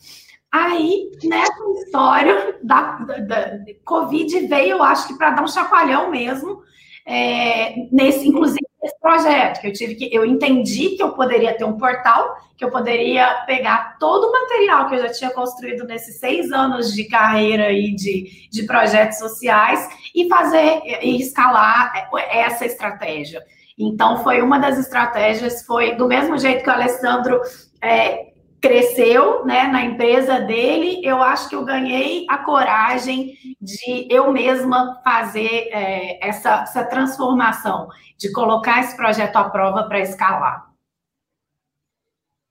Aí, 0.51 1.09
nessa 1.23 1.63
história 1.79 2.59
da, 2.61 2.97
da, 2.99 3.17
da 3.17 3.59
Covid 3.83 4.45
veio, 4.45 4.73
eu 4.73 4.83
acho 4.83 5.07
que 5.07 5.17
para 5.17 5.31
dar 5.31 5.43
um 5.43 5.47
chacoalhão 5.47 6.11
mesmo, 6.11 6.61
é, 7.03 7.73
nesse, 7.91 8.27
inclusive 8.27 8.66
esse 8.81 8.99
projeto, 8.99 9.59
que 9.59 9.67
eu 9.67 9.73
tive 9.73 9.95
que, 9.95 10.13
eu 10.13 10.23
entendi 10.23 10.89
que 10.89 11.01
eu 11.01 11.13
poderia 11.13 11.57
ter 11.57 11.63
um 11.63 11.77
portal, 11.77 12.37
que 12.55 12.63
eu 12.63 12.69
poderia 12.69 13.43
pegar 13.45 13.97
todo 13.99 14.25
o 14.25 14.31
material 14.31 14.87
que 14.87 14.95
eu 14.95 14.99
já 14.99 15.09
tinha 15.09 15.31
construído 15.31 15.85
nesses 15.85 16.19
seis 16.19 16.51
anos 16.51 16.93
de 16.93 17.05
carreira 17.05 17.71
e 17.71 17.95
de, 17.95 18.47
de 18.49 18.63
projetos 18.63 19.17
sociais 19.17 19.87
e 20.13 20.27
fazer 20.27 20.81
e 21.01 21.19
escalar 21.19 22.09
essa 22.29 22.65
estratégia. 22.65 23.43
Então, 23.77 24.23
foi 24.23 24.41
uma 24.41 24.57
das 24.57 24.77
estratégias, 24.79 25.63
foi 25.63 25.95
do 25.95 26.07
mesmo 26.07 26.37
jeito 26.37 26.63
que 26.63 26.69
o 26.69 26.73
Alessandro 26.73 27.39
é, 27.81 28.27
cresceu 28.61 29.45
né, 29.45 29.63
na 29.67 29.83
empresa 29.83 30.39
dele, 30.39 31.01
eu 31.03 31.21
acho 31.21 31.49
que 31.49 31.55
eu 31.55 31.63
ganhei 31.63 32.25
a 32.29 32.39
coragem 32.39 33.33
de 33.61 34.07
eu 34.09 34.31
mesma 34.31 34.99
fazer 35.03 35.69
é, 35.71 36.27
essa, 36.27 36.61
essa 36.63 36.85
transformação, 36.85 37.87
de 38.17 38.31
colocar 38.31 38.79
esse 38.79 38.95
projeto 38.95 39.35
à 39.35 39.49
prova 39.49 39.83
para 39.87 39.99
escalar. 39.99 40.67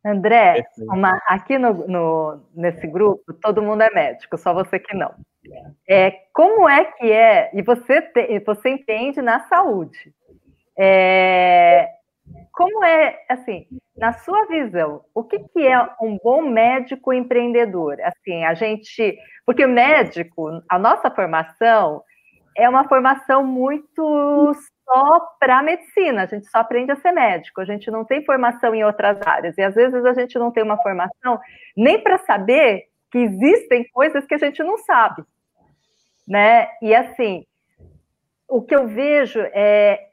André, 0.04 0.64
uma, 0.78 1.20
aqui 1.26 1.59
no, 1.59 1.88
no, 1.88 2.40
nesse 2.54 2.86
grupo, 2.86 3.32
todo 3.42 3.61
mundo 3.61 3.82
é 3.82 3.90
médico, 3.90 4.38
só 4.38 4.54
você 4.54 4.78
que 4.78 4.94
não. 4.94 5.12
É, 5.88 6.12
como 6.32 6.68
é 6.68 6.84
que 6.84 7.11
é, 7.11 7.50
e 7.52 7.62
você, 7.62 8.00
te, 8.00 8.38
você 8.40 8.68
entende 8.70 9.20
na 9.20 9.40
saúde, 9.48 10.14
é, 10.78 11.88
como 12.53 12.85
é, 12.85 13.18
assim, 13.29 13.66
na 13.97 14.14
sua 14.14 14.47
visão, 14.47 15.05
o 15.14 15.22
que, 15.22 15.39
que 15.39 15.66
é 15.66 15.79
um 16.01 16.18
bom 16.22 16.43
médico 16.43 17.12
empreendedor? 17.12 17.99
Assim, 18.03 18.45
a 18.45 18.55
gente, 18.55 19.16
porque 19.45 19.64
o 19.64 19.68
médico, 19.68 20.62
a 20.68 20.79
nossa 20.79 21.11
formação 21.11 22.03
é 22.57 22.66
uma 22.66 22.89
formação 22.89 23.45
muito 23.45 24.55
só 24.85 25.20
para 25.39 25.62
medicina, 25.62 26.22
a 26.22 26.27
gente 26.27 26.47
só 26.47 26.59
aprende 26.59 26.93
a 26.93 26.97
ser 26.97 27.12
médico, 27.12 27.61
a 27.61 27.64
gente 27.66 27.91
não 27.91 28.05
tem 28.05 28.24
formação 28.24 28.74
em 28.74 28.85
outras 28.85 29.20
áreas, 29.20 29.59
e 29.59 29.62
às 29.62 29.74
vezes 29.74 30.05
a 30.05 30.14
gente 30.14 30.39
não 30.39 30.51
tem 30.51 30.62
uma 30.62 30.79
formação 30.79 31.39
nem 31.77 32.03
para 32.03 32.18
saber 32.18 32.85
que 33.11 33.18
existem 33.18 33.87
coisas 33.91 34.24
que 34.24 34.35
a 34.35 34.39
gente 34.39 34.62
não 34.62 34.79
sabe, 34.79 35.22
né? 36.27 36.68
E 36.81 36.95
assim, 36.95 37.45
o 38.49 38.62
que 38.62 38.74
eu 38.74 38.87
vejo 38.87 39.41
é 39.53 40.07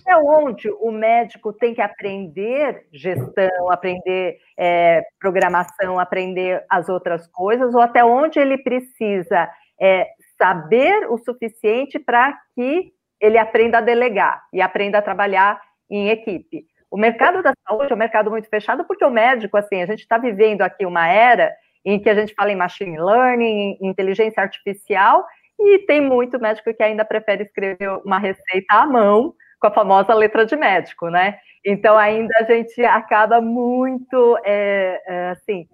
até 0.00 0.16
onde 0.16 0.70
o 0.70 0.90
médico 0.90 1.52
tem 1.52 1.74
que 1.74 1.80
aprender 1.80 2.86
gestão, 2.92 3.70
aprender 3.70 4.38
é, 4.58 5.02
programação, 5.18 5.98
aprender 5.98 6.64
as 6.68 6.88
outras 6.88 7.26
coisas, 7.28 7.74
ou 7.74 7.80
até 7.80 8.04
onde 8.04 8.38
ele 8.38 8.58
precisa 8.58 9.50
é, 9.80 10.08
saber 10.38 11.10
o 11.10 11.18
suficiente 11.18 11.98
para 11.98 12.36
que 12.54 12.92
ele 13.20 13.38
aprenda 13.38 13.78
a 13.78 13.80
delegar 13.80 14.42
e 14.52 14.60
aprenda 14.60 14.98
a 14.98 15.02
trabalhar 15.02 15.60
em 15.90 16.08
equipe. 16.08 16.66
O 16.90 16.96
mercado 16.96 17.42
da 17.42 17.52
saúde 17.66 17.92
é 17.92 17.94
um 17.94 17.98
mercado 17.98 18.30
muito 18.30 18.48
fechado 18.48 18.84
porque 18.84 19.04
o 19.04 19.10
médico, 19.10 19.56
assim, 19.56 19.82
a 19.82 19.86
gente 19.86 20.00
está 20.00 20.18
vivendo 20.18 20.62
aqui 20.62 20.86
uma 20.86 21.08
era 21.08 21.52
em 21.84 21.98
que 21.98 22.08
a 22.08 22.14
gente 22.14 22.34
fala 22.34 22.50
em 22.50 22.56
machine 22.56 22.98
learning, 22.98 23.78
inteligência 23.80 24.42
artificial, 24.42 25.24
e 25.58 25.78
tem 25.80 26.00
muito 26.00 26.38
médico 26.40 26.74
que 26.74 26.82
ainda 26.82 27.04
prefere 27.04 27.44
escrever 27.44 27.90
uma 28.04 28.18
receita 28.18 28.74
à 28.74 28.86
mão, 28.86 29.34
com 29.60 29.68
a 29.68 29.70
famosa 29.70 30.12
letra 30.12 30.44
de 30.44 30.56
médico, 30.56 31.08
né? 31.08 31.38
Então, 31.64 31.96
ainda 31.96 32.32
a 32.38 32.42
gente 32.42 32.84
acaba 32.84 33.40
muito, 33.40 34.38
é, 34.44 35.00
é, 35.06 35.30
assim, 35.30 35.66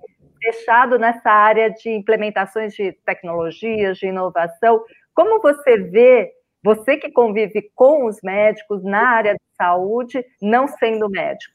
fechado 0.42 0.98
nessa 0.98 1.30
área 1.30 1.70
de 1.70 1.90
implementações 1.90 2.72
de 2.74 2.92
tecnologias, 3.04 3.98
de 3.98 4.06
inovação. 4.06 4.82
Como 5.14 5.40
você 5.40 5.76
vê, 5.78 6.30
você 6.62 6.96
que 6.96 7.10
convive 7.10 7.70
com 7.74 8.06
os 8.06 8.18
médicos 8.22 8.84
na 8.84 9.08
área 9.08 9.34
de 9.34 9.56
saúde, 9.56 10.24
não 10.40 10.68
sendo 10.68 11.08
médico? 11.10 11.54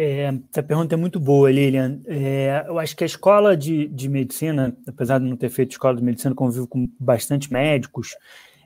É, 0.00 0.32
essa 0.52 0.62
pergunta 0.62 0.94
é 0.94 0.96
muito 0.96 1.18
boa, 1.18 1.50
Lilian. 1.50 1.98
É, 2.06 2.64
eu 2.68 2.78
acho 2.78 2.96
que 2.96 3.02
a 3.02 3.06
escola 3.06 3.56
de, 3.56 3.88
de 3.88 4.08
medicina, 4.08 4.72
apesar 4.86 5.18
de 5.18 5.24
não 5.24 5.36
ter 5.36 5.48
feito 5.48 5.72
escola 5.72 5.96
de 5.96 6.04
medicina, 6.04 6.32
convivo 6.36 6.68
com 6.68 6.88
bastante 7.00 7.52
médicos, 7.52 8.16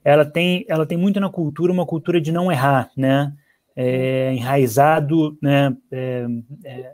ela 0.04 0.26
tem, 0.26 0.66
ela 0.68 0.84
tem 0.84 0.98
muito 0.98 1.18
na 1.18 1.30
cultura 1.30 1.72
uma 1.72 1.86
cultura 1.86 2.20
de 2.20 2.30
não 2.30 2.52
errar, 2.52 2.90
né? 2.94 3.32
É, 3.74 4.34
enraizado, 4.34 5.38
né? 5.40 5.74
É, 5.90 6.26
é, 6.66 6.92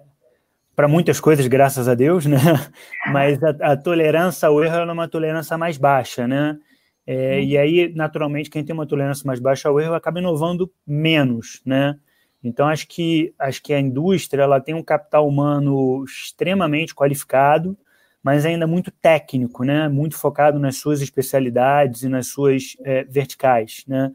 para 0.76 0.86
muitas 0.86 1.18
coisas, 1.18 1.45
graças 1.49 1.89
a 1.89 1.95
Deus, 1.97 2.24
né? 2.24 2.39
Mas 3.11 3.43
a, 3.43 3.72
a 3.72 3.76
tolerância 3.76 4.47
ao 4.47 4.62
erro 4.62 4.76
é 4.76 4.93
uma 4.93 5.09
tolerância 5.09 5.59
mais 5.59 5.76
baixa, 5.76 6.28
né? 6.28 6.57
É, 7.05 7.43
e 7.43 7.59
aí, 7.59 7.93
naturalmente, 7.93 8.51
quem 8.51 8.62
tem 8.62 8.72
uma 8.72 8.86
tolerância 8.86 9.26
mais 9.26 9.41
baixa 9.41 9.68
ao 9.68 9.80
erro 9.80 9.95
acaba 9.95 10.20
inovando 10.20 10.70
menos, 10.86 11.61
né? 11.66 11.99
Então, 12.43 12.68
acho 12.68 12.86
que, 12.86 13.34
acho 13.39 13.62
que 13.62 13.72
a 13.72 13.80
indústria 13.80 14.43
ela 14.43 14.61
tem 14.61 14.74
um 14.74 14.82
capital 14.82 15.26
humano 15.26 16.05
extremamente 16.05 16.95
qualificado, 16.95 17.76
mas 18.22 18.45
ainda 18.47 18.66
muito 18.66 18.91
técnico, 18.91 19.64
né? 19.64 19.89
muito 19.89 20.16
focado 20.16 20.59
nas 20.59 20.76
suas 20.76 21.01
especialidades 21.01 22.03
e 22.03 22.09
nas 22.09 22.28
suas 22.28 22.76
é, 22.84 23.05
verticais. 23.05 23.84
Né? 23.89 24.12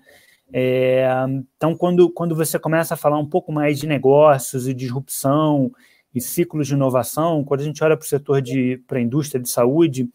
É, 0.52 1.08
então, 1.56 1.76
quando, 1.76 2.10
quando 2.12 2.36
você 2.36 2.58
começa 2.58 2.94
a 2.94 2.98
falar 2.98 3.18
um 3.18 3.28
pouco 3.28 3.52
mais 3.52 3.80
de 3.80 3.88
negócios 3.88 4.68
e 4.68 4.74
disrupção 4.74 5.72
e 6.14 6.22
ciclos 6.22 6.68
de 6.68 6.76
inovação, 6.76 7.44
quando 7.44 7.62
a 7.62 7.64
gente 7.64 7.84
olha 7.84 7.98
para 7.98 8.06
o 8.06 8.08
setor 8.08 8.42
de 8.42 8.82
para 8.88 9.00
a 9.00 9.02
indústria 9.02 9.42
de 9.42 9.50
saúde, 9.50 10.10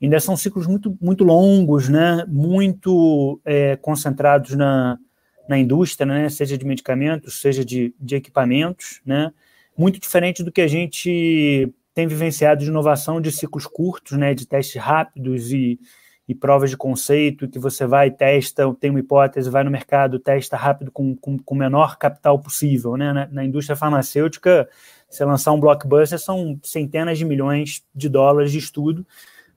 ainda 0.00 0.20
são 0.20 0.36
ciclos 0.36 0.66
muito, 0.66 0.96
muito 1.00 1.24
longos, 1.24 1.88
né? 1.88 2.24
muito 2.28 3.40
é, 3.44 3.76
concentrados 3.76 4.54
na, 4.54 4.98
na 5.48 5.58
indústria, 5.58 6.06
né? 6.06 6.28
seja 6.28 6.56
de 6.56 6.64
medicamentos, 6.64 7.40
seja 7.40 7.64
de, 7.64 7.94
de 7.98 8.16
equipamentos, 8.16 9.00
né? 9.04 9.32
muito 9.76 9.98
diferente 9.98 10.42
do 10.42 10.52
que 10.52 10.60
a 10.60 10.68
gente 10.68 11.72
tem 11.94 12.06
vivenciado 12.06 12.62
de 12.62 12.70
inovação 12.70 13.20
de 13.20 13.30
ciclos 13.30 13.66
curtos, 13.66 14.16
né? 14.18 14.34
de 14.34 14.46
testes 14.46 14.80
rápidos 14.80 15.52
e, 15.52 15.78
e 16.26 16.34
provas 16.34 16.70
de 16.70 16.76
conceito, 16.76 17.48
que 17.48 17.58
você 17.58 17.86
vai, 17.86 18.10
testa, 18.10 18.72
tem 18.80 18.90
uma 18.90 19.00
hipótese, 19.00 19.50
vai 19.50 19.64
no 19.64 19.70
mercado, 19.70 20.18
testa 20.18 20.56
rápido 20.56 20.90
com, 20.90 21.16
com, 21.16 21.38
com 21.38 21.54
o 21.54 21.58
menor 21.58 21.98
capital 21.98 22.38
possível. 22.38 22.96
Né? 22.96 23.12
Na, 23.12 23.26
na, 23.26 23.44
indústria 23.44 23.76
farmacêutica, 23.76 24.68
você 25.08 25.24
lançar 25.24 25.52
um 25.52 25.60
blockbuster 25.60 26.18
são 26.18 26.58
centenas 26.62 27.18
de 27.18 27.24
milhões 27.24 27.84
de 27.94 28.08
dólares 28.08 28.52
de 28.52 28.58
estudo, 28.58 29.06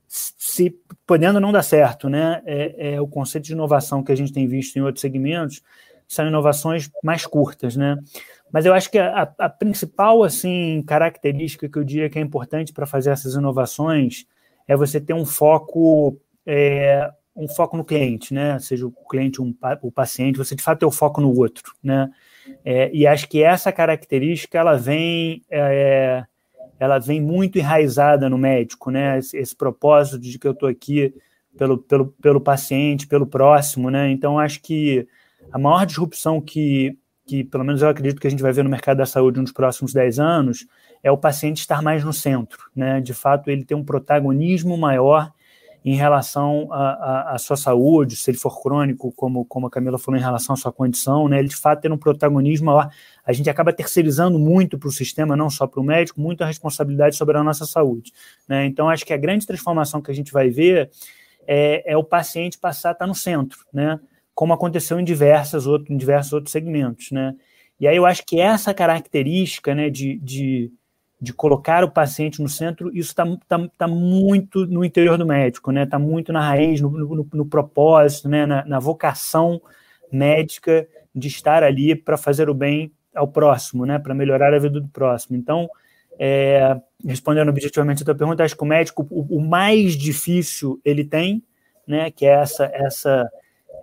se 0.07 0.75
podendo 1.05 1.39
não 1.39 1.51
dar 1.51 1.63
certo. 1.63 2.09
Né? 2.09 2.41
É, 2.45 2.93
é 2.95 3.01
o 3.01 3.07
conceito 3.07 3.45
de 3.45 3.53
inovação 3.53 4.03
que 4.03 4.11
a 4.11 4.15
gente 4.15 4.33
tem 4.33 4.47
visto 4.47 4.77
em 4.77 4.81
outros 4.81 5.01
segmentos, 5.01 5.61
são 6.07 6.27
inovações 6.27 6.89
mais 7.03 7.25
curtas. 7.25 7.75
Né? 7.75 7.97
Mas 8.51 8.65
eu 8.65 8.73
acho 8.73 8.89
que 8.89 8.99
a, 8.99 9.33
a 9.37 9.49
principal 9.49 10.23
assim 10.23 10.83
característica 10.87 11.67
que 11.67 11.77
eu 11.77 11.83
diria 11.83 12.09
que 12.09 12.19
é 12.19 12.21
importante 12.21 12.73
para 12.73 12.85
fazer 12.85 13.11
essas 13.11 13.35
inovações 13.35 14.25
é 14.67 14.75
você 14.75 14.99
ter 14.99 15.13
um 15.13 15.25
foco 15.25 16.17
é, 16.45 17.11
um 17.35 17.47
foco 17.47 17.75
no 17.75 17.83
cliente, 17.83 18.33
né? 18.33 18.57
Seja 18.59 18.87
o 18.87 18.91
cliente 18.91 19.41
um, 19.41 19.53
o 19.81 19.91
paciente, 19.91 20.37
você 20.37 20.55
de 20.55 20.63
fato 20.63 20.79
ter 20.79 20.85
o 20.85 20.91
foco 20.91 21.19
no 21.19 21.37
outro, 21.37 21.73
né? 21.83 22.09
É, 22.63 22.89
e 22.93 23.05
acho 23.05 23.27
que 23.27 23.43
essa 23.43 23.71
característica 23.71 24.57
ela 24.57 24.77
vem 24.77 25.43
é, 25.49 26.23
ela 26.79 26.99
vem 26.99 27.21
muito 27.21 27.57
enraizada 27.57 28.29
no 28.29 28.37
médico, 28.37 28.91
né? 28.91 29.17
Esse, 29.17 29.37
esse 29.37 29.55
propósito 29.55 30.19
de 30.19 30.37
que 30.37 30.47
eu 30.47 30.51
estou 30.51 30.67
aqui 30.67 31.13
pelo, 31.57 31.77
pelo, 31.77 32.07
pelo 32.21 32.41
paciente, 32.41 33.07
pelo 33.07 33.25
próximo, 33.25 33.89
né? 33.89 34.09
Então 34.11 34.37
acho 34.37 34.61
que 34.61 35.07
a 35.51 35.57
maior 35.57 35.85
disrupção 35.85 36.41
que, 36.41 36.97
que, 37.25 37.43
pelo 37.43 37.63
menos 37.63 37.81
eu 37.81 37.89
acredito 37.89 38.19
que 38.19 38.27
a 38.27 38.29
gente 38.29 38.43
vai 38.43 38.51
ver 38.51 38.63
no 38.63 38.69
mercado 38.69 38.97
da 38.97 39.05
saúde 39.05 39.39
nos 39.39 39.51
próximos 39.51 39.93
10 39.93 40.19
anos, 40.19 40.67
é 41.01 41.11
o 41.11 41.17
paciente 41.17 41.59
estar 41.59 41.81
mais 41.81 42.03
no 42.03 42.11
centro, 42.11 42.69
né? 42.75 42.99
De 42.99 43.13
fato, 43.13 43.49
ele 43.49 43.63
ter 43.63 43.75
um 43.75 43.83
protagonismo 43.83 44.77
maior 44.77 45.31
em 45.85 45.93
relação 45.93 46.67
à 46.71 47.37
sua 47.37 47.55
saúde, 47.55 48.15
se 48.15 48.31
ele 48.31 48.39
for 48.39 48.59
crônico, 48.59 49.11
como, 49.11 49.45
como 49.45 49.67
a 49.67 49.69
Camila 49.69 49.99
falou, 49.99 50.19
em 50.19 50.23
relação 50.23 50.55
à 50.55 50.57
sua 50.57 50.73
condição, 50.73 51.27
né? 51.27 51.37
Ele 51.37 51.47
de 51.47 51.55
fato 51.55 51.81
ter 51.81 51.91
um 51.91 51.97
protagonismo 51.97 52.65
maior. 52.65 52.89
A 53.23 53.31
gente 53.31 53.51
acaba 53.51 53.71
terceirizando 53.71 54.39
muito 54.39 54.79
para 54.79 54.89
o 54.89 54.91
sistema, 54.91 55.35
não 55.35 55.47
só 55.47 55.67
para 55.67 55.79
o 55.79 55.83
médico, 55.83 56.19
muita 56.19 56.43
responsabilidade 56.43 57.15
sobre 57.15 57.37
a 57.37 57.43
nossa 57.43 57.67
saúde. 57.67 58.11
Né? 58.49 58.65
Então, 58.65 58.89
acho 58.89 59.05
que 59.05 59.13
a 59.13 59.17
grande 59.17 59.45
transformação 59.45 60.01
que 60.01 60.09
a 60.09 60.13
gente 60.15 60.33
vai 60.33 60.49
ver 60.49 60.89
é, 61.47 61.93
é 61.93 61.95
o 61.95 62.03
paciente 62.03 62.57
passar 62.57 62.89
a 62.89 62.91
estar 62.93 63.05
no 63.05 63.13
centro, 63.13 63.59
né? 63.71 63.99
Como 64.33 64.53
aconteceu 64.53 64.99
em, 64.99 65.03
diversas 65.03 65.67
outro, 65.67 65.93
em 65.93 65.97
diversos 65.97 66.33
outros 66.33 66.51
segmentos, 66.51 67.11
né? 67.11 67.35
E 67.79 67.87
aí 67.87 67.95
eu 67.95 68.07
acho 68.07 68.25
que 68.25 68.39
essa 68.39 68.73
característica, 68.73 69.75
né, 69.75 69.91
de, 69.91 70.17
de 70.17 70.71
de 71.19 71.33
colocar 71.33 71.83
o 71.83 71.91
paciente 71.91 72.41
no 72.41 72.49
centro, 72.49 72.89
isso 72.89 73.09
está 73.09 73.25
tá, 73.47 73.67
tá 73.77 73.87
muito 73.87 74.65
no 74.65 74.83
interior 74.83 75.17
do 75.17 75.25
médico, 75.25 75.71
né? 75.71 75.83
Está 75.83 75.97
muito 75.97 76.33
na 76.33 76.41
raiz, 76.41 76.81
no, 76.81 76.89
no, 76.89 77.27
no 77.33 77.45
propósito, 77.45 78.27
né? 78.27 78.45
Na, 78.45 78.65
na, 78.65 78.79
vocação 78.79 79.61
médica 80.11 80.87
de 81.13 81.27
estar 81.27 81.63
ali 81.63 81.95
para 81.95 82.17
fazer 82.17 82.49
o 82.49 82.53
bem 82.53 82.91
ao 83.15 83.27
próximo, 83.27 83.85
né? 83.85 83.97
Para 83.97 84.13
melhorar 84.13 84.53
a 84.53 84.59
vida 84.59 84.79
do 84.79 84.89
próximo. 84.89 85.37
Então, 85.37 85.69
é, 86.19 86.79
respondendo 87.05 87.49
objetivamente 87.49 88.03
a 88.03 88.05
tua 88.05 88.15
pergunta, 88.15 88.43
acho 88.43 88.55
que 88.55 88.63
o 88.63 88.67
médico 88.67 89.07
o, 89.09 89.37
o 89.37 89.41
mais 89.41 89.93
difícil 89.93 90.79
ele 90.83 91.05
tem, 91.05 91.41
né? 91.87 92.11
Que 92.11 92.25
é 92.25 92.33
essa 92.33 92.65
essa 92.73 93.29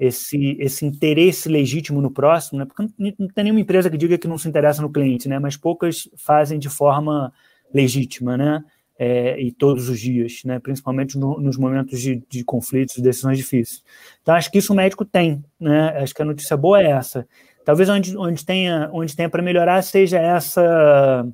esse, 0.00 0.56
esse 0.58 0.84
interesse 0.84 1.48
legítimo 1.48 2.00
no 2.00 2.10
próximo, 2.10 2.58
né? 2.58 2.64
porque 2.64 2.82
não 3.18 3.28
tem 3.28 3.44
nenhuma 3.44 3.60
empresa 3.60 3.90
que 3.90 3.96
diga 3.96 4.18
que 4.18 4.28
não 4.28 4.38
se 4.38 4.48
interessa 4.48 4.82
no 4.82 4.90
cliente, 4.90 5.28
né? 5.28 5.38
mas 5.38 5.56
poucas 5.56 6.08
fazem 6.16 6.58
de 6.58 6.68
forma 6.68 7.32
legítima, 7.72 8.36
né? 8.36 8.62
É, 8.98 9.40
e 9.40 9.50
todos 9.50 9.88
os 9.88 9.98
dias, 9.98 10.42
né? 10.44 10.60
principalmente 10.60 11.18
no, 11.18 11.40
nos 11.40 11.56
momentos 11.56 12.00
de, 12.00 12.22
de 12.28 12.44
conflitos, 12.44 12.94
de 12.96 13.02
decisões 13.02 13.36
difíceis. 13.36 13.82
Então, 14.20 14.34
acho 14.34 14.50
que 14.50 14.58
isso 14.58 14.72
o 14.72 14.76
médico 14.76 15.04
tem, 15.04 15.42
né? 15.58 15.88
acho 15.98 16.14
que 16.14 16.22
a 16.22 16.24
notícia 16.24 16.56
boa 16.56 16.80
é 16.80 16.90
essa. 16.90 17.26
Talvez 17.64 17.88
onde, 17.88 18.16
onde 18.16 18.44
tenha, 18.44 18.90
onde 18.92 19.16
tenha 19.16 19.28
para 19.28 19.42
melhorar 19.42 19.82
seja 19.82 20.18
essa 20.18 21.26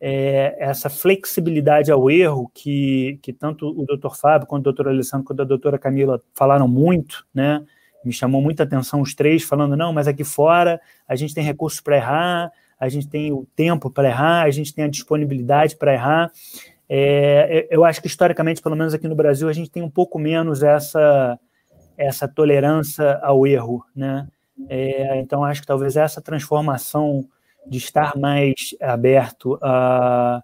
é, 0.00 0.56
essa 0.58 0.88
flexibilidade 0.88 1.92
ao 1.92 2.10
erro 2.10 2.50
que, 2.54 3.18
que 3.22 3.32
tanto 3.32 3.68
o 3.68 3.84
doutor 3.84 4.16
Fábio, 4.16 4.46
quanto 4.46 4.62
o 4.62 4.72
doutor 4.72 4.88
Alessandro, 4.88 5.26
quanto 5.26 5.42
a 5.42 5.44
doutora 5.44 5.78
Camila 5.78 6.22
falaram 6.34 6.66
muito, 6.66 7.26
né? 7.34 7.62
Me 8.02 8.12
chamou 8.12 8.40
muita 8.40 8.62
atenção 8.62 9.02
os 9.02 9.14
três 9.14 9.42
falando, 9.42 9.76
não, 9.76 9.92
mas 9.92 10.08
aqui 10.08 10.24
fora 10.24 10.80
a 11.06 11.14
gente 11.14 11.34
tem 11.34 11.44
recursos 11.44 11.80
para 11.80 11.96
errar, 11.96 12.50
a 12.78 12.88
gente 12.88 13.06
tem 13.08 13.30
o 13.30 13.46
tempo 13.54 13.90
para 13.90 14.08
errar, 14.08 14.44
a 14.44 14.50
gente 14.50 14.74
tem 14.74 14.84
a 14.84 14.88
disponibilidade 14.88 15.76
para 15.76 15.92
errar. 15.92 16.32
É, 16.88 17.68
eu 17.70 17.84
acho 17.84 18.00
que 18.00 18.06
historicamente, 18.06 18.62
pelo 18.62 18.74
menos 18.74 18.94
aqui 18.94 19.06
no 19.06 19.14
Brasil, 19.14 19.50
a 19.50 19.52
gente 19.52 19.70
tem 19.70 19.82
um 19.82 19.90
pouco 19.90 20.18
menos 20.18 20.62
essa, 20.62 21.38
essa 21.96 22.26
tolerância 22.26 23.18
ao 23.22 23.46
erro, 23.46 23.84
né? 23.94 24.26
É, 24.68 25.20
então 25.20 25.44
acho 25.44 25.60
que 25.60 25.66
talvez 25.66 25.96
essa 25.96 26.20
transformação 26.20 27.26
de 27.66 27.78
estar 27.78 28.16
mais 28.16 28.74
aberto 28.80 29.58
a, 29.62 30.42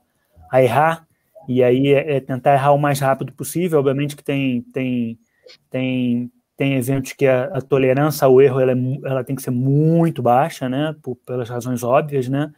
a 0.50 0.62
errar, 0.62 1.06
e 1.48 1.62
aí 1.62 1.88
é, 1.88 2.16
é 2.16 2.20
tentar 2.20 2.54
errar 2.54 2.72
o 2.72 2.78
mais 2.78 3.00
rápido 3.00 3.32
possível. 3.32 3.78
Obviamente 3.78 4.16
que 4.16 4.24
tem, 4.24 4.62
tem, 4.72 5.18
tem, 5.70 6.30
tem 6.56 6.74
eventos 6.74 7.12
que 7.12 7.26
a, 7.26 7.44
a 7.44 7.60
tolerância 7.60 8.24
ao 8.24 8.40
erro 8.40 8.60
ela, 8.60 8.72
é, 8.72 8.76
ela 9.04 9.24
tem 9.24 9.36
que 9.36 9.42
ser 9.42 9.50
muito 9.50 10.22
baixa, 10.22 10.68
né, 10.68 10.94
por, 11.02 11.16
pelas 11.16 11.48
razões 11.48 11.82
óbvias, 11.82 12.28
né, 12.28 12.52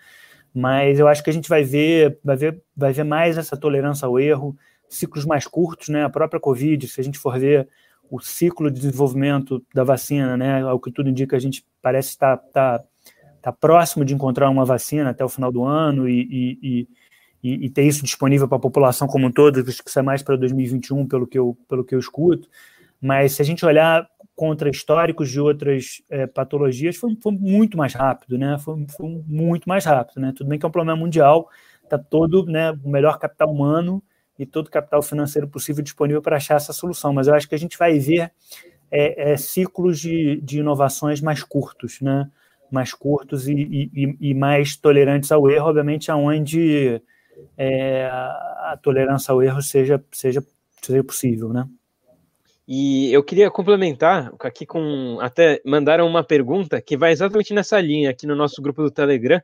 mas 0.55 0.99
eu 0.99 1.07
acho 1.07 1.23
que 1.23 1.31
a 1.31 1.33
gente 1.33 1.49
vai 1.49 1.63
ver, 1.63 2.19
vai 2.25 2.37
ver, 2.37 2.63
vai 2.77 2.93
ver 2.93 3.05
mais 3.05 3.37
essa 3.37 3.57
tolerância 3.57 4.07
ao 4.07 4.19
erro, 4.19 4.57
ciclos 4.89 5.25
mais 5.25 5.47
curtos, 5.47 5.89
né, 5.89 6.05
a 6.05 6.11
própria 6.11 6.41
Covid, 6.41 6.89
se 6.89 7.01
a 7.01 7.05
gente 7.05 7.19
for 7.19 7.39
ver 7.39 7.69
o 8.11 8.21
ciclo 8.21 8.71
de 8.71 8.81
desenvolvimento 8.81 9.63
da 9.75 9.85
vacina, 9.85 10.37
né, 10.37 10.63
ao 10.63 10.81
que 10.81 10.91
tudo 10.91 11.11
indica, 11.11 11.37
a 11.37 11.41
gente 11.41 11.65
parece 11.83 12.11
estar, 12.11 12.43
estar 12.47 12.83
está 13.39 13.53
próximo 13.53 14.05
de 14.05 14.15
encontrar 14.15 14.51
uma 14.51 14.65
vacina 14.65 15.11
até 15.11 15.25
o 15.25 15.29
final 15.29 15.51
do 15.51 15.65
ano 15.65 16.09
e, 16.09 16.59
e, 16.63 16.89
e, 17.43 17.67
e 17.67 17.71
ter 17.71 17.85
isso 17.85 18.05
disponível 18.05 18.47
para 18.47 18.59
a 18.59 18.61
população 18.61 19.09
como 19.09 19.27
um 19.27 19.33
todo, 19.33 19.61
acho 19.61 19.83
que 19.83 19.89
isso 19.89 19.99
é 19.99 20.03
mais 20.03 20.23
para 20.23 20.37
2021, 20.37 21.07
pelo 21.07 21.27
que, 21.27 21.39
eu, 21.39 21.57
pelo 21.69 21.85
que 21.85 21.95
eu 21.95 21.99
escuto. 21.99 22.49
Mas 23.01 23.33
se 23.33 23.43
a 23.43 23.45
gente 23.45 23.65
olhar 23.65 24.09
contra 24.35 24.69
históricos 24.69 25.31
de 25.31 25.41
outras 25.41 26.03
é, 26.11 26.27
patologias, 26.27 26.97
foi, 26.97 27.17
foi, 27.21 27.33
muito 27.33 27.77
mais 27.77 27.95
rápido, 27.95 28.37
né? 28.37 28.59
Foi, 28.59 28.87
foi, 28.97 29.23
muito 29.27 29.69
mais 29.69 29.85
rápido, 29.85 30.21
né? 30.21 30.33
Tudo 30.37 30.49
bem 30.49 30.59
que 30.59 30.67
é 30.67 30.69
um 30.69 30.73
problema 30.73 30.99
mundial, 30.99 31.49
está 31.83 31.99
todo 31.99 32.45
né, 32.47 32.73
o 32.85 32.89
melhor 32.89 33.19
capital 33.19 33.51
humano 33.51 34.03
e 34.39 34.47
todo 34.47 34.71
capital 34.71 35.03
financeiro 35.03 35.49
possível 35.49 35.83
disponível 35.83 36.23
para 36.23 36.37
achar 36.37 36.57
essa 36.57 36.73
solução. 36.73 37.13
Mas 37.13 37.27
eu 37.27 37.35
acho 37.35 37.49
que 37.49 37.55
a 37.55 37.59
gente 37.59 37.79
vai 37.79 37.99
ver 37.99 38.33
é, 38.91 39.33
é, 39.33 39.37
ciclos 39.37 39.99
de, 39.99 40.41
de 40.41 40.61
inovações 40.61 41.21
mais 41.21 41.43
curtos, 41.43 42.01
né? 42.01 42.31
Mais 42.71 42.93
curtos 42.93 43.49
e, 43.49 43.53
e, 43.53 44.17
e, 44.21 44.35
mais 44.35 44.77
tolerantes 44.77 45.33
ao 45.33 45.51
erro, 45.51 45.69
obviamente, 45.69 46.11
aonde 46.11 47.01
é, 47.57 48.05
a 48.07 48.79
tolerância 48.83 49.33
ao 49.33 49.43
erro 49.43 49.63
seja, 49.63 50.03
seja, 50.13 50.45
seja 50.83 51.05
possível, 51.05 51.53
né? 51.53 51.67
E 52.71 53.11
eu 53.13 53.25
queria 53.25 53.51
complementar 53.51 54.31
aqui 54.41 54.67
com 54.67 55.19
até 55.23 55.59
mandaram 55.65 56.07
uma 56.07 56.23
pergunta 56.23 56.83
que 56.83 56.99
vai 56.99 57.13
exatamente 57.13 57.55
nessa 57.55 57.81
linha 57.81 58.11
aqui 58.11 58.27
no 58.27 58.37
nosso 58.37 58.61
grupo 58.61 58.83
do 58.83 58.91
Telegram, 58.91 59.41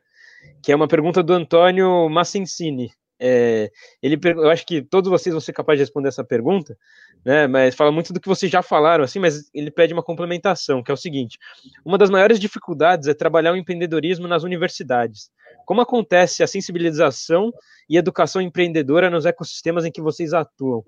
que 0.62 0.70
é 0.70 0.76
uma 0.76 0.86
pergunta 0.86 1.22
do 1.22 1.32
Antônio 1.32 2.06
Massensini. 2.10 2.92
É, 3.20 3.70
ele, 4.02 4.18
eu 4.24 4.50
acho 4.50 4.66
que 4.66 4.82
todos 4.82 5.08
vocês 5.10 5.32
vão 5.32 5.40
ser 5.40 5.52
capazes 5.52 5.78
de 5.78 5.82
responder 5.84 6.08
essa 6.08 6.24
pergunta, 6.24 6.76
né? 7.24 7.46
Mas 7.46 7.74
fala 7.74 7.92
muito 7.92 8.12
do 8.12 8.20
que 8.20 8.28
vocês 8.28 8.50
já 8.50 8.62
falaram, 8.62 9.04
assim, 9.04 9.18
mas 9.18 9.48
ele 9.54 9.70
pede 9.70 9.92
uma 9.92 10.02
complementação, 10.02 10.82
que 10.82 10.90
é 10.90 10.94
o 10.94 10.96
seguinte: 10.96 11.38
uma 11.84 11.96
das 11.96 12.10
maiores 12.10 12.40
dificuldades 12.40 13.08
é 13.08 13.14
trabalhar 13.14 13.52
o 13.52 13.56
empreendedorismo 13.56 14.26
nas 14.26 14.42
universidades. 14.42 15.30
Como 15.64 15.80
acontece 15.80 16.42
a 16.42 16.46
sensibilização 16.46 17.52
e 17.88 17.96
educação 17.96 18.42
empreendedora 18.42 19.08
nos 19.08 19.24
ecossistemas 19.24 19.84
em 19.84 19.92
que 19.92 20.02
vocês 20.02 20.34
atuam? 20.34 20.84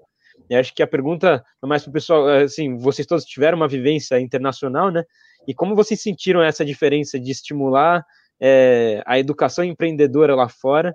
Eu 0.50 0.60
acho 0.60 0.74
que 0.74 0.82
a 0.82 0.86
pergunta 0.86 1.42
é 1.62 1.66
mais 1.66 1.82
para 1.82 1.90
o 1.90 1.92
pessoal, 1.92 2.28
assim, 2.28 2.76
vocês 2.76 3.06
todos 3.06 3.24
tiveram 3.24 3.56
uma 3.56 3.68
vivência 3.68 4.20
internacional, 4.20 4.90
né? 4.90 5.02
E 5.48 5.54
como 5.54 5.74
vocês 5.74 6.02
sentiram 6.02 6.42
essa 6.42 6.64
diferença 6.64 7.18
de 7.18 7.30
estimular 7.30 8.04
é, 8.40 9.02
a 9.06 9.18
educação 9.18 9.64
empreendedora 9.64 10.34
lá 10.34 10.48
fora 10.48 10.94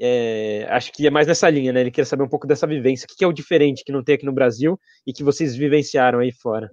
é, 0.00 0.66
acho 0.70 0.90
que 0.92 1.06
é 1.06 1.10
mais 1.10 1.26
nessa 1.26 1.50
linha, 1.50 1.72
né? 1.72 1.82
Ele 1.82 1.90
quer 1.90 2.06
saber 2.06 2.22
um 2.22 2.28
pouco 2.28 2.46
dessa 2.46 2.66
vivência. 2.66 3.04
O 3.04 3.14
que 3.14 3.22
é 3.22 3.26
o 3.26 3.32
diferente 3.32 3.84
que 3.84 3.92
não 3.92 4.02
tem 4.02 4.14
aqui 4.14 4.24
no 4.24 4.32
Brasil 4.32 4.80
e 5.06 5.12
que 5.12 5.22
vocês 5.22 5.54
vivenciaram 5.54 6.20
aí 6.20 6.32
fora? 6.32 6.70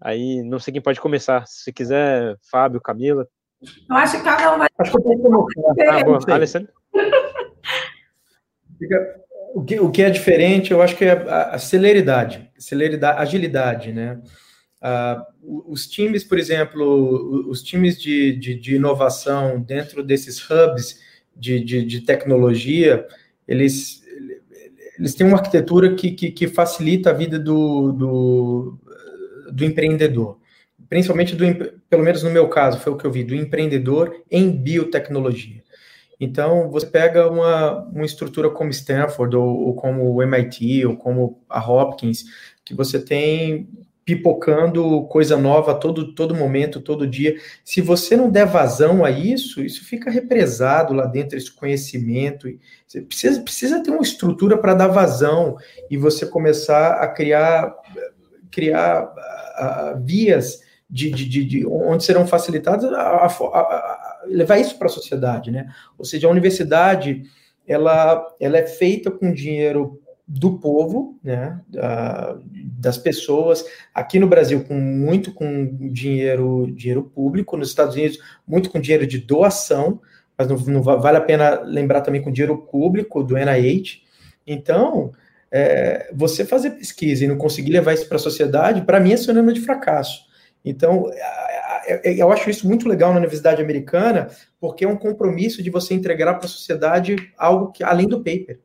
Aí, 0.00 0.42
não 0.44 0.60
sei 0.60 0.72
quem 0.72 0.80
pode 0.80 1.00
começar. 1.00 1.44
Se 1.46 1.72
quiser, 1.72 2.36
Fábio, 2.48 2.80
Camila. 2.80 3.26
Eu 3.90 3.96
acho 3.96 4.16
que 4.16 4.22
cada 4.22 4.54
um 4.54 4.58
vai. 4.58 4.68
Acho 4.78 4.92
que 4.92 4.98
eu 4.98 5.02
posso 5.02 5.22
começar. 5.22 5.58
Ah, 5.90 6.04
bom. 6.04 6.18
Alessandro? 6.32 6.72
O 9.54 9.64
que, 9.64 9.80
o 9.80 9.90
que 9.90 10.02
é 10.02 10.10
diferente, 10.10 10.70
eu 10.70 10.80
acho 10.80 10.96
que 10.96 11.04
é 11.04 11.12
a 11.12 11.58
celeridade, 11.58 12.48
celeridade 12.56 13.20
agilidade, 13.20 13.92
né? 13.92 14.20
Uh, 14.80 15.72
os 15.72 15.88
times, 15.88 16.22
por 16.22 16.38
exemplo, 16.38 17.48
os 17.48 17.62
times 17.62 18.00
de, 18.00 18.36
de, 18.36 18.54
de 18.54 18.76
inovação 18.76 19.60
dentro 19.60 20.04
desses 20.04 20.38
hubs, 20.48 21.00
de, 21.38 21.60
de, 21.60 21.84
de 21.84 22.00
tecnologia, 22.00 23.06
eles, 23.46 24.02
eles 24.98 25.14
têm 25.14 25.26
uma 25.26 25.38
arquitetura 25.38 25.94
que, 25.94 26.10
que, 26.10 26.30
que 26.30 26.48
facilita 26.48 27.10
a 27.10 27.14
vida 27.14 27.38
do, 27.38 27.92
do, 27.92 28.78
do, 29.52 29.64
empreendedor. 29.64 30.38
Principalmente, 30.88 31.36
do, 31.36 31.44
pelo 31.88 32.02
menos 32.02 32.22
no 32.22 32.30
meu 32.30 32.48
caso, 32.48 32.80
foi 32.80 32.92
o 32.92 32.96
que 32.96 33.04
eu 33.04 33.12
vi, 33.12 33.24
do 33.24 33.34
empreendedor 33.34 34.14
em 34.30 34.50
biotecnologia. 34.50 35.62
Então, 36.20 36.68
você 36.70 36.86
pega 36.86 37.30
uma, 37.30 37.84
uma 37.84 38.04
estrutura 38.04 38.50
como 38.50 38.70
Stanford, 38.70 39.36
ou, 39.36 39.66
ou 39.66 39.74
como 39.74 40.12
o 40.12 40.22
MIT, 40.22 40.84
ou 40.84 40.96
como 40.96 41.40
a 41.48 41.60
Hopkins, 41.60 42.24
que 42.64 42.74
você 42.74 42.98
tem 42.98 43.68
pipocando 44.08 45.02
coisa 45.02 45.36
nova 45.36 45.74
todo, 45.74 46.14
todo 46.14 46.34
momento, 46.34 46.80
todo 46.80 47.06
dia. 47.06 47.36
Se 47.62 47.82
você 47.82 48.16
não 48.16 48.30
der 48.30 48.46
vazão 48.46 49.04
a 49.04 49.10
isso, 49.10 49.62
isso 49.62 49.84
fica 49.84 50.10
represado 50.10 50.94
lá 50.94 51.04
dentro, 51.04 51.36
esse 51.36 51.52
conhecimento. 51.52 52.48
Você 52.86 53.02
precisa, 53.02 53.42
precisa 53.42 53.82
ter 53.82 53.90
uma 53.90 54.00
estrutura 54.00 54.56
para 54.56 54.72
dar 54.72 54.86
vazão 54.86 55.58
e 55.90 55.98
você 55.98 56.24
começar 56.24 56.92
a 57.02 57.08
criar, 57.08 57.70
criar 58.50 59.04
uh, 59.04 60.02
vias 60.02 60.62
de, 60.88 61.10
de, 61.10 61.28
de, 61.28 61.44
de, 61.44 61.66
onde 61.66 62.02
serão 62.02 62.26
facilitadas 62.26 62.90
a, 62.90 63.02
a, 63.02 63.26
a, 63.26 64.22
levar 64.24 64.56
isso 64.56 64.78
para 64.78 64.86
a 64.86 64.90
sociedade, 64.90 65.50
né? 65.50 65.70
Ou 65.98 66.04
seja, 66.06 66.26
a 66.26 66.30
universidade 66.30 67.24
ela, 67.66 68.26
ela 68.40 68.56
é 68.56 68.66
feita 68.66 69.10
com 69.10 69.34
dinheiro 69.34 70.00
do 70.28 70.58
povo, 70.58 71.18
né, 71.24 71.58
das 72.78 72.98
pessoas, 72.98 73.64
aqui 73.94 74.18
no 74.18 74.26
Brasil 74.26 74.62
com 74.62 74.74
muito 74.74 75.32
com 75.32 75.88
dinheiro, 75.90 76.70
dinheiro 76.70 77.02
público, 77.02 77.56
nos 77.56 77.70
Estados 77.70 77.94
Unidos 77.94 78.18
muito 78.46 78.68
com 78.68 78.78
dinheiro 78.78 79.06
de 79.06 79.16
doação, 79.18 80.02
mas 80.36 80.46
não, 80.46 80.58
não 80.58 80.82
vale 80.82 81.16
a 81.16 81.22
pena 81.22 81.60
lembrar 81.60 82.02
também 82.02 82.20
com 82.20 82.30
dinheiro 82.30 82.58
público 82.58 83.24
do 83.24 83.36
NIH. 83.36 84.02
Então, 84.46 85.12
é, 85.50 86.10
você 86.14 86.44
fazer 86.44 86.72
pesquisa 86.72 87.24
e 87.24 87.28
não 87.28 87.38
conseguir 87.38 87.72
levar 87.72 87.94
isso 87.94 88.06
para 88.06 88.16
a 88.16 88.20
sociedade, 88.20 88.82
para 88.82 89.00
mim 89.00 89.14
é 89.14 89.16
sinônimo 89.16 89.52
de 89.52 89.62
fracasso. 89.62 90.28
Então, 90.62 91.10
eu 92.04 92.30
acho 92.30 92.50
isso 92.50 92.68
muito 92.68 92.86
legal 92.86 93.12
na 93.12 93.18
Universidade 93.18 93.62
Americana, 93.62 94.28
porque 94.60 94.84
é 94.84 94.88
um 94.88 94.96
compromisso 94.96 95.62
de 95.62 95.70
você 95.70 95.94
entregar 95.94 96.34
para 96.34 96.44
a 96.44 96.48
sociedade 96.48 97.16
algo 97.36 97.72
que 97.72 97.82
além 97.82 98.06
do 98.06 98.18
paper. 98.18 98.60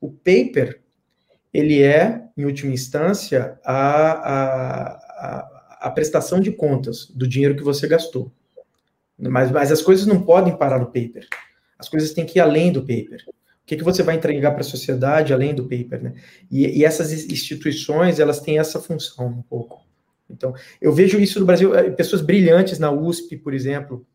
O 0.00 0.08
paper 0.08 0.80
ele 1.52 1.82
é, 1.82 2.22
em 2.36 2.44
última 2.44 2.72
instância, 2.72 3.58
a, 3.64 4.12
a, 4.12 4.82
a, 4.92 5.66
a 5.80 5.90
prestação 5.90 6.40
de 6.40 6.52
contas 6.52 7.06
do 7.06 7.26
dinheiro 7.26 7.56
que 7.56 7.62
você 7.62 7.88
gastou. 7.88 8.32
Mas, 9.18 9.50
mas 9.50 9.72
as 9.72 9.82
coisas 9.82 10.06
não 10.06 10.22
podem 10.22 10.56
parar 10.56 10.78
no 10.78 10.86
paper. 10.86 11.26
As 11.78 11.88
coisas 11.88 12.12
têm 12.12 12.24
que 12.24 12.38
ir 12.38 12.40
além 12.40 12.72
do 12.72 12.80
paper. 12.80 13.24
O 13.28 13.66
que, 13.66 13.76
que 13.76 13.84
você 13.84 14.02
vai 14.02 14.16
entregar 14.16 14.52
para 14.52 14.60
a 14.60 14.64
sociedade 14.64 15.32
além 15.32 15.54
do 15.54 15.64
paper, 15.64 16.02
né? 16.02 16.14
E, 16.50 16.78
e, 16.78 16.84
essas 16.84 17.12
instituições, 17.12 18.18
elas 18.18 18.40
têm 18.40 18.58
essa 18.58 18.80
função 18.80 19.28
um 19.28 19.42
pouco. 19.42 19.80
Então, 20.28 20.54
eu 20.80 20.92
vejo 20.92 21.18
isso 21.18 21.40
no 21.40 21.46
Brasil, 21.46 21.74
eh, 21.74 21.90
pessoas 21.90 22.22
brilhantes 22.22 22.78
na 22.78 22.90
USP, 22.90 23.36
por 23.36 23.52
exemplo, 23.52 24.06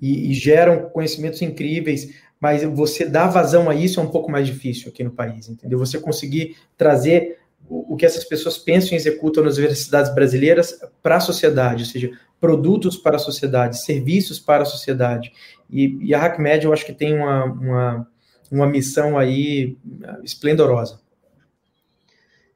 e, 0.00 0.30
e 0.30 0.34
geram 0.34 0.88
conhecimentos 0.90 1.42
incríveis, 1.42 2.14
mas 2.42 2.64
você 2.64 3.06
dar 3.06 3.28
vazão 3.28 3.70
a 3.70 3.74
isso 3.74 4.00
é 4.00 4.02
um 4.02 4.08
pouco 4.08 4.28
mais 4.28 4.48
difícil 4.48 4.88
aqui 4.88 5.04
no 5.04 5.12
país, 5.12 5.48
entendeu? 5.48 5.78
Você 5.78 6.00
conseguir 6.00 6.56
trazer 6.76 7.38
o, 7.68 7.94
que 7.96 8.04
essas 8.04 8.24
pessoas 8.24 8.58
pensam 8.58 8.94
e 8.94 8.96
executam 8.96 9.44
nas 9.44 9.58
universidades 9.58 10.12
brasileiras 10.12 10.76
para 11.00 11.18
a 11.18 11.20
sociedade, 11.20 11.84
ou 11.84 11.88
seja, 11.88 12.10
produtos 12.40 12.96
para 12.96 13.14
a 13.14 13.20
sociedade, 13.20 13.80
serviços 13.84 14.40
para 14.40 14.64
a 14.64 14.66
sociedade. 14.66 15.32
E, 15.70 15.96
e 16.02 16.12
a 16.12 16.20
HackMed, 16.20 16.64
eu 16.64 16.72
acho 16.72 16.84
que 16.84 16.92
tem 16.92 17.14
uma, 17.14 17.44
uma, 17.44 18.08
uma 18.50 18.66
missão 18.66 19.16
aí 19.16 19.76
ah, 20.02 20.18
esplendorosa. 20.24 20.98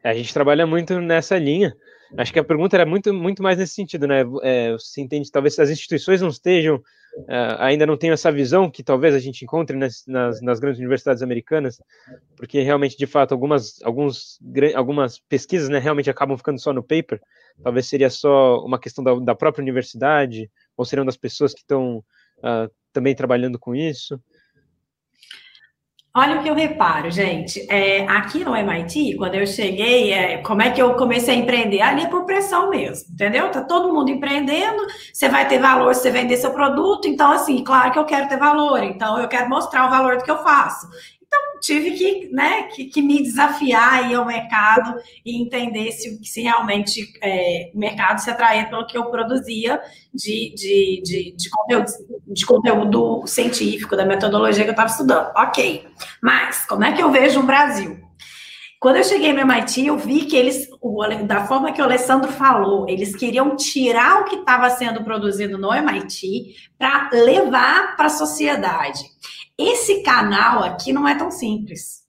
A 0.03 0.15
gente 0.15 0.35
trabalha 0.35 0.67
muito 0.67 1.01
nessa 1.01 1.39
linha. 1.39 1.77
Acho 2.17 2.33
que 2.33 2.39
a 2.39 2.45
pergunta 2.45 2.77
era 2.77 2.87
muito, 2.87 3.13
muito 3.13 3.43
mais 3.43 3.59
nesse 3.59 3.75
sentido, 3.75 4.07
né? 4.07 4.23
É, 4.43 4.73
você 4.73 5.01
entende, 5.01 5.31
talvez 5.31 5.59
as 5.59 5.71
instituições 5.71 6.21
não 6.21 6.29
estejam, 6.29 6.77
uh, 6.77 7.57
ainda 7.59 7.87
não 7.87 7.97
tenham 7.97 8.15
essa 8.15 8.31
visão 8.31 8.71
que 8.71 8.83
talvez 8.83 9.15
a 9.15 9.19
gente 9.19 9.45
encontre 9.45 9.77
nas, 9.77 10.05
nas, 10.07 10.41
nas, 10.41 10.61
grandes 10.61 10.79
universidades 10.79 11.23
americanas, 11.23 11.81
porque 12.37 12.61
realmente, 12.61 12.97
de 12.97 13.07
fato, 13.07 13.33
algumas, 13.33 13.83
alguns, 13.83 14.39
algumas 14.75 15.19
pesquisas 15.19 15.69
né, 15.69 15.79
realmente 15.79 16.11
acabam 16.11 16.37
ficando 16.37 16.61
só 16.61 16.73
no 16.73 16.83
paper. 16.83 17.21
Talvez 17.63 17.87
seria 17.87 18.11
só 18.11 18.59
uma 18.65 18.79
questão 18.79 19.03
da, 19.03 19.15
da 19.15 19.35
própria 19.35 19.63
universidade, 19.63 20.51
ou 20.77 20.85
seriam 20.85 21.07
das 21.07 21.17
pessoas 21.17 21.55
que 21.55 21.61
estão 21.61 21.99
uh, 22.39 22.71
também 22.93 23.15
trabalhando 23.15 23.59
com 23.59 23.75
isso. 23.75 24.21
Olha 26.19 26.41
o 26.41 26.43
que 26.43 26.49
eu 26.49 26.55
reparo, 26.55 27.11
gente. 27.11 27.67
É, 27.71 28.07
aqui 28.09 28.43
no 28.43 28.57
MIT, 28.57 29.17
quando 29.19 29.35
eu 29.35 29.47
cheguei, 29.47 30.15
é, 30.15 30.39
como 30.39 30.63
é 30.63 30.71
que 30.71 30.81
eu 30.81 30.95
comecei 30.95 31.35
a 31.35 31.37
empreender? 31.37 31.83
Ali 31.83 32.05
é 32.05 32.09
por 32.09 32.25
pressão 32.25 32.71
mesmo, 32.71 33.13
entendeu? 33.13 33.51
Tá 33.51 33.61
todo 33.61 33.93
mundo 33.93 34.11
empreendendo, 34.11 34.83
você 35.13 35.29
vai 35.29 35.47
ter 35.47 35.59
valor 35.59 35.95
se 35.95 36.01
você 36.01 36.11
vender 36.11 36.39
seu 36.39 36.55
produto. 36.55 37.07
Então, 37.07 37.33
assim, 37.33 37.63
claro 37.63 37.93
que 37.93 37.99
eu 37.99 38.07
quero 38.07 38.31
ter 38.31 38.39
valor, 38.39 38.83
então 38.83 39.21
eu 39.21 39.29
quero 39.29 39.47
mostrar 39.51 39.89
o 39.89 39.91
valor 39.91 40.17
do 40.17 40.25
que 40.25 40.31
eu 40.31 40.43
faço 40.43 40.89
tive 41.61 41.93
que, 41.93 42.29
né, 42.33 42.65
que, 42.65 42.85
que, 42.87 43.03
me 43.03 43.23
desafiar 43.23 43.95
aí 43.95 44.15
ao 44.15 44.25
mercado 44.25 44.95
e 45.25 45.41
entender 45.41 45.93
se, 45.93 46.19
se 46.25 46.43
realmente 46.43 47.13
é, 47.23 47.71
o 47.75 47.79
mercado 47.79 48.19
se 48.19 48.31
atraía 48.31 48.67
pelo 48.67 48.87
que 48.87 48.97
eu 48.97 49.11
produzia 49.11 49.81
de, 50.13 50.55
de, 50.55 51.03
de, 51.05 51.37
de, 51.37 51.51
conteúdo, 51.51 51.93
de 52.27 52.47
conteúdo 52.47 53.27
científico, 53.27 53.97
da 53.97 54.05
metodologia 54.05 54.65
que 54.65 54.71
eu 54.71 54.73
estava 54.73 54.91
estudando. 54.91 55.31
Ok. 55.37 55.87
Mas 56.23 56.65
como 56.67 56.85
é 56.85 56.93
que 56.93 57.03
eu 57.03 57.11
vejo 57.11 57.41
o 57.41 57.47
Brasil? 57.47 58.07
Quando 58.79 58.97
eu 58.97 59.05
cheguei 59.05 59.33
no 59.33 59.41
MIT, 59.41 59.87
eu 59.87 59.97
vi 59.97 60.27
que 60.27 60.37
eles, 60.37 60.69
da 61.27 61.47
forma 61.47 61.73
que 61.73 61.81
o 61.81 61.85
Alessandro 61.85 62.31
falou, 62.31 62.87
eles 62.89 63.17
queriam 63.17 63.57
tirar 63.57 64.21
o 64.21 64.25
que 64.27 64.37
estava 64.37 64.69
sendo 64.71 65.03
produzido 65.03 65.57
no 65.57 65.73
MIT 65.73 66.55
para 66.79 67.09
levar 67.13 67.97
para 67.97 68.07
a 68.07 68.11
sociedade. 68.11 69.01
Esse 69.59 70.03
canal 70.03 70.63
aqui 70.63 70.93
não 70.93 71.09
é 71.09 71.15
tão 71.15 71.31
simples. 71.31 72.05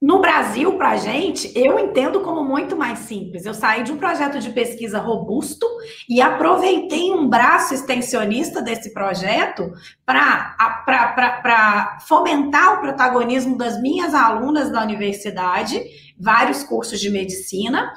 no 0.00 0.20
Brasil, 0.20 0.76
para 0.76 0.90
a 0.90 0.96
gente, 0.98 1.50
eu 1.56 1.78
entendo 1.78 2.20
como 2.20 2.44
muito 2.44 2.76
mais 2.76 2.98
simples. 3.00 3.46
Eu 3.46 3.54
saí 3.54 3.82
de 3.82 3.90
um 3.90 3.96
projeto 3.96 4.38
de 4.38 4.50
pesquisa 4.50 4.98
robusto 4.98 5.66
e 6.06 6.20
aproveitei 6.20 7.10
um 7.10 7.26
braço 7.26 7.72
extensionista 7.72 8.60
desse 8.60 8.92
projeto 8.92 9.72
para 10.04 11.98
fomentar 12.06 12.74
o 12.74 12.80
protagonismo 12.82 13.56
das 13.56 13.80
minhas 13.80 14.14
alunas 14.14 14.70
da 14.70 14.82
universidade, 14.82 15.82
vários 16.20 16.62
cursos 16.62 17.00
de 17.00 17.08
medicina. 17.08 17.94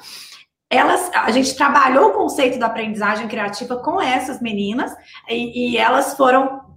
Elas, 0.70 1.10
a 1.12 1.30
gente 1.30 1.54
trabalhou 1.56 2.08
o 2.08 2.14
conceito 2.14 2.58
da 2.58 2.66
aprendizagem 2.66 3.28
criativa 3.28 3.76
com 3.76 4.00
essas 4.00 4.40
meninas 4.40 4.90
e, 5.28 5.72
e 5.72 5.76
elas 5.76 6.16
foram 6.16 6.67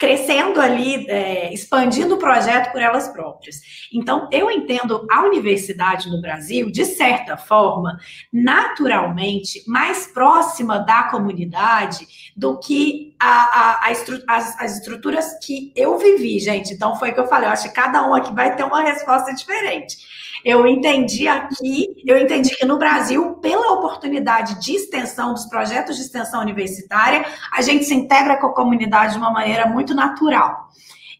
crescendo 0.00 0.58
ali, 0.58 1.06
é, 1.10 1.52
expandindo 1.52 2.14
o 2.14 2.18
projeto 2.18 2.72
por 2.72 2.80
elas 2.80 3.08
próprias. 3.08 3.60
Então, 3.92 4.30
eu 4.32 4.50
entendo 4.50 5.06
a 5.10 5.24
universidade 5.24 6.08
no 6.08 6.22
Brasil, 6.22 6.70
de 6.70 6.86
certa 6.86 7.36
forma, 7.36 7.98
naturalmente, 8.32 9.62
mais 9.68 10.06
próxima 10.06 10.78
da 10.78 11.02
comunidade 11.02 12.32
do 12.34 12.58
que 12.58 13.09
a, 13.20 13.28
a, 13.28 13.86
a 13.86 13.92
estru 13.92 14.18
as, 14.26 14.58
as, 14.58 14.78
estruturas 14.78 15.38
que 15.44 15.72
eu 15.76 15.98
vivi, 15.98 16.40
gente. 16.40 16.72
Então, 16.72 16.96
foi 16.96 17.10
o 17.10 17.14
que 17.14 17.20
eu 17.20 17.26
falei, 17.26 17.48
eu 17.48 17.52
acho 17.52 17.68
que 17.68 17.74
cada 17.74 18.08
um 18.08 18.14
aqui 18.14 18.34
vai 18.34 18.56
ter 18.56 18.64
uma 18.64 18.82
resposta 18.82 19.32
diferente. 19.34 19.98
Eu 20.42 20.66
entendi 20.66 21.28
aqui, 21.28 21.88
eu 22.06 22.18
entendi 22.18 22.56
que 22.56 22.64
no 22.64 22.78
Brasil, 22.78 23.34
pela 23.42 23.72
oportunidade 23.72 24.58
de 24.58 24.74
extensão 24.74 25.34
dos 25.34 25.44
projetos 25.44 25.96
de 25.96 26.02
extensão 26.02 26.40
universitária, 26.40 27.26
a 27.52 27.60
gente 27.60 27.84
se 27.84 27.94
integra 27.94 28.38
com 28.38 28.46
a 28.46 28.54
comunidade 28.54 29.12
de 29.12 29.18
uma 29.18 29.30
maneira 29.30 29.66
muito 29.66 29.94
natural. 29.94 30.70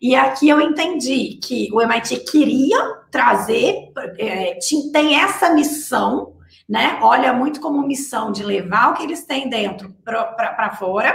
E 0.01 0.17
aqui 0.17 0.49
eu 0.49 0.59
entendi 0.59 1.39
que 1.43 1.69
o 1.71 1.83
MIT 1.83 2.21
queria 2.31 2.79
trazer, 3.11 3.93
é, 4.19 4.59
tem 4.91 5.21
essa 5.21 5.53
missão, 5.53 6.33
né? 6.67 6.99
Olha 7.03 7.35
muito 7.35 7.61
como 7.61 7.87
missão 7.87 8.33
de 8.33 8.43
levar 8.43 8.91
o 8.91 8.95
que 8.95 9.03
eles 9.03 9.27
têm 9.27 9.51
dentro 9.51 9.95
para 10.03 10.75
fora. 10.79 11.15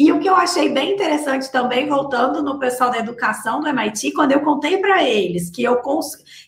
E 0.00 0.10
o 0.10 0.18
que 0.18 0.30
eu 0.30 0.34
achei 0.34 0.70
bem 0.70 0.94
interessante 0.94 1.52
também, 1.52 1.86
voltando 1.86 2.42
no 2.42 2.58
pessoal 2.58 2.90
da 2.90 2.96
educação 2.96 3.60
do 3.60 3.68
MIT, 3.68 4.12
quando 4.12 4.32
eu 4.32 4.40
contei 4.40 4.78
para 4.78 5.02
eles 5.02 5.50
que 5.50 5.62
eu, 5.62 5.78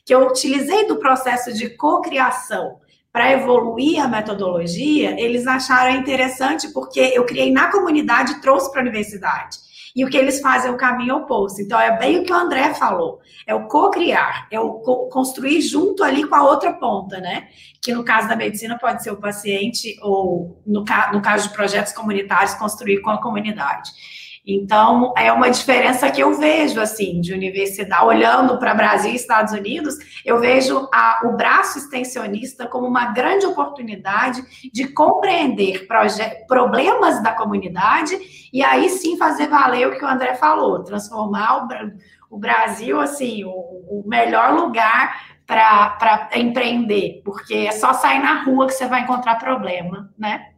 que 0.06 0.14
eu 0.14 0.26
utilizei 0.26 0.86
do 0.86 0.96
processo 0.96 1.52
de 1.52 1.68
cocriação 1.76 2.78
para 3.12 3.30
evoluir 3.30 4.02
a 4.02 4.08
metodologia, 4.08 5.20
eles 5.20 5.46
acharam 5.46 5.96
interessante 5.96 6.72
porque 6.72 6.98
eu 6.98 7.26
criei 7.26 7.52
na 7.52 7.70
comunidade 7.70 8.32
e 8.32 8.40
trouxe 8.40 8.70
para 8.70 8.80
a 8.80 8.84
universidade. 8.84 9.58
E 9.94 10.04
o 10.04 10.08
que 10.08 10.16
eles 10.16 10.40
fazem 10.40 10.70
é 10.70 10.74
o 10.74 10.76
caminho 10.76 11.16
oposto. 11.16 11.60
Então, 11.60 11.78
é 11.78 11.96
bem 11.98 12.18
o 12.18 12.24
que 12.24 12.32
o 12.32 12.36
André 12.36 12.74
falou: 12.74 13.20
é 13.46 13.54
o 13.54 13.66
co-criar, 13.66 14.48
é 14.50 14.58
o 14.58 14.74
co 14.74 15.08
construir 15.08 15.60
junto 15.60 16.02
ali 16.02 16.26
com 16.26 16.34
a 16.34 16.44
outra 16.44 16.72
ponta, 16.72 17.20
né? 17.20 17.48
Que 17.80 17.92
no 17.92 18.04
caso 18.04 18.28
da 18.28 18.36
medicina 18.36 18.78
pode 18.78 19.02
ser 19.02 19.10
o 19.10 19.16
paciente, 19.16 19.98
ou 20.00 20.62
no, 20.66 20.84
ca 20.84 21.10
no 21.12 21.20
caso 21.20 21.48
de 21.48 21.54
projetos 21.54 21.92
comunitários, 21.92 22.54
construir 22.54 23.00
com 23.02 23.10
a 23.10 23.20
comunidade. 23.20 23.90
Então, 24.44 25.14
é 25.16 25.32
uma 25.32 25.50
diferença 25.50 26.10
que 26.10 26.20
eu 26.20 26.34
vejo, 26.34 26.80
assim, 26.80 27.20
de 27.20 27.32
universidade, 27.32 28.04
olhando 28.04 28.58
para 28.58 28.74
Brasil 28.74 29.12
e 29.12 29.14
Estados 29.14 29.52
Unidos, 29.52 29.94
eu 30.24 30.40
vejo 30.40 30.88
a, 30.92 31.20
o 31.24 31.36
braço 31.36 31.78
extensionista 31.78 32.66
como 32.66 32.86
uma 32.88 33.12
grande 33.12 33.46
oportunidade 33.46 34.42
de 34.72 34.88
compreender 34.88 35.86
problemas 36.48 37.22
da 37.22 37.32
comunidade 37.32 38.18
e 38.52 38.64
aí 38.64 38.88
sim 38.88 39.16
fazer 39.16 39.46
valer 39.46 39.86
o 39.86 39.96
que 39.96 40.04
o 40.04 40.08
André 40.08 40.34
falou, 40.34 40.82
transformar 40.82 41.64
o, 41.64 42.36
o 42.36 42.38
Brasil, 42.38 43.00
assim, 43.00 43.44
o, 43.44 43.50
o 43.50 44.02
melhor 44.04 44.54
lugar 44.54 45.32
para 45.46 46.30
empreender, 46.34 47.22
porque 47.24 47.54
é 47.54 47.72
só 47.72 47.92
sair 47.92 48.18
na 48.18 48.42
rua 48.42 48.66
que 48.66 48.72
você 48.72 48.86
vai 48.86 49.02
encontrar 49.02 49.36
problema, 49.36 50.10
né? 50.18 50.51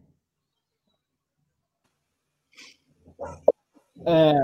É, 4.06 4.34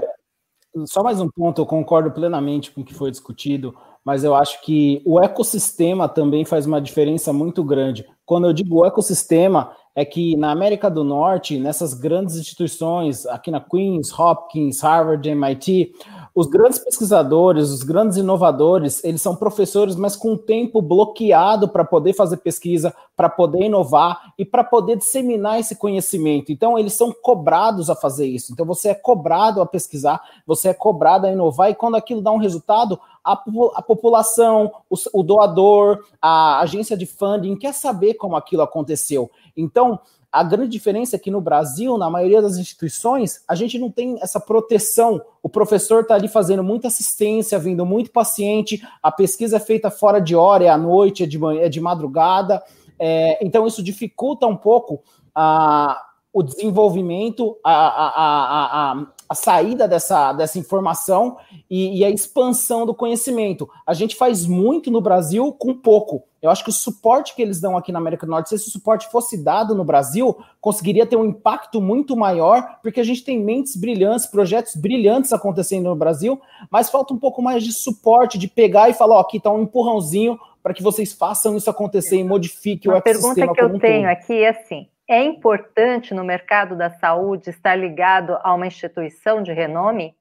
só 0.87 1.03
mais 1.03 1.21
um 1.21 1.29
ponto, 1.29 1.61
eu 1.61 1.67
concordo 1.67 2.11
plenamente 2.11 2.71
com 2.71 2.81
o 2.81 2.85
que 2.85 2.95
foi 2.95 3.11
discutido, 3.11 3.75
mas 4.05 4.25
eu 4.25 4.35
acho 4.35 4.63
que 4.63 5.03
o 5.05 5.21
ecossistema 5.21 6.09
também 6.09 6.45
faz 6.45 6.67
uma 6.67 6.81
diferença 6.81 7.33
muito 7.33 7.63
grande. 7.65 8.07
Quando 8.25 8.47
eu 8.47 8.53
digo 8.53 8.87
ecossistema, 8.87 9.73
é 9.95 10.05
que 10.05 10.37
na 10.37 10.53
América 10.53 10.89
do 10.89 11.03
Norte, 11.03 11.59
nessas 11.59 11.93
grandes 11.93 12.37
instituições, 12.37 13.27
aqui 13.27 13.51
na 13.51 13.61
Queens, 13.61 14.17
Hopkins, 14.17 14.81
Harvard, 14.81 15.29
MIT, 15.29 15.93
os 16.35 16.47
grandes 16.47 16.78
pesquisadores, 16.78 17.70
os 17.70 17.83
grandes 17.83 18.16
inovadores, 18.16 19.03
eles 19.03 19.20
são 19.20 19.35
professores, 19.35 19.97
mas 19.97 20.16
com 20.16 20.37
tempo 20.37 20.81
bloqueado 20.81 21.68
para 21.68 21.85
poder 21.85 22.12
fazer 22.12 22.37
pesquisa, 22.39 22.95
para 23.16 23.28
poder 23.28 23.64
inovar 23.64 24.33
e 24.39 24.45
para 24.45 24.62
poder 24.62 24.97
disseminar 24.97 25.59
esse 25.59 25.74
conhecimento. 25.74 26.53
Então, 26.53 26.78
eles 26.78 26.95
são 26.95 27.12
cobrados 27.12 27.91
a 27.91 27.97
fazer 27.97 28.26
isso. 28.26 28.53
Então, 28.53 28.64
você 28.64 28.91
é 28.91 28.95
cobrado 28.95 29.61
a 29.61 29.66
pesquisar, 29.66 30.22
você 30.47 30.68
é 30.68 30.74
cobrado 30.74 31.26
a 31.26 31.33
inovar, 31.33 31.70
e 31.70 31.74
quando 31.74 31.97
aquilo 31.97 32.22
dá 32.22 32.31
um 32.31 32.39
resultado, 32.39 32.99
a, 33.24 33.33
a 33.74 33.83
população, 33.83 34.72
o, 34.89 34.97
o 35.12 35.22
doador, 35.22 36.05
a 36.22 36.61
agência 36.61 36.97
de 36.97 37.07
funding 37.07 37.57
quer 37.57 37.74
saber 37.74 38.14
como 38.14 38.37
aquilo 38.37 38.62
aconteceu. 38.62 39.31
Então, 39.57 40.01
a 40.33 40.45
grande 40.45 40.70
diferença 40.70 41.16
é 41.16 41.18
que 41.18 41.31
no 41.31 41.41
Brasil, 41.41 41.99
na 41.99 42.09
maioria 42.09 42.41
das 42.41 42.57
instituições, 42.57 43.43
a 43.49 43.55
gente 43.55 43.78
não 43.78 43.91
tem 43.91 44.16
essa 44.22 44.39
proteção. 44.39 45.20
O 45.43 45.49
professor 45.49 46.03
está 46.03 46.14
ali 46.14 46.28
fazendo 46.28 46.62
muita 46.62 46.89
assistência, 46.89 47.59
vindo 47.59 47.85
muito 47.85 48.12
paciente, 48.12 48.81
a 49.03 49.11
pesquisa 49.11 49.57
é 49.57 49.61
feita 49.61 49.91
fora 49.91 50.20
de 50.20 50.37
hora, 50.37 50.64
é 50.64 50.68
à 50.68 50.78
noite, 50.78 51.24
é 51.24 51.26
de, 51.26 51.39
manhã, 51.39 51.62
é 51.62 51.68
de 51.68 51.81
madrugada. 51.81 52.62
É, 52.99 53.45
então, 53.45 53.66
isso 53.66 53.83
dificulta 53.83 54.47
um 54.47 54.57
pouco 54.57 55.03
a, 55.35 56.01
o 56.33 56.43
desenvolvimento, 56.43 57.59
a, 57.64 57.72
a, 57.72 58.93
a, 58.93 59.07
a 59.28 59.35
saída 59.35 59.89
dessa, 59.89 60.33
dessa 60.33 60.59
informação 60.59 61.39
e, 61.68 61.99
e, 61.99 62.05
a 62.05 62.11
expansão 62.11 62.87
do 62.87 62.95
conhecimento. 62.95 63.68
A 63.85 63.95
gente 63.95 64.14
faz 64.14 64.47
muito 64.47 64.91
no 64.91 65.01
Brasil 65.01 65.53
com 65.53 65.74
pouco. 65.74 66.22
Eu 66.43 66.51
acho 66.51 66.64
que 66.64 66.70
o 66.70 66.72
suporte 66.72 67.34
que 67.34 67.43
eles 67.43 67.61
dão 67.61 67.76
aqui 67.76 67.93
na 67.93 67.99
América 67.99 68.24
do 68.24 68.30
Norte, 68.30 68.49
se 68.49 68.55
esse 68.55 68.70
suporte 68.70 69.11
fosse 69.11 69.43
dado 69.43 69.74
no 69.74 69.84
Brasil, 69.84 70.38
conseguiria 70.59 71.05
ter 71.05 71.16
um 71.16 71.24
impacto 71.24 71.82
muito 71.82 72.16
maior, 72.16 72.78
porque 72.82 73.01
a 73.01 73.05
gente 73.05 73.22
tem 73.22 73.38
mentes 73.38 73.76
brilhantes, 73.76 74.26
projetos 74.26 74.74
brilhantes 74.74 75.32
acontecendo 75.34 75.91
no 75.91 75.97
Brasil, 75.97 76.41
mas 76.70 76.88
falta 76.88 77.12
um 77.12 77.18
pouco 77.18 77.43
mais 77.43 77.62
de 77.62 77.72
suporte, 77.72 78.38
de 78.38 78.49
pegar 78.49 78.88
e 78.88 78.95
falar, 78.95 79.16
ó, 79.16 79.20
aqui 79.20 79.36
está 79.36 79.51
um 79.51 79.62
empurrãozinho 79.62 80.38
para 80.62 80.72
que 80.72 80.82
vocês 80.82 81.12
façam 81.12 81.57
isso 81.57 81.68
acontecer 81.68 82.16
e 82.16 82.24
modifiquem 82.24 82.91
o 82.91 82.97
ecossistema. 82.97 83.32
A 83.32 83.34
pergunta 83.34 83.55
que 83.55 83.76
eu 83.76 83.78
tenho 83.78 84.09
aqui 84.09 84.43
é 84.43 84.49
assim, 84.49 84.88
é 85.07 85.22
importante 85.22 86.14
no 86.14 86.24
mercado 86.24 86.74
da 86.74 86.88
saúde 86.88 87.51
estar 87.51 87.76
ligado 87.76 88.38
a 88.43 88.55
uma 88.55 88.66
instituição 88.66 89.43
de 89.43 89.53
renome? 89.53 90.16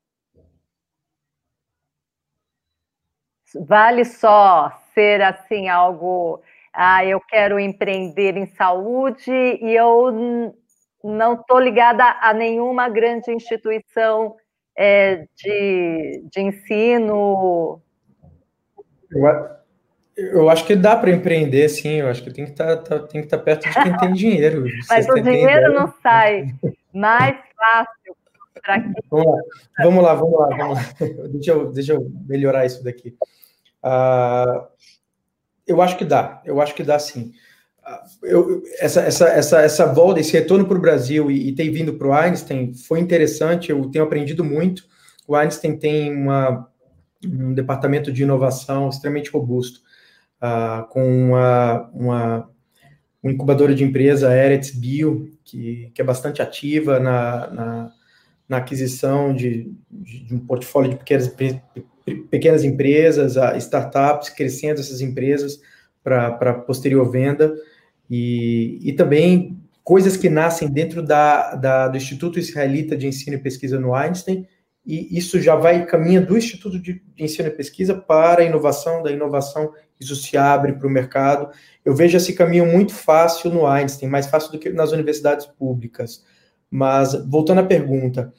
Vale 3.55 4.03
só 4.03 4.71
ser 4.99 5.21
assim 5.21 5.69
algo, 5.69 6.41
ah, 6.73 7.05
eu 7.05 7.21
quero 7.21 7.57
empreender 7.57 8.35
em 8.35 8.45
saúde 8.47 9.31
e 9.31 9.73
eu 9.73 10.53
não 11.01 11.35
estou 11.35 11.57
ligada 11.57 12.03
a 12.21 12.33
nenhuma 12.33 12.89
grande 12.89 13.31
instituição 13.31 14.35
é, 14.77 15.25
de, 15.37 16.23
de 16.29 16.41
ensino. 16.41 17.81
Eu 20.17 20.49
acho 20.49 20.65
que 20.65 20.75
dá 20.75 20.97
para 20.97 21.11
empreender, 21.11 21.69
sim. 21.69 21.95
Eu 21.95 22.09
acho 22.09 22.21
que 22.21 22.31
tem 22.31 22.43
que 22.43 22.51
estar 22.51 22.75
tá, 22.77 22.99
tá, 22.99 23.17
estar 23.17 23.37
tá 23.37 23.43
perto 23.43 23.69
de 23.69 23.73
quem 23.73 23.97
tem 23.97 24.11
dinheiro. 24.13 24.65
Mas 24.89 25.07
o 25.07 25.13
dinheiro 25.15 25.73
não 25.73 25.93
sai 26.03 26.47
mais 26.93 27.37
fácil 27.55 28.15
para 28.61 28.81
quem. 28.81 28.93
Vamos 29.09 29.25
lá, 29.25 29.43
vamos 29.79 30.03
lá, 30.03 30.13
vamos 30.13 30.39
lá. 30.39 30.47
Vamos 30.57 30.77
lá. 31.17 31.27
Deixa, 31.29 31.51
eu, 31.51 31.71
deixa 31.71 31.93
eu 31.93 32.11
melhorar 32.27 32.65
isso 32.65 32.83
daqui. 32.83 33.15
Uh, 33.83 34.67
eu 35.65 35.81
acho 35.81 35.97
que 35.97 36.05
dá. 36.05 36.41
Eu 36.45 36.61
acho 36.61 36.73
que 36.75 36.83
dá, 36.83 36.97
sim. 36.99 37.31
Uh, 37.81 38.25
eu, 38.25 38.63
essa, 38.79 39.01
essa, 39.01 39.27
essa, 39.29 39.61
essa 39.61 39.85
volta, 39.85 40.19
esse 40.19 40.33
retorno 40.33 40.65
para 40.65 40.77
o 40.77 40.81
Brasil 40.81 41.29
e, 41.31 41.49
e 41.49 41.55
ter 41.55 41.69
vindo 41.69 41.93
para 41.93 42.07
o 42.07 42.13
Einstein 42.13 42.73
foi 42.73 42.99
interessante. 42.99 43.71
Eu 43.71 43.89
tenho 43.89 44.03
aprendido 44.03 44.43
muito. 44.43 44.83
O 45.27 45.35
Einstein 45.35 45.77
tem 45.77 46.15
uma, 46.15 46.67
um 47.25 47.53
departamento 47.53 48.11
de 48.11 48.23
inovação 48.23 48.89
extremamente 48.89 49.29
robusto 49.29 49.81
uh, 50.41 50.87
com 50.89 51.03
uma, 51.03 51.89
uma, 51.93 52.49
uma, 53.21 53.31
incubadora 53.31 53.75
de 53.75 53.83
empresa, 53.83 54.29
a 54.29 54.35
Eretz 54.35 54.71
Bio, 54.71 55.31
que, 55.43 55.91
que 55.93 56.01
é 56.01 56.03
bastante 56.03 56.41
ativa 56.41 56.99
na, 56.99 57.47
na, 57.47 57.91
na 58.47 58.57
aquisição 58.57 59.33
de, 59.33 59.71
de, 59.91 60.33
um 60.33 60.39
portfólio 60.39 60.91
de 60.91 60.97
pequenas, 60.97 61.27
pequenas 62.29 62.63
empresas, 62.63 63.35
startups, 63.63 64.29
crescendo 64.29 64.79
essas 64.79 65.01
empresas 65.01 65.59
para 66.03 66.53
posterior 66.53 67.09
venda, 67.09 67.53
e, 68.09 68.79
e 68.81 68.93
também 68.93 69.59
coisas 69.83 70.17
que 70.17 70.29
nascem 70.29 70.69
dentro 70.69 71.03
da, 71.03 71.55
da, 71.55 71.87
do 71.87 71.97
Instituto 71.97 72.39
Israelita 72.39 72.97
de 72.97 73.07
Ensino 73.07 73.35
e 73.35 73.39
Pesquisa 73.39 73.79
no 73.79 73.93
Einstein, 73.93 74.47
e 74.85 75.17
isso 75.17 75.39
já 75.39 75.55
vai 75.55 75.85
caminha 75.85 76.21
do 76.21 76.37
Instituto 76.37 76.79
de 76.79 77.01
Ensino 77.17 77.47
e 77.47 77.51
Pesquisa 77.51 77.93
para 77.93 78.41
a 78.41 78.45
inovação, 78.45 79.03
da 79.03 79.11
inovação 79.11 79.71
isso 79.99 80.15
se 80.15 80.37
abre 80.37 80.73
para 80.73 80.87
o 80.87 80.89
mercado. 80.89 81.49
Eu 81.83 81.93
vejo 81.93 82.15
esse 82.15 82.33
caminho 82.33 82.65
muito 82.65 82.93
fácil 82.93 83.51
no 83.51 83.67
Einstein, 83.67 84.07
mais 84.07 84.27
fácil 84.27 84.51
do 84.51 84.59
que 84.59 84.69
nas 84.69 84.91
universidades 84.91 85.45
públicas. 85.45 86.23
Mas, 86.71 87.13
voltando 87.27 87.59
à 87.59 87.63
pergunta, 87.63 88.33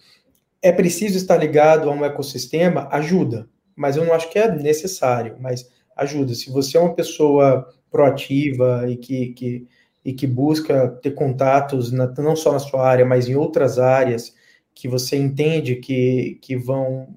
é 0.63 0.73
preciso 0.73 1.17
estar 1.17 1.37
ligado 1.37 1.89
a 1.89 1.93
um 1.93 2.05
ecossistema? 2.05 2.89
Ajuda, 2.91 3.49
mas 3.75 3.97
eu 3.97 4.05
não 4.05 4.13
acho 4.13 4.31
que 4.31 4.39
é 4.39 4.51
necessário, 4.51 5.37
mas 5.41 5.69
ajuda. 5.97 6.35
Se 6.35 6.51
você 6.51 6.77
é 6.77 6.81
uma 6.81 6.95
pessoa 6.95 7.67
proativa 7.91 8.85
e 8.89 8.97
que, 8.97 9.29
que, 9.29 9.67
e 10.05 10.13
que 10.13 10.27
busca 10.27 10.89
ter 11.03 11.13
contatos, 11.13 11.91
na, 11.91 12.07
não 12.19 12.37
só 12.37 12.53
na 12.53 12.59
sua 12.59 12.87
área, 12.87 13.05
mas 13.05 13.29
em 13.29 13.35
outras 13.35 13.79
áreas, 13.79 14.35
que 14.75 14.89
você 14.89 15.17
entende 15.17 15.77
que, 15.77 16.39
que 16.43 16.57
vão 16.57 17.09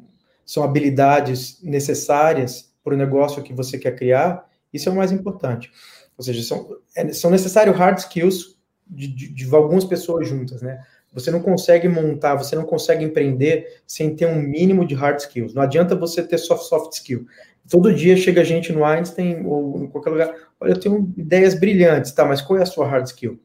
são 0.46 0.64
habilidades 0.64 1.62
necessárias 1.64 2.74
para 2.84 2.94
o 2.94 2.98
negócio 2.98 3.41
que 3.41 3.54
você 3.54 3.78
quer 3.78 3.96
criar, 3.96 4.46
isso 4.74 4.89
é 4.89 4.91
o 4.91 4.96
mais 4.96 5.12
importante. 5.12 5.72
Ou 6.18 6.24
seja, 6.24 6.44
são, 6.44 6.78
é, 6.96 7.14
são 7.14 7.32
necessários 7.32 7.76
hard 7.78 7.98
skills 8.00 8.60
de, 8.86 9.08
de, 9.08 9.34
de 9.34 9.56
algumas 9.56 9.86
pessoas 9.86 10.28
juntas, 10.28 10.62
né? 10.62 10.84
Você 11.14 11.30
não 11.30 11.41
consegue 11.41 11.88
montar, 11.88 12.36
você 12.36 12.55
não 12.55 12.66
consegue 12.66 13.05
empreender 13.05 13.82
sem 13.86 14.16
ter 14.16 14.26
um 14.26 14.41
mínimo 14.41 14.86
de 14.86 14.95
hard 14.95 15.20
skills. 15.20 15.53
Não 15.53 15.61
adianta 15.61 15.95
você 15.95 16.24
ter 16.24 16.38
soft, 16.38 16.64
soft 16.64 16.93
skill. 16.93 17.26
Todo 17.70 17.93
dia 17.93 18.18
chega 18.18 18.43
gente 18.43 18.74
no 18.74 18.84
Einstein 18.84 19.45
ou 19.45 19.84
em 19.84 19.88
qualquer 19.88 20.09
lugar, 20.09 20.36
olha, 20.59 20.72
eu 20.72 20.80
tenho 20.80 21.14
ideias 21.16 21.53
brilhantes, 21.53 22.11
tá, 22.11 22.26
mas 22.26 22.41
qual 22.41 22.59
é 22.59 22.64
a 22.64 22.66
sua 22.66 22.88
hard 22.88 23.05
skill? 23.05 23.39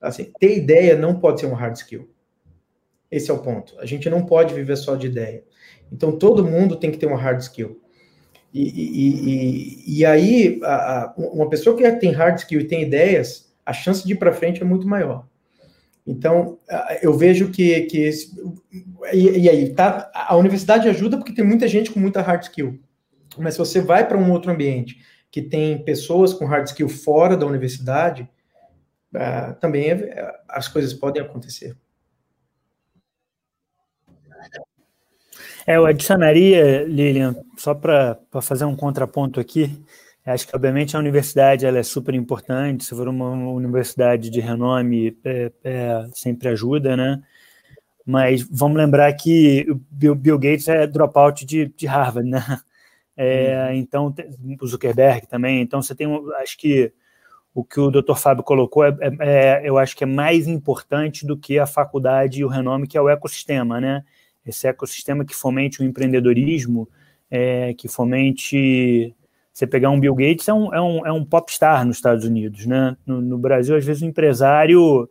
Assim, 0.00 0.30
ter 0.40 0.56
ideia 0.56 0.96
não 0.96 1.18
pode 1.20 1.40
ser 1.40 1.46
um 1.46 1.54
hard 1.54 1.76
skill. 1.76 2.08
Esse 3.10 3.30
é 3.30 3.34
o 3.34 3.38
ponto. 3.38 3.78
A 3.78 3.86
gente 3.86 4.10
não 4.10 4.24
pode 4.24 4.54
viver 4.54 4.76
só 4.76 4.96
de 4.96 5.06
ideia. 5.06 5.44
Então, 5.92 6.18
todo 6.18 6.44
mundo 6.44 6.76
tem 6.76 6.90
que 6.90 6.98
ter 6.98 7.06
uma 7.06 7.16
hard 7.16 7.40
skill. 7.40 7.80
E, 8.52 8.62
e, 8.62 9.94
e, 9.94 9.98
e 9.98 10.06
aí, 10.06 10.60
a, 10.62 10.74
a, 10.74 11.14
uma 11.16 11.48
pessoa 11.48 11.76
que 11.76 11.90
tem 11.92 12.10
hard 12.10 12.38
skill 12.38 12.60
e 12.60 12.66
tem 12.66 12.82
ideias, 12.82 13.52
a 13.64 13.72
chance 13.72 14.04
de 14.04 14.12
ir 14.12 14.16
para 14.16 14.32
frente 14.32 14.62
é 14.62 14.64
muito 14.64 14.88
maior. 14.88 15.26
Então, 16.06 16.58
eu 17.02 17.12
vejo 17.14 17.50
que. 17.50 17.80
que 17.82 18.10
e, 19.12 19.44
e, 19.44 19.48
aí, 19.48 19.74
tá, 19.74 20.10
a 20.14 20.36
universidade 20.36 20.88
ajuda 20.88 21.16
porque 21.16 21.34
tem 21.34 21.44
muita 21.44 21.66
gente 21.66 21.90
com 21.90 21.98
muita 21.98 22.22
hard 22.22 22.44
skill. 22.44 22.78
Mas 23.36 23.54
se 23.54 23.58
você 23.58 23.80
vai 23.80 24.06
para 24.06 24.16
um 24.16 24.30
outro 24.30 24.52
ambiente 24.52 24.98
que 25.30 25.42
tem 25.42 25.82
pessoas 25.82 26.32
com 26.32 26.46
hard 26.46 26.66
skill 26.68 26.88
fora 26.88 27.36
da 27.36 27.44
universidade, 27.44 28.28
uh, 29.14 29.54
também 29.60 29.90
é, 29.90 30.34
as 30.48 30.68
coisas 30.68 30.94
podem 30.94 31.20
acontecer. 31.20 31.76
É, 35.66 35.76
eu 35.76 35.84
adicionaria, 35.84 36.84
Lilian, 36.84 37.34
só 37.56 37.74
para 37.74 38.16
fazer 38.40 38.64
um 38.64 38.76
contraponto 38.76 39.40
aqui, 39.40 39.76
Acho 40.26 40.48
que, 40.48 40.56
obviamente, 40.56 40.96
a 40.96 40.98
universidade 40.98 41.64
ela 41.64 41.78
é 41.78 41.84
super 41.84 42.12
importante. 42.14 42.84
Se 42.84 42.90
for 42.90 43.06
uma 43.06 43.30
universidade 43.52 44.28
de 44.28 44.40
renome, 44.40 45.16
é, 45.24 45.52
é, 45.62 46.06
sempre 46.12 46.48
ajuda, 46.48 46.96
né? 46.96 47.22
Mas 48.04 48.42
vamos 48.50 48.76
lembrar 48.76 49.12
que 49.14 49.66
o 49.70 50.14
Bill, 50.14 50.38
Gates 50.38 50.66
é 50.66 50.86
dropout 50.86 51.46
de, 51.46 51.66
de 51.76 51.86
Harvard, 51.86 52.28
né? 52.28 52.40
É, 53.18 53.70
hum. 53.70 53.76
Então, 53.76 54.14
o 54.60 54.66
Zuckerberg 54.66 55.26
também. 55.26 55.62
Então, 55.62 55.80
você 55.80 55.94
tem, 55.94 56.06
acho 56.42 56.58
que 56.58 56.92
o 57.54 57.64
que 57.64 57.80
o 57.80 57.90
Dr. 57.90 58.14
Fábio 58.14 58.44
colocou, 58.44 58.84
é, 58.84 58.94
é, 59.00 59.16
é, 59.20 59.62
eu 59.64 59.78
acho 59.78 59.96
que 59.96 60.04
é 60.04 60.06
mais 60.06 60.46
importante 60.46 61.26
do 61.26 61.34
que 61.34 61.58
a 61.58 61.66
faculdade 61.66 62.40
e 62.40 62.44
o 62.44 62.48
renome, 62.48 62.86
que 62.86 62.98
é 62.98 63.00
o 63.00 63.08
ecossistema, 63.08 63.80
né? 63.80 64.04
Esse 64.44 64.68
ecossistema 64.68 65.24
que 65.24 65.34
fomente 65.34 65.80
o 65.80 65.84
empreendedorismo, 65.84 66.86
é, 67.30 67.72
que 67.72 67.88
fomente 67.88 69.16
você 69.56 69.66
pegar 69.66 69.88
um 69.88 69.98
Bill 69.98 70.14
Gates 70.14 70.46
é 70.48 70.52
um, 70.52 70.74
é 70.74 70.80
um, 70.82 71.06
é 71.06 71.10
um 71.10 71.24
popstar 71.24 71.82
nos 71.86 71.96
Estados 71.96 72.26
Unidos, 72.26 72.66
né? 72.66 72.94
No, 73.06 73.22
no 73.22 73.38
Brasil, 73.38 73.74
às 73.74 73.86
vezes, 73.86 74.02
o 74.02 74.04
empresário 74.04 75.08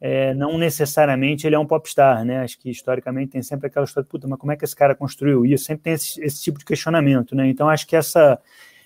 é, 0.00 0.34
não 0.34 0.58
necessariamente 0.58 1.46
ele 1.46 1.54
é 1.54 1.58
um 1.58 1.64
popstar, 1.64 2.24
né? 2.24 2.40
Acho 2.40 2.58
que 2.58 2.68
historicamente 2.68 3.30
tem 3.30 3.42
sempre 3.42 3.68
aquela 3.68 3.84
história, 3.84 4.08
puta, 4.10 4.26
mas 4.26 4.36
como 4.36 4.50
é 4.50 4.56
que 4.56 4.64
esse 4.64 4.74
cara 4.74 4.96
construiu 4.96 5.46
isso? 5.46 5.66
Sempre 5.66 5.84
tem 5.84 5.92
esse, 5.92 6.20
esse 6.20 6.42
tipo 6.42 6.58
de 6.58 6.64
questionamento, 6.64 7.36
né? 7.36 7.46
Então, 7.46 7.68
acho 7.68 7.86
que 7.86 7.94
essa, 7.94 8.40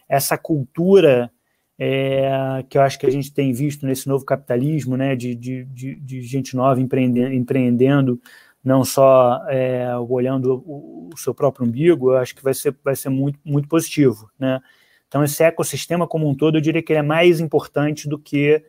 essa 0.06 0.36
cultura 0.36 1.32
é, 1.78 2.62
que 2.68 2.76
eu 2.76 2.82
acho 2.82 2.98
que 2.98 3.06
a 3.06 3.10
gente 3.10 3.32
tem 3.32 3.50
visto 3.50 3.86
nesse 3.86 4.06
novo 4.06 4.26
capitalismo, 4.26 4.94
né? 4.94 5.16
De, 5.16 5.34
de, 5.34 5.64
de, 5.64 5.94
de 5.94 6.20
gente 6.20 6.54
nova 6.54 6.82
empreendendo, 6.82 7.32
empreendendo 7.32 8.20
não 8.62 8.84
só 8.84 9.42
é, 9.48 9.96
olhando 9.96 10.62
o, 10.66 11.08
o, 11.14 11.16
seu 11.16 11.32
próprio 11.34 11.66
umbigo, 11.66 12.12
eu 12.12 12.18
acho 12.18 12.34
que 12.34 12.44
vai 12.44 12.52
ser, 12.52 12.76
vai 12.84 12.94
ser 12.94 13.08
muito, 13.08 13.38
muito 13.42 13.68
positivo, 13.68 14.30
né? 14.38 14.60
Então, 15.08 15.24
esse 15.24 15.42
ecossistema 15.42 16.06
como 16.06 16.28
um 16.28 16.34
todo, 16.34 16.58
eu 16.58 16.60
diria 16.60 16.82
que 16.82 16.92
ele 16.92 17.00
é 17.00 17.02
mais 17.02 17.40
importante 17.40 18.08
do 18.08 18.18
que 18.18 18.62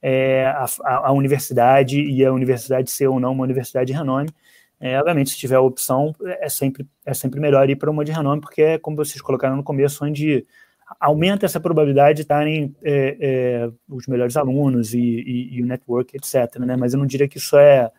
é, 0.00 0.44
a, 0.46 0.66
a, 1.08 1.12
universidade 1.12 2.00
e 2.00 2.24
a 2.24 2.32
universidade 2.32 2.90
ser 2.90 3.08
ou 3.08 3.18
não 3.18 3.32
uma 3.32 3.44
universidade 3.44 3.86
de 3.86 3.96
renome. 3.96 4.28
É, 4.78 4.98
obviamente, 4.98 5.30
se 5.30 5.38
tiver 5.38 5.56
a 5.56 5.60
opção, 5.60 6.14
é 6.22 6.48
sempre, 6.48 6.86
é 7.04 7.14
sempre 7.14 7.40
melhor 7.40 7.68
ir 7.70 7.76
para 7.76 7.90
uma 7.90 8.04
de 8.04 8.12
renome, 8.12 8.42
porque 8.42 8.62
é 8.62 8.78
como 8.78 8.96
vocês 8.96 9.20
colocaram 9.22 9.56
no 9.56 9.64
começo, 9.64 10.04
onde 10.04 10.46
aumenta 11.00 11.46
essa 11.46 11.58
probabilidade 11.58 12.16
de 12.16 12.22
estarem 12.22 12.76
é, 12.82 13.16
é, 13.20 13.70
os 13.88 14.06
melhores 14.06 14.36
alunos 14.36 14.94
e, 14.94 15.00
e, 15.00 15.56
e, 15.56 15.62
o 15.62 15.66
network, 15.66 16.16
etc. 16.16 16.58
Né? 16.60 16.76
Mas 16.76 16.92
eu 16.92 16.98
não 16.98 17.06
diria 17.06 17.26
que 17.26 17.38
isso 17.38 17.56
é, 17.56 17.90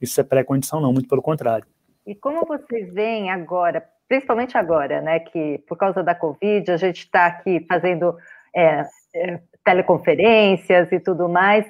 isso 0.00 0.20
é 0.20 0.24
pré-condição, 0.24 0.80
não, 0.80 0.92
muito 0.92 1.08
pelo 1.08 1.22
contrário. 1.22 1.66
E 2.06 2.14
como 2.14 2.44
vocês 2.46 2.92
veem 2.92 3.30
agora, 3.30 3.86
principalmente 4.08 4.56
agora, 4.56 5.00
né, 5.00 5.20
que 5.20 5.58
por 5.66 5.76
causa 5.76 6.02
da 6.02 6.14
Covid 6.14 6.70
a 6.70 6.76
gente 6.76 7.00
está 7.00 7.26
aqui 7.26 7.64
fazendo 7.68 8.16
é, 8.54 8.84
é, 9.14 9.40
teleconferências 9.64 10.92
e 10.92 11.00
tudo 11.00 11.28
mais, 11.28 11.66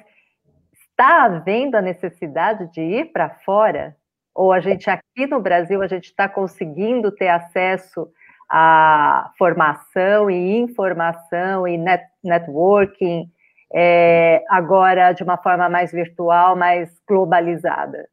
está 0.89 1.23
havendo 1.23 1.75
a 1.75 1.81
necessidade 1.81 2.71
de 2.71 2.81
ir 2.81 3.11
para 3.11 3.29
fora? 3.29 3.95
Ou 4.33 4.51
a 4.51 4.59
gente 4.59 4.89
aqui 4.89 5.25
no 5.27 5.39
Brasil 5.39 5.81
a 5.81 5.87
gente 5.87 6.05
está 6.05 6.27
conseguindo 6.27 7.11
ter 7.11 7.29
acesso 7.29 8.09
à 8.49 9.31
formação 9.37 10.29
e 10.29 10.57
informação 10.57 11.67
e 11.67 11.77
net, 11.77 12.05
networking 12.23 13.31
é, 13.73 14.43
agora 14.49 15.13
de 15.13 15.23
uma 15.23 15.37
forma 15.37 15.69
mais 15.69 15.91
virtual, 15.91 16.55
mais 16.55 16.89
globalizada? 17.07 18.07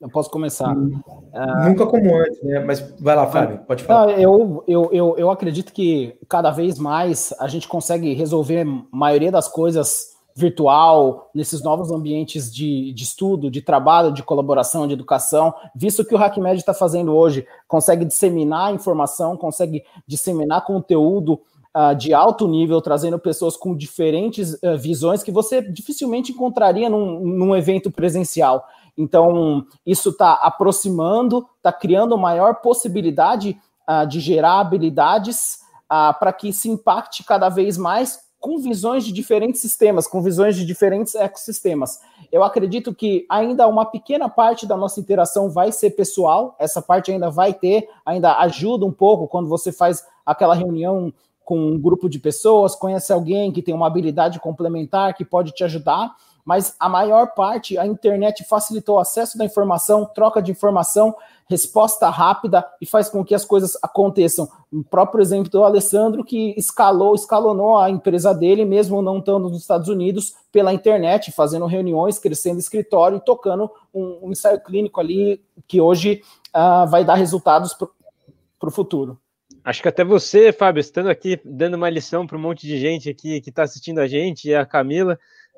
Eu 0.00 0.08
posso 0.08 0.30
começar. 0.30 0.74
Uh, 0.74 1.68
Nunca 1.68 1.86
como 1.86 2.16
antes, 2.16 2.42
né? 2.42 2.60
Mas 2.60 2.80
vai 2.98 3.14
lá, 3.14 3.26
Fábio, 3.26 3.58
pode 3.66 3.84
falar. 3.84 4.18
Eu, 4.18 4.64
eu, 4.66 4.88
eu, 4.92 5.14
eu 5.18 5.30
acredito 5.30 5.72
que 5.72 6.16
cada 6.26 6.50
vez 6.50 6.78
mais 6.78 7.34
a 7.38 7.46
gente 7.46 7.68
consegue 7.68 8.14
resolver 8.14 8.62
a 8.62 8.96
maioria 8.96 9.30
das 9.30 9.46
coisas 9.46 10.10
virtual, 10.34 11.30
nesses 11.34 11.62
novos 11.62 11.90
ambientes 11.90 12.52
de, 12.52 12.92
de 12.94 13.02
estudo, 13.02 13.50
de 13.50 13.60
trabalho, 13.60 14.12
de 14.12 14.22
colaboração, 14.22 14.86
de 14.86 14.94
educação, 14.94 15.52
visto 15.74 16.04
que 16.04 16.14
o 16.14 16.18
HackMed 16.18 16.58
está 16.58 16.72
fazendo 16.72 17.14
hoje, 17.14 17.46
consegue 17.68 18.04
disseminar 18.04 18.72
informação, 18.72 19.36
consegue 19.36 19.84
disseminar 20.06 20.64
conteúdo 20.64 21.40
uh, 21.76 21.94
de 21.94 22.14
alto 22.14 22.48
nível, 22.48 22.80
trazendo 22.80 23.18
pessoas 23.18 23.56
com 23.56 23.76
diferentes 23.76 24.54
uh, 24.54 24.78
visões 24.78 25.22
que 25.22 25.32
você 25.32 25.60
dificilmente 25.60 26.32
encontraria 26.32 26.88
num, 26.88 27.20
num 27.20 27.54
evento 27.54 27.90
presencial. 27.90 28.64
Então, 29.00 29.64
isso 29.86 30.10
está 30.10 30.34
aproximando, 30.34 31.46
está 31.56 31.72
criando 31.72 32.18
maior 32.18 32.56
possibilidade 32.56 33.58
uh, 33.88 34.06
de 34.06 34.20
gerar 34.20 34.60
habilidades 34.60 35.60
uh, 35.84 36.18
para 36.18 36.32
que 36.32 36.52
se 36.52 36.68
impacte 36.68 37.24
cada 37.24 37.48
vez 37.48 37.78
mais 37.78 38.28
com 38.38 38.58
visões 38.58 39.04
de 39.04 39.12
diferentes 39.12 39.60
sistemas, 39.60 40.06
com 40.06 40.22
visões 40.22 40.56
de 40.56 40.64
diferentes 40.64 41.14
ecossistemas. 41.14 42.00
Eu 42.30 42.42
acredito 42.42 42.94
que 42.94 43.26
ainda 43.28 43.66
uma 43.66 43.84
pequena 43.84 44.28
parte 44.28 44.66
da 44.66 44.76
nossa 44.76 45.00
interação 45.00 45.50
vai 45.50 45.72
ser 45.72 45.90
pessoal, 45.90 46.56
essa 46.58 46.80
parte 46.80 47.10
ainda 47.10 47.30
vai 47.30 47.52
ter, 47.52 47.88
ainda 48.04 48.38
ajuda 48.38 48.86
um 48.86 48.92
pouco 48.92 49.28
quando 49.28 49.48
você 49.48 49.70
faz 49.72 50.04
aquela 50.24 50.54
reunião 50.54 51.12
com 51.44 51.58
um 51.58 51.78
grupo 51.78 52.08
de 52.08 52.18
pessoas, 52.18 52.76
conhece 52.76 53.12
alguém 53.12 53.50
que 53.50 53.60
tem 53.60 53.74
uma 53.74 53.86
habilidade 53.86 54.38
complementar 54.38 55.14
que 55.14 55.24
pode 55.24 55.52
te 55.52 55.64
ajudar, 55.64 56.14
mas 56.50 56.74
a 56.80 56.88
maior 56.88 57.28
parte, 57.28 57.78
a 57.78 57.86
internet 57.86 58.42
facilitou 58.42 58.96
o 58.96 58.98
acesso 58.98 59.38
da 59.38 59.44
informação, 59.44 60.04
troca 60.04 60.42
de 60.42 60.50
informação, 60.50 61.14
resposta 61.48 62.10
rápida 62.10 62.66
e 62.80 62.86
faz 62.86 63.08
com 63.08 63.24
que 63.24 63.36
as 63.36 63.44
coisas 63.44 63.78
aconteçam. 63.80 64.48
O 64.72 64.82
próprio 64.82 65.22
exemplo 65.22 65.48
do 65.48 65.62
Alessandro, 65.62 66.24
que 66.24 66.52
escalou, 66.58 67.14
escalonou 67.14 67.78
a 67.78 67.88
empresa 67.88 68.34
dele, 68.34 68.64
mesmo 68.64 69.00
não 69.00 69.18
estando 69.18 69.48
nos 69.48 69.60
Estados 69.60 69.88
Unidos, 69.88 70.34
pela 70.50 70.74
internet, 70.74 71.30
fazendo 71.30 71.66
reuniões, 71.66 72.18
crescendo 72.18 72.58
escritório 72.58 73.18
e 73.18 73.24
tocando 73.24 73.70
um, 73.94 74.18
um 74.20 74.32
ensaio 74.32 74.58
clínico 74.60 74.98
ali, 74.98 75.40
que 75.68 75.80
hoje 75.80 76.20
uh, 76.48 76.84
vai 76.90 77.04
dar 77.04 77.14
resultados 77.14 77.74
para 77.74 78.68
o 78.68 78.72
futuro. 78.72 79.16
Acho 79.62 79.82
que 79.82 79.88
até 79.88 80.02
você, 80.02 80.52
Fábio, 80.52 80.80
estando 80.80 81.10
aqui 81.10 81.40
dando 81.44 81.74
uma 81.74 81.88
lição 81.88 82.26
para 82.26 82.36
um 82.36 82.40
monte 82.40 82.66
de 82.66 82.76
gente 82.76 83.08
aqui 83.08 83.40
que 83.40 83.50
está 83.50 83.62
assistindo 83.62 84.00
a 84.00 84.08
gente, 84.08 84.48
e 84.48 84.54
a 84.54 84.66
Camila, 84.66 85.16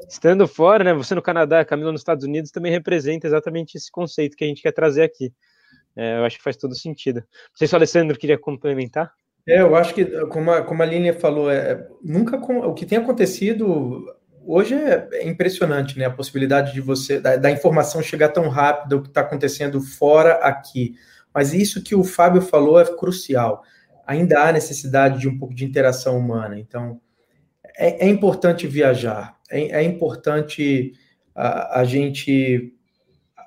estando 0.08 0.46
fora, 0.46 0.84
né? 0.84 0.94
Você 0.94 1.14
no 1.14 1.22
Canadá, 1.22 1.64
Camila 1.64 1.92
nos 1.92 2.00
Estados 2.00 2.24
Unidos, 2.24 2.50
também 2.50 2.72
representa 2.72 3.26
exatamente 3.26 3.76
esse 3.76 3.90
conceito 3.90 4.36
que 4.36 4.44
a 4.44 4.46
gente 4.46 4.62
quer 4.62 4.72
trazer 4.72 5.02
aqui. 5.02 5.32
É, 5.96 6.18
eu 6.18 6.24
acho 6.24 6.38
que 6.38 6.44
faz 6.44 6.56
todo 6.56 6.74
sentido. 6.74 7.20
Não 7.20 7.56
sei 7.56 7.68
se 7.68 7.74
o 7.74 7.76
Alessandro 7.76 8.18
queria 8.18 8.38
complementar. 8.38 9.12
É, 9.46 9.60
eu 9.60 9.74
acho 9.74 9.94
que, 9.94 10.04
como 10.26 10.50
a, 10.52 10.62
como 10.62 10.82
a 10.82 10.86
Línia 10.86 11.14
falou, 11.14 11.50
é, 11.50 11.86
nunca 12.02 12.36
o 12.36 12.74
que 12.74 12.86
tem 12.86 12.98
acontecido 12.98 14.06
hoje 14.46 14.74
é, 14.74 15.08
é, 15.12 15.28
impressionante, 15.28 15.98
né? 15.98 16.04
A 16.06 16.10
possibilidade 16.10 16.72
de 16.72 16.80
você, 16.80 17.20
da, 17.20 17.36
da 17.36 17.50
informação 17.50 18.02
chegar 18.02 18.28
tão 18.28 18.48
rápido, 18.48 18.96
o 18.96 19.02
que 19.02 19.08
está 19.08 19.20
acontecendo 19.20 19.80
fora 19.80 20.34
aqui. 20.34 20.94
Mas 21.34 21.54
isso 21.54 21.82
que 21.82 21.94
o 21.94 22.04
Fábio 22.04 22.42
falou 22.42 22.80
é 22.80 22.84
crucial. 22.84 23.62
Ainda 24.06 24.42
há 24.42 24.52
necessidade 24.52 25.20
de 25.20 25.28
um 25.28 25.38
pouco 25.38 25.54
de 25.54 25.64
interação 25.64 26.18
humana. 26.18 26.58
Então, 26.58 27.00
é, 27.76 28.06
é 28.06 28.08
importante 28.08 28.66
viajar, 28.66 29.36
é, 29.52 29.82
é 29.82 29.82
importante 29.82 30.92
a, 31.34 31.80
a, 31.80 31.84
gente 31.84 32.74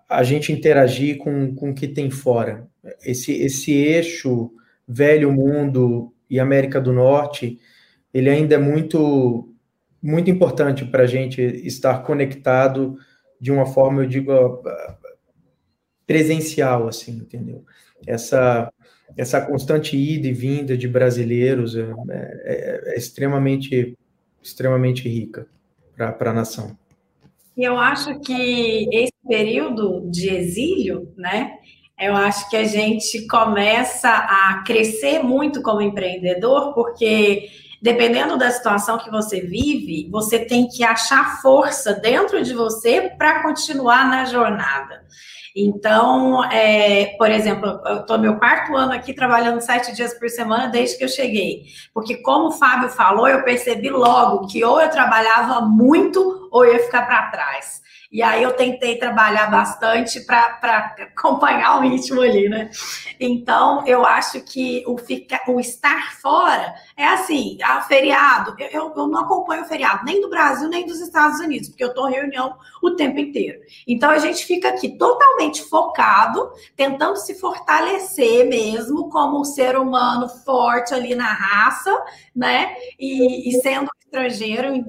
a 0.07 0.23
gente 0.23 0.53
interagir 0.53 1.17
com, 1.17 1.53
com 1.55 1.71
o 1.71 1.75
que 1.75 1.87
tem 1.87 2.11
fora. 2.11 2.67
Esse, 3.03 3.33
esse 3.33 3.73
eixo 3.73 4.51
velho 4.87 5.31
mundo 5.33 6.13
e 6.29 6.39
América 6.39 6.79
do 6.79 6.93
Norte, 6.93 7.59
ele 8.13 8.29
ainda 8.29 8.55
é 8.55 8.59
muito 8.59 9.51
muito 10.01 10.29
importante 10.29 10.85
para 10.85 11.01
a 11.03 11.07
gente 11.07 11.41
estar 11.41 12.03
conectado 12.03 12.95
de 13.41 13.51
uma 13.51 13.65
forma, 13.65 14.03
eu 14.03 14.07
digo, 14.07 14.31
presencial, 16.05 16.87
assim, 16.87 17.13
entendeu? 17.13 17.65
Essa, 18.05 18.71
essa 19.17 19.41
constante 19.41 19.97
ida 19.97 20.27
e 20.27 20.31
vinda 20.31 20.77
de 20.77 20.87
brasileiros 20.87 21.75
é, 21.75 21.91
é, 22.11 22.93
é 22.93 22.95
extremamente, 22.95 23.97
extremamente 24.43 25.09
rica 25.09 25.47
para 25.95 26.29
a 26.29 26.33
nação. 26.33 26.77
E 27.57 27.63
eu 27.63 27.77
acho 27.77 28.19
que 28.19 28.87
esse 28.91 29.13
período 29.27 30.09
de 30.09 30.29
exílio, 30.29 31.13
né, 31.17 31.53
eu 31.99 32.13
acho 32.15 32.49
que 32.49 32.57
a 32.57 32.65
gente 32.65 33.25
começa 33.27 34.09
a 34.09 34.63
crescer 34.65 35.23
muito 35.23 35.61
como 35.61 35.81
empreendedor, 35.81 36.73
porque 36.73 37.47
dependendo 37.85 38.35
da 38.35 38.49
situação 38.49 38.97
que 38.97 39.11
você 39.11 39.41
vive, 39.41 40.09
você 40.09 40.39
tem 40.39 40.67
que 40.67 40.83
achar 40.83 41.39
força 41.39 41.93
dentro 41.93 42.41
de 42.41 42.51
você 42.51 43.11
para 43.15 43.43
continuar 43.43 44.09
na 44.09 44.25
jornada. 44.25 45.05
Então, 45.55 46.43
é, 46.45 47.15
por 47.15 47.29
exemplo, 47.29 47.79
eu 47.85 47.99
estou 47.99 48.17
meu 48.17 48.37
quarto 48.37 48.75
ano 48.75 48.91
aqui 48.91 49.13
trabalhando 49.13 49.61
sete 49.61 49.95
dias 49.95 50.15
por 50.15 50.27
semana 50.29 50.67
desde 50.67 50.97
que 50.97 51.03
eu 51.03 51.07
cheguei. 51.07 51.65
Porque, 51.93 52.15
como 52.23 52.47
o 52.47 52.51
Fábio 52.53 52.89
falou, 52.89 53.27
eu 53.27 53.43
percebi 53.43 53.91
logo 53.91 54.47
que 54.47 54.65
ou 54.65 54.81
eu 54.81 54.89
trabalhava 54.89 55.61
muito 55.61 56.49
ou 56.51 56.65
eu 56.65 56.73
ia 56.73 56.79
ficar 56.79 57.05
para 57.05 57.29
trás. 57.29 57.84
E 58.15 58.23
aí 58.23 58.43
eu 58.43 58.53
tentei 58.53 58.97
trabalhar 58.97 59.51
bastante 59.51 60.21
para 60.21 60.95
acompanhar 61.17 61.79
o 61.79 61.81
ritmo 61.81 62.21
ali, 62.21 62.47
né? 62.47 62.71
Então, 63.19 63.85
eu 63.85 64.05
acho 64.05 64.39
que 64.39 64.85
o, 64.87 64.97
ficar, 64.97 65.41
o 65.49 65.59
estar 65.59 66.15
fora 66.21 66.73
é 66.95 67.05
assim, 67.05 67.57
a 67.61 67.81
feriado, 67.81 68.55
eu, 68.71 68.93
eu 68.95 69.07
não 69.07 69.19
acompanho 69.19 69.63
o 69.63 69.67
feriado 69.67 70.05
nem 70.05 70.21
do 70.21 70.29
Brasil, 70.29 70.69
nem 70.69 70.85
dos 70.85 71.01
Estados 71.01 71.41
Unidos, 71.41 71.67
porque 71.67 71.83
eu 71.83 71.89
estou 71.89 72.09
em 72.09 72.13
reunião 72.13 72.55
o 72.81 72.91
tempo 72.91 73.19
inteiro. 73.19 73.59
Então, 73.85 74.09
a 74.09 74.17
gente 74.17 74.45
fica 74.45 74.69
aqui 74.69 74.97
totalmente 74.97 75.61
focado, 75.63 76.53
tentando 76.73 77.17
se 77.17 77.37
fortalecer 77.37 78.47
mesmo 78.47 79.09
como 79.09 79.41
um 79.41 79.43
ser 79.43 79.75
humano 79.75 80.29
forte 80.29 80.93
ali 80.93 81.15
na 81.15 81.33
raça, 81.33 81.93
né? 82.33 82.77
E, 82.97 83.49
e 83.49 83.59
sendo 83.59 83.89
estrangeiro 84.05 84.73
em 84.73 84.85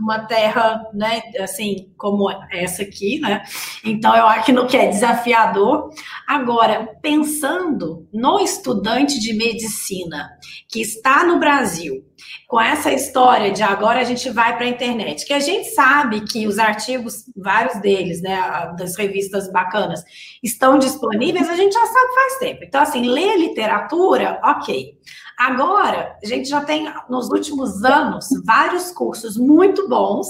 uma 0.00 0.20
terra, 0.20 0.82
né, 0.94 1.20
assim, 1.40 1.92
como 1.96 2.30
essa 2.50 2.82
aqui, 2.82 3.18
né? 3.20 3.42
Então 3.84 4.16
eu 4.16 4.26
acho 4.26 4.52
que 4.68 4.76
é 4.76 4.86
desafiador. 4.86 5.90
Agora, 6.26 6.88
pensando 7.02 8.08
no 8.12 8.40
estudante 8.40 9.18
de 9.18 9.34
medicina 9.34 10.30
que 10.68 10.80
está 10.80 11.24
no 11.24 11.38
Brasil, 11.38 12.04
com 12.46 12.60
essa 12.60 12.92
história 12.92 13.50
de 13.50 13.62
agora 13.62 14.00
a 14.00 14.04
gente 14.04 14.30
vai 14.30 14.56
para 14.56 14.64
a 14.64 14.68
internet, 14.68 15.26
que 15.26 15.32
a 15.32 15.40
gente 15.40 15.68
sabe 15.70 16.22
que 16.22 16.46
os 16.46 16.58
artigos, 16.58 17.24
vários 17.36 17.80
deles, 17.80 18.22
né, 18.22 18.40
das 18.78 18.96
revistas 18.96 19.50
bacanas, 19.52 20.02
estão 20.42 20.78
disponíveis, 20.78 21.48
a 21.48 21.56
gente 21.56 21.72
já 21.72 21.86
sabe 21.86 22.14
faz 22.14 22.38
tempo. 22.38 22.64
Então, 22.64 22.82
assim, 22.82 23.06
ler 23.06 23.36
literatura, 23.36 24.40
ok. 24.42 24.98
Agora, 25.40 26.18
a 26.22 26.26
gente 26.26 26.50
já 26.50 26.62
tem, 26.62 26.92
nos 27.08 27.30
últimos 27.30 27.82
anos, 27.82 28.28
vários 28.44 28.92
cursos 28.92 29.38
muito 29.38 29.88
bons 29.88 30.26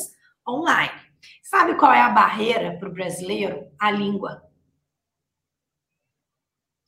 online. 0.49 0.93
Sabe 1.43 1.75
qual 1.75 1.93
é 1.93 2.01
a 2.01 2.11
barreira 2.11 2.79
para 2.79 2.89
o 2.89 2.93
brasileiro? 2.93 3.67
A 3.77 3.91
língua. 3.91 4.41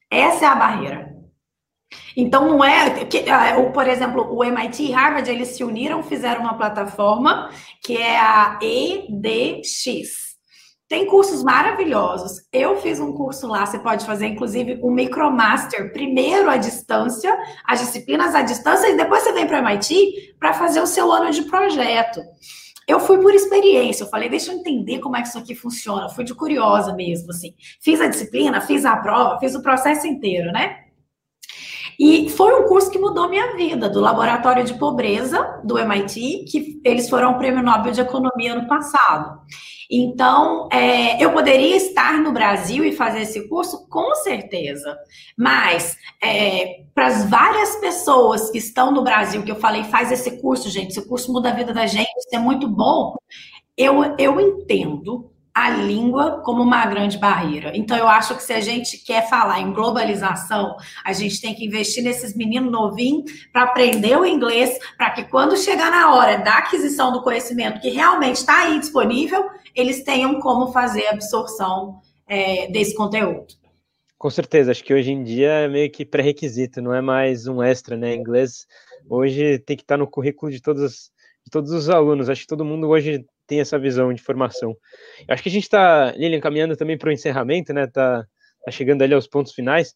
Essa 0.09 0.45
é 0.45 0.49
a 0.49 0.55
barreira. 0.55 1.12
Então, 2.16 2.47
não 2.47 2.62
é. 2.62 3.05
Que, 3.07 3.25
uh, 3.29 3.73
por 3.73 3.89
exemplo, 3.89 4.33
o 4.33 4.45
MIT 4.45 4.85
e 4.85 4.93
Harvard, 4.93 5.29
eles 5.29 5.49
se 5.49 5.64
uniram, 5.64 6.01
fizeram 6.05 6.43
uma 6.43 6.57
plataforma 6.57 7.51
que 7.83 7.97
é 7.97 8.20
a 8.20 8.57
EDX. 8.62 10.32
Tem 10.93 11.07
cursos 11.07 11.43
maravilhosos. 11.43 12.47
Eu 12.53 12.76
fiz 12.82 13.01
um 13.01 13.14
curso 13.14 13.47
lá, 13.47 13.64
você 13.64 13.78
pode 13.78 14.05
fazer, 14.05 14.26
inclusive, 14.26 14.78
um 14.82 14.90
micromaster, 14.90 15.90
primeiro 15.90 16.51
à 16.51 16.59
distância, 16.59 17.34
as 17.66 17.80
disciplinas 17.80 18.34
à 18.34 18.43
distância, 18.43 18.90
e 18.90 18.97
depois 18.99 19.22
você 19.22 19.32
vem 19.32 19.47
para 19.47 19.59
o 19.59 19.62
MIT 19.62 20.34
para 20.38 20.53
fazer 20.53 20.82
o 20.82 20.86
seu 20.86 21.11
ano 21.11 21.30
de 21.30 21.45
projeto. 21.45 22.20
Eu 22.86 23.01
fui 23.01 23.16
por 23.22 23.32
experiência, 23.32 24.05
eu 24.05 24.09
falei, 24.09 24.28
deixa 24.28 24.53
eu 24.53 24.59
entender 24.59 24.99
como 24.99 25.16
é 25.16 25.22
que 25.22 25.28
isso 25.28 25.38
aqui 25.38 25.55
funciona. 25.55 26.11
fui 26.11 26.24
de 26.24 26.34
curiosa 26.34 26.95
mesmo, 26.95 27.30
assim. 27.30 27.55
Fiz 27.80 27.99
a 27.99 28.09
disciplina, 28.09 28.61
fiz 28.61 28.84
a 28.84 28.95
prova, 28.95 29.40
fiz 29.40 29.55
o 29.55 29.62
processo 29.62 30.07
inteiro, 30.07 30.53
né? 30.53 30.76
E 31.99 32.28
foi 32.30 32.55
um 32.61 32.66
curso 32.66 32.90
que 32.90 32.99
mudou 32.99 33.28
minha 33.28 33.57
vida, 33.57 33.88
do 33.88 34.01
Laboratório 34.01 34.64
de 34.64 34.74
Pobreza 34.74 35.61
do 35.64 35.78
MIT, 35.78 36.45
que 36.51 36.80
eles 36.84 37.09
foram 37.09 37.28
ao 37.28 37.38
Prêmio 37.38 37.62
Nobel 37.62 37.93
de 37.93 38.01
Economia 38.01 38.55
ano 38.55 38.66
passado. 38.66 39.40
Então, 39.95 40.68
é, 40.72 41.22
eu 41.22 41.32
poderia 41.32 41.76
estar 41.76 42.18
no 42.18 42.32
Brasil 42.32 42.82
e 42.82 42.93
fazer 42.93 43.22
esse 43.22 43.47
curso, 43.47 43.86
com 43.90 44.14
certeza. 44.16 44.97
Mas, 45.36 45.99
é, 46.22 46.84
para 46.95 47.09
as 47.09 47.28
várias 47.28 47.76
pessoas 47.76 48.51
que 48.51 48.57
estão 48.57 48.90
no 48.90 49.03
Brasil, 49.03 49.43
que 49.43 49.51
eu 49.51 49.57
falei, 49.57 49.84
faz 49.84 50.11
esse 50.11 50.40
curso, 50.40 50.70
gente, 50.70 50.93
esse 50.93 51.07
curso 51.07 51.30
muda 51.30 51.51
a 51.51 51.55
vida 51.55 51.74
da 51.74 51.86
gente, 51.86 52.09
isso 52.16 52.34
é 52.34 52.38
muito 52.38 52.66
bom. 52.68 53.14
Eu, 53.76 54.16
eu 54.18 54.40
entendo 54.40 55.32
a 55.55 55.71
língua 55.71 56.41
como 56.43 56.63
uma 56.63 56.87
grande 56.87 57.19
barreira. 57.19 57.73
Então, 57.75 57.97
eu 57.97 58.09
acho 58.09 58.35
que 58.35 58.43
se 58.43 58.53
a 58.53 58.61
gente 58.61 58.99
quer 58.99 59.29
falar 59.29 59.61
em 59.61 59.73
globalização, 59.73 60.77
a 61.05 61.13
gente 61.13 61.41
tem 61.41 61.55
que 61.55 61.67
investir 61.67 62.03
nesses 62.03 62.35
meninos 62.35 62.73
novinhos 62.73 63.31
para 63.53 63.65
aprender 63.65 64.19
o 64.19 64.25
inglês, 64.25 64.79
para 64.97 65.11
que 65.11 65.25
quando 65.25 65.57
chegar 65.57 65.91
na 65.91 66.15
hora 66.15 66.39
da 66.39 66.59
aquisição 66.59 67.13
do 67.13 67.23
conhecimento 67.23 67.81
que 67.81 67.91
realmente 67.91 68.37
está 68.37 68.63
aí 68.63 68.79
disponível, 68.79 69.51
eles 69.75 70.03
tenham 70.03 70.41
como 70.41 70.73
fazer 70.73 71.07
a 71.07 71.13
absorção 71.13 72.01
é, 72.27 72.71
desse 72.71 72.95
conteúdo. 72.95 73.47
Com 74.17 74.31
certeza, 74.31 74.71
acho 74.71 74.85
que 74.85 74.95
hoje 74.95 75.11
em 75.11 75.23
dia 75.23 75.51
é 75.51 75.69
meio 75.69 75.91
que 75.91 76.07
pré-requisito, 76.07 76.81
não 76.81 76.95
é 76.95 77.01
mais 77.01 77.47
um 77.47 77.63
extra, 77.63 77.97
né? 77.97 78.15
Inglês 78.15 78.67
hoje 79.09 79.59
tem 79.59 79.77
que 79.77 79.83
estar 79.83 79.99
no 79.99 80.07
currículo 80.07 80.51
de 80.51 80.63
todos, 80.63 81.11
de 81.45 81.51
todos 81.51 81.73
os 81.73 81.91
alunos. 81.91 82.29
Acho 82.31 82.43
que 82.43 82.47
todo 82.47 82.65
mundo 82.65 82.89
hoje 82.89 83.27
tem 83.53 83.61
essa 83.61 83.79
visão 83.79 84.15
de 84.15 84.23
formação. 84.23 84.75
Eu 85.29 85.35
acho 85.35 85.43
que 85.43 85.51
a 85.51 85.53
gente 85.53 85.65
está, 85.65 86.11
Lilian, 86.13 86.41
caminhando 86.41 86.75
também 86.75 86.97
para 86.97 87.11
o 87.11 87.13
encerramento, 87.13 87.75
né? 87.75 87.87
Tá, 87.87 88.25
tá, 88.65 88.71
chegando 88.71 89.03
ali 89.03 89.13
aos 89.13 89.27
pontos 89.27 89.53
finais. 89.53 89.95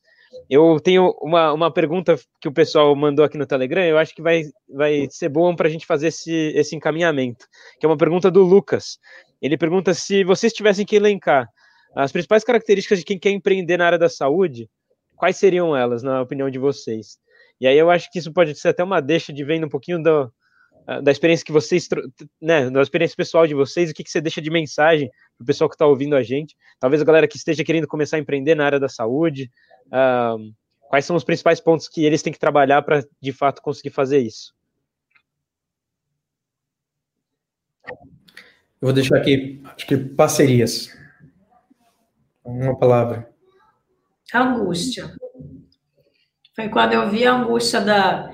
Eu 0.51 0.79
tenho 0.79 1.15
uma, 1.23 1.55
uma 1.55 1.73
pergunta 1.73 2.19
que 2.39 2.49
o 2.49 2.53
pessoal 2.53 2.95
mandou 2.95 3.25
aqui 3.25 3.39
no 3.39 3.47
Telegram, 3.47 3.83
eu 3.83 3.97
acho 3.97 4.15
que 4.15 4.21
vai, 4.21 4.43
vai 4.69 5.07
ser 5.09 5.31
bom 5.31 5.57
para 5.57 5.69
a 5.69 5.71
gente 5.71 5.87
fazer 5.87 6.09
esse, 6.09 6.53
esse 6.55 6.77
encaminhamento, 6.77 7.47
que 7.81 7.87
é 7.87 7.89
uma 7.89 7.97
pergunta 7.97 8.31
do 8.31 8.43
Lucas. 8.43 8.99
Ele 9.41 9.57
pergunta 9.57 9.95
se 9.95 10.23
vocês 10.23 10.53
tivessem 10.53 10.85
que 10.85 10.97
elencar 10.97 11.49
as 11.95 12.13
principais 12.13 12.45
características 12.45 12.99
de 12.99 13.07
quem 13.07 13.19
quer 13.19 13.31
empreender 13.31 13.79
na 13.79 13.87
área 13.87 13.99
da 13.99 14.11
saúde, 14.11 14.69
quais 15.17 15.39
seriam 15.39 15.75
elas, 15.75 16.03
na 16.03 16.21
opinião 16.21 16.51
de 16.51 16.59
vocês? 16.59 17.17
E 17.59 17.67
aí 17.67 17.79
eu 17.79 17.91
acho 17.91 18.11
que 18.11 18.19
isso 18.19 18.31
pode 18.35 18.55
ser 18.55 18.69
até 18.69 18.85
uma 18.85 19.01
deixa 19.01 19.33
de 19.33 19.43
vendo 19.43 19.65
um 19.65 19.71
pouquinho 19.71 20.03
do, 20.03 20.31
da 21.03 21.11
experiência 21.11 21.45
que 21.45 21.53
vocês, 21.53 21.89
né, 22.41 22.71
da 22.71 22.81
experiência 22.81 23.17
pessoal 23.17 23.47
de 23.47 23.55
vocês, 23.55 23.91
o 23.91 23.95
que, 23.95 24.05
que 24.05 24.11
você 24.11 24.21
deixa 24.21 24.41
de 24.41 24.51
mensagem 24.51 25.11
para 25.37 25.43
o 25.43 25.47
pessoal 25.47 25.69
que 25.69 25.75
está 25.75 25.87
ouvindo 25.87 26.15
a 26.15 26.23
gente, 26.23 26.57
talvez 26.79 27.03
a 27.03 27.05
galera 27.05 27.27
que 27.27 27.37
esteja 27.37 27.65
querendo 27.65 27.89
começar 27.89 28.17
a 28.17 28.21
empreender 28.21 28.55
na 28.55 28.65
área 28.65 28.79
da 28.79 28.89
saúde, 28.89 29.51
uh, 29.89 30.55
quais 30.89 31.05
são 31.05 31.17
os 31.17 31.25
principais 31.25 31.61
pontos 31.61 31.89
que 31.89 32.05
eles 32.05 32.23
têm 32.23 32.33
que 32.33 32.39
trabalhar 32.39 32.83
para, 32.83 33.05
de 33.21 33.33
fato, 33.33 33.61
conseguir 33.61 33.91
fazer 33.91 34.21
isso? 34.21 34.55
Eu 38.81 38.89
vou 38.89 38.93
deixar 38.93 39.17
aqui, 39.17 39.61
acho 39.65 39.87
que 39.87 39.97
parcerias. 39.97 40.97
Uma 42.45 42.79
palavra. 42.79 43.29
Angústia. 44.33 45.13
Foi 46.55 46.69
quando 46.69 46.93
eu 46.93 47.11
vi 47.11 47.27
a 47.27 47.35
angústia 47.35 47.81
da, 47.81 48.31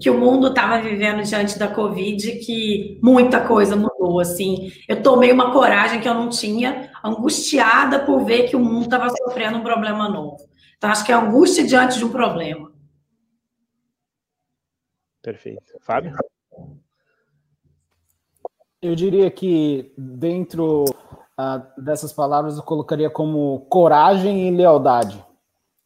que 0.00 0.08
o 0.08 0.18
mundo 0.18 0.48
estava 0.48 0.80
vivendo 0.80 1.22
diante 1.22 1.58
da 1.58 1.66
Covid, 1.68 2.38
que 2.38 3.00
muita 3.02 3.46
coisa 3.46 3.74
mudou, 3.74 4.20
assim. 4.20 4.70
Eu 4.86 5.02
tomei 5.02 5.32
uma 5.32 5.52
coragem 5.52 6.00
que 6.00 6.08
eu 6.08 6.14
não 6.14 6.28
tinha, 6.28 6.90
angustiada 7.02 8.04
por 8.04 8.24
ver 8.24 8.48
que 8.48 8.54
o 8.54 8.60
mundo 8.60 8.84
estava 8.84 9.08
sofrendo 9.10 9.58
um 9.58 9.62
problema 9.62 10.08
novo. 10.08 10.36
Então, 10.76 10.90
acho 10.90 11.04
que 11.04 11.10
é 11.10 11.14
angústia 11.14 11.66
diante 11.66 11.98
de 11.98 12.04
um 12.04 12.10
problema. 12.10 12.72
Perfeito. 15.20 15.76
Fábio? 15.80 16.14
Eu 18.80 18.94
diria 18.94 19.28
que 19.30 19.92
dentro 19.98 20.84
uh, 20.84 21.82
dessas 21.82 22.12
palavras 22.12 22.56
eu 22.56 22.62
colocaria 22.62 23.10
como 23.10 23.66
coragem 23.68 24.46
e 24.46 24.50
lealdade. 24.52 25.25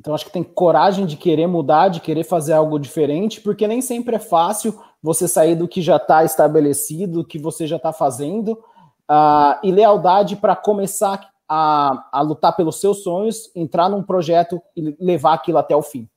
Então 0.01 0.14
acho 0.14 0.24
que 0.24 0.32
tem 0.32 0.42
coragem 0.42 1.05
de 1.05 1.14
querer 1.14 1.46
mudar, 1.46 1.88
de 1.88 2.01
querer 2.01 2.24
fazer 2.24 2.55
algo 2.55 2.78
diferente, 2.78 3.38
porque 3.38 3.68
nem 3.68 3.82
sempre 3.82 4.16
é 4.16 4.18
fácil 4.18 4.80
você 5.03 5.28
sair 5.28 5.55
do 5.55 5.68
que 5.68 5.82
já 5.82 5.96
está 5.96 6.24
estabelecido, 6.24 7.20
do 7.20 7.24
que 7.24 7.38
você 7.38 7.66
já 7.66 7.76
está 7.76 7.92
fazendo, 7.92 8.53
uh, 8.53 9.61
e 9.62 9.70
lealdade 9.70 10.36
para 10.36 10.57
começar 10.57 11.30
a, 11.46 12.09
a 12.12 12.22
lutar 12.22 12.57
pelos 12.57 12.80
seus 12.80 13.03
sonhos, 13.03 13.51
entrar 13.55 13.90
num 13.90 14.03
projeto 14.03 14.61
e 14.74 14.96
levar 14.98 15.34
aquilo 15.34 15.59
até 15.59 15.76
o 15.76 15.82
fim. 15.82 16.09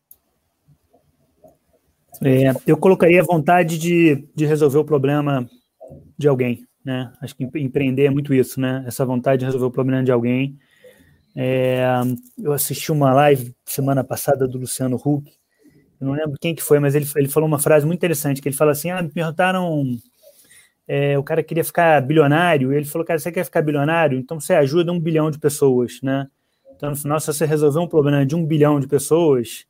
É, 2.24 2.54
eu 2.66 2.78
colocaria 2.78 3.20
a 3.22 3.26
vontade 3.26 3.78
de, 3.78 4.30
de 4.34 4.46
resolver 4.46 4.78
o 4.78 4.86
problema 4.86 5.46
de 6.18 6.28
alguém, 6.30 6.66
né? 6.86 7.12
Acho 7.20 7.36
que 7.36 7.44
empreender 7.44 8.06
é 8.06 8.10
muito 8.10 8.34
isso, 8.34 8.62
né? 8.62 8.84
Essa 8.88 9.06
vontade 9.06 9.40
de 9.40 9.46
resolver 9.46 9.66
o 9.66 9.72
problema 9.72 10.04
de 10.04 10.12
alguém. 10.12 10.58
É, 11.36 11.84
eu 12.38 12.54
assisti 12.54 12.92
uma 12.92 13.14
live 13.14 13.56
semana 13.66 14.04
passada 14.04 14.48
do 14.48 14.60
Luciano 14.60 14.96
Huck, 14.96 15.32
eu 16.00 16.08
não 16.08 16.14
lembro 16.14 16.38
quem 16.40 16.54
que 16.54 16.62
foi, 16.62 16.80
mas 16.80 16.96
ele, 16.96 17.08
ele 17.16 17.30
falou 17.30 17.48
uma 17.48 17.60
frase 17.60 17.86
muito 17.86 18.00
interessante, 18.00 18.42
que 18.42 18.50
ele 18.50 18.56
fala 18.56 18.74
assim, 18.74 18.92
ah, 18.92 19.02
me 19.02 19.10
perguntaram, 19.10 19.84
é, 20.88 21.18
o 21.18 21.24
cara 21.24 21.42
queria 21.42 21.64
ficar 21.64 22.02
bilionário, 22.02 22.74
e 22.74 22.76
ele 22.76 22.86
falou, 22.86 23.06
cara, 23.06 23.20
você 23.20 23.32
quer 23.32 23.46
ficar 23.46 23.62
bilionário? 23.62 24.20
Então 24.20 24.40
você 24.40 24.54
ajuda 24.54 24.92
um 24.92 25.00
bilhão 25.00 25.32
de 25.32 25.40
pessoas, 25.40 26.02
né? 26.04 26.28
Então, 26.76 26.90
no 26.90 26.96
final, 26.98 27.20
se 27.20 27.28
você 27.28 27.46
resolver 27.46 27.80
um 27.80 27.88
problema 27.88 28.26
de 28.26 28.36
um 28.36 28.46
bilhão 28.46 28.80
de 28.80 28.88
pessoas, 28.88 29.66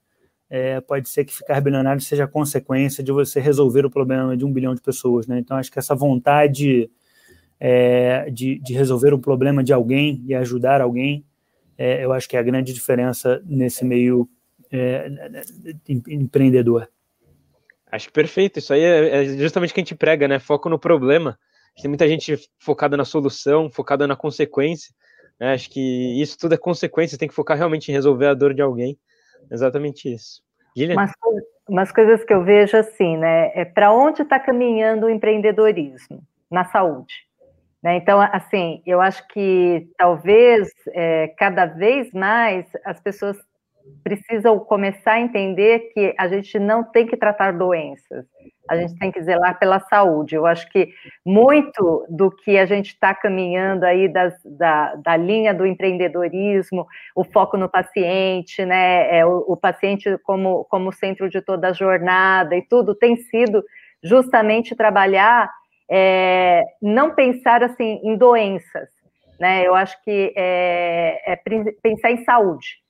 é, 0.50 0.82
pode 0.82 1.10
ser 1.10 1.26
que 1.26 1.34
ficar 1.34 1.62
bilionário 1.62 2.02
seja 2.02 2.28
consequência 2.28 3.04
de 3.04 3.12
você 3.12 3.40
resolver 3.40 3.86
o 3.86 3.90
problema 3.90 4.36
de 4.36 4.44
um 4.44 4.52
bilhão 4.52 4.74
de 4.74 4.82
pessoas, 4.82 5.28
né? 5.28 5.38
Então, 5.40 5.58
acho 5.58 5.72
que 5.72 5.78
essa 5.78 5.94
vontade 5.94 6.90
é, 7.60 8.30
de, 8.32 8.60
de, 8.60 8.74
resolver 8.74 9.14
o 9.14 9.20
problema 9.20 9.64
de 9.64 9.72
alguém 9.72 10.24
e 10.26 10.34
ajudar 10.34 10.82
alguém, 10.82 11.24
é, 11.78 12.04
eu 12.04 12.14
acho 12.14 12.28
que 12.28 12.38
é 12.38 12.40
a 12.40 12.44
grande 12.44 12.74
diferença 12.74 13.42
nesse 13.46 13.84
meio 13.84 14.28
é, 14.72 15.10
empreendedor. 16.08 16.90
Acho 17.92 18.12
perfeito. 18.12 18.60
Isso 18.60 18.74
aí 18.74 18.82
é, 18.82 19.24
é 19.24 19.26
justamente 19.38 19.72
o 19.72 19.74
que 19.74 19.80
a 19.80 19.84
gente 19.84 19.96
prega, 19.96 20.28
né? 20.28 20.40
Foco 20.40 20.70
no 20.70 20.80
problema. 20.80 21.38
Tem 21.80 21.90
muita 21.90 22.08
gente 22.08 22.38
focada 22.60 22.98
na 22.98 23.06
solução, 23.06 23.70
focada 23.70 24.08
na 24.08 24.16
consequência. 24.16 24.94
Né? 25.40 25.54
Acho 25.54 25.70
que 25.70 26.22
isso 26.22 26.38
tudo 26.38 26.54
é 26.54 26.58
consequência. 26.58 27.18
Tem 27.18 27.28
que 27.28 27.34
focar 27.34 27.58
realmente 27.58 27.90
em 27.90 27.94
resolver 27.94 28.28
a 28.28 28.34
dor 28.34 28.54
de 28.54 28.62
alguém. 28.62 28.98
Exatamente 29.52 30.12
isso. 30.12 30.42
Gillian? 30.76 30.96
Umas, 30.96 31.12
umas 31.68 31.92
coisas 31.92 32.24
que 32.24 32.34
eu 32.34 32.44
vejo 32.44 32.78
assim, 32.78 33.18
né? 33.18 33.52
É 33.54 33.66
para 33.66 33.94
onde 33.94 34.22
está 34.22 34.40
caminhando 34.40 35.06
o 35.06 35.10
empreendedorismo 35.10 36.24
na 36.50 36.66
saúde? 36.66 37.14
Né? 37.84 37.98
Então, 37.98 38.22
assim, 38.22 38.82
eu 38.86 39.02
acho 39.02 39.28
que 39.28 39.90
talvez 39.98 40.70
é, 40.94 41.28
cada 41.38 41.66
vez 41.66 42.12
mais 42.14 42.66
as 42.86 43.00
pessoas 43.02 43.38
precisam 44.02 44.58
começar 44.60 45.14
a 45.14 45.20
entender 45.20 45.92
que 45.94 46.16
a 46.18 46.28
gente 46.30 46.58
não 46.58 46.84
tem 46.84 47.06
que 47.06 47.18
tratar 47.18 47.52
doenças, 47.52 48.26
a 48.70 48.78
gente 48.78 48.98
tem 48.98 49.12
que 49.12 49.22
zelar 49.22 49.60
pela 49.60 49.80
saúde. 49.82 50.36
Eu 50.36 50.46
acho 50.46 50.70
que 50.70 50.90
muito 51.26 52.06
do 52.10 52.32
que 52.32 52.58
a 52.58 52.66
gente 52.66 52.88
está 52.88 53.14
caminhando 53.14 53.84
aí 53.84 54.08
das, 54.08 54.34
da, 54.46 54.96
da 54.96 55.18
linha 55.18 55.54
do 55.54 55.66
empreendedorismo, 55.66 56.88
o 57.14 57.26
foco 57.26 57.58
no 57.58 57.68
paciente, 57.68 58.64
né, 58.64 59.18
é, 59.18 59.26
o, 59.26 59.44
o 59.48 59.58
paciente 59.58 60.18
como, 60.24 60.64
como 60.66 60.94
centro 60.94 61.30
de 61.30 61.42
toda 61.42 61.70
a 61.70 61.74
jornada 61.74 62.56
e 62.56 62.62
tudo, 62.62 62.96
tem 62.96 63.18
sido 63.18 63.64
justamente 64.02 64.76
trabalhar, 64.76 65.50
é, 65.96 66.64
não 66.82 67.14
pensar 67.14 67.64
assim 67.64 68.02
em 68.04 68.18
doenças, 68.18 68.90
né? 69.40 69.62
Eu 69.64 69.76
acho 69.76 70.02
que 70.04 70.34
é, 70.36 71.34
é 71.34 71.36
pensar 71.84 72.10
em 72.10 72.24
saúde. 72.24 72.82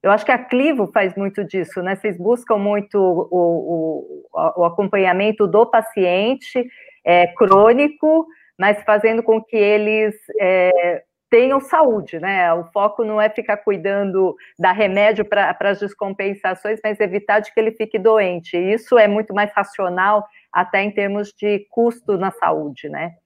Eu 0.00 0.12
acho 0.12 0.24
que 0.24 0.30
a 0.30 0.38
Clivo 0.38 0.86
faz 0.92 1.16
muito 1.16 1.42
disso, 1.42 1.82
né? 1.82 1.96
Vocês 1.96 2.16
buscam 2.16 2.58
muito 2.58 2.96
o, 3.00 4.28
o, 4.32 4.60
o 4.60 4.64
acompanhamento 4.64 5.48
do 5.48 5.66
paciente 5.66 6.64
é, 7.04 7.26
crônico, 7.34 8.28
mas 8.56 8.80
fazendo 8.84 9.24
com 9.24 9.42
que 9.42 9.56
eles 9.56 10.14
é, 10.40 11.02
tenham 11.28 11.60
saúde, 11.60 12.20
né? 12.20 12.52
O 12.52 12.64
foco 12.72 13.02
não 13.02 13.20
é 13.20 13.28
ficar 13.28 13.56
cuidando 13.56 14.36
da 14.56 14.70
remédio 14.70 15.24
para 15.24 15.56
as 15.58 15.80
descompensações, 15.80 16.78
mas 16.84 17.00
evitar 17.00 17.40
de 17.40 17.52
que 17.52 17.58
ele 17.58 17.72
fique 17.72 17.98
doente. 17.98 18.56
Isso 18.56 18.96
é 18.96 19.08
muito 19.08 19.34
mais 19.34 19.50
racional, 19.52 20.24
até 20.52 20.82
em 20.82 20.90
termos 20.90 21.32
de 21.32 21.66
custo 21.70 22.16
na 22.18 22.30
saúde, 22.30 22.88
né? 22.88 23.16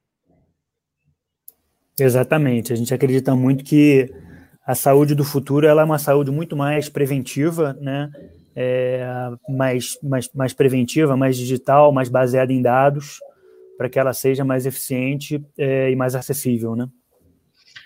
Exatamente. 1.98 2.72
A 2.72 2.76
gente 2.76 2.92
acredita 2.92 3.34
muito 3.34 3.64
que 3.64 4.12
a 4.66 4.74
saúde 4.74 5.14
do 5.14 5.24
futuro 5.24 5.66
ela 5.66 5.82
é 5.82 5.84
uma 5.84 5.98
saúde 5.98 6.30
muito 6.30 6.56
mais 6.56 6.88
preventiva, 6.88 7.72
né? 7.80 8.10
É, 8.54 9.06
mais, 9.48 9.98
mais, 10.02 10.30
mais 10.32 10.52
preventiva, 10.52 11.16
mais 11.16 11.36
digital, 11.36 11.92
mais 11.92 12.08
baseada 12.08 12.52
em 12.52 12.62
dados, 12.62 13.18
para 13.76 13.88
que 13.88 13.98
ela 13.98 14.14
seja 14.14 14.44
mais 14.44 14.64
eficiente 14.64 15.44
é, 15.58 15.90
e 15.90 15.96
mais 15.96 16.14
acessível, 16.14 16.74
né? 16.74 16.88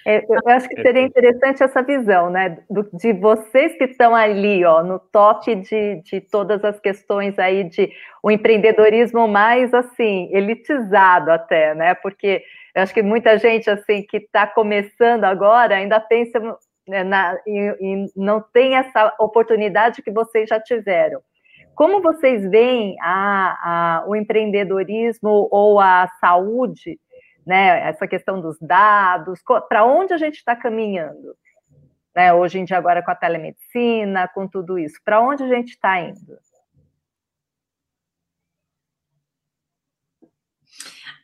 É, 0.07 0.25
eu 0.29 0.41
acho 0.47 0.69
que 0.69 0.81
seria 0.81 1.03
interessante 1.03 1.63
essa 1.63 1.83
visão, 1.83 2.31
né? 2.31 2.59
Do, 2.71 2.89
de 2.95 3.13
vocês 3.13 3.77
que 3.77 3.85
estão 3.85 4.15
ali, 4.15 4.65
ó, 4.65 4.83
no 4.83 4.99
top 4.99 5.55
de, 5.55 6.01
de 6.03 6.21
todas 6.21 6.65
as 6.65 6.81
questões 6.81 7.39
aí 7.39 7.65
de 7.65 7.91
o 8.23 8.31
empreendedorismo 8.31 9.29
mais 9.29 9.75
assim, 9.75 10.31
elitizado 10.33 11.31
até, 11.31 11.75
né? 11.75 11.95
Porque 11.95 12.43
eu 12.75 12.83
acho 12.83 12.95
que 12.95 13.03
muita 13.03 13.37
gente 13.37 13.69
assim 13.69 14.03
que 14.03 14.19
está 14.19 14.47
começando 14.47 15.25
agora 15.25 15.77
ainda 15.77 16.01
pensa 16.01 16.41
né, 16.89 17.05
na, 17.05 17.39
e, 17.47 17.77
e 17.81 18.07
não 18.17 18.41
tem 18.41 18.77
essa 18.77 19.15
oportunidade 19.19 20.03
que 20.03 20.11
vocês 20.11 20.49
já 20.49 20.59
tiveram. 20.59 21.21
Como 21.75 22.03
vocês 22.03 22.49
veem 22.51 22.97
a, 23.01 24.03
a, 24.03 24.05
o 24.07 24.15
empreendedorismo 24.15 25.49
ou 25.51 25.81
a 25.81 26.09
saúde, 26.21 26.99
né, 27.51 27.81
essa 27.89 28.07
questão 28.07 28.41
dos 28.41 28.57
dados, 28.61 29.41
para 29.69 29.85
onde 29.85 30.15
a 30.15 30.17
gente 30.17 30.37
está 30.37 30.55
caminhando? 30.55 31.37
Né, 32.15 32.33
hoje 32.33 32.61
em 32.61 32.65
dia, 32.65 32.79
agora 32.79 33.03
com 33.03 33.11
a 33.11 33.15
telemedicina, 33.15 34.29
com 34.29 34.47
tudo 34.47 34.79
isso, 34.79 35.01
para 35.05 35.21
onde 35.21 35.43
a 35.43 35.49
gente 35.49 35.71
está 35.71 36.01
indo? 36.01 36.39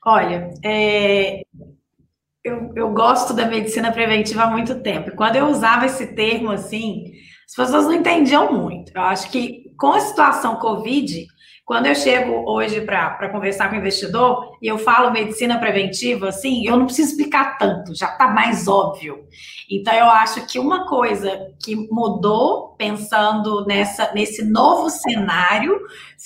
Olha, 0.04 0.50
é, 0.64 1.42
eu, 2.42 2.72
eu 2.74 2.92
gosto 2.92 3.32
da 3.32 3.46
medicina 3.46 3.92
preventiva 3.92 4.42
há 4.42 4.50
muito 4.50 4.80
tempo. 4.82 5.10
E 5.10 5.16
quando 5.16 5.36
eu 5.36 5.46
usava 5.46 5.86
esse 5.86 6.14
termo 6.14 6.50
assim, 6.50 7.12
as 7.48 7.54
pessoas 7.54 7.84
não 7.84 7.92
entendiam 7.92 8.52
muito. 8.52 8.92
Eu 8.92 9.02
acho 9.02 9.30
que 9.30 9.72
com 9.78 9.92
a 9.92 10.00
situação 10.00 10.58
Covid, 10.58 11.26
quando 11.66 11.86
eu 11.86 11.96
chego 11.96 12.48
hoje 12.48 12.80
para 12.80 13.28
conversar 13.28 13.68
com 13.68 13.74
o 13.74 13.78
investidor 13.80 14.56
e 14.62 14.68
eu 14.68 14.78
falo 14.78 15.10
medicina 15.10 15.58
preventiva, 15.58 16.28
assim, 16.28 16.64
eu 16.64 16.76
não 16.76 16.86
preciso 16.86 17.10
explicar 17.10 17.58
tanto, 17.58 17.92
já 17.92 18.06
está 18.06 18.28
mais 18.28 18.68
óbvio. 18.68 19.26
Então, 19.68 19.92
eu 19.92 20.06
acho 20.06 20.46
que 20.46 20.60
uma 20.60 20.86
coisa 20.86 21.52
que 21.60 21.74
mudou 21.90 22.76
pensando 22.78 23.66
nessa, 23.66 24.14
nesse 24.14 24.44
novo 24.44 24.88
cenário 24.88 25.76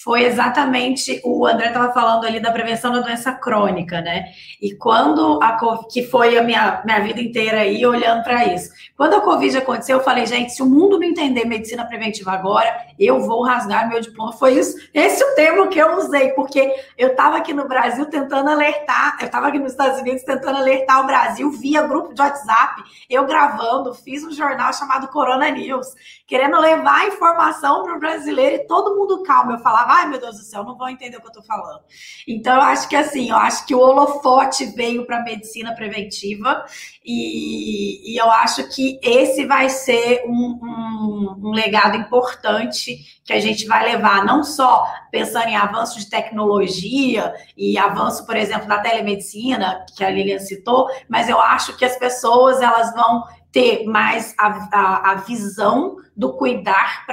foi 0.02 0.24
exatamente 0.24 1.20
o 1.24 1.46
André 1.46 1.68
estava 1.68 1.92
falando 1.92 2.24
ali 2.24 2.40
da 2.40 2.50
prevenção 2.50 2.92
da 2.92 3.00
doença 3.00 3.32
crônica, 3.32 4.00
né? 4.00 4.32
E 4.60 4.74
quando 4.74 5.38
a 5.42 5.60
que 5.90 6.02
foi 6.02 6.38
a 6.38 6.42
minha, 6.42 6.80
minha 6.84 7.00
vida 7.00 7.20
inteira 7.20 7.60
aí 7.60 7.84
olhando 7.84 8.22
para 8.22 8.46
isso. 8.46 8.70
Quando 8.96 9.14
a 9.14 9.20
Covid 9.20 9.58
aconteceu, 9.58 9.98
eu 9.98 10.04
falei, 10.04 10.24
gente, 10.24 10.52
se 10.52 10.62
o 10.62 10.66
mundo 10.66 10.98
não 10.98 11.06
entender 11.06 11.44
medicina 11.44 11.84
preventiva 11.84 12.32
agora, 12.32 12.74
eu 12.98 13.20
vou 13.20 13.42
rasgar 13.42 13.88
meu 13.88 14.00
diploma. 14.00 14.32
Foi 14.32 14.58
isso, 14.58 14.76
esse 14.94 15.22
é 15.22 15.26
o 15.26 15.34
termo 15.34 15.68
que 15.68 15.78
eu 15.78 15.98
usei, 15.98 16.30
porque 16.30 16.74
eu 16.96 17.08
estava 17.08 17.36
aqui 17.36 17.52
no 17.52 17.68
Brasil 17.68 18.06
tentando 18.06 18.48
alertar, 18.48 19.18
eu 19.20 19.26
estava 19.26 19.48
aqui 19.48 19.58
nos 19.58 19.72
Estados 19.72 20.00
Unidos 20.00 20.22
tentando 20.22 20.58
alertar 20.58 21.00
o 21.00 21.06
Brasil 21.06 21.50
via 21.50 21.82
grupo 21.82 22.14
de 22.14 22.22
WhatsApp, 22.22 22.82
eu 23.08 23.26
gravando, 23.26 23.94
fiz 23.94 24.24
um 24.24 24.32
jornal 24.32 24.72
chamado 24.72 25.08
Corona 25.08 25.50
News, 25.50 25.88
querendo 26.30 26.60
levar 26.60 27.08
informação 27.08 27.82
para 27.82 27.96
o 27.96 27.98
brasileiro 27.98 28.54
e 28.54 28.66
todo 28.68 28.94
mundo 28.94 29.24
calmo. 29.24 29.50
Eu 29.50 29.58
falava, 29.58 29.94
ai 29.94 30.08
meu 30.08 30.20
Deus 30.20 30.36
do 30.36 30.44
céu, 30.44 30.62
não 30.62 30.78
vão 30.78 30.88
entender 30.88 31.16
o 31.16 31.20
que 31.20 31.26
eu 31.26 31.30
estou 31.30 31.42
falando. 31.42 31.80
Então, 32.26 32.54
eu 32.54 32.60
acho 32.60 32.88
que 32.88 32.94
assim, 32.94 33.30
eu 33.30 33.36
acho 33.36 33.66
que 33.66 33.74
o 33.74 33.80
holofote 33.80 34.66
veio 34.66 35.04
para 35.04 35.18
a 35.18 35.24
medicina 35.24 35.74
preventiva 35.74 36.64
e, 37.04 38.12
e, 38.12 38.16
eu 38.16 38.30
acho 38.30 38.68
que 38.68 39.00
esse 39.02 39.44
vai 39.44 39.68
ser 39.68 40.22
um, 40.24 40.60
um, 40.62 41.48
um 41.48 41.50
legado 41.50 41.96
importante 41.96 43.20
que 43.24 43.32
a 43.32 43.40
gente 43.40 43.66
vai 43.66 43.90
levar, 43.90 44.24
não 44.24 44.44
só 44.44 44.86
pensando 45.10 45.48
em 45.48 45.56
avanço 45.56 45.98
de 45.98 46.08
tecnologia 46.08 47.34
e 47.56 47.76
avanço, 47.76 48.24
por 48.24 48.36
exemplo, 48.36 48.68
da 48.68 48.78
telemedicina, 48.78 49.84
que 49.96 50.04
a 50.04 50.10
Lilian 50.10 50.38
citou, 50.38 50.88
mas 51.08 51.28
eu 51.28 51.40
acho 51.40 51.76
que 51.76 51.84
as 51.84 51.96
pessoas 51.98 52.60
elas 52.60 52.92
vão 52.94 53.24
ter 53.52 53.84
mais 53.84 54.34
a, 54.38 54.68
a, 54.72 55.10
a 55.10 55.14
visão 55.16 55.96
do 56.16 56.34
cuidar 56.36 57.06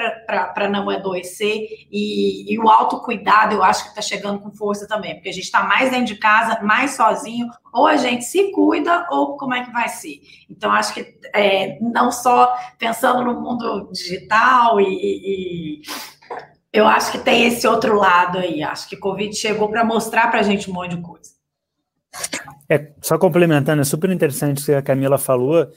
para 0.53 0.69
não 0.69 0.89
adoecer 0.89 1.65
e, 1.91 2.53
e, 2.53 2.59
o 2.59 2.69
autocuidado, 2.69 3.55
eu 3.55 3.63
acho 3.63 3.83
que 3.83 3.89
está 3.89 4.01
chegando 4.01 4.39
com 4.39 4.51
força 4.51 4.87
também, 4.87 5.15
porque 5.15 5.29
a 5.29 5.33
gente 5.33 5.45
está 5.45 5.63
mais 5.63 5.91
dentro 5.91 6.07
de 6.07 6.15
casa, 6.15 6.61
mais 6.61 6.91
sozinho, 6.91 7.47
ou 7.73 7.87
a 7.87 7.95
gente 7.95 8.25
se 8.25 8.51
cuida, 8.51 9.07
ou 9.09 9.37
como 9.37 9.53
é 9.53 9.63
que 9.63 9.71
vai 9.71 9.87
ser. 9.87 10.19
Então, 10.49 10.71
acho 10.71 10.93
que 10.93 11.17
é, 11.33 11.79
não 11.79 12.11
só 12.11 12.53
pensando 12.77 13.23
no 13.23 13.39
mundo 13.39 13.89
digital 13.91 14.79
e, 14.81 14.85
e 14.85 15.81
eu 16.73 16.85
acho 16.85 17.11
que 17.11 17.19
tem 17.19 17.47
esse 17.47 17.67
outro 17.67 17.95
lado 17.95 18.37
aí. 18.37 18.61
Acho 18.61 18.87
que 18.89 18.97
Covid 18.97 19.33
chegou 19.35 19.69
para 19.69 19.83
mostrar 19.85 20.29
para 20.29 20.41
a 20.41 20.43
gente 20.43 20.69
um 20.69 20.73
monte 20.73 20.95
de 20.95 21.01
coisa. 21.01 21.31
É, 22.69 22.91
só 23.01 23.17
complementando, 23.17 23.81
é 23.81 23.85
super 23.85 24.09
interessante 24.09 24.61
o 24.61 24.65
que 24.65 24.73
a 24.73 24.81
Camila 24.81 25.17
falou. 25.17 25.67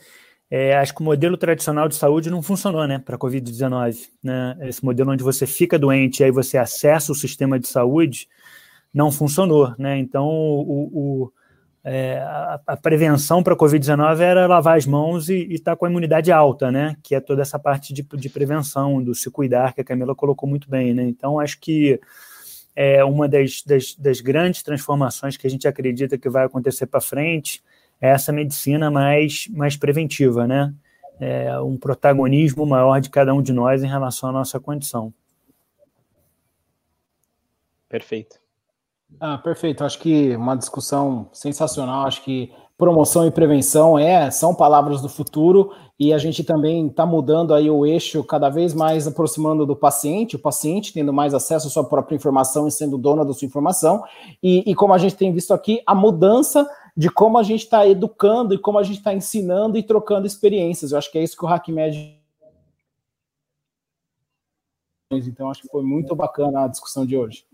É, 0.50 0.76
acho 0.76 0.92
que 0.92 1.00
o 1.00 1.04
modelo 1.04 1.36
tradicional 1.36 1.88
de 1.88 1.94
saúde 1.94 2.28
não 2.28 2.42
funcionou, 2.42 2.84
né, 2.86 2.98
para 2.98 3.14
a 3.14 3.18
Covid-19. 3.18 4.08
Né? 4.22 4.56
Esse 4.62 4.84
modelo 4.84 5.12
onde 5.12 5.22
você 5.22 5.46
fica 5.46 5.78
doente 5.78 6.20
e 6.20 6.24
aí 6.24 6.32
você 6.32 6.58
acessa 6.58 7.12
o 7.12 7.14
sistema 7.14 7.58
de 7.58 7.68
saúde 7.68 8.26
não 8.92 9.12
funcionou, 9.12 9.72
né? 9.78 9.96
Então, 9.98 10.26
o, 10.28 10.90
o 10.92 11.32
é, 11.84 12.18
a, 12.18 12.60
a, 12.66 12.76
prevenção 12.76 13.42
para 13.42 13.54
a 13.54 13.56
Covid-19 13.56 14.18
era 14.18 14.46
lavar 14.46 14.76
as 14.76 14.84
mãos 14.84 15.28
e 15.30 15.46
estar 15.52 15.72
tá 15.72 15.76
com 15.76 15.86
a 15.86 15.90
imunidade 15.90 16.30
alta, 16.30 16.70
né? 16.70 16.96
Que 17.02 17.14
é 17.14 17.20
toda 17.20 17.40
essa 17.40 17.58
parte 17.58 17.94
de, 17.94 18.02
de 18.02 18.28
prevenção, 18.28 19.02
do 19.02 19.14
se 19.14 19.30
cuidar, 19.30 19.72
que 19.72 19.80
a 19.80 19.84
Camila 19.84 20.14
colocou 20.14 20.48
muito 20.48 20.68
bem, 20.68 20.92
né? 20.92 21.04
Então, 21.04 21.38
acho 21.38 21.58
que 21.60 22.00
é 22.74 23.04
uma 23.04 23.28
das, 23.28 23.62
das, 23.62 23.94
das 23.94 24.20
grandes 24.20 24.62
transformações 24.62 25.36
que 25.36 25.46
a 25.46 25.50
gente 25.50 25.66
acredita 25.66 26.18
que 26.18 26.28
vai 26.28 26.44
acontecer 26.44 26.86
para 26.86 27.00
frente 27.00 27.62
essa 28.00 28.32
medicina 28.32 28.90
mais, 28.90 29.46
mais 29.48 29.76
preventiva, 29.76 30.46
né? 30.46 30.72
É 31.20 31.60
um 31.60 31.76
protagonismo 31.76 32.64
maior 32.64 33.00
de 33.00 33.10
cada 33.10 33.34
um 33.34 33.42
de 33.42 33.52
nós 33.52 33.82
em 33.82 33.86
relação 33.86 34.30
à 34.30 34.32
nossa 34.32 34.58
condição. 34.58 35.12
Perfeito. 37.88 38.40
Ah, 39.18 39.36
perfeito. 39.36 39.84
Acho 39.84 39.98
que 39.98 40.34
uma 40.36 40.56
discussão 40.56 41.28
sensacional. 41.32 42.06
Acho 42.06 42.22
que 42.22 42.50
promoção 42.80 43.26
e 43.26 43.30
prevenção 43.30 43.98
é 43.98 44.30
são 44.30 44.54
palavras 44.54 45.02
do 45.02 45.08
futuro 45.08 45.70
e 45.98 46.14
a 46.14 46.18
gente 46.18 46.42
também 46.42 46.86
está 46.86 47.04
mudando 47.04 47.52
aí 47.52 47.68
o 47.68 47.84
eixo 47.84 48.24
cada 48.24 48.48
vez 48.48 48.72
mais 48.72 49.06
aproximando 49.06 49.66
do 49.66 49.76
paciente, 49.76 50.36
o 50.36 50.38
paciente 50.38 50.90
tendo 50.94 51.12
mais 51.12 51.34
acesso 51.34 51.66
à 51.66 51.70
sua 51.70 51.84
própria 51.84 52.16
informação 52.16 52.66
e 52.66 52.70
sendo 52.70 52.96
dona 52.96 53.22
da 53.22 53.34
sua 53.34 53.44
informação 53.44 54.02
e, 54.42 54.64
e 54.66 54.74
como 54.74 54.94
a 54.94 54.98
gente 54.98 55.14
tem 55.14 55.30
visto 55.30 55.52
aqui 55.52 55.82
a 55.86 55.94
mudança 55.94 56.66
de 57.00 57.08
como 57.08 57.38
a 57.38 57.42
gente 57.42 57.62
está 57.62 57.88
educando 57.88 58.52
e 58.52 58.58
como 58.58 58.78
a 58.78 58.82
gente 58.82 58.98
está 58.98 59.14
ensinando 59.14 59.78
e 59.78 59.82
trocando 59.82 60.26
experiências. 60.26 60.92
Eu 60.92 60.98
acho 60.98 61.10
que 61.10 61.16
é 61.16 61.22
isso 61.22 61.34
que 61.34 61.42
o 61.42 61.48
HackMed 61.48 62.20
então 65.10 65.50
acho 65.50 65.62
que 65.62 65.68
foi 65.68 65.82
muito 65.82 66.14
bacana 66.14 66.64
a 66.64 66.68
discussão 66.68 67.06
de 67.06 67.16
hoje. 67.16 67.46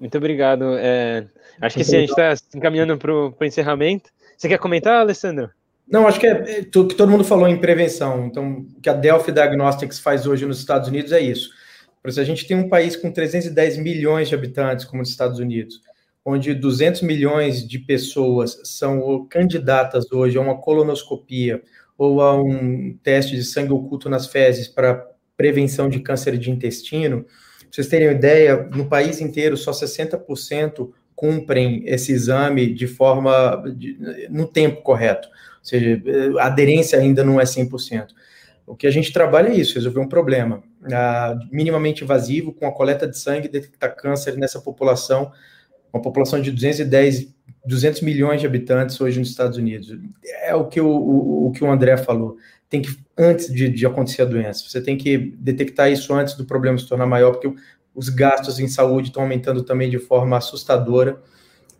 Muito 0.00 0.16
obrigado. 0.16 0.74
É, 0.78 1.28
acho 1.60 1.76
que 1.76 1.84
sim, 1.84 1.96
a 1.96 2.00
gente 2.00 2.18
está 2.18 2.34
encaminhando 2.54 2.96
para 2.96 3.12
o 3.12 3.34
encerramento. 3.42 4.10
Você 4.38 4.48
quer 4.48 4.58
comentar, 4.58 5.00
Alessandro? 5.00 5.50
Não, 5.86 6.08
acho 6.08 6.18
que 6.18 6.26
é, 6.26 6.30
é 6.30 6.64
que 6.64 6.94
todo 6.94 7.10
mundo 7.10 7.24
falou 7.24 7.46
em 7.46 7.60
prevenção. 7.60 8.24
Então, 8.24 8.66
o 8.74 8.80
que 8.80 8.88
a 8.88 8.94
Delphi 8.94 9.32
Diagnostics 9.32 9.98
faz 9.98 10.26
hoje 10.26 10.46
nos 10.46 10.58
Estados 10.58 10.88
Unidos 10.88 11.12
é 11.12 11.20
isso. 11.20 11.50
Por 12.02 12.08
isso, 12.08 12.18
a 12.18 12.24
gente 12.24 12.48
tem 12.48 12.56
um 12.56 12.70
país 12.70 12.96
com 12.96 13.12
310 13.12 13.76
milhões 13.76 14.30
de 14.30 14.34
habitantes, 14.34 14.86
como 14.86 15.02
os 15.02 15.10
Estados 15.10 15.38
Unidos, 15.38 15.82
onde 16.24 16.54
200 16.54 17.02
milhões 17.02 17.66
de 17.66 17.78
pessoas 17.78 18.60
são 18.64 19.26
candidatas 19.26 20.10
hoje 20.12 20.36
a 20.36 20.40
uma 20.40 20.60
colonoscopia 20.60 21.62
ou 21.96 22.20
a 22.20 22.34
um 22.34 22.96
teste 23.02 23.36
de 23.36 23.44
sangue 23.44 23.72
oculto 23.72 24.08
nas 24.08 24.26
fezes 24.26 24.68
para 24.68 25.06
prevenção 25.36 25.88
de 25.88 26.00
câncer 26.00 26.36
de 26.36 26.50
intestino. 26.50 27.24
Pra 27.24 27.68
vocês 27.70 27.88
terem 27.88 28.08
uma 28.08 28.14
ideia, 28.14 28.68
no 28.74 28.86
país 28.86 29.20
inteiro, 29.20 29.56
só 29.56 29.70
60% 29.70 30.90
cumprem 31.14 31.82
esse 31.86 32.12
exame 32.12 32.72
de 32.72 32.86
forma, 32.86 33.62
de, 33.76 33.98
no 34.30 34.46
tempo 34.46 34.82
correto. 34.82 35.28
Ou 35.28 35.64
seja, 35.64 36.02
a 36.38 36.46
aderência 36.46 36.98
ainda 36.98 37.22
não 37.22 37.38
é 37.38 37.44
100%. 37.44 38.08
O 38.66 38.74
que 38.74 38.86
a 38.86 38.90
gente 38.90 39.12
trabalha 39.12 39.48
é 39.48 39.54
isso, 39.54 39.74
resolver 39.74 40.00
um 40.00 40.08
problema 40.08 40.62
ah, 40.92 41.38
minimamente 41.50 42.04
invasivo, 42.04 42.52
com 42.52 42.66
a 42.66 42.72
coleta 42.72 43.06
de 43.06 43.18
sangue, 43.18 43.48
detectar 43.48 43.94
câncer 43.96 44.36
nessa 44.36 44.60
população, 44.60 45.30
uma 45.92 46.02
população 46.02 46.40
de 46.40 46.50
210, 46.50 47.34
200 47.64 48.00
milhões 48.02 48.40
de 48.40 48.46
habitantes 48.46 49.00
hoje 49.00 49.18
nos 49.18 49.30
Estados 49.30 49.56
Unidos. 49.56 49.96
É 50.42 50.54
o 50.54 50.66
que 50.66 50.80
o, 50.80 50.88
o, 50.88 51.46
o 51.48 51.52
que 51.52 51.64
o 51.64 51.70
André 51.70 51.96
falou 51.96 52.36
tem 52.68 52.80
que, 52.80 52.96
antes 53.18 53.52
de, 53.52 53.68
de 53.68 53.84
acontecer 53.84 54.22
a 54.22 54.24
doença, 54.26 54.64
você 54.66 54.80
tem 54.80 54.96
que 54.96 55.18
detectar 55.18 55.90
isso 55.90 56.14
antes 56.14 56.34
do 56.34 56.44
problema 56.44 56.78
se 56.78 56.86
tornar 56.86 57.04
maior, 57.06 57.32
porque 57.32 57.52
os 57.92 58.08
gastos 58.08 58.60
em 58.60 58.68
saúde 58.68 59.08
estão 59.08 59.24
aumentando 59.24 59.64
também 59.64 59.90
de 59.90 59.98
forma 59.98 60.36
assustadora. 60.36 61.20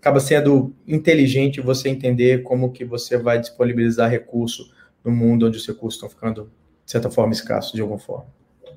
Acaba 0.00 0.18
sendo 0.18 0.74
inteligente 0.88 1.60
você 1.60 1.88
entender 1.88 2.42
como 2.42 2.72
que 2.72 2.84
você 2.84 3.16
vai 3.16 3.38
disponibilizar 3.38 4.10
recurso 4.10 4.72
no 5.04 5.12
mundo 5.12 5.46
onde 5.46 5.56
os 5.58 5.66
recursos 5.66 5.94
estão 5.94 6.08
ficando, 6.08 6.50
de 6.84 6.90
certa 6.90 7.08
forma, 7.08 7.32
escassos 7.32 7.72
de 7.72 7.80
alguma 7.80 7.98
forma. 7.98 8.26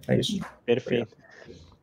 É 0.08 0.20
isso. 0.20 0.40
Perfeito. 0.66 1.16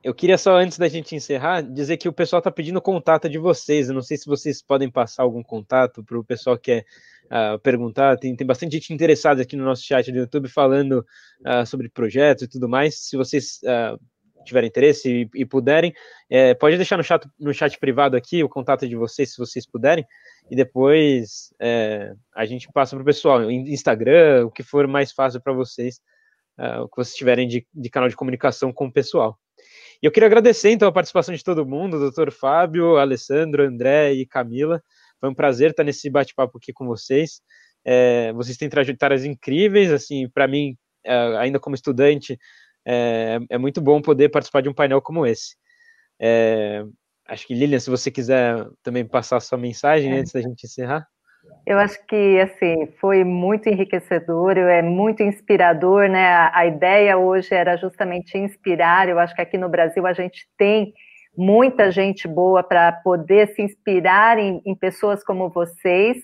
Eu 0.02 0.14
queria 0.14 0.38
só, 0.38 0.56
antes 0.56 0.78
da 0.78 0.88
gente 0.88 1.14
encerrar, 1.14 1.60
dizer 1.60 1.98
que 1.98 2.08
o 2.08 2.12
pessoal 2.12 2.40
está 2.40 2.50
pedindo 2.50 2.80
contato 2.80 3.28
de 3.28 3.38
vocês. 3.38 3.88
Eu 3.88 3.94
não 3.94 4.00
sei 4.00 4.16
se 4.16 4.24
vocês 4.24 4.62
podem 4.62 4.90
passar 4.90 5.24
algum 5.24 5.42
contato 5.42 6.02
para 6.02 6.18
o 6.18 6.24
pessoal 6.24 6.56
que 6.56 6.72
é 6.72 6.84
uh, 7.26 7.58
perguntar. 7.58 8.16
Tem, 8.16 8.34
tem 8.34 8.46
bastante 8.46 8.72
gente 8.72 8.94
interessada 8.94 9.42
aqui 9.42 9.56
no 9.56 9.64
nosso 9.64 9.82
chat 9.84 10.10
do 10.10 10.18
YouTube 10.18 10.48
falando 10.48 11.04
uh, 11.46 11.66
sobre 11.66 11.90
projetos 11.90 12.44
e 12.44 12.48
tudo 12.48 12.66
mais. 12.66 12.98
Se 12.98 13.14
vocês 13.14 13.60
uh, 13.62 14.00
tiverem 14.42 14.68
interesse 14.68 15.28
e, 15.34 15.40
e 15.42 15.44
puderem, 15.44 15.92
é, 16.30 16.54
pode 16.54 16.78
deixar 16.78 16.96
no 16.96 17.04
chat, 17.04 17.28
no 17.38 17.52
chat 17.52 17.78
privado 17.78 18.16
aqui 18.16 18.42
o 18.42 18.48
contato 18.48 18.88
de 18.88 18.96
vocês, 18.96 19.32
se 19.32 19.38
vocês 19.38 19.66
puderem, 19.66 20.06
e 20.50 20.56
depois 20.56 21.52
é, 21.60 22.14
a 22.34 22.46
gente 22.46 22.66
passa 22.72 22.96
para 22.96 23.02
o 23.02 23.04
pessoal, 23.04 23.50
Instagram, 23.50 24.46
o 24.46 24.50
que 24.50 24.62
for 24.62 24.86
mais 24.86 25.12
fácil 25.12 25.42
para 25.42 25.52
vocês, 25.52 26.00
o 26.82 26.88
que 26.88 26.96
vocês 26.96 27.14
tiverem 27.14 27.46
de, 27.46 27.66
de 27.72 27.90
canal 27.90 28.08
de 28.08 28.16
comunicação 28.16 28.72
com 28.72 28.86
o 28.86 28.92
pessoal. 28.92 29.38
E 30.02 30.06
eu 30.06 30.10
queria 30.10 30.26
agradecer, 30.26 30.70
então, 30.70 30.88
a 30.88 30.92
participação 30.92 31.34
de 31.34 31.44
todo 31.44 31.66
mundo, 31.66 31.98
doutor 31.98 32.32
Fábio, 32.32 32.96
Alessandro, 32.96 33.62
André 33.62 34.14
e 34.14 34.26
Camila. 34.26 34.82
Foi 35.20 35.28
um 35.28 35.34
prazer 35.34 35.70
estar 35.70 35.84
nesse 35.84 36.08
bate-papo 36.08 36.56
aqui 36.56 36.72
com 36.72 36.86
vocês. 36.86 37.42
É, 37.84 38.32
vocês 38.32 38.56
têm 38.56 38.68
trajetórias 38.68 39.24
incríveis, 39.24 39.92
assim, 39.92 40.28
para 40.28 40.48
mim, 40.48 40.76
é, 41.04 41.14
ainda 41.36 41.60
como 41.60 41.74
estudante, 41.74 42.38
é, 42.86 43.38
é, 43.50 43.58
muito 43.58 43.80
bom 43.80 44.00
poder 44.00 44.30
participar 44.30 44.62
de 44.62 44.68
um 44.70 44.74
painel 44.74 45.02
como 45.02 45.26
esse. 45.26 45.54
É, 46.18 46.82
acho 47.26 47.46
que, 47.46 47.54
Lilian, 47.54 47.78
se 47.78 47.90
você 47.90 48.10
quiser 48.10 48.66
também 48.82 49.06
passar 49.06 49.36
a 49.36 49.40
sua 49.40 49.58
mensagem 49.58 50.12
antes 50.12 50.32
da 50.32 50.40
gente 50.40 50.64
encerrar. 50.64 51.06
Eu 51.66 51.78
acho 51.78 52.04
que 52.06 52.40
assim 52.40 52.88
foi 53.00 53.22
muito 53.22 53.68
enriquecedor, 53.68 54.56
é 54.56 54.82
muito 54.82 55.22
inspirador, 55.22 56.08
né? 56.08 56.50
A, 56.52 56.66
ideia 56.66 57.16
hoje 57.16 57.54
era 57.54 57.76
justamente 57.76 58.36
inspirar. 58.36 59.08
Eu 59.08 59.18
acho 59.18 59.34
que 59.34 59.42
aqui 59.42 59.56
no 59.56 59.68
Brasil 59.68 60.06
a 60.06 60.12
gente 60.12 60.48
tem 60.58 60.92
muita 61.36 61.90
gente 61.90 62.26
boa 62.26 62.62
para 62.62 62.92
poder 62.92 63.48
se 63.54 63.62
inspirar 63.62 64.38
em, 64.38 64.60
em, 64.66 64.74
pessoas 64.74 65.22
como 65.22 65.48
vocês, 65.48 66.18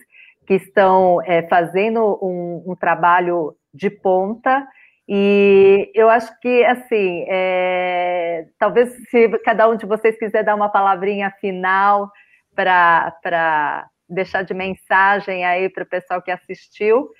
que 0.47 0.55
estão 0.55 1.23
é, 1.23 1.43
fazendo 1.49 2.19
um, 2.23 2.73
um, 2.73 2.75
trabalho 2.75 3.55
de 3.73 3.89
ponta. 3.91 4.67
E 5.09 5.91
eu 5.95 6.11
acho 6.11 6.39
que, 6.41 6.65
assim, 6.65 7.25
é, 7.29 8.47
talvez 8.59 8.91
se 9.09 9.29
cada 9.45 9.69
um 9.69 9.77
de 9.77 9.87
vocês 9.87 10.19
quiser 10.19 10.43
dar 10.43 10.57
uma 10.57 10.69
palavrinha 10.69 11.31
final 11.41 12.11
para 12.55 13.87
deixar 14.09 14.43
de 14.43 14.55
mensagem 14.55 15.45
aí 15.45 15.69
para 15.69 15.85
o 15.85 15.89
pessoal 15.89 16.23
que 16.23 16.31
assistiu, 16.31 17.11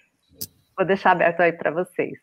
vou 0.77 0.87
deixar 0.87 1.13
aberto 1.13 1.41
aí 1.41 1.53
para 1.53 1.71
vocês. 1.71 2.19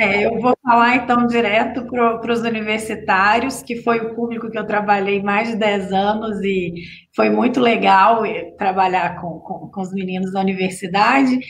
É, 0.00 0.26
eu 0.26 0.40
vou 0.40 0.56
falar 0.62 0.94
então 0.94 1.26
direto 1.26 1.84
para 1.86 2.32
os 2.32 2.42
universitários, 2.42 3.62
que 3.62 3.82
foi 3.82 3.98
o 3.98 4.14
público 4.14 4.48
que 4.48 4.56
eu 4.56 4.64
trabalhei 4.64 5.20
mais 5.20 5.48
de 5.48 5.56
10 5.56 5.92
anos 5.92 6.40
e 6.40 6.72
foi 7.16 7.28
muito 7.28 7.58
legal 7.58 8.24
eh, 8.24 8.52
trabalhar 8.56 9.20
com, 9.20 9.40
com, 9.40 9.68
com 9.68 9.80
os 9.80 9.92
meninos 9.92 10.32
da 10.32 10.40
universidade. 10.40 11.40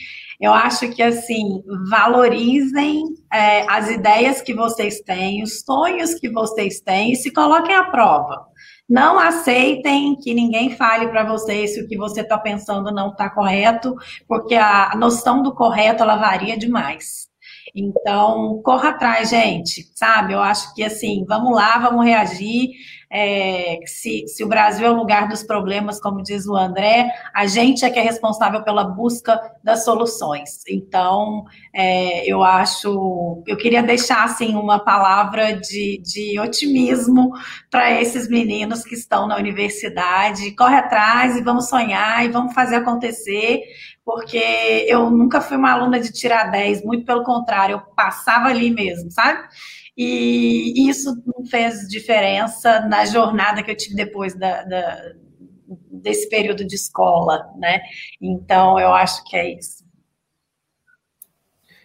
Eu 0.41 0.51
acho 0.51 0.89
que 0.89 1.03
assim 1.03 1.61
valorizem 1.91 3.03
é, 3.31 3.69
as 3.69 3.87
ideias 3.91 4.41
que 4.41 4.55
vocês 4.55 4.99
têm, 5.01 5.43
os 5.43 5.61
sonhos 5.61 6.15
que 6.15 6.27
vocês 6.27 6.81
têm 6.81 7.11
e 7.11 7.15
se 7.15 7.31
coloquem 7.31 7.75
à 7.75 7.83
prova. 7.83 8.47
Não 8.89 9.19
aceitem 9.19 10.15
que 10.15 10.33
ninguém 10.33 10.71
fale 10.71 11.07
para 11.09 11.23
vocês 11.23 11.75
se 11.75 11.81
o 11.81 11.87
que 11.87 11.95
você 11.95 12.21
está 12.21 12.37
pensando 12.39 12.91
não 12.91 13.11
está 13.11 13.29
correto, 13.29 13.95
porque 14.27 14.55
a 14.55 14.93
noção 14.97 15.43
do 15.43 15.53
correto 15.53 16.01
ela 16.01 16.15
varia 16.15 16.57
demais. 16.57 17.29
Então, 17.75 18.59
corra 18.63 18.89
atrás, 18.89 19.29
gente, 19.29 19.91
sabe? 19.95 20.33
Eu 20.33 20.41
acho 20.41 20.73
que 20.73 20.83
assim, 20.83 21.23
vamos 21.27 21.53
lá, 21.53 21.77
vamos 21.77 22.03
reagir. 22.03 22.69
É, 23.11 23.79
se, 23.85 24.27
se 24.27 24.43
o 24.43 24.47
Brasil 24.47 24.85
é 24.85 24.91
o 24.91 24.95
lugar 24.95 25.27
dos 25.27 25.41
problemas, 25.41 25.99
como 25.99 26.21
diz 26.21 26.45
o 26.45 26.55
André, 26.55 27.09
a 27.33 27.47
gente 27.47 27.83
é 27.83 27.89
que 27.89 27.97
é 27.97 28.03
responsável 28.03 28.63
pela 28.63 28.83
busca 28.83 29.39
das 29.63 29.83
soluções. 29.83 30.61
Então, 30.67 31.43
é, 31.73 32.29
eu 32.31 32.43
acho, 32.43 33.43
eu 33.47 33.57
queria 33.57 33.81
deixar 33.81 34.23
assim 34.23 34.55
uma 34.55 34.79
palavra 34.79 35.53
de, 35.53 35.99
de 36.03 36.39
otimismo 36.39 37.31
para 37.71 37.99
esses 37.99 38.29
meninos 38.29 38.83
que 38.83 38.93
estão 38.93 39.27
na 39.27 39.37
universidade. 39.37 40.55
Corre 40.55 40.75
atrás 40.75 41.35
e 41.35 41.43
vamos 41.43 41.67
sonhar 41.67 42.23
e 42.23 42.29
vamos 42.29 42.53
fazer 42.53 42.75
acontecer 42.75 43.63
porque 44.05 44.87
eu 44.87 45.11
nunca 45.11 45.39
fui 45.39 45.55
uma 45.55 45.71
aluna 45.71 45.99
de 45.99 46.11
tirar 46.11 46.49
10, 46.49 46.83
muito 46.83 47.05
pelo 47.05 47.23
contrário, 47.23 47.73
eu 47.73 47.79
passava 47.95 48.47
ali 48.47 48.71
mesmo, 48.71 49.11
sabe? 49.11 49.47
E 50.01 50.89
isso 50.89 51.21
não 51.25 51.45
fez 51.45 51.85
diferença 51.89 52.79
na 52.87 53.03
jornada 53.03 53.61
que 53.61 53.69
eu 53.69 53.75
tive 53.75 53.95
depois 53.95 54.33
da, 54.33 54.63
da, 54.63 55.11
desse 55.91 56.29
período 56.29 56.65
de 56.65 56.73
escola, 56.73 57.45
né? 57.57 57.81
Então, 58.21 58.79
eu 58.79 58.93
acho 58.93 59.21
que 59.25 59.35
é 59.35 59.57
isso. 59.57 59.83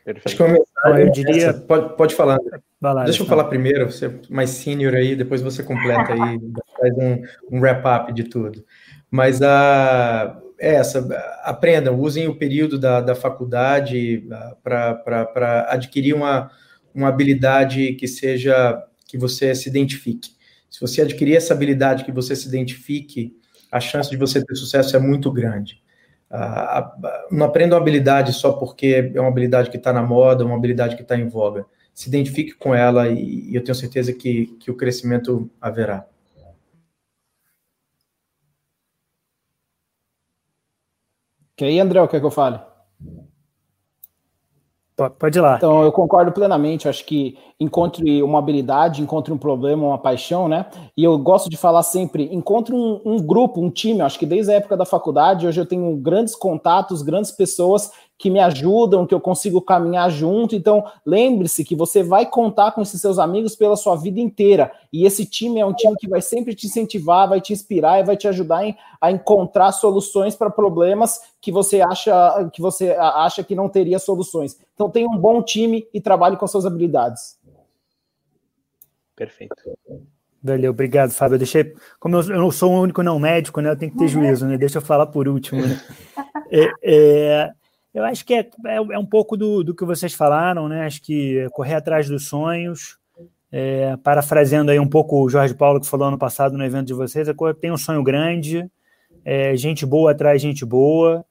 Perfeito. 0.04 0.26
Acho 0.26 0.36
que 0.36 0.42
uma 0.44 1.00
eu 1.00 1.10
diria... 1.10 1.48
Essa, 1.48 1.60
pode, 1.60 1.96
pode 1.96 2.14
falar. 2.14 2.38
Lá, 2.80 3.02
Deixa 3.02 3.20
eu 3.20 3.26
falar 3.26 3.44
primeiro, 3.44 3.90
você 3.90 4.06
é 4.06 4.20
mais 4.30 4.50
sênior 4.50 4.94
aí, 4.94 5.16
depois 5.16 5.42
você 5.42 5.64
completa 5.64 6.12
aí, 6.12 6.38
faz 6.78 6.94
um, 6.96 7.20
um 7.50 7.60
wrap-up 7.60 8.12
de 8.12 8.22
tudo. 8.22 8.64
Mas 9.10 9.42
a, 9.42 10.40
é 10.60 10.74
essa, 10.74 11.04
aprendam, 11.42 11.98
usem 11.98 12.28
o 12.28 12.38
período 12.38 12.78
da, 12.78 13.00
da 13.00 13.16
faculdade 13.16 14.24
ah, 14.30 14.56
para 14.62 15.66
adquirir 15.68 16.14
uma, 16.14 16.48
uma 16.94 17.08
habilidade 17.08 17.94
que 17.94 18.06
seja, 18.06 18.82
que 19.06 19.18
você 19.18 19.54
se 19.54 19.68
identifique. 19.68 20.30
Se 20.70 20.80
você 20.80 21.02
adquirir 21.02 21.36
essa 21.36 21.54
habilidade 21.54 22.04
que 22.04 22.12
você 22.12 22.34
se 22.34 22.48
identifique, 22.48 23.36
a 23.70 23.80
chance 23.80 24.10
de 24.10 24.16
você 24.16 24.44
ter 24.44 24.54
sucesso 24.54 24.96
é 24.96 24.98
muito 24.98 25.30
grande. 25.32 25.82
Uh, 26.30 27.08
não 27.30 27.46
aprenda 27.46 27.74
uma 27.74 27.80
habilidade 27.80 28.32
só 28.32 28.52
porque 28.52 29.12
é 29.14 29.20
uma 29.20 29.28
habilidade 29.28 29.70
que 29.70 29.76
está 29.76 29.92
na 29.92 30.02
moda, 30.02 30.44
uma 30.44 30.56
habilidade 30.56 30.96
que 30.96 31.02
está 31.02 31.16
em 31.16 31.28
voga. 31.28 31.66
Se 31.92 32.08
identifique 32.08 32.54
com 32.54 32.74
ela 32.74 33.08
e, 33.08 33.54
eu 33.54 33.62
tenho 33.62 33.74
certeza 33.74 34.12
que, 34.12 34.46
que 34.58 34.70
o 34.70 34.76
crescimento 34.76 35.50
haverá. 35.60 36.06
Que 41.56 41.64
aí, 41.64 41.78
André, 41.78 42.00
o 42.00 42.08
que 42.08 42.16
é 42.16 42.20
que 42.20 42.26
eu 42.26 42.30
fale? 42.30 42.58
Pode 44.96 45.38
ir 45.38 45.40
lá. 45.40 45.56
Então, 45.56 45.82
eu 45.82 45.90
concordo 45.90 46.30
plenamente. 46.30 46.88
Acho 46.88 47.04
que 47.04 47.36
encontre 47.58 48.22
uma 48.22 48.38
habilidade, 48.38 49.02
encontre 49.02 49.32
um 49.32 49.38
problema, 49.38 49.88
uma 49.88 49.98
paixão, 49.98 50.48
né? 50.48 50.66
E 50.96 51.02
eu 51.02 51.18
gosto 51.18 51.50
de 51.50 51.56
falar 51.56 51.82
sempre: 51.82 52.28
encontre 52.32 52.72
um, 52.72 53.00
um 53.04 53.20
grupo, 53.20 53.60
um 53.60 53.70
time. 53.70 54.02
Acho 54.02 54.18
que 54.18 54.26
desde 54.26 54.52
a 54.52 54.56
época 54.56 54.76
da 54.76 54.84
faculdade, 54.84 55.48
hoje 55.48 55.60
eu 55.60 55.66
tenho 55.66 55.96
grandes 55.96 56.36
contatos, 56.36 57.02
grandes 57.02 57.32
pessoas 57.32 57.90
que 58.16 58.30
me 58.30 58.38
ajudam, 58.40 59.06
que 59.06 59.14
eu 59.14 59.20
consigo 59.20 59.60
caminhar 59.60 60.10
junto. 60.10 60.54
Então, 60.54 60.84
lembre-se 61.04 61.64
que 61.64 61.74
você 61.74 62.02
vai 62.02 62.26
contar 62.26 62.72
com 62.72 62.80
esses 62.80 63.00
seus 63.00 63.18
amigos 63.18 63.56
pela 63.56 63.76
sua 63.76 63.96
vida 63.96 64.20
inteira. 64.20 64.72
E 64.92 65.04
esse 65.04 65.26
time 65.26 65.60
é 65.60 65.66
um 65.66 65.74
time 65.74 65.96
que 65.96 66.08
vai 66.08 66.22
sempre 66.22 66.54
te 66.54 66.66
incentivar, 66.66 67.28
vai 67.28 67.40
te 67.40 67.52
inspirar 67.52 68.00
e 68.00 68.04
vai 68.04 68.16
te 68.16 68.28
ajudar 68.28 68.64
em, 68.64 68.76
a 69.00 69.10
encontrar 69.10 69.72
soluções 69.72 70.36
para 70.36 70.48
problemas 70.48 71.20
que 71.40 71.50
você 71.50 71.80
acha 71.80 72.48
que 72.52 72.62
você 72.62 72.90
acha 72.92 73.42
que 73.42 73.54
não 73.54 73.68
teria 73.68 73.98
soluções. 73.98 74.58
Então, 74.74 74.88
tenha 74.88 75.08
um 75.08 75.18
bom 75.18 75.42
time 75.42 75.86
e 75.92 76.00
trabalhe 76.00 76.36
com 76.36 76.44
as 76.44 76.50
suas 76.50 76.64
habilidades. 76.64 77.36
Perfeito. 79.16 79.54
Valeu, 80.42 80.72
obrigado, 80.72 81.10
Fábio. 81.10 81.36
Eu 81.36 81.38
deixei, 81.38 81.74
como 81.98 82.16
eu, 82.16 82.22
eu 82.22 82.38
não 82.38 82.50
sou 82.50 82.70
o 82.70 82.80
único 82.82 83.02
não 83.02 83.18
médico, 83.18 83.62
né? 83.62 83.70
Eu 83.70 83.78
tenho 83.78 83.90
que 83.90 83.96
ter 83.96 84.08
juízo, 84.08 84.46
né? 84.46 84.58
Deixa 84.58 84.76
eu 84.76 84.82
falar 84.82 85.06
por 85.06 85.26
último. 85.26 85.62
Né? 85.62 85.80
É, 86.50 86.70
é, 86.82 87.52
eu 87.94 88.04
acho 88.04 88.24
que 88.24 88.34
é, 88.34 88.40
é, 88.66 88.76
é, 88.76 88.98
um 88.98 89.06
pouco 89.06 89.36
do, 89.36 89.62
do 89.62 89.74
que 89.74 89.84
vocês 89.84 90.12
falaram, 90.12 90.68
né? 90.68 90.84
Acho 90.84 91.00
que 91.00 91.38
é 91.38 91.48
correr 91.48 91.74
atrás 91.74 92.08
dos 92.08 92.26
sonhos, 92.26 92.98
é, 93.52 93.96
parafraseando 93.98 94.72
aí 94.72 94.80
um 94.80 94.88
pouco 94.88 95.22
o 95.22 95.28
Jorge 95.28 95.54
Paulo 95.54 95.80
que 95.80 95.86
falou 95.86 96.08
ano 96.08 96.18
passado 96.18 96.58
no 96.58 96.64
evento 96.64 96.88
de 96.88 96.94
vocês, 96.94 97.28
é, 97.28 97.34
tem 97.60 97.70
um 97.70 97.76
sonho 97.76 98.02
grande, 98.02 98.68
é, 99.24 99.56
gente 99.56 99.86
boa 99.86 100.10
atrás 100.10 100.42
gente 100.42 100.64
boa, 100.64 101.24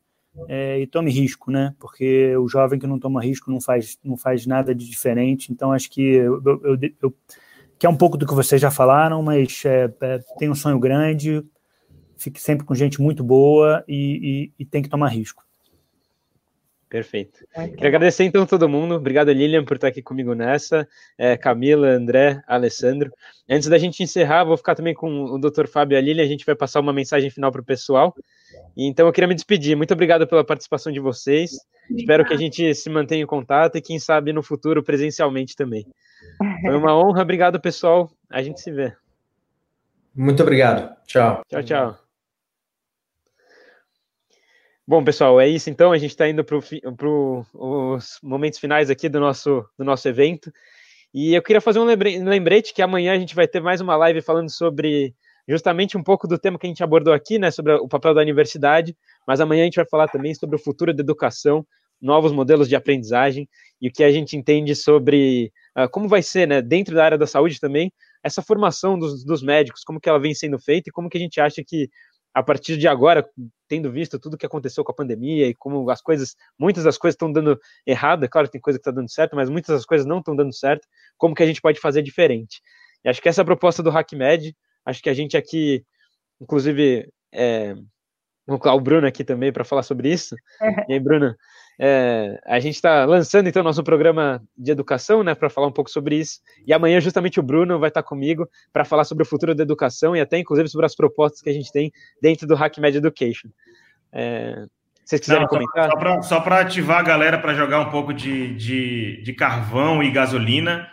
é, 0.48 0.80
e 0.80 0.88
tome 0.88 1.12
risco, 1.12 1.52
né? 1.52 1.76
Porque 1.78 2.36
o 2.38 2.48
jovem 2.48 2.80
que 2.80 2.88
não 2.88 2.98
toma 2.98 3.22
risco 3.22 3.52
não 3.52 3.60
faz, 3.60 4.00
não 4.02 4.16
faz 4.16 4.48
nada 4.48 4.74
de 4.74 4.90
diferente. 4.90 5.52
Então, 5.52 5.74
acho 5.74 5.92
que 5.92 6.02
eu, 6.02 6.42
eu, 6.46 6.80
eu 7.02 7.14
que 7.78 7.86
é 7.86 7.90
um 7.90 7.98
pouco 7.98 8.18
do 8.18 8.26
que 8.26 8.34
vocês 8.34 8.62
já 8.62 8.72
falaram, 8.72 9.22
mas 9.22 9.62
é, 9.66 9.90
tem 10.40 10.50
um 10.50 10.56
sonho 10.56 10.80
grande, 10.80 11.44
fique 12.18 12.42
sempre 12.42 12.66
com 12.66 12.74
gente 12.74 13.02
muito 13.02 13.22
boa 13.22 13.84
e, 13.86 14.52
e, 14.58 14.64
e 14.64 14.66
tem 14.66 14.82
que 14.82 14.88
tomar 14.88 15.10
risco. 15.10 15.44
Perfeito. 16.94 17.40
Queria 17.56 17.88
agradecer 17.88 18.24
então 18.24 18.46
todo 18.46 18.70
mundo. 18.70 18.94
Obrigado, 18.94 19.32
Lilian, 19.32 19.66
por 19.66 19.78
estar 19.78 19.88
aqui 19.88 20.00
comigo 20.00 20.36
nessa. 20.36 20.88
É, 21.18 21.36
Camila, 21.36 21.88
André, 21.88 22.40
Alessandro. 22.46 23.12
Antes 23.50 23.68
da 23.68 23.80
gente 23.80 24.04
encerrar, 24.04 24.44
vou 24.44 24.56
ficar 24.56 24.76
também 24.76 24.94
com 24.94 25.24
o 25.24 25.40
Dr. 25.40 25.66
Fábio 25.66 25.96
e 25.96 25.98
a 25.98 26.02
Lilian. 26.02 26.24
A 26.24 26.28
gente 26.28 26.46
vai 26.46 26.54
passar 26.54 26.82
uma 26.82 26.94
mensagem 26.94 27.32
final 27.32 27.52
para 27.52 27.62
o 27.62 27.66
pessoal. 27.66 28.14
Então 28.78 29.08
eu 29.08 29.12
queria 29.12 29.28
me 29.28 29.34
despedir. 29.34 29.76
Muito 29.76 29.92
obrigado 29.92 30.28
pela 30.28 30.44
participação 30.44 30.94
de 30.94 31.00
vocês. 31.00 31.58
Espero 31.90 32.24
que 32.26 32.34
a 32.36 32.38
gente 32.38 32.76
se 32.76 32.92
mantenha 32.92 33.24
em 33.24 33.26
contato 33.26 33.76
e, 33.76 33.82
quem 33.82 33.98
sabe, 33.98 34.32
no 34.32 34.44
futuro 34.44 34.84
presencialmente 34.84 35.56
também. 35.56 35.88
Foi 36.62 36.76
uma 36.76 36.96
honra. 36.96 37.24
Obrigado, 37.24 37.60
pessoal. 37.60 38.12
A 38.30 38.44
gente 38.44 38.62
se 38.62 38.72
vê. 38.72 38.94
Muito 40.14 40.44
obrigado. 40.44 40.96
Tchau. 41.08 41.42
Tchau, 41.50 41.64
tchau. 41.64 42.03
Bom, 44.86 45.02
pessoal, 45.02 45.40
é 45.40 45.48
isso 45.48 45.70
então. 45.70 45.94
A 45.94 45.98
gente 45.98 46.12
está 46.12 46.28
indo 46.28 46.44
para 46.44 46.58
os 46.58 48.20
momentos 48.22 48.60
finais 48.60 48.90
aqui 48.90 49.08
do 49.08 49.20
nosso, 49.20 49.66
do 49.78 49.86
nosso 49.86 50.08
evento. 50.10 50.52
E 51.14 51.34
eu 51.34 51.42
queria 51.42 51.62
fazer 51.62 51.80
um 51.80 51.86
lembrete 51.86 52.74
que 52.74 52.82
amanhã 52.82 53.14
a 53.14 53.18
gente 53.18 53.34
vai 53.34 53.48
ter 53.48 53.62
mais 53.62 53.80
uma 53.80 53.96
live 53.96 54.22
falando 54.22 54.50
sobre 54.50 55.16
justamente 55.48 55.98
um 55.98 56.04
pouco 56.04 56.28
do 56.28 56.38
tema 56.38 56.60
que 56.60 56.66
a 56.66 56.70
gente 56.70 56.84
abordou 56.84 57.14
aqui, 57.14 57.40
né, 57.40 57.50
sobre 57.52 57.74
o 57.74 57.88
papel 57.88 58.14
da 58.14 58.22
universidade, 58.22 58.96
mas 59.28 59.40
amanhã 59.40 59.62
a 59.62 59.66
gente 59.66 59.76
vai 59.76 59.86
falar 59.86 60.08
também 60.08 60.34
sobre 60.34 60.56
o 60.56 60.60
futuro 60.60 60.94
da 60.94 61.02
educação, 61.02 61.66
novos 62.02 62.32
modelos 62.32 62.68
de 62.68 62.76
aprendizagem 62.76 63.48
e 63.82 63.88
o 63.88 63.92
que 63.92 64.04
a 64.04 64.12
gente 64.12 64.36
entende 64.36 64.76
sobre 64.76 65.52
uh, 65.78 65.88
como 65.90 66.08
vai 66.10 66.22
ser, 66.22 66.48
né, 66.48 66.62
dentro 66.62 66.96
da 66.96 67.06
área 67.06 67.18
da 67.18 67.28
saúde 67.28 67.60
também, 67.60 67.92
essa 68.24 68.42
formação 68.42 68.98
dos, 68.98 69.24
dos 69.24 69.44
médicos, 69.44 69.84
como 69.84 70.00
que 70.00 70.10
ela 70.10 70.20
vem 70.20 70.34
sendo 70.34 70.60
feita 70.60 70.90
e 70.90 70.92
como 70.92 71.10
que 71.10 71.18
a 71.18 71.22
gente 71.22 71.40
acha 71.40 71.62
que 71.66 71.90
a 72.34 72.42
partir 72.42 72.78
de 72.78 72.88
agora, 72.88 73.28
tendo 73.68 73.92
visto 73.92 74.20
tudo 74.20 74.38
que 74.38 74.46
aconteceu 74.46 74.84
com 74.84 74.92
a 74.92 74.96
pandemia 74.96 75.48
e 75.48 75.54
como 75.54 75.90
as 75.90 76.02
coisas, 76.02 76.36
muitas 76.58 76.84
das 76.84 76.98
coisas 76.98 77.14
estão 77.14 77.32
dando 77.32 77.60
errado, 77.86 78.26
é 78.26 78.28
claro 78.28 78.48
que 78.48 78.54
tem 78.54 78.62
coisa 78.62 78.80
que 78.80 78.82
está 78.82 78.92
dando 78.92 79.10
certo, 79.10 79.36
mas 79.36 79.50
muitas 79.50 79.76
das 79.76 79.86
coisas 79.86 80.06
não 80.06 80.20
estão 80.20 80.36
dando 80.36 80.54
certo, 80.54 80.88
como 81.18 81.36
que 81.36 81.44
a 81.44 81.46
gente 81.46 81.62
pode 81.62 81.80
fazer 81.80 82.02
diferente? 82.02 82.62
E 83.04 83.10
acho 83.10 83.22
que 83.22 83.30
essa 83.30 83.42
é 83.42 83.44
a 83.44 83.46
proposta 83.46 83.84
do 83.84 83.92
HackMed, 83.92 84.56
acho 84.86 85.02
que 85.02 85.10
a 85.10 85.14
gente 85.14 85.38
aqui, 85.38 85.86
inclusive, 86.42 87.08
é, 87.32 87.76
vou 88.48 88.60
colocar 88.60 88.74
o 88.74 88.82
Bruno 88.82 89.06
aqui 89.06 89.24
também 89.24 89.52
para 89.52 89.64
falar 89.64 89.84
sobre 89.84 90.12
isso. 90.12 90.36
E 90.88 90.94
aí, 90.94 91.00
Bruno, 91.00 91.36
é, 91.80 92.40
a 92.46 92.60
gente 92.60 92.76
está 92.76 93.06
lançando 93.06 93.48
então 93.48 93.64
nosso 93.64 93.84
programa 93.84 94.42
de 94.58 94.72
educação, 94.72 95.24
né, 95.24 95.34
para 95.34 95.50
falar 95.50 95.68
um 95.68 95.72
pouco 95.72 95.90
sobre 95.90 96.18
isso. 96.18 96.40
E 96.66 96.74
amanhã 96.74 97.00
justamente 97.00 97.40
o 97.40 97.44
Bruno 97.44 97.80
vai 97.80 97.90
estar 97.90 98.04
tá 98.04 98.08
comigo 98.08 98.48
para 98.72 98.86
falar 98.86 99.04
sobre 99.04 99.24
o 99.24 99.26
futuro 99.26 99.56
da 99.56 99.64
educação 99.64 100.16
e 100.16 100.22
até 100.22 100.38
inclusive 100.38 100.70
sobre 100.70 100.86
as 100.86 100.96
propostas 100.96 101.42
que 101.42 101.50
a 101.50 101.54
gente 101.54 101.72
tem 101.72 101.92
dentro 102.22 102.48
do 102.48 102.56
HackMed 102.56 102.98
Education. 102.98 103.50
É, 104.12 104.66
vocês 105.04 105.20
quiserem 105.20 105.42
Não, 105.42 105.50
comentar? 105.50 105.90
Só 106.24 106.40
para 106.40 106.62
ativar 106.62 107.00
a 107.00 107.04
galera 107.04 107.38
para 107.38 107.54
jogar 107.54 107.80
um 107.82 107.90
pouco 107.90 108.14
de, 108.14 108.56
de, 108.56 109.22
de 109.22 109.34
carvão 109.34 110.02
e 110.02 110.12
gasolina. 110.12 110.88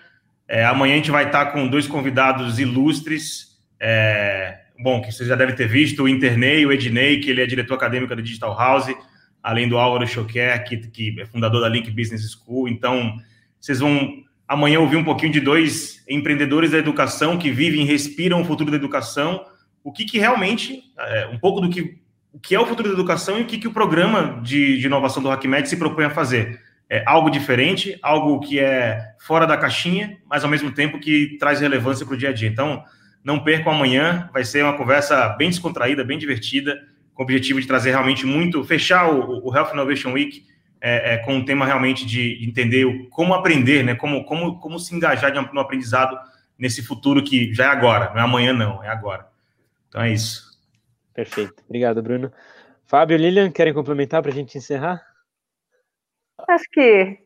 É, 0.49 0.65
amanhã 0.65 0.95
a 0.95 0.97
gente 0.97 1.11
vai 1.11 1.27
estar 1.27 1.47
tá 1.47 1.53
com 1.53 1.69
dois 1.69 1.87
convidados 1.87 2.59
ilustres. 2.59 3.59
É, 3.79 4.59
bom, 4.81 5.01
que 5.01 5.13
vocês 5.13 5.29
já 5.29 5.37
devem 5.37 5.55
ter 5.55 5.69
visto, 5.69 6.03
o 6.03 6.09
Internei, 6.09 6.67
o 6.67 6.73
Ednei, 6.73 7.21
que 7.21 7.31
ele 7.31 7.41
é 7.41 7.47
diretor 7.47 7.75
acadêmico 7.75 8.17
da 8.17 8.21
Digital 8.21 8.57
House 8.59 8.93
além 9.43 9.69
do 9.69 9.79
Álvaro 9.79 10.07
Choquer, 10.07 10.65
que, 10.65 10.77
que 10.77 11.21
é 11.21 11.27
fundador 11.27 11.61
da 11.61 11.69
Link 11.69 11.91
Business 11.91 12.31
School. 12.33 12.69
Então, 12.69 13.17
vocês 13.61 13.81
vão 13.81 14.23
amanhã 14.47 14.81
ouvir 14.81 14.97
um 14.97 15.05
pouquinho 15.05 15.33
de 15.33 15.41
dois 15.41 16.05
empreendedores 16.09 16.73
da 16.73 16.79
educação 16.79 17.39
que 17.39 17.51
vivem 17.51 17.83
e 17.83 17.85
respiram 17.85 18.41
o 18.43 18.45
futuro 18.45 18.71
da 18.71 18.77
educação, 18.77 19.45
o 19.83 19.93
que, 19.93 20.05
que 20.05 20.19
realmente, 20.19 20.83
é, 20.99 21.29
um 21.29 21.39
pouco 21.39 21.61
do 21.61 21.71
que, 21.71 21.99
o 22.33 22.39
que 22.39 22.55
é 22.55 22.61
o 22.61 22.67
futuro 22.67 22.89
da 22.89 22.95
educação 22.95 23.39
e 23.39 23.43
o 23.43 23.47
que, 23.47 23.59
que 23.59 23.69
o 23.69 23.73
programa 23.73 24.41
de, 24.43 24.79
de 24.79 24.87
inovação 24.87 25.23
do 25.23 25.31
HackMed 25.31 25.69
se 25.69 25.77
propõe 25.77 26.05
a 26.05 26.11
fazer. 26.11 26.61
É 26.89 27.05
algo 27.07 27.31
diferente, 27.31 27.97
algo 28.03 28.41
que 28.41 28.59
é 28.59 29.15
fora 29.21 29.47
da 29.47 29.57
caixinha, 29.57 30.19
mas 30.29 30.43
ao 30.43 30.51
mesmo 30.51 30.73
tempo 30.73 30.99
que 30.99 31.37
traz 31.39 31.61
relevância 31.61 32.05
para 32.05 32.15
o 32.15 32.19
dia 32.19 32.31
a 32.31 32.33
dia. 32.33 32.49
Então, 32.49 32.83
não 33.23 33.39
percam 33.39 33.73
amanhã, 33.73 34.29
vai 34.33 34.45
ser 34.45 34.65
uma 34.65 34.77
conversa 34.77 35.29
bem 35.31 35.49
descontraída, 35.49 36.03
bem 36.03 36.19
divertida 36.19 36.77
com 37.21 37.23
o 37.23 37.25
objetivo 37.25 37.61
de 37.61 37.67
trazer 37.67 37.91
realmente 37.91 38.25
muito, 38.25 38.65
fechar 38.65 39.13
o, 39.13 39.47
o 39.47 39.55
Health 39.55 39.75
Innovation 39.75 40.13
Week 40.13 40.43
é, 40.81 41.15
é, 41.15 41.19
com 41.19 41.35
um 41.35 41.45
tema 41.45 41.67
realmente 41.67 42.07
de 42.07 42.43
entender 42.43 42.87
como 43.11 43.35
aprender, 43.35 43.85
né, 43.85 43.95
como, 43.95 44.25
como, 44.25 44.59
como 44.59 44.79
se 44.79 44.95
engajar 44.95 45.31
no 45.53 45.61
aprendizado 45.61 46.19
nesse 46.59 46.83
futuro 46.83 47.23
que 47.23 47.53
já 47.53 47.65
é 47.65 47.69
agora, 47.69 48.09
não 48.15 48.21
é 48.21 48.23
amanhã, 48.23 48.53
não, 48.55 48.83
é 48.83 48.89
agora. 48.89 49.29
Então 49.89 50.01
é 50.01 50.11
isso. 50.11 50.59
Perfeito. 51.13 51.63
Obrigado, 51.67 52.03
Bruno. 52.03 52.33
Fábio, 52.87 53.19
Lilian, 53.19 53.51
querem 53.51 53.75
complementar 53.75 54.23
para 54.23 54.31
a 54.31 54.35
gente 54.35 54.57
encerrar? 54.57 55.03
Acho 56.49 56.65
que 56.73 57.19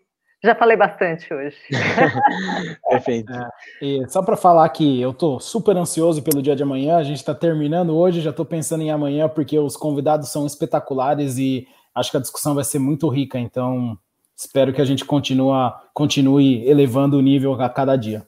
já 0.44 0.54
falei 0.54 0.76
bastante 0.76 1.32
hoje. 1.32 1.56
Perfeito. 2.88 3.32
É, 3.32 3.48
e 3.80 4.08
só 4.08 4.22
para 4.22 4.36
falar 4.36 4.68
que 4.68 5.00
eu 5.00 5.10
estou 5.10 5.40
super 5.40 5.76
ansioso 5.76 6.22
pelo 6.22 6.42
dia 6.42 6.54
de 6.54 6.62
amanhã, 6.62 6.98
a 6.98 7.02
gente 7.02 7.16
está 7.16 7.34
terminando 7.34 7.96
hoje, 7.96 8.20
já 8.20 8.30
estou 8.30 8.44
pensando 8.44 8.82
em 8.82 8.90
amanhã, 8.90 9.28
porque 9.28 9.58
os 9.58 9.76
convidados 9.76 10.28
são 10.28 10.46
espetaculares 10.46 11.38
e 11.38 11.66
acho 11.94 12.10
que 12.10 12.16
a 12.18 12.20
discussão 12.20 12.54
vai 12.54 12.64
ser 12.64 12.78
muito 12.78 13.08
rica, 13.08 13.38
então 13.38 13.98
espero 14.36 14.72
que 14.72 14.82
a 14.82 14.84
gente 14.84 15.04
continua, 15.04 15.80
continue 15.94 16.68
elevando 16.68 17.16
o 17.16 17.22
nível 17.22 17.54
a 17.54 17.68
cada 17.70 17.96
dia. 17.96 18.26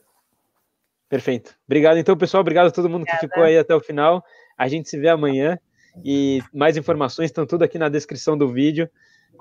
Perfeito. 1.07 1.53
Obrigado, 1.65 1.97
então, 1.97 2.17
pessoal. 2.17 2.41
Obrigado 2.41 2.67
a 2.67 2.71
todo 2.71 2.89
mundo 2.89 3.03
Obrigada. 3.03 3.19
que 3.19 3.27
ficou 3.27 3.43
aí 3.43 3.57
até 3.57 3.75
o 3.75 3.79
final. 3.79 4.23
A 4.57 4.67
gente 4.67 4.89
se 4.89 4.97
vê 4.97 5.07
amanhã 5.07 5.57
e 6.03 6.41
mais 6.53 6.75
informações 6.77 7.25
estão 7.27 7.45
tudo 7.45 7.63
aqui 7.63 7.77
na 7.77 7.89
descrição 7.89 8.37
do 8.37 8.49
vídeo. 8.49 8.89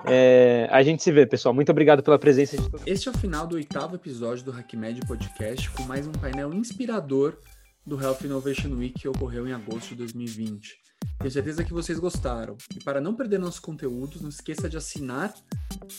É, 0.05 0.69
a 0.71 0.83
gente 0.83 1.03
se 1.03 1.11
vê, 1.11 1.27
pessoal. 1.27 1.55
Muito 1.55 1.71
obrigado 1.71 2.03
pela 2.03 2.19
presença 2.19 2.57
de 2.57 2.71
todos. 2.71 2.87
Este 2.87 3.09
é 3.09 3.11
o 3.11 3.15
final 3.15 3.47
do 3.47 3.57
oitavo 3.57 3.95
episódio 3.97 4.45
do 4.45 4.53
HackMed 4.53 5.01
Podcast 5.07 5.71
com 5.71 5.83
mais 5.85 6.07
um 6.07 6.13
painel 6.13 6.53
inspirador 6.53 7.39
do 7.87 8.01
Health 8.01 8.19
Innovation 8.25 8.71
Week 8.71 9.01
que 9.01 9.09
ocorreu 9.09 9.47
em 9.49 9.53
agosto 9.53 9.91
de 9.91 9.97
2020. 9.97 10.87
Tenho 11.19 11.31
certeza 11.31 11.65
que 11.65 11.73
vocês 11.73 11.99
gostaram. 11.99 12.57
E 12.75 12.83
para 12.83 13.01
não 13.01 13.15
perder 13.15 13.39
nossos 13.39 13.61
conteúdos, 13.61 14.21
não 14.21 14.29
esqueça 14.29 14.69
de 14.69 14.77
assinar 14.77 15.33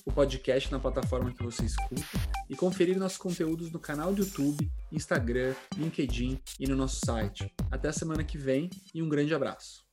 o 0.06 0.12
podcast 0.12 0.72
na 0.72 0.80
plataforma 0.80 1.32
que 1.32 1.44
você 1.44 1.66
escuta 1.66 2.04
e 2.50 2.56
conferir 2.56 2.98
nossos 2.98 3.18
conteúdos 3.18 3.72
no 3.72 3.80
canal 3.80 4.14
do 4.14 4.24
YouTube, 4.24 4.70
Instagram, 4.92 5.54
LinkedIn 5.76 6.40
e 6.60 6.68
no 6.68 6.76
nosso 6.76 7.00
site. 7.06 7.52
Até 7.72 7.90
a 7.90 7.94
semana 7.94 8.24
que 8.24 8.38
vem 8.38 8.70
e 8.94 9.02
um 9.02 9.10
grande 9.10 9.34
abraço. 9.34 9.87